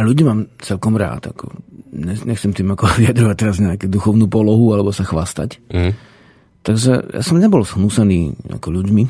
ľudí 0.00 0.24
mám 0.24 0.48
celkom 0.56 0.96
rád. 0.96 1.36
Ako, 1.36 1.52
nechcem 2.24 2.56
tým 2.56 2.72
ako 2.72 2.88
vyjadrovať 3.04 3.36
teraz 3.36 3.60
nejakú 3.60 3.92
duchovnú 3.92 4.24
polohu 4.24 4.72
alebo 4.72 4.88
sa 4.88 5.04
chvastať. 5.04 5.60
Mm 5.68 6.13
Takže 6.64 7.12
ja 7.12 7.22
som 7.22 7.36
nebol 7.36 7.60
snúsený 7.60 8.34
ako 8.48 8.72
ľuďmi, 8.80 9.04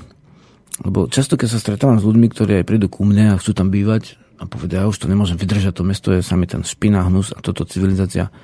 lebo 0.83 1.07
často, 1.07 1.39
keď 1.39 1.49
sa 1.55 1.63
stretávam 1.63 2.03
s 2.03 2.07
ľuďmi, 2.07 2.27
ktorí 2.35 2.59
aj 2.61 2.67
prídu 2.67 2.91
ku 2.91 3.07
mne 3.07 3.35
a 3.35 3.39
chcú 3.39 3.55
tam 3.55 3.71
bývať 3.71 4.19
a 4.43 4.51
povedia, 4.51 4.83
ja 4.83 4.91
už 4.91 4.99
to 4.99 5.07
nemôžem 5.07 5.39
vydržať, 5.39 5.79
to 5.79 5.87
mesto 5.87 6.11
je 6.11 6.19
sami 6.19 6.51
ten 6.51 6.67
špina, 6.67 7.07
hnus 7.07 7.31
a 7.31 7.39
toto 7.39 7.63
civilizácia. 7.63 8.35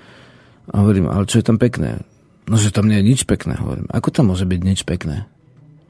A 0.70 0.74
hovorím, 0.78 1.10
ale 1.10 1.26
čo 1.26 1.42
je 1.42 1.46
tam 1.50 1.58
pekné? 1.58 2.06
No, 2.46 2.54
že 2.54 2.70
tam 2.70 2.86
nie 2.86 3.02
je 3.02 3.08
nič 3.10 3.20
pekné. 3.26 3.58
Hovorím, 3.58 3.90
ako 3.90 4.14
tam 4.14 4.30
môže 4.30 4.46
byť 4.46 4.60
nič 4.62 4.86
pekné? 4.86 5.26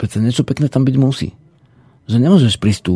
Preto 0.01 0.17
niečo 0.17 0.49
pekné 0.49 0.73
tam 0.73 0.89
byť 0.89 0.97
musí. 0.97 1.37
Že 2.09 2.25
nemôžeš 2.25 2.57
prísť 2.57 2.89
tu 2.89 2.95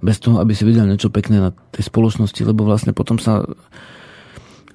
bez 0.00 0.16
toho, 0.16 0.40
aby 0.40 0.56
si 0.56 0.64
videl 0.64 0.88
niečo 0.88 1.12
pekné 1.12 1.36
na 1.36 1.50
tej 1.76 1.92
spoločnosti, 1.92 2.40
lebo 2.48 2.64
vlastne 2.64 2.96
potom 2.96 3.20
sa 3.20 3.44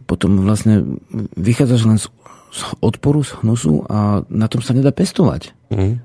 potom 0.06 0.44
vlastne 0.44 1.00
vychádzaš 1.40 1.82
len 1.88 1.96
z 1.96 2.12
odporu, 2.84 3.24
z 3.24 3.32
hnusu 3.42 3.88
a 3.88 4.28
na 4.28 4.48
tom 4.52 4.60
sa 4.60 4.76
nedá 4.76 4.92
pestovať. 4.92 5.56
Mm. 5.72 6.04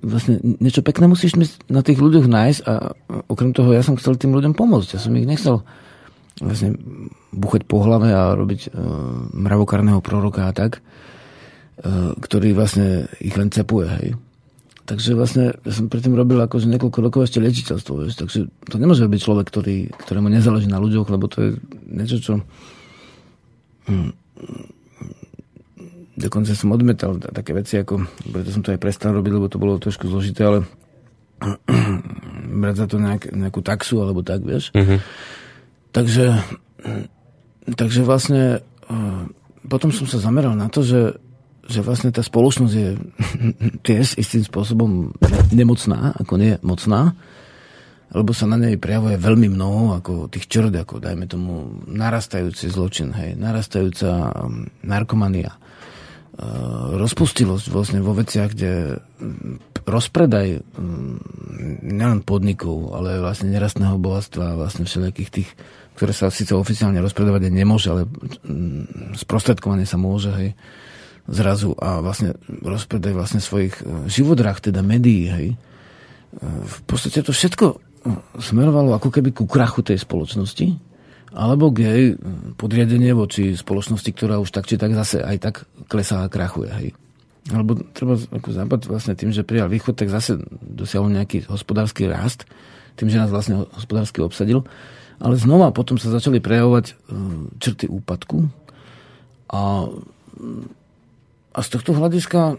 Vlastne 0.00 0.40
niečo 0.40 0.80
pekné 0.80 1.10
musíš 1.10 1.36
na 1.68 1.82
tých 1.84 1.98
ľuďoch 1.98 2.30
nájsť 2.30 2.60
a 2.64 2.94
okrem 3.28 3.52
toho 3.52 3.74
ja 3.74 3.82
som 3.84 3.98
chcel 3.98 4.16
tým 4.16 4.32
ľuďom 4.32 4.54
pomôcť. 4.56 4.96
Ja 4.96 5.00
som 5.02 5.12
ich 5.18 5.28
nechcel 5.28 5.60
vlastne 6.40 6.78
buchať 7.34 7.66
po 7.66 7.82
hlave 7.82 8.10
a 8.10 8.34
robiť 8.34 8.70
uh, 8.70 8.72
mravokárneho 9.34 10.00
proroka 10.02 10.46
a 10.50 10.54
tak, 10.54 10.80
uh, 10.80 12.14
ktorý 12.18 12.54
vlastne 12.54 13.10
ich 13.18 13.34
len 13.34 13.50
cepuje. 13.50 13.86
Hej. 13.86 14.08
takže 14.84 15.16
vlastne 15.16 15.54
ja 15.64 15.72
som 15.72 15.88
predtým 15.88 16.14
robil 16.14 16.38
akože 16.42 16.68
niekoľko 16.68 16.98
rokov 17.00 17.20
ešte 17.28 17.40
liečiteľstvo, 17.40 17.92
vieš, 18.04 18.20
takže 18.20 18.38
to 18.68 18.76
nemôže 18.76 19.08
byť 19.08 19.20
človek, 19.20 19.46
ktorý, 19.48 19.76
ktorému 20.06 20.28
nezáleží 20.28 20.68
na 20.68 20.82
ľuďoch, 20.82 21.08
lebo 21.08 21.26
to 21.26 21.38
je 21.40 21.50
niečo, 21.88 22.18
čo 22.20 22.32
hm, 23.88 24.10
dokonca 26.14 26.54
som 26.54 26.74
odmetal 26.74 27.18
také 27.18 27.54
veci, 27.54 27.78
ako, 27.78 28.06
preto 28.30 28.48
som 28.50 28.62
to 28.62 28.74
aj 28.74 28.80
prestal 28.82 29.14
robiť, 29.14 29.32
lebo 29.34 29.46
to 29.50 29.58
bolo 29.58 29.82
trošku 29.82 30.06
zložité, 30.06 30.46
ale 30.46 30.58
brať 32.62 32.76
za 32.80 32.86
to 32.86 32.96
nejak, 33.02 33.34
nejakú 33.34 33.60
taxu, 33.60 34.00
alebo 34.00 34.22
tak, 34.22 34.42
vieš. 34.46 34.70
Uh-huh. 34.72 35.02
Takže, 35.90 36.38
takže 37.74 38.00
vlastne 38.06 38.62
eh, 38.64 39.22
potom 39.66 39.90
som 39.90 40.06
sa 40.06 40.22
zameral 40.22 40.54
na 40.54 40.70
to, 40.70 40.82
že 40.82 41.18
že 41.64 41.80
vlastne 41.80 42.12
tá 42.12 42.20
spoločnosť 42.20 42.74
je 42.74 42.90
tiež 43.88 44.20
istým 44.20 44.44
spôsobom 44.44 45.16
nemocná, 45.48 46.12
ako 46.12 46.36
nie 46.36 46.60
mocná, 46.60 47.16
lebo 48.14 48.30
sa 48.36 48.46
na 48.46 48.60
nej 48.60 48.76
prejavuje 48.76 49.16
veľmi 49.18 49.48
mnoho, 49.50 49.96
ako 49.98 50.28
tých 50.30 50.46
črd, 50.46 50.76
ako 50.76 51.00
dajme 51.00 51.26
tomu 51.26 51.82
narastajúci 51.88 52.70
zločin, 52.70 53.10
hej, 53.16 53.34
narastajúca 53.34 54.30
um, 54.30 54.68
narkomania, 54.84 55.56
rozpustilosť 56.98 57.66
vlastne 57.70 58.02
vo 58.02 58.10
veciach, 58.10 58.50
kde 58.50 58.98
rozpredaj 59.86 60.66
nielen 61.84 62.20
podnikov, 62.26 62.90
ale 62.96 63.22
vlastne 63.22 63.52
nerastného 63.54 64.00
bohatstva, 64.00 64.58
vlastne 64.58 64.82
všelijakých 64.82 65.30
tých, 65.30 65.50
ktoré 65.94 66.10
sa 66.10 66.34
síce 66.34 66.50
oficiálne 66.56 66.98
rozpredávať 66.98 67.54
nemôže, 67.54 67.92
ale 67.92 68.10
sprostredkovanie 69.14 69.86
sa 69.86 69.94
môže, 70.00 70.34
hej, 70.34 70.50
zrazu 71.30 71.72
a 71.80 72.04
vlastne 72.04 72.36
rozpredaj 72.46 73.12
vlastne 73.16 73.40
svojich 73.40 73.80
e, 73.80 74.12
živodrach, 74.12 74.60
teda 74.60 74.84
médií, 74.84 75.24
hej. 75.32 75.46
E, 75.52 75.56
v 76.44 76.78
podstate 76.84 77.24
to 77.24 77.32
všetko 77.32 77.66
e, 77.72 77.76
smerovalo 78.44 78.92
ako 78.92 79.08
keby 79.08 79.32
ku 79.32 79.48
krachu 79.48 79.80
tej 79.80 80.04
spoločnosti, 80.04 80.76
alebo 81.34 81.74
k 81.74 81.78
jej 81.82 82.02
podriadenie 82.54 83.10
voči 83.10 83.58
spoločnosti, 83.58 84.06
ktorá 84.14 84.38
už 84.38 84.54
tak 84.54 84.70
či 84.70 84.78
tak 84.78 84.94
zase 84.94 85.18
aj 85.18 85.36
tak 85.42 85.54
klesá 85.90 86.22
a 86.22 86.30
krachuje. 86.30 86.70
Hej. 86.70 86.88
Alebo 87.50 87.76
treba 87.92 88.14
ako 88.16 88.48
západ 88.54 88.80
vlastne 88.86 89.18
tým, 89.18 89.34
že 89.34 89.42
prijal 89.42 89.66
východ, 89.68 89.98
tak 89.98 90.08
zase 90.08 90.38
dosiahol 90.62 91.10
nejaký 91.10 91.50
hospodársky 91.50 92.06
rast, 92.06 92.46
tým, 92.94 93.10
že 93.10 93.18
nás 93.18 93.34
vlastne 93.34 93.66
hospodársky 93.74 94.22
obsadil. 94.22 94.62
Ale 95.18 95.34
znova 95.34 95.74
potom 95.74 95.98
sa 95.98 96.14
začali 96.14 96.38
prejavovať 96.38 96.94
črty 97.58 97.90
úpadku 97.90 98.46
a 99.50 99.90
a 101.54 101.58
z 101.62 101.68
tohto 101.70 101.94
hľadiska 101.94 102.58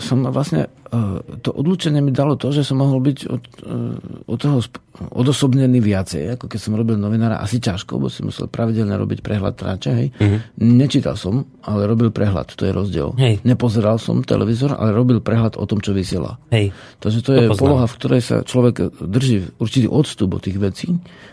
som 0.00 0.26
vlastne 0.28 0.68
uh, 0.90 1.22
to 1.40 1.50
odlučenie 1.54 2.02
mi 2.02 2.10
dalo 2.10 2.34
to, 2.34 2.50
že 2.50 2.66
som 2.66 2.82
mohol 2.82 3.00
byť 3.00 3.18
od, 3.30 3.42
uh, 3.64 4.28
od 4.28 4.38
toho 4.38 4.58
odosobnený 5.00 5.80
viacej, 5.80 6.36
ako 6.36 6.50
keď 6.50 6.60
som 6.60 6.76
robil 6.76 7.00
novinára, 7.00 7.40
asi 7.40 7.56
ťažko, 7.62 7.96
bo 7.96 8.12
si 8.12 8.20
musel 8.20 8.50
pravidelne 8.50 8.92
robiť 8.98 9.24
prehľad 9.24 9.54
tráče, 9.56 9.90
hej. 9.96 10.08
Uh-huh. 10.18 10.38
Nečítal 10.60 11.16
som, 11.16 11.48
ale 11.64 11.88
robil 11.88 12.12
prehľad, 12.12 12.52
to 12.52 12.68
je 12.68 12.72
rozdiel. 12.74 13.16
Hej. 13.16 13.40
Nepozeral 13.46 13.96
som 13.96 14.20
televízor, 14.20 14.76
ale 14.76 14.92
robil 14.92 15.24
prehľad 15.24 15.56
o 15.56 15.64
tom, 15.64 15.80
čo 15.80 15.96
vysiela. 15.96 16.36
Hej. 16.52 16.74
Takže 17.00 17.18
to, 17.24 17.30
to 17.32 17.38
je 17.38 17.48
poznám. 17.48 17.62
poloha, 17.64 17.86
v 17.88 17.96
ktorej 17.96 18.22
sa 18.22 18.36
človek 18.44 18.74
drží 19.00 19.56
určitý 19.56 19.86
odstup 19.88 20.36
od 20.36 20.42
tých 20.44 20.58
vecí 20.60 20.88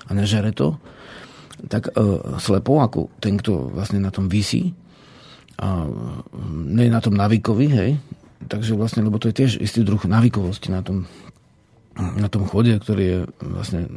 a 0.08 0.16
nežere 0.16 0.56
to 0.56 0.80
tak 1.66 1.90
uh, 1.98 2.38
slepo, 2.38 2.78
ako 2.86 3.10
ten, 3.18 3.42
kto 3.42 3.74
vlastne 3.74 3.98
na 3.98 4.14
tom 4.14 4.30
vysí, 4.30 4.78
a 5.58 5.90
nie 6.70 6.94
na 6.94 7.02
tom 7.02 7.18
navykový, 7.18 7.68
hej, 7.74 7.92
takže 8.46 8.78
vlastne, 8.78 9.02
lebo 9.02 9.18
to 9.18 9.34
je 9.34 9.38
tiež 9.44 9.52
istý 9.58 9.82
druh 9.82 10.02
navykovosti 10.06 10.70
na 10.70 10.86
tom, 10.86 11.10
na 11.98 12.30
tom 12.30 12.46
chode, 12.46 12.78
ktorý 12.78 13.04
je 13.04 13.20
vlastne, 13.42 13.90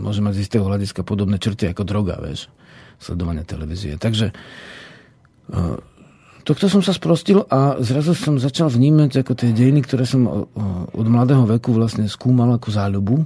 môže 0.00 0.24
mať 0.24 0.40
z 0.40 0.42
istého 0.48 0.64
hľadiska 0.64 1.04
podobné 1.04 1.36
črty 1.36 1.68
ako 1.68 1.84
droga, 1.84 2.16
vieš, 2.24 2.48
sledovanie 2.96 3.44
televízie. 3.44 4.00
Takže 4.00 4.32
Tohto 6.44 6.68
som 6.68 6.84
sa 6.84 6.92
sprostil 6.92 7.40
a 7.48 7.80
zrazu 7.80 8.12
som 8.12 8.36
začal 8.36 8.68
vnímať 8.68 9.24
ako 9.24 9.32
tie 9.32 9.56
dejiny, 9.56 9.80
ktoré 9.80 10.04
som 10.04 10.28
od 10.92 11.06
mladého 11.08 11.48
veku 11.48 11.72
vlastne 11.72 12.04
skúmal 12.04 12.60
ako 12.60 12.68
záľubu 12.68 13.24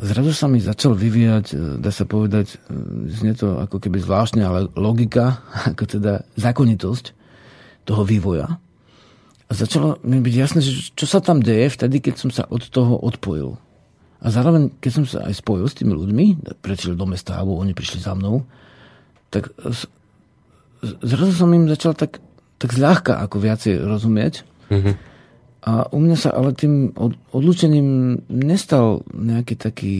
zrazu 0.00 0.32
sa 0.36 0.46
mi 0.46 0.60
začal 0.60 0.92
vyvíjať, 0.92 1.46
e, 1.52 1.56
dá 1.80 1.90
sa 1.92 2.04
povedať, 2.04 2.56
e, 2.56 2.76
znie 3.12 3.32
to 3.32 3.60
ako 3.60 3.80
keby 3.80 4.00
zvláštne, 4.00 4.42
ale 4.44 4.68
logika, 4.76 5.40
ako 5.72 5.84
teda 5.88 6.24
zákonitosť 6.36 7.16
toho 7.86 8.02
vývoja. 8.02 8.60
A 9.46 9.52
začalo 9.54 10.02
mi 10.02 10.18
byť 10.18 10.34
jasné, 10.34 10.58
že 10.58 10.90
čo 10.98 11.06
sa 11.06 11.22
tam 11.22 11.38
deje 11.38 11.70
vtedy, 11.70 12.02
keď 12.02 12.14
som 12.18 12.30
sa 12.34 12.44
od 12.50 12.66
toho 12.66 12.98
odpojil. 12.98 13.54
A 14.18 14.26
zároveň, 14.32 14.74
keď 14.82 14.90
som 14.90 15.04
sa 15.06 15.22
aj 15.28 15.38
spojil 15.38 15.70
s 15.70 15.78
tými 15.78 15.94
ľuďmi, 15.94 16.58
prešiel 16.58 16.98
do 16.98 17.06
mesta, 17.06 17.38
alebo 17.38 17.54
oni 17.62 17.70
prišli 17.70 18.02
za 18.02 18.18
mnou, 18.18 18.42
tak 19.30 19.54
zrazu 20.82 21.32
som 21.36 21.52
im 21.54 21.70
začal 21.70 21.94
tak, 21.94 22.18
tak 22.58 22.74
zľahka 22.74 23.22
ako 23.22 23.36
viacej 23.38 23.86
rozumieť. 23.86 24.42
Mm-hmm. 24.72 24.94
A 25.66 25.90
u 25.90 25.98
mňa 25.98 26.16
sa 26.16 26.30
ale 26.30 26.54
tým 26.54 26.94
odlučením 27.34 28.22
nestal 28.30 29.02
nejaký 29.10 29.58
taký 29.58 29.96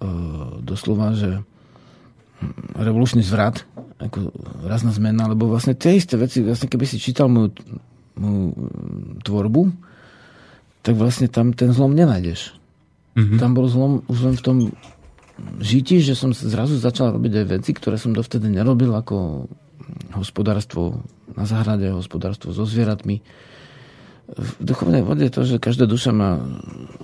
uh, 0.00 0.56
doslova, 0.64 1.12
že 1.12 1.44
hm, 2.40 2.80
revolučný 2.80 3.20
zvrat, 3.20 3.68
ako 4.00 4.32
razná 4.64 4.96
zmena, 4.96 5.28
lebo 5.28 5.44
vlastne 5.52 5.76
tie 5.76 6.00
isté 6.00 6.16
veci, 6.16 6.40
vlastne 6.40 6.72
keby 6.72 6.84
si 6.88 6.96
čítal 6.96 7.28
moju, 7.28 7.52
moju 8.16 8.56
tvorbu, 9.20 9.62
tak 10.80 10.96
vlastne 10.96 11.28
tam 11.28 11.52
ten 11.52 11.76
zlom 11.76 11.92
nenájdeš. 11.92 12.56
Mm-hmm. 13.12 13.36
Tam 13.36 13.52
bol 13.52 13.68
zlom 13.68 14.00
už 14.08 14.18
len 14.24 14.34
v 14.40 14.44
tom 14.44 14.56
žití, 15.60 16.00
že 16.00 16.16
som 16.16 16.32
zrazu 16.32 16.80
začal 16.80 17.12
robiť 17.16 17.44
aj 17.44 17.46
veci, 17.60 17.70
ktoré 17.76 18.00
som 18.00 18.16
dovtedy 18.16 18.48
nerobil, 18.48 18.92
ako 18.96 19.48
hospodárstvo 20.16 21.04
na 21.36 21.44
zahrade, 21.44 21.92
hospodárstvo 21.92 22.56
so 22.56 22.64
zvieratmi, 22.64 23.20
v 24.30 24.50
duchovnej 24.62 25.02
vode 25.02 25.26
to, 25.26 25.42
že 25.42 25.58
každá 25.58 25.90
duša 25.90 26.14
má, 26.14 26.38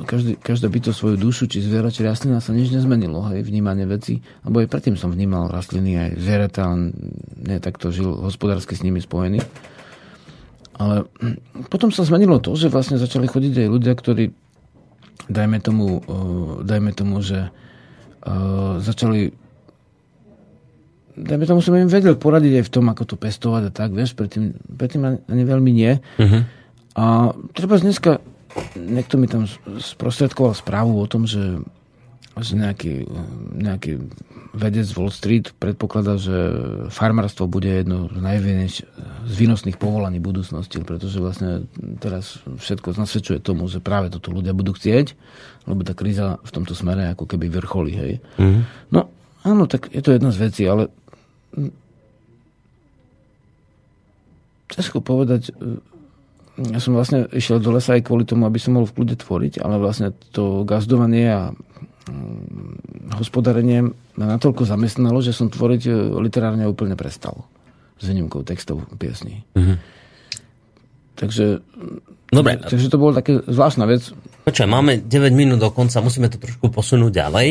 každý, 0.06 0.38
každá 0.38 0.70
byto 0.70 0.94
svoju 0.94 1.18
dušu, 1.18 1.50
či 1.50 1.58
zviera, 1.58 1.90
či 1.90 2.06
rastlina 2.06 2.38
sa 2.38 2.54
nič 2.54 2.70
nezmenilo, 2.70 3.18
hej, 3.34 3.42
vnímanie 3.42 3.82
veci. 3.82 4.22
Lebo 4.46 4.62
aj 4.62 4.70
predtým 4.70 4.94
som 4.94 5.10
vnímal 5.10 5.50
rastliny 5.50 5.98
aj 5.98 6.10
zvieratá, 6.22 6.70
ne 7.36 7.56
takto 7.58 7.90
žil 7.90 8.14
hospodársky 8.14 8.78
s 8.78 8.86
nimi 8.86 9.02
spojený. 9.02 9.42
Ale 10.76 11.08
potom 11.66 11.90
sa 11.90 12.06
zmenilo 12.06 12.38
to, 12.38 12.54
že 12.54 12.70
vlastne 12.70 13.00
začali 13.00 13.26
chodiť 13.26 13.66
aj 13.66 13.68
ľudia, 13.74 13.94
ktorí, 13.96 14.30
dajme 15.26 15.58
tomu, 15.58 16.04
dajme 16.62 16.92
tomu, 16.94 17.24
že 17.24 17.50
uh, 18.22 18.78
začali 18.78 19.34
dajme 21.16 21.48
tomu, 21.48 21.64
som 21.64 21.72
im 21.72 21.88
vedel 21.88 22.14
poradiť 22.14 22.60
aj 22.60 22.64
v 22.68 22.72
tom, 22.76 22.84
ako 22.92 23.02
to 23.08 23.16
pestovať 23.16 23.62
a 23.66 23.70
tak, 23.72 23.96
vieš, 23.96 24.12
predtým, 24.12 24.52
predtým 24.68 25.24
ani 25.24 25.42
veľmi 25.48 25.70
nie. 25.72 25.96
Uh-huh. 26.20 26.44
A 26.96 27.36
treba 27.52 27.76
dneska, 27.76 28.24
niekto 28.72 29.20
mi 29.20 29.28
tam 29.28 29.44
sprostredkoval 29.76 30.56
správu 30.56 30.96
o 30.96 31.04
tom, 31.04 31.28
že, 31.28 31.60
že 32.40 32.56
nejaký, 32.56 33.04
nejaký 33.52 34.00
vedec 34.56 34.88
Wall 34.96 35.12
Street 35.12 35.52
predpokladá, 35.60 36.16
že 36.16 36.32
farmárstvo 36.88 37.44
bude 37.44 37.68
jedno 37.68 38.08
z 38.08 38.16
najvienejš 38.16 38.74
z 39.28 39.34
výnosných 39.36 39.76
povolaní 39.76 40.16
budúcnosti, 40.16 40.80
pretože 40.80 41.20
vlastne 41.20 41.68
teraz 42.00 42.40
všetko 42.48 42.96
nasvedčuje 42.96 43.44
tomu, 43.44 43.68
že 43.68 43.84
práve 43.84 44.08
toto 44.08 44.32
ľudia 44.32 44.56
budú 44.56 44.72
chcieť, 44.72 45.12
lebo 45.68 45.84
tá 45.84 45.92
kríza 45.92 46.40
v 46.40 46.50
tomto 46.56 46.72
smere 46.72 47.12
ako 47.12 47.28
keby 47.28 47.52
vrcholí, 47.52 47.92
hej. 47.92 48.12
Mm-hmm. 48.40 48.62
No, 48.96 49.12
áno, 49.44 49.68
tak 49.68 49.92
je 49.92 50.00
to 50.00 50.16
jedna 50.16 50.32
z 50.32 50.40
vecí, 50.40 50.64
ale 50.64 50.88
ťažko 54.72 55.04
povedať, 55.04 55.52
ja 56.56 56.80
som 56.80 56.96
vlastne 56.96 57.28
išiel 57.36 57.60
do 57.60 57.76
lesa 57.76 58.00
aj 58.00 58.08
kvôli 58.08 58.24
tomu, 58.24 58.48
aby 58.48 58.56
som 58.56 58.76
mohol 58.76 58.88
v 58.88 58.96
kľude 58.96 59.20
tvoriť, 59.20 59.60
ale 59.60 59.76
vlastne 59.76 60.16
to 60.32 60.64
gazdovanie 60.64 61.28
a 61.28 61.52
mm, 61.52 63.12
hospodárenie 63.20 63.92
ma 64.16 64.24
natoľko 64.24 64.64
zamestnalo, 64.64 65.20
že 65.20 65.36
som 65.36 65.52
tvoriť 65.52 65.82
e, 65.84 65.92
literárne 66.16 66.64
úplne 66.64 66.96
prestal. 66.96 67.44
S 68.00 68.08
výnimkou 68.08 68.40
textov 68.44 68.88
piesní. 68.96 69.44
Mm-hmm. 69.56 69.76
Takže, 71.16 71.64
Dobre. 72.28 72.60
takže 72.60 72.92
to 72.92 73.00
bolo 73.00 73.16
také 73.16 73.40
zvláštna 73.40 73.84
vec. 73.88 74.12
Počkaj, 74.44 74.68
máme 74.68 75.00
9 75.00 75.32
minút 75.32 75.60
do 75.60 75.72
konca, 75.72 76.04
musíme 76.04 76.28
to 76.28 76.36
trošku 76.36 76.68
posunúť 76.72 77.12
ďalej. 77.12 77.48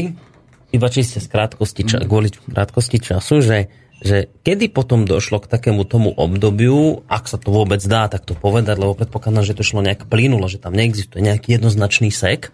Iba 0.74 0.88
čiste 0.90 1.22
z 1.22 1.30
krátkosti, 1.30 1.86
ča- 1.86 2.02
mm. 2.02 2.10
kvôli 2.10 2.30
krátkosti 2.34 2.98
času, 3.02 3.42
že 3.42 3.58
že 4.04 4.28
kedy 4.44 4.72
potom 4.72 5.08
došlo 5.08 5.40
k 5.40 5.48
takému 5.48 5.88
tomu 5.88 6.12
obdobiu, 6.12 7.04
ak 7.08 7.32
sa 7.32 7.40
to 7.40 7.54
vôbec 7.54 7.80
dá 7.84 8.12
takto 8.12 8.36
povedať, 8.36 8.76
lebo 8.76 8.98
predpokladám, 8.98 9.48
že 9.48 9.56
to 9.56 9.64
šlo 9.64 9.80
nejak 9.86 10.12
plynulo, 10.12 10.52
že 10.52 10.60
tam 10.60 10.76
neexistuje 10.76 11.24
nejaký 11.24 11.56
jednoznačný 11.56 12.12
sek, 12.12 12.52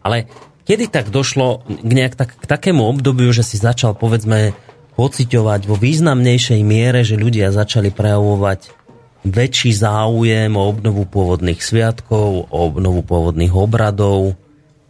ale 0.00 0.30
kedy 0.64 0.88
tak 0.88 1.12
došlo 1.12 1.66
k, 1.68 1.92
nejak 1.92 2.14
tak, 2.16 2.32
k 2.36 2.44
takému 2.48 2.86
obdobiu, 2.88 3.28
že 3.30 3.44
si 3.44 3.60
začal 3.60 3.92
povedzme 3.92 4.56
pociťovať 4.96 5.60
vo 5.68 5.76
významnejšej 5.76 6.60
miere, 6.64 7.04
že 7.04 7.20
ľudia 7.20 7.52
začali 7.52 7.92
prejavovať 7.92 8.80
väčší 9.24 9.76
záujem 9.76 10.52
o 10.56 10.64
obnovu 10.64 11.04
pôvodných 11.04 11.60
sviatkov, 11.60 12.48
o 12.48 12.58
obnovu 12.68 13.04
pôvodných 13.04 13.52
obradov, 13.52 14.36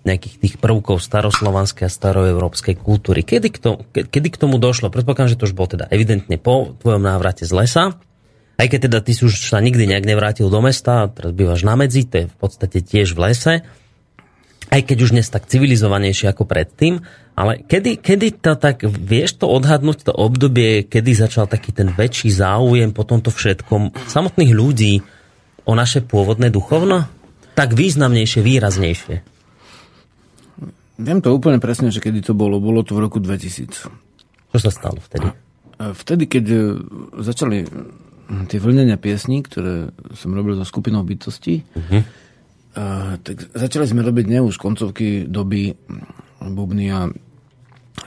nejakých 0.04 0.36
tých 0.40 0.54
prvkov 0.56 1.00
staroslovanskej 1.04 1.84
a 1.84 1.92
staroeurópskej 1.92 2.80
kultúry. 2.80 3.20
Kedy 3.20 3.48
k, 3.52 3.58
tomu, 3.60 3.84
kedy 3.92 4.28
k 4.32 4.40
tomu 4.40 4.56
došlo? 4.56 4.88
Predpokladám, 4.88 5.36
že 5.36 5.38
to 5.38 5.46
už 5.48 5.56
bolo 5.56 5.76
teda 5.76 5.86
evidentne 5.92 6.40
po 6.40 6.72
tvojom 6.80 7.04
návrate 7.04 7.44
z 7.44 7.52
lesa. 7.52 7.84
Aj 8.60 8.68
keď 8.68 8.92
teda 8.92 8.98
ty 9.00 9.12
si 9.16 9.24
už 9.24 9.52
sa 9.52 9.60
nikdy 9.60 9.88
nejak 9.88 10.04
nevrátil 10.04 10.52
do 10.52 10.60
mesta, 10.60 11.08
teraz 11.08 11.32
bývaš 11.32 11.64
na 11.64 11.80
medzi, 11.80 12.04
to 12.04 12.24
je 12.24 12.26
v 12.28 12.36
podstate 12.36 12.84
tiež 12.84 13.16
v 13.16 13.32
lese. 13.32 13.54
Aj 14.70 14.80
keď 14.84 14.96
už 15.08 15.16
dnes 15.16 15.26
tak 15.32 15.48
civilizovanejšie 15.48 16.30
ako 16.30 16.44
predtým, 16.44 17.02
ale 17.34 17.64
kedy, 17.64 18.04
kedy 18.04 18.36
to 18.36 18.54
tak, 18.60 18.84
vieš 18.84 19.40
to 19.40 19.48
odhadnúť, 19.48 20.08
to 20.08 20.12
obdobie, 20.12 20.84
kedy 20.84 21.16
začal 21.16 21.48
taký 21.48 21.72
ten 21.72 21.88
väčší 21.88 22.28
záujem 22.28 22.92
po 22.92 23.08
tomto 23.08 23.32
všetkom 23.32 23.96
samotných 23.96 24.52
ľudí 24.52 25.00
o 25.64 25.72
naše 25.72 26.04
pôvodné 26.04 26.52
duchovno? 26.52 27.08
Tak 27.56 27.72
významnejšie, 27.72 28.40
výraznejšie. 28.44 29.39
Viem 31.00 31.24
to 31.24 31.32
úplne 31.32 31.56
presne, 31.56 31.88
že 31.88 32.04
kedy 32.04 32.20
to 32.20 32.36
bolo. 32.36 32.60
Bolo 32.60 32.84
to 32.84 32.92
v 32.92 33.08
roku 33.08 33.16
2000. 33.16 33.88
Čo 34.52 34.58
sa 34.60 34.68
stalo 34.68 35.00
vtedy? 35.00 35.32
Vtedy, 35.80 36.28
keď 36.28 36.44
e, 36.52 36.60
začali 37.24 37.58
tie 38.46 38.58
vlnenia 38.60 39.00
piesní, 39.00 39.42
ktoré 39.42 39.90
som 40.14 40.36
robil 40.36 40.54
so 40.54 40.62
skupinou 40.62 41.02
bytostí, 41.02 41.66
uh-huh. 41.66 42.02
tak 43.26 43.50
začali 43.50 43.90
sme 43.90 44.06
robiť 44.06 44.24
nie 44.30 44.38
už 44.38 44.54
koncovky 44.54 45.26
doby 45.26 45.74
bubny 46.38 46.86
a 46.94 47.10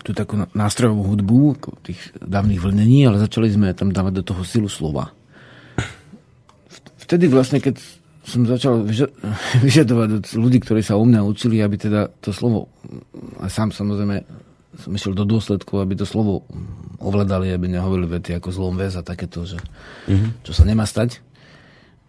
tú 0.04 0.16
takú 0.16 0.40
nástrojovú 0.56 1.12
hudbu 1.12 1.40
tých 1.84 2.00
dávnych 2.18 2.64
vlnení, 2.64 3.04
ale 3.08 3.20
začali 3.20 3.52
sme 3.52 3.76
tam 3.76 3.92
dávať 3.92 4.24
do 4.24 4.24
toho 4.32 4.42
silu 4.48 4.72
slova. 4.72 5.12
Vtedy 7.04 7.28
vlastne, 7.28 7.60
keď 7.60 7.84
som 8.24 8.48
začal 8.48 8.88
vyžadovať 9.66 10.10
od 10.20 10.26
ľudí, 10.40 10.64
ktorí 10.64 10.80
sa 10.80 10.96
u 10.96 11.06
mňa 11.06 11.22
učili, 11.28 11.60
aby 11.60 11.76
teda 11.76 12.10
to 12.24 12.32
slovo, 12.32 12.72
a 13.40 13.48
sám 13.52 13.76
samozrejme 13.76 14.24
som 14.74 14.90
išiel 14.90 15.14
do 15.14 15.28
dôsledkov, 15.28 15.86
aby 15.86 15.94
to 15.94 16.08
slovo 16.08 16.50
ovládali, 16.98 17.54
aby 17.54 17.70
nehovorili 17.70 18.10
vety 18.10 18.34
ako 18.42 18.50
zlom 18.50 18.74
väz 18.74 18.98
a 18.98 19.06
takéto, 19.06 19.46
že, 19.46 19.62
mm-hmm. 20.10 20.42
čo 20.42 20.52
sa 20.56 20.66
nemá 20.66 20.90
stať. 20.90 21.22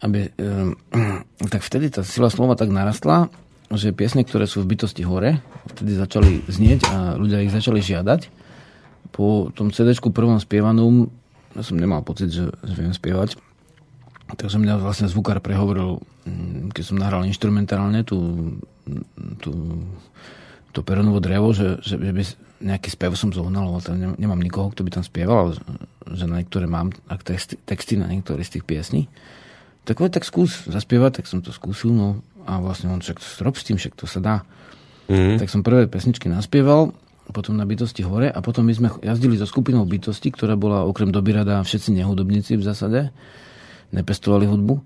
Aby, 0.01 0.33
um, 0.41 0.73
tak 1.53 1.61
vtedy 1.61 1.93
tá 1.93 2.01
sila 2.01 2.33
slova 2.33 2.57
tak 2.57 2.73
narastla, 2.73 3.29
že 3.69 3.93
piesne, 3.93 4.25
ktoré 4.25 4.49
sú 4.49 4.65
v 4.65 4.77
bytosti 4.77 5.05
hore, 5.05 5.45
vtedy 5.77 5.93
začali 5.99 6.33
znieť 6.49 6.81
a 6.89 6.97
ľudia 7.21 7.45
ich 7.45 7.53
začali 7.53 7.85
žiadať. 7.85 8.33
Po 9.13 9.53
tom 9.53 9.69
cd 9.69 9.93
prvom 10.01 10.41
spievanom 10.41 11.13
ja 11.55 11.63
som 11.63 11.79
nemal 11.79 12.03
pocit, 12.03 12.35
že, 12.35 12.51
že 12.51 12.75
viem 12.75 12.91
spievať. 12.91 13.39
Takže 14.35 14.59
mňa 14.59 14.83
vlastne 14.83 15.07
zvukár 15.07 15.39
prehovoril, 15.39 16.03
mm, 16.27 16.75
keď 16.75 16.85
som 16.85 16.97
nahral 16.99 17.23
instrumentálne 17.27 18.03
tú, 18.03 18.51
tú, 19.39 19.53
to 20.75 20.81
peronovo 20.83 21.23
drevo, 21.23 21.55
že, 21.55 21.79
že 21.81 21.97
by 21.97 22.23
nejaký 22.65 22.89
spev 22.91 23.15
som 23.15 23.31
zohnal, 23.31 23.71
ale 23.71 23.85
tam 23.85 23.97
nemám 23.99 24.41
nikoho, 24.41 24.73
kto 24.73 24.83
by 24.83 24.91
tam 24.91 25.05
spieval, 25.05 25.55
že 26.09 26.25
na 26.25 26.41
niektoré 26.41 26.65
mám 26.65 26.95
texty, 27.23 27.61
texty 27.63 27.95
na 28.01 28.09
niektoré 28.09 28.43
z 28.43 28.59
tých 28.59 28.65
piesní. 28.65 29.03
Tak 29.85 30.01
tak 30.09 30.25
skús 30.25 30.65
zaspievať, 30.65 31.21
tak 31.21 31.27
som 31.29 31.45
to 31.45 31.53
skúsil, 31.53 31.93
no 31.93 32.25
a 32.49 32.61
vlastne 32.61 32.89
on 32.89 33.05
však 33.05 33.21
rob 33.45 33.57
s 33.57 33.65
tým, 33.69 33.77
však 33.77 33.95
to 33.97 34.09
sa 34.09 34.21
dá. 34.21 34.37
Mm. 35.13 35.37
Tak 35.37 35.53
som 35.53 35.61
prvé 35.61 35.85
pesničky 35.85 36.33
naspieval, 36.33 36.97
potom 37.33 37.57
na 37.57 37.65
bytosti 37.65 38.05
hore 38.05 38.29
a 38.29 38.39
potom 38.45 38.69
my 38.69 38.73
sme 38.77 38.89
jazdili 39.01 39.37
so 39.41 39.49
skupinou 39.49 39.89
bytosti, 39.89 40.33
ktorá 40.33 40.57
bola 40.61 40.85
okrem 40.85 41.09
dobyrada 41.09 41.61
všetci 41.65 41.97
nehudobníci 42.01 42.61
v 42.61 42.65
zásade 42.65 43.01
nepestovali 43.95 44.51
hudbu, 44.51 44.83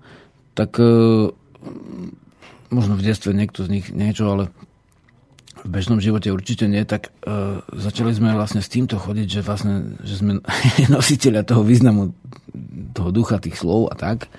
tak 0.53 0.77
e, 0.77 0.85
možno 2.69 2.93
v 2.93 3.05
detstve 3.05 3.33
niekto 3.33 3.65
z 3.65 3.69
nich 3.73 3.85
niečo, 3.89 4.29
ale 4.29 4.43
v 5.59 5.67
bežnom 5.67 5.99
živote 5.99 6.31
určite 6.31 6.69
nie, 6.71 6.85
tak 6.87 7.11
e, 7.25 7.59
začali 7.75 8.15
sme 8.15 8.31
vlastne 8.31 8.63
s 8.63 8.71
týmto 8.71 8.95
chodiť, 8.95 9.27
že 9.27 9.41
vlastne, 9.43 9.99
že 10.05 10.15
sme 10.15 10.39
nositeľia 10.95 11.43
toho 11.43 11.65
významu 11.65 12.15
toho 12.95 13.09
ducha, 13.11 13.41
tých 13.41 13.59
slov 13.59 13.91
a 13.91 13.95
tak. 13.97 14.31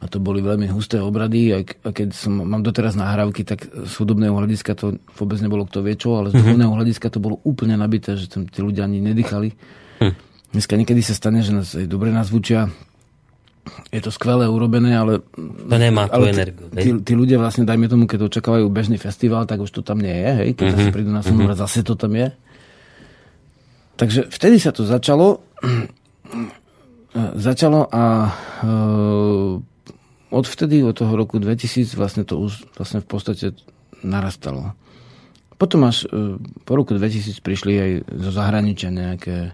A 0.00 0.08
to 0.08 0.16
boli 0.16 0.40
veľmi 0.40 0.64
husté 0.72 0.96
obrady 0.96 1.52
a, 1.52 1.60
a 1.60 1.92
keď 1.92 2.16
som, 2.16 2.40
mám 2.40 2.64
doteraz 2.64 2.96
nahrávky, 2.96 3.44
tak 3.44 3.68
z 3.68 3.92
hudobného 4.00 4.32
hľadiska 4.32 4.72
to 4.72 4.96
vôbec 5.12 5.36
nebolo 5.44 5.68
kto 5.68 5.84
vie 5.84 5.92
čo, 5.92 6.16
ale 6.16 6.32
z 6.32 6.40
hudobného 6.40 6.72
hľadiska 6.72 7.12
to 7.12 7.20
bolo 7.20 7.36
úplne 7.44 7.76
nabité, 7.76 8.16
že 8.16 8.32
tam 8.32 8.48
tí 8.48 8.64
ľudia 8.64 8.88
ani 8.88 9.04
nedýchali. 9.04 9.52
Hm. 10.00 10.14
Dneska 10.56 10.74
niekedy 10.80 11.04
sa 11.04 11.12
stane, 11.12 11.44
že 11.44 11.52
nás 11.52 11.76
dobre 11.84 12.08
nazvučia, 12.16 12.72
je 13.90 14.00
to 14.02 14.10
skvelé 14.14 14.46
urobené, 14.46 14.94
ale... 14.94 15.18
To 15.34 15.76
nemá 15.76 16.06
tú 16.06 16.22
energiu. 16.22 16.70
Tí, 16.70 16.94
tí 17.02 17.12
ľudia 17.18 17.42
vlastne, 17.42 17.66
dajme 17.66 17.90
tomu, 17.90 18.06
keď 18.06 18.30
očakávajú 18.30 18.70
bežný 18.70 19.02
festival, 19.02 19.50
tak 19.50 19.58
už 19.58 19.70
to 19.74 19.82
tam 19.82 19.98
nie 19.98 20.14
je, 20.14 20.30
hej? 20.30 20.50
Keď 20.54 20.64
mm-hmm. 20.64 20.78
zase 20.78 20.94
prídu 20.94 21.10
na 21.10 21.22
Sonomra, 21.26 21.58
mm-hmm. 21.58 21.64
zase 21.66 21.80
to 21.82 21.94
tam 21.98 22.12
je. 22.14 22.28
Takže 23.98 24.20
vtedy 24.30 24.56
sa 24.62 24.70
to 24.70 24.86
začalo. 24.86 25.42
začalo 27.34 27.90
a 27.90 28.30
uh, 28.62 29.58
od 30.30 30.46
vtedy, 30.46 30.86
od 30.86 30.94
toho 30.94 31.18
roku 31.18 31.42
2000, 31.42 31.98
vlastne 31.98 32.22
to 32.22 32.38
už 32.38 32.70
vlastne 32.78 33.02
v 33.02 33.08
podstate 33.10 33.46
narastalo. 34.06 34.78
Potom 35.58 35.82
až 35.82 36.06
uh, 36.06 36.38
po 36.62 36.78
roku 36.78 36.94
2000 36.94 37.42
prišli 37.42 37.72
aj 37.74 37.90
zo 38.06 38.30
zahraničia 38.30 38.94
nejaké, 38.94 39.52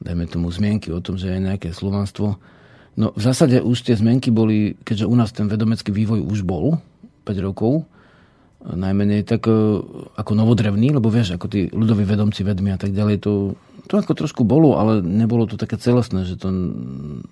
dajme 0.00 0.24
tomu, 0.24 0.48
zmienky 0.48 0.88
o 0.88 1.04
tom, 1.04 1.20
že 1.20 1.28
je 1.28 1.44
nejaké 1.44 1.76
slovanstvo, 1.76 2.40
No 2.96 3.12
v 3.12 3.20
zásade 3.20 3.60
už 3.60 3.84
tie 3.84 3.94
zmenky 3.96 4.32
boli, 4.32 4.72
keďže 4.80 5.04
u 5.04 5.14
nás 5.16 5.28
ten 5.32 5.52
vedomecký 5.52 5.92
vývoj 5.92 6.24
už 6.24 6.48
bol 6.48 6.80
5 7.28 7.36
rokov, 7.44 7.84
najmenej 8.66 9.22
tak 9.22 9.46
e, 9.46 9.54
ako 10.16 10.32
novodrevný, 10.34 10.90
lebo 10.96 11.06
vieš, 11.12 11.38
ako 11.38 11.46
tí 11.46 11.70
ľudoví 11.70 12.02
vedomci, 12.02 12.42
vedmi 12.42 12.74
a 12.74 12.80
tak 12.80 12.90
ďalej, 12.90 13.22
to, 13.22 13.32
to 13.86 13.94
ako 14.00 14.16
trošku 14.16 14.42
bolo, 14.42 14.74
ale 14.80 15.04
nebolo 15.04 15.46
to 15.46 15.54
také 15.54 15.78
celostné, 15.78 16.26
že 16.26 16.34
to 16.34 16.50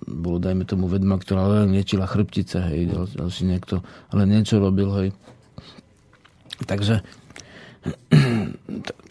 bolo, 0.07 0.39
dajme 0.39 0.63
tomu, 0.63 0.87
vedma, 0.87 1.19
ktorá 1.19 1.65
len 1.65 1.75
liečila 1.75 2.07
chrbtice, 2.07 2.61
hej, 2.71 2.87
ďalší 3.19 3.43
niekto, 3.51 3.83
ale 4.13 4.29
niečo 4.29 4.63
robil, 4.63 4.87
hej. 4.95 5.09
Takže 6.63 7.03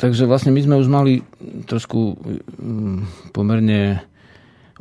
takže 0.02 0.24
vlastne 0.24 0.50
my 0.50 0.60
sme 0.64 0.80
už 0.80 0.88
mali 0.88 1.22
trošku 1.68 2.18
mm, 2.58 3.30
pomerne 3.36 4.00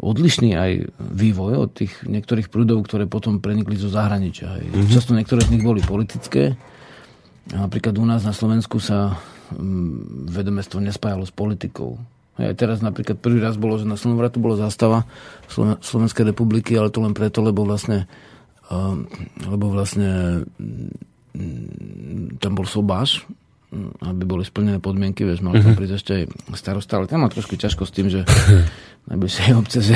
odlišný 0.04 0.50
aj 0.60 0.72
vývoj 1.00 1.54
od 1.64 1.70
tých 1.72 2.04
niektorých 2.04 2.52
prúdov, 2.52 2.84
ktoré 2.84 3.08
potom 3.08 3.40
prenikli 3.40 3.80
zo 3.80 3.88
zahraničia. 3.88 4.60
Mm-hmm. 4.60 4.92
Často 4.92 5.16
niektoré 5.16 5.48
z 5.48 5.56
nich 5.56 5.64
boli 5.64 5.80
politické. 5.80 6.60
Napríklad 7.52 7.96
u 7.96 8.06
nás 8.08 8.28
na 8.28 8.36
Slovensku 8.36 8.84
sa 8.84 9.16
mm, 9.56 10.28
vedomestvo 10.28 10.84
nespájalo 10.84 11.24
s 11.24 11.32
politikou. 11.32 11.96
Aj 12.36 12.52
teraz 12.58 12.82
napríklad 12.82 13.22
prvý 13.22 13.40
raz 13.40 13.56
bolo, 13.56 13.78
že 13.78 13.86
na 13.86 13.96
Slovenvratu 13.96 14.42
bolo 14.42 14.58
zastava 14.58 15.06
Slovenskej 15.86 16.34
republiky, 16.34 16.74
ale 16.74 16.90
to 16.90 17.00
len 17.00 17.14
preto, 17.14 17.46
lebo 17.46 17.64
vlastne 17.64 18.10
lebo 19.44 19.70
vlastne 19.70 20.42
mm, 20.58 22.40
tam 22.40 22.52
bol 22.54 22.66
sobáš 22.66 23.26
aby 24.04 24.24
boli 24.24 24.44
splnené 24.46 24.78
podmienky, 24.78 25.26
vieš, 25.26 25.42
mal 25.42 25.58
tam 25.58 25.74
mhm. 25.74 25.78
prísť 25.78 25.96
ešte 25.98 26.12
aj 26.14 26.24
starosta, 26.58 26.94
ale 27.02 27.10
tam 27.10 27.26
má 27.26 27.30
trošku 27.30 27.58
ťažko 27.58 27.84
s 27.90 27.92
tým, 27.92 28.08
že 28.08 28.22
najbližšej 29.12 29.52
obce, 29.60 29.84
že, 29.84 29.96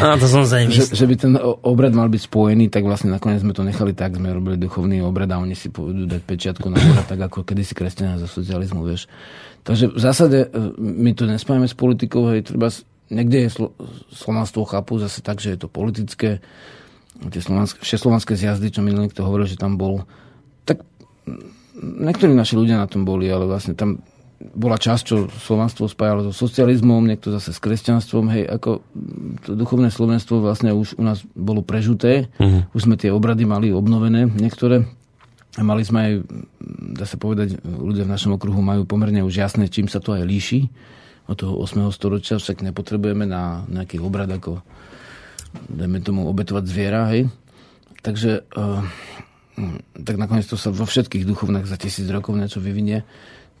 no, 0.00 0.16
to 0.16 0.26
som 0.30 0.48
že, 0.48 0.88
že, 0.88 1.04
by 1.04 1.14
ten 1.20 1.36
obrad 1.60 1.92
mal 1.92 2.08
byť 2.08 2.22
spojený, 2.24 2.72
tak 2.72 2.88
vlastne 2.88 3.12
nakoniec 3.12 3.44
sme 3.44 3.52
to 3.52 3.60
nechali 3.60 3.92
tak, 3.92 4.16
sme 4.16 4.32
robili 4.32 4.56
duchovný 4.56 5.04
obrad 5.04 5.28
a 5.28 5.36
oni 5.36 5.52
si 5.52 5.68
pôjdu 5.68 6.08
dať 6.08 6.22
pečiatku 6.24 6.72
na 6.72 6.80
obrad, 6.80 7.04
tak 7.04 7.20
ako 7.20 7.44
kedysi 7.44 7.76
kresťania 7.76 8.16
za 8.16 8.24
socializmu, 8.30 8.80
vieš. 8.80 9.12
Takže 9.60 9.92
v 9.92 10.00
zásade 10.00 10.38
e, 10.46 10.48
my 10.78 11.10
to 11.12 11.28
nespájame 11.28 11.68
s 11.68 11.76
politikou, 11.76 12.32
hej, 12.32 12.48
treba, 12.48 12.72
niekde 13.12 13.44
je 13.44 13.48
slo, 13.52 13.68
slovanstvo 14.14 14.64
chápu 14.64 15.04
zase 15.04 15.20
tak, 15.20 15.42
že 15.42 15.52
je 15.52 15.58
to 15.60 15.68
politické, 15.68 16.40
tie 17.28 17.42
slovanské, 17.44 17.84
všeslovanské 17.84 18.32
zjazdy, 18.40 18.72
čo 18.72 18.80
mi 18.80 18.96
niekto 18.96 19.20
hovoril, 19.20 19.44
že 19.44 19.60
tam 19.60 19.76
bol, 19.76 20.08
tak 20.64 20.80
niektorí 21.80 22.32
naši 22.32 22.56
ľudia 22.56 22.80
na 22.80 22.88
tom 22.88 23.04
boli, 23.04 23.28
ale 23.28 23.44
vlastne 23.46 23.76
tam 23.76 24.00
bola 24.36 24.76
časť, 24.76 25.02
čo 25.02 25.16
Slovenstvo 25.32 25.88
spájalo 25.88 26.28
so 26.28 26.32
socializmom, 26.32 27.08
niekto 27.08 27.32
zase 27.32 27.56
s 27.56 27.60
kresťanstvom, 27.60 28.28
hej, 28.36 28.44
ako 28.44 28.84
to 29.48 29.56
duchovné 29.56 29.88
Slovenstvo 29.88 30.44
vlastne 30.44 30.76
už 30.76 31.00
u 31.00 31.04
nás 31.04 31.24
bolo 31.32 31.64
prežuté, 31.64 32.28
uh-huh. 32.36 32.68
už 32.76 32.84
sme 32.84 33.00
tie 33.00 33.08
obrady 33.08 33.48
mali 33.48 33.72
obnovené, 33.72 34.28
niektoré. 34.28 34.84
A 35.56 35.64
mali 35.64 35.88
sme 35.88 35.98
aj, 36.04 36.12
dá 37.00 37.08
sa 37.08 37.16
povedať, 37.16 37.56
ľudia 37.64 38.04
v 38.04 38.12
našom 38.12 38.36
okruhu 38.36 38.60
majú 38.60 38.84
pomerne 38.84 39.24
už 39.24 39.40
jasné, 39.40 39.72
čím 39.72 39.88
sa 39.88 40.04
to 40.04 40.12
aj 40.12 40.28
líši 40.28 40.68
od 41.32 41.40
toho 41.40 41.56
8. 41.56 41.88
storočia, 41.96 42.36
však 42.36 42.60
nepotrebujeme 42.60 43.24
na 43.24 43.64
nejaký 43.72 43.98
obrad 44.04 44.28
ako 44.28 44.60
dajme 45.72 46.04
tomu 46.04 46.28
obetovať 46.28 46.64
zviera, 46.68 47.08
hej. 47.08 47.32
Takže 48.04 48.44
uh, 48.52 48.84
tak 49.96 50.16
nakoniec 50.20 50.44
to 50.44 50.60
sa 50.60 50.68
vo 50.68 50.84
všetkých 50.84 51.24
duchovnách 51.24 51.64
za 51.64 51.80
tisíc 51.80 52.04
rokov 52.12 52.36
niečo 52.36 52.60
vyvinie. 52.60 53.02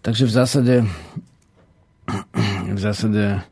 Takže 0.04 0.28
v 0.28 0.32
zásade 0.32 0.74
v 2.76 2.80
zásade 2.80 3.42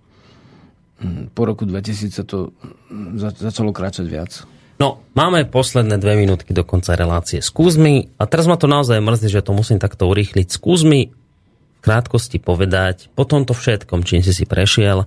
hm, 1.02 1.34
po 1.34 1.42
roku 1.48 1.66
2000 1.66 2.14
sa 2.14 2.24
to 2.24 2.54
začalo 3.34 3.74
kráčať 3.74 4.06
viac. 4.06 4.32
No, 4.74 5.06
máme 5.14 5.46
posledné 5.46 6.02
dve 6.02 6.18
minútky 6.18 6.50
do 6.50 6.66
konca 6.66 6.98
relácie. 6.98 7.38
Skús 7.38 7.78
mi, 7.78 8.10
a 8.18 8.26
teraz 8.26 8.50
ma 8.50 8.58
to 8.58 8.66
naozaj 8.66 8.98
mrzí, 8.98 9.30
že 9.30 9.46
to 9.46 9.54
musím 9.54 9.78
takto 9.78 10.10
urýchliť, 10.10 10.50
skús 10.50 10.82
mi 10.82 11.14
v 11.14 11.78
krátkosti 11.78 12.42
povedať, 12.42 13.06
po 13.14 13.22
tomto 13.22 13.54
všetkom, 13.54 14.02
čím 14.02 14.26
si 14.26 14.34
si 14.34 14.42
prešiel, 14.50 15.06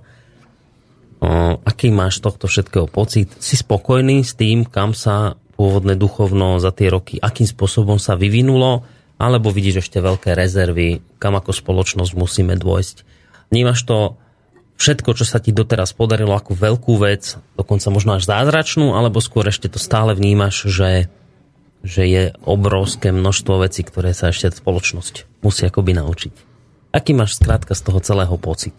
aký 1.60 1.92
máš 1.92 2.24
tohto 2.24 2.48
všetkého 2.48 2.88
pocit? 2.88 3.28
Si 3.44 3.60
spokojný 3.60 4.24
s 4.24 4.32
tým, 4.40 4.64
kam 4.64 4.96
sa 4.96 5.36
pôvodné 5.58 5.98
duchovno 5.98 6.62
za 6.62 6.70
tie 6.70 6.86
roky, 6.86 7.18
akým 7.18 7.50
spôsobom 7.50 7.98
sa 7.98 8.14
vyvinulo, 8.14 8.86
alebo 9.18 9.50
vidíš 9.50 9.82
ešte 9.82 9.98
veľké 9.98 10.38
rezervy, 10.38 11.02
kam 11.18 11.34
ako 11.34 11.50
spoločnosť 11.50 12.14
musíme 12.14 12.54
dôjsť. 12.54 13.02
Vnímaš 13.50 13.82
to 13.82 14.14
všetko, 14.78 15.18
čo 15.18 15.26
sa 15.26 15.42
ti 15.42 15.50
doteraz 15.50 15.90
podarilo 15.90 16.38
ako 16.38 16.54
veľkú 16.54 16.94
vec, 17.02 17.34
dokonca 17.58 17.90
možno 17.90 18.14
až 18.14 18.30
zázračnú, 18.30 18.94
alebo 18.94 19.18
skôr 19.18 19.50
ešte 19.50 19.66
to 19.66 19.82
stále 19.82 20.14
vnímaš, 20.14 20.70
že, 20.70 21.10
že 21.82 22.06
je 22.06 22.22
obrovské 22.46 23.10
množstvo 23.10 23.66
vecí, 23.66 23.82
ktoré 23.82 24.14
sa 24.14 24.30
ešte 24.30 24.54
spoločnosť 24.54 25.42
musí 25.42 25.66
akoby 25.66 25.98
naučiť. 25.98 26.34
Aký 26.94 27.18
máš 27.18 27.34
skrátka 27.34 27.74
z 27.74 27.82
toho 27.82 27.98
celého 27.98 28.38
pocit? 28.38 28.78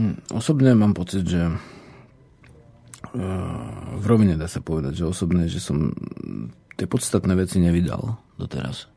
Hm, 0.00 0.16
osobne 0.32 0.72
mám 0.72 0.96
pocit, 0.96 1.28
že 1.28 1.52
v 3.10 4.04
rovine 4.06 4.38
dá 4.38 4.46
sa 4.46 4.62
povedať, 4.62 5.02
že 5.02 5.10
osobne, 5.10 5.50
že 5.50 5.58
som 5.58 5.90
tie 6.78 6.86
podstatné 6.86 7.34
veci 7.34 7.58
nevydal 7.58 8.16
doteraz 8.38 8.90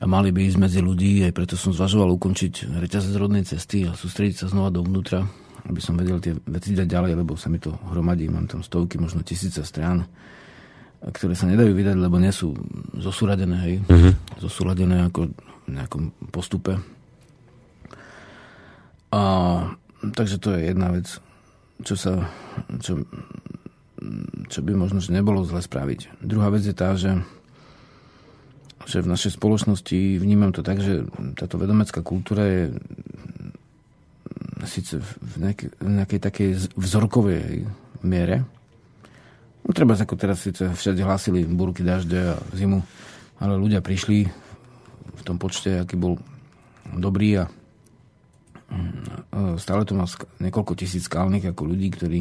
a 0.00 0.04
mali 0.08 0.32
by 0.32 0.48
ísť 0.48 0.58
medzi 0.58 0.80
ľudí, 0.80 1.20
aj 1.28 1.36
preto 1.36 1.54
som 1.60 1.76
zvažoval 1.76 2.16
ukončiť 2.16 2.72
reťazec 2.80 3.14
rodnej 3.20 3.44
cesty 3.44 3.84
a 3.84 3.92
sústrediť 3.92 4.44
sa 4.44 4.46
znova 4.48 4.72
dovnútra, 4.72 5.28
aby 5.68 5.80
som 5.80 5.92
vedel 6.00 6.16
tie 6.24 6.32
veci 6.48 6.72
dať 6.72 6.88
ďalej, 6.88 7.12
lebo 7.20 7.36
sa 7.36 7.52
mi 7.52 7.60
to 7.60 7.76
hromadí, 7.92 8.24
mám 8.32 8.48
tam 8.48 8.64
stovky, 8.64 8.96
možno 8.96 9.20
tisíce 9.20 9.60
strán, 9.60 10.08
ktoré 11.04 11.36
sa 11.36 11.44
nedajú 11.44 11.76
vydať, 11.76 11.96
lebo 12.00 12.16
nie 12.16 12.32
sú 12.32 12.56
zosúradené, 12.96 13.56
hej, 13.68 13.74
uh-huh. 13.84 14.12
zosúradené 14.40 15.04
ako 15.04 15.36
v 15.68 15.68
nejakom 15.68 16.16
postupe. 16.32 16.80
A, 19.12 19.22
takže 20.16 20.40
to 20.40 20.56
je 20.56 20.72
jedna 20.72 20.96
vec, 20.96 21.20
čo 21.84 21.94
sa, 21.96 22.28
čo, 22.80 23.04
čo 24.48 24.58
by 24.60 24.72
možno 24.76 25.00
že 25.00 25.14
nebolo 25.14 25.44
zle 25.44 25.60
spraviť. 25.60 26.22
Druhá 26.24 26.52
vec 26.52 26.64
je 26.64 26.76
tá, 26.76 26.96
že 26.96 27.20
že 28.88 29.04
v 29.04 29.12
našej 29.12 29.36
spoločnosti 29.36 30.18
vnímam 30.18 30.50
to 30.50 30.64
tak, 30.64 30.80
že 30.80 31.06
táto 31.36 31.60
vedomecká 31.60 32.00
kultúra 32.00 32.42
je 32.48 32.62
síce 34.64 34.98
v 35.00 35.34
nejakej, 35.36 35.68
v 35.78 35.90
nejakej 36.00 36.20
takej 36.20 36.50
vzorkovej 36.74 37.70
miere. 38.02 38.44
No, 39.62 39.70
treba 39.76 39.94
ako 39.94 40.16
teraz 40.16 40.42
síce 40.42 40.72
všade 40.72 41.04
hlásili 41.04 41.44
burky 41.44 41.84
dažde 41.84 42.34
a 42.34 42.42
zimu, 42.56 42.80
ale 43.38 43.60
ľudia 43.60 43.84
prišli 43.84 44.26
v 45.20 45.22
tom 45.22 45.36
počte, 45.36 45.84
aký 45.84 46.00
bol 46.00 46.16
dobrý 46.90 47.44
a 47.44 47.52
stále 49.58 49.82
to 49.82 49.98
má 49.98 50.06
niekoľko 50.38 50.72
tisíc 50.78 51.06
skalných 51.10 51.50
ako 51.50 51.62
ľudí, 51.74 51.88
ktorí 51.90 52.20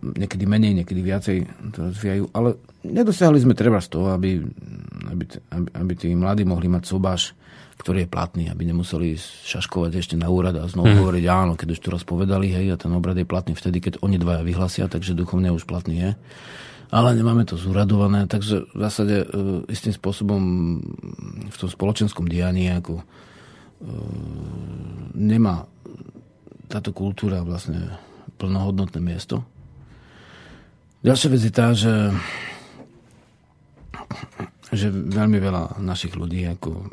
niekedy 0.00 0.44
menej, 0.46 0.82
niekedy 0.82 1.00
viacej 1.02 1.36
to 1.74 1.90
rozvíjajú, 1.90 2.24
ale 2.30 2.54
nedosiahli 2.86 3.42
sme 3.42 3.58
treba 3.58 3.82
z 3.82 3.88
toho, 3.90 4.14
aby, 4.14 4.38
aby, 5.10 5.24
aby, 5.50 5.68
aby 5.74 5.92
tí 5.98 6.14
mladí 6.14 6.46
mohli 6.46 6.70
mať 6.70 6.86
sobáš, 6.86 7.34
ktorý 7.80 8.04
je 8.04 8.12
platný, 8.12 8.44
aby 8.52 8.68
nemuseli 8.68 9.16
šaškovať 9.18 9.92
ešte 9.96 10.14
na 10.14 10.28
úrad 10.28 10.54
a 10.60 10.68
znovu 10.68 10.92
hmm. 10.92 10.98
hovoriť 11.00 11.24
áno, 11.26 11.52
keď 11.56 11.68
už 11.74 11.80
to 11.80 11.88
raz 11.90 12.04
povedali, 12.04 12.52
hej, 12.52 12.76
a 12.76 12.76
ten 12.76 12.92
obrad 12.92 13.16
je 13.16 13.26
platný 13.26 13.56
vtedy, 13.56 13.80
keď 13.80 14.04
oni 14.04 14.20
dvaja 14.20 14.44
vyhlasia, 14.44 14.84
takže 14.86 15.16
duchovne 15.16 15.48
už 15.50 15.64
platný 15.64 15.96
je. 15.96 16.10
Ale 16.90 17.14
nemáme 17.14 17.46
to 17.46 17.54
zúradované, 17.54 18.26
takže 18.26 18.66
v 18.74 18.78
zásade 18.82 19.22
e, 19.22 19.26
istým 19.70 19.94
spôsobom 19.94 20.42
v 21.46 21.56
tom 21.56 21.70
spoločenskom 21.70 22.26
dianí 22.26 22.66
ako 22.74 23.00
e, 23.00 23.02
nemá 25.16 25.64
táto 26.68 26.92
kultúra 26.92 27.42
vlastne 27.42 27.96
plnohodnotné 28.36 29.00
miesto. 29.02 29.42
Ďalšia 31.00 31.28
vec 31.32 31.42
je 31.42 31.52
tá, 31.52 31.72
že, 31.72 32.12
že 34.70 34.92
veľmi 34.92 35.40
veľa 35.40 35.80
našich 35.80 36.12
ľudí 36.12 36.44
ako 36.44 36.92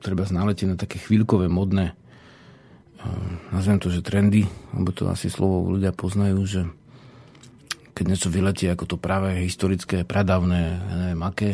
treba 0.00 0.24
ználetí 0.24 0.64
na 0.64 0.80
také 0.80 0.96
chvíľkové 0.96 1.52
modné 1.52 1.92
nazvem 3.50 3.78
to, 3.80 3.88
že 3.88 4.04
trendy, 4.04 4.44
lebo 4.76 4.90
to 4.92 5.08
asi 5.08 5.32
slovo 5.32 5.72
ľudia 5.72 5.92
poznajú, 5.94 6.40
že 6.44 6.60
keď 7.96 8.04
niečo 8.06 8.28
vyletí 8.32 8.68
ako 8.68 8.84
to 8.84 8.96
práve 8.96 9.44
historické, 9.44 10.04
pradávne, 10.04 10.80
ja 10.80 10.94
neviem 10.96 11.22
aké, 11.24 11.50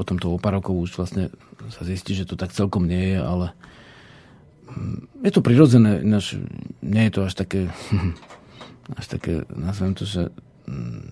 potom 0.00 0.16
to 0.16 0.32
o 0.32 0.40
pár 0.40 0.56
rokov 0.56 0.72
už 0.72 0.96
vlastne 0.96 1.28
sa 1.68 1.84
zistí, 1.84 2.16
že 2.16 2.24
to 2.24 2.40
tak 2.40 2.56
celkom 2.56 2.88
nie 2.88 3.12
je, 3.12 3.18
ale 3.20 3.46
mm, 4.72 5.28
je 5.28 5.30
to 5.36 5.44
prirodzené, 5.44 6.00
ináč 6.00 6.40
nie 6.80 7.04
je 7.04 7.12
to 7.12 7.20
až 7.28 7.36
také 7.36 7.68
až 9.00 9.06
také, 9.06 9.44
nazvem 9.52 9.92
to, 9.92 10.08
že 10.08 10.32
Mm, 10.70 11.02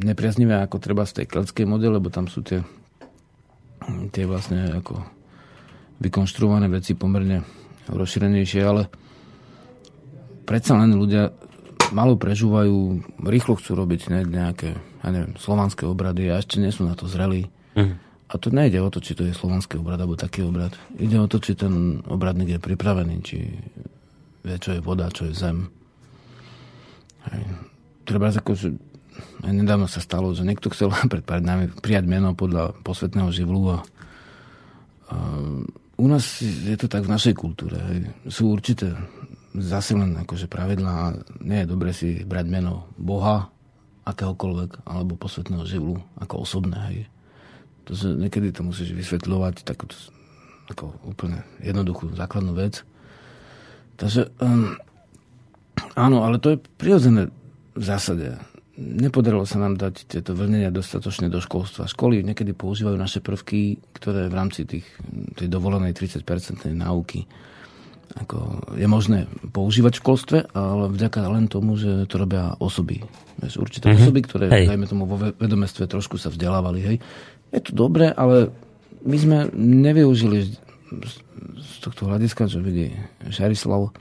nepriaznivé 0.00 0.64
ako 0.64 0.80
treba 0.80 1.04
z 1.04 1.20
tej 1.20 1.26
kladskej 1.28 1.68
model, 1.68 2.00
lebo 2.00 2.08
tam 2.08 2.24
sú 2.24 2.40
tie, 2.40 2.64
tie 4.14 4.24
vlastne 4.24 4.72
ako 4.80 5.04
vykonštruované 6.00 6.72
veci 6.72 6.96
pomerne 6.96 7.44
rozšírenejšie, 7.92 8.62
ale 8.64 8.88
predsa 10.48 10.78
len 10.80 10.96
ľudia 10.96 11.36
malo 11.92 12.16
prežúvajú, 12.16 13.04
rýchlo 13.28 13.60
chcú 13.60 13.76
robiť 13.76 14.00
ne, 14.08 14.20
nejaké, 14.24 14.72
ja 15.04 15.08
neviem, 15.12 15.36
slovanské 15.36 15.84
obrady 15.84 16.32
a 16.32 16.40
ešte 16.40 16.56
nie 16.56 16.72
sú 16.72 16.88
na 16.88 16.96
to 16.96 17.04
zrelí. 17.04 17.52
Mm. 17.76 18.00
A 18.28 18.34
to 18.36 18.52
nejde 18.52 18.76
o 18.84 18.92
to, 18.92 19.00
či 19.00 19.16
to 19.16 19.24
je 19.24 19.32
slovanský 19.32 19.80
obrad 19.80 19.96
alebo 19.96 20.16
taký 20.16 20.44
obrad. 20.44 20.76
Ide 21.00 21.16
o 21.16 21.30
to, 21.30 21.40
či 21.40 21.56
ten 21.56 22.04
obradník 22.04 22.56
je 22.56 22.60
pripravený, 22.60 23.16
či 23.24 23.38
vie, 24.44 24.56
čo 24.60 24.76
je 24.76 24.84
voda, 24.84 25.08
čo 25.08 25.28
je 25.28 25.32
zem. 25.32 25.72
Hej 27.28 27.68
treba 28.08 28.32
ako, 28.32 28.56
že 28.56 28.68
nedávno 29.44 29.84
sa 29.84 30.00
stalo, 30.00 30.32
že 30.32 30.48
niekto 30.48 30.72
chcel 30.72 30.88
pred 31.12 31.20
pár 31.20 31.44
dňami 31.44 31.84
prijať 31.84 32.08
meno 32.08 32.32
podľa 32.32 32.72
posvetného 32.80 33.28
živlu 33.28 33.76
a, 33.76 33.78
a 35.12 35.16
u 35.98 36.06
nás 36.08 36.40
je 36.40 36.76
to 36.80 36.88
tak 36.88 37.04
v 37.04 37.12
našej 37.12 37.34
kultúre. 37.36 37.76
Hej. 37.76 37.98
Sú 38.32 38.54
určité 38.54 38.96
zasilené 39.52 40.24
akože 40.24 40.46
pravidlá. 40.48 41.18
Nie 41.42 41.66
je 41.66 41.70
dobre 41.74 41.90
si 41.92 42.22
brať 42.22 42.46
meno 42.48 42.88
Boha, 42.96 43.50
akéhokoľvek, 44.06 44.88
alebo 44.88 45.20
posvetného 45.20 45.66
živlu 45.68 46.00
ako 46.16 46.46
osobné. 46.48 46.78
Hej. 46.88 46.98
To, 47.88 47.96
že 47.96 48.12
niekedy 48.12 48.52
to 48.52 48.60
musíš 48.60 48.92
vysvetľovať 48.92 49.64
tak 49.64 49.88
ako 50.68 50.92
úplne 51.08 51.40
jednoduchú 51.64 52.12
základnú 52.12 52.52
vec. 52.52 52.84
Takže 53.96 54.28
um, 54.44 54.76
áno, 55.96 56.28
ale 56.28 56.36
to 56.36 56.54
je 56.54 56.58
prirodzené 56.76 57.32
v 57.72 57.84
zásade 57.84 58.36
nepodarilo 58.78 59.42
sa 59.42 59.58
nám 59.58 59.74
dať 59.74 60.06
tieto 60.06 60.38
vlnenia 60.38 60.70
dostatočne 60.70 61.26
do 61.26 61.42
školstva. 61.42 61.90
Školy 61.90 62.22
niekedy 62.22 62.54
používajú 62.54 62.94
naše 62.94 63.18
prvky, 63.18 63.82
ktoré 63.98 64.30
v 64.30 64.34
rámci 64.38 64.62
tých, 64.62 64.86
tej 65.34 65.50
dovolenej 65.50 65.90
30-percentnej 65.98 66.78
náuky 66.78 67.26
ako 68.08 68.64
je 68.80 68.88
možné 68.88 69.28
používať 69.52 69.98
v 69.98 70.00
školstve, 70.00 70.38
ale 70.56 70.88
vďaka 70.88 71.28
len 71.28 71.44
tomu, 71.44 71.76
že 71.76 72.08
to 72.08 72.16
robia 72.16 72.56
osoby. 72.56 73.04
Vieš, 73.38 73.60
určité 73.60 73.92
mm-hmm. 73.92 74.00
osoby, 74.00 74.20
ktoré, 74.24 74.46
hej. 74.48 74.64
dajme 74.64 74.86
tomu, 74.88 75.04
vo 75.04 75.20
vedomestve 75.20 75.84
trošku 75.84 76.16
sa 76.16 76.32
vzdelávali. 76.32 76.80
Hej. 76.80 76.96
Je 77.52 77.60
to 77.64 77.72
dobré, 77.72 78.12
ale 78.12 78.52
my 79.04 79.16
sme 79.16 79.38
nevyužili 79.56 80.52
z 81.58 81.74
tohto 81.80 82.08
hľadiska, 82.08 82.50
čo 82.50 82.60
vidí 82.60 82.92
Šarislav, 83.28 83.94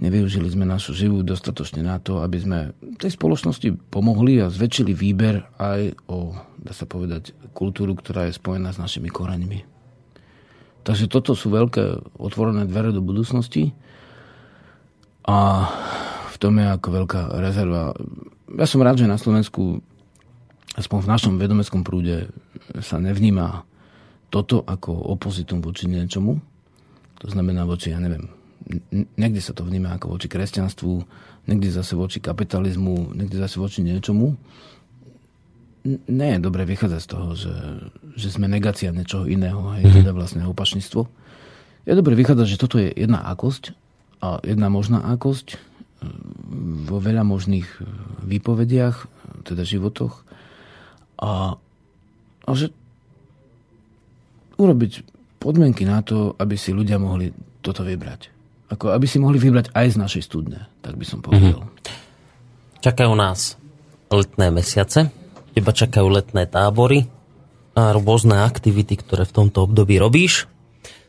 nevyužili 0.00 0.50
sme 0.50 0.66
našu 0.66 0.92
živú 0.92 1.22
dostatočne 1.22 1.86
na 1.86 2.02
to, 2.02 2.20
aby 2.20 2.38
sme 2.42 2.58
tej 2.98 3.14
spoločnosti 3.14 3.72
pomohli 3.88 4.42
a 4.42 4.50
zväčšili 4.50 4.92
výber 4.92 5.46
aj 5.56 5.94
o, 6.10 6.34
dá 6.58 6.72
sa 6.74 6.84
povedať, 6.84 7.32
kultúru, 7.54 7.94
ktorá 7.94 8.26
je 8.26 8.36
spojená 8.36 8.74
s 8.74 8.82
našimi 8.82 9.08
koreňmi. 9.08 9.62
Takže 10.84 11.08
toto 11.08 11.32
sú 11.32 11.48
veľké 11.48 12.18
otvorené 12.20 12.68
dvere 12.68 12.92
do 12.92 13.00
budúcnosti 13.00 13.72
a 15.24 15.70
v 16.28 16.36
tom 16.36 16.60
je 16.60 16.66
ako 16.68 16.88
veľká 16.92 17.20
rezerva. 17.40 17.96
Ja 18.52 18.66
som 18.68 18.84
rád, 18.84 19.00
že 19.00 19.08
na 19.08 19.16
Slovensku 19.16 19.80
aspoň 20.72 20.98
v 21.04 21.10
našom 21.10 21.34
vedomeckom 21.36 21.84
prúde 21.84 22.32
sa 22.80 22.96
nevníma 22.96 23.68
toto 24.32 24.64
ako 24.66 25.14
opozitum 25.14 25.62
voči 25.62 25.86
niečomu. 25.86 26.40
To 27.22 27.26
znamená 27.30 27.68
voči, 27.68 27.94
ja 27.94 28.02
neviem, 28.02 28.26
niekde 29.14 29.38
sa 29.38 29.54
to 29.54 29.62
vníma 29.62 29.94
ako 29.94 30.18
voči 30.18 30.26
kresťanstvu, 30.26 30.92
niekde 31.46 31.70
zase 31.70 31.94
voči 31.94 32.18
kapitalizmu, 32.18 33.14
niekde 33.14 33.38
zase 33.38 33.62
voči 33.62 33.84
niečomu. 33.84 34.34
Nie 36.08 36.40
je 36.40 36.40
dobre 36.40 36.64
vychádzať 36.64 37.00
z 37.04 37.08
toho, 37.08 37.28
že, 37.36 37.54
že 38.16 38.28
sme 38.32 38.48
negácia 38.48 38.88
niečoho 38.88 39.28
iného, 39.28 39.76
hej, 39.76 39.84
mm-hmm. 39.84 39.98
teda 40.00 40.10
vlastne 40.16 40.42
opačníctvo. 40.48 41.00
Je 41.84 41.92
dobre 41.92 42.16
vychádzať, 42.16 42.46
že 42.48 42.60
toto 42.60 42.80
je 42.80 42.88
jedna 42.88 43.20
akosť 43.28 43.76
a 44.24 44.40
jedna 44.40 44.72
možná 44.72 45.04
akosť, 45.04 45.60
vo 46.84 46.98
veľa 47.00 47.24
možných 47.24 47.66
výpovediach, 48.24 49.08
teda 49.44 49.64
životoch. 49.64 50.24
A, 51.24 51.56
a 52.44 52.48
že 52.52 52.68
urobiť 54.60 54.92
podmienky 55.40 55.88
na 55.88 56.04
to, 56.04 56.36
aby 56.36 56.60
si 56.60 56.76
ľudia 56.76 57.00
mohli 57.00 57.32
toto 57.64 57.80
vybrať. 57.80 58.28
Ako 58.72 58.92
aby 58.92 59.08
si 59.08 59.16
mohli 59.16 59.40
vybrať 59.40 59.72
aj 59.72 59.86
z 59.92 59.96
našej 59.96 60.22
studne, 60.24 60.68
tak 60.84 61.00
by 61.00 61.04
som 61.08 61.24
povedal. 61.24 61.64
Mm-hmm. 61.64 62.80
Čakajú 62.84 63.12
nás 63.16 63.56
letné 64.12 64.52
mesiace, 64.52 65.08
teba 65.56 65.72
čakajú 65.72 66.06
letné 66.12 66.44
tábory 66.44 67.08
a 67.74 67.96
rôzne 67.96 68.44
aktivity, 68.44 69.00
ktoré 69.00 69.24
v 69.24 69.36
tomto 69.44 69.64
období 69.64 69.96
robíš. 69.96 70.46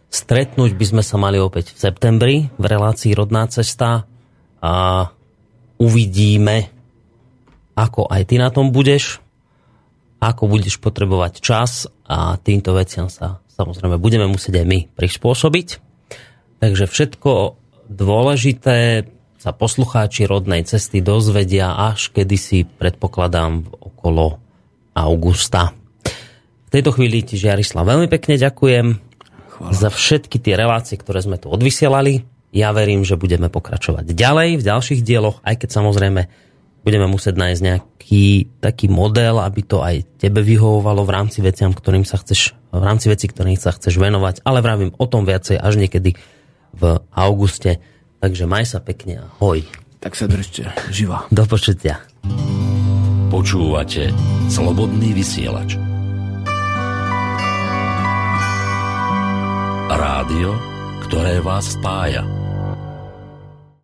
Stretnúť 0.07 0.79
by 0.79 0.85
sme 0.95 1.03
sa 1.03 1.19
mali 1.19 1.35
opäť 1.37 1.75
v 1.75 1.81
septembri 1.91 2.35
v 2.55 2.65
relácii 2.65 3.11
Rodná 3.11 3.51
cesta 3.51 4.07
a 4.63 4.73
uvidíme, 5.75 6.71
ako 7.75 8.07
aj 8.07 8.21
ty 8.31 8.39
na 8.39 8.47
tom 8.49 8.71
budeš, 8.71 9.19
ako 10.31 10.49
budeš 10.49 10.81
potrebovať 10.81 11.43
čas 11.43 11.85
a 12.09 12.37
týmto 12.41 12.73
veciam 12.73 13.09
sa 13.11 13.43
samozrejme 13.55 13.95
budeme 13.97 14.27
musieť 14.27 14.61
aj 14.61 14.65
my 14.67 14.79
prispôsobiť. 14.93 15.67
Takže 16.59 16.85
všetko 16.87 17.31
dôležité 17.87 19.07
sa 19.39 19.51
poslucháči 19.53 20.25
rodnej 20.25 20.65
cesty 20.65 21.05
dozvedia 21.05 21.77
až 21.77 22.09
kedy 22.09 22.35
si 22.35 22.57
predpokladám 22.65 23.61
okolo 23.77 24.41
augusta. 24.97 25.75
V 26.65 26.69
tejto 26.73 26.97
chvíli 26.97 27.21
ti 27.21 27.37
Žiarislav 27.37 27.85
veľmi 27.85 28.09
pekne 28.09 28.41
ďakujem 28.41 28.87
Chvala. 29.55 29.71
za 29.71 29.89
všetky 29.93 30.41
tie 30.41 30.57
relácie, 30.57 30.97
ktoré 30.97 31.21
sme 31.21 31.37
tu 31.37 31.47
odvysielali. 31.47 32.25
Ja 32.55 32.71
verím, 32.71 33.03
že 33.03 33.19
budeme 33.19 33.51
pokračovať 33.51 34.15
ďalej 34.15 34.59
v 34.59 34.63
ďalších 34.63 35.03
dieloch, 35.03 35.43
aj 35.43 35.61
keď 35.61 35.69
samozrejme 35.75 36.21
budeme 36.85 37.09
musieť 37.09 37.33
nájsť 37.33 37.61
nejaký 37.65 38.25
taký 38.61 38.85
model, 38.93 39.41
aby 39.41 39.61
to 39.65 39.81
aj 39.81 40.05
tebe 40.21 40.45
vyhovovalo 40.45 41.01
v 41.01 41.11
rámci 41.17 41.41
veciam, 41.41 41.73
ktorým 41.73 42.05
sa 42.05 42.21
chceš, 42.21 42.53
v 42.69 42.83
rámci 42.85 43.09
veci, 43.09 43.25
ktorým 43.25 43.57
sa 43.57 43.73
chceš 43.73 43.97
venovať, 43.97 44.45
ale 44.45 44.61
vravím 44.61 44.93
o 45.01 45.05
tom 45.09 45.25
viacej 45.25 45.57
až 45.57 45.81
niekedy 45.81 46.13
v 46.77 46.83
auguste. 47.17 47.81
Takže 48.21 48.45
maj 48.45 48.69
sa 48.69 48.79
pekne 48.79 49.25
a 49.25 49.33
hoj. 49.41 49.65
Tak 49.97 50.13
sa 50.13 50.29
držte, 50.29 50.69
živa. 50.93 51.25
Do 51.33 51.49
počutia. 51.49 52.05
Počúvate 53.33 54.13
Slobodný 54.53 55.17
vysielač. 55.17 55.81
Rádio, 59.89 60.53
ktoré 61.09 61.41
vás 61.41 61.73
spája. 61.73 62.44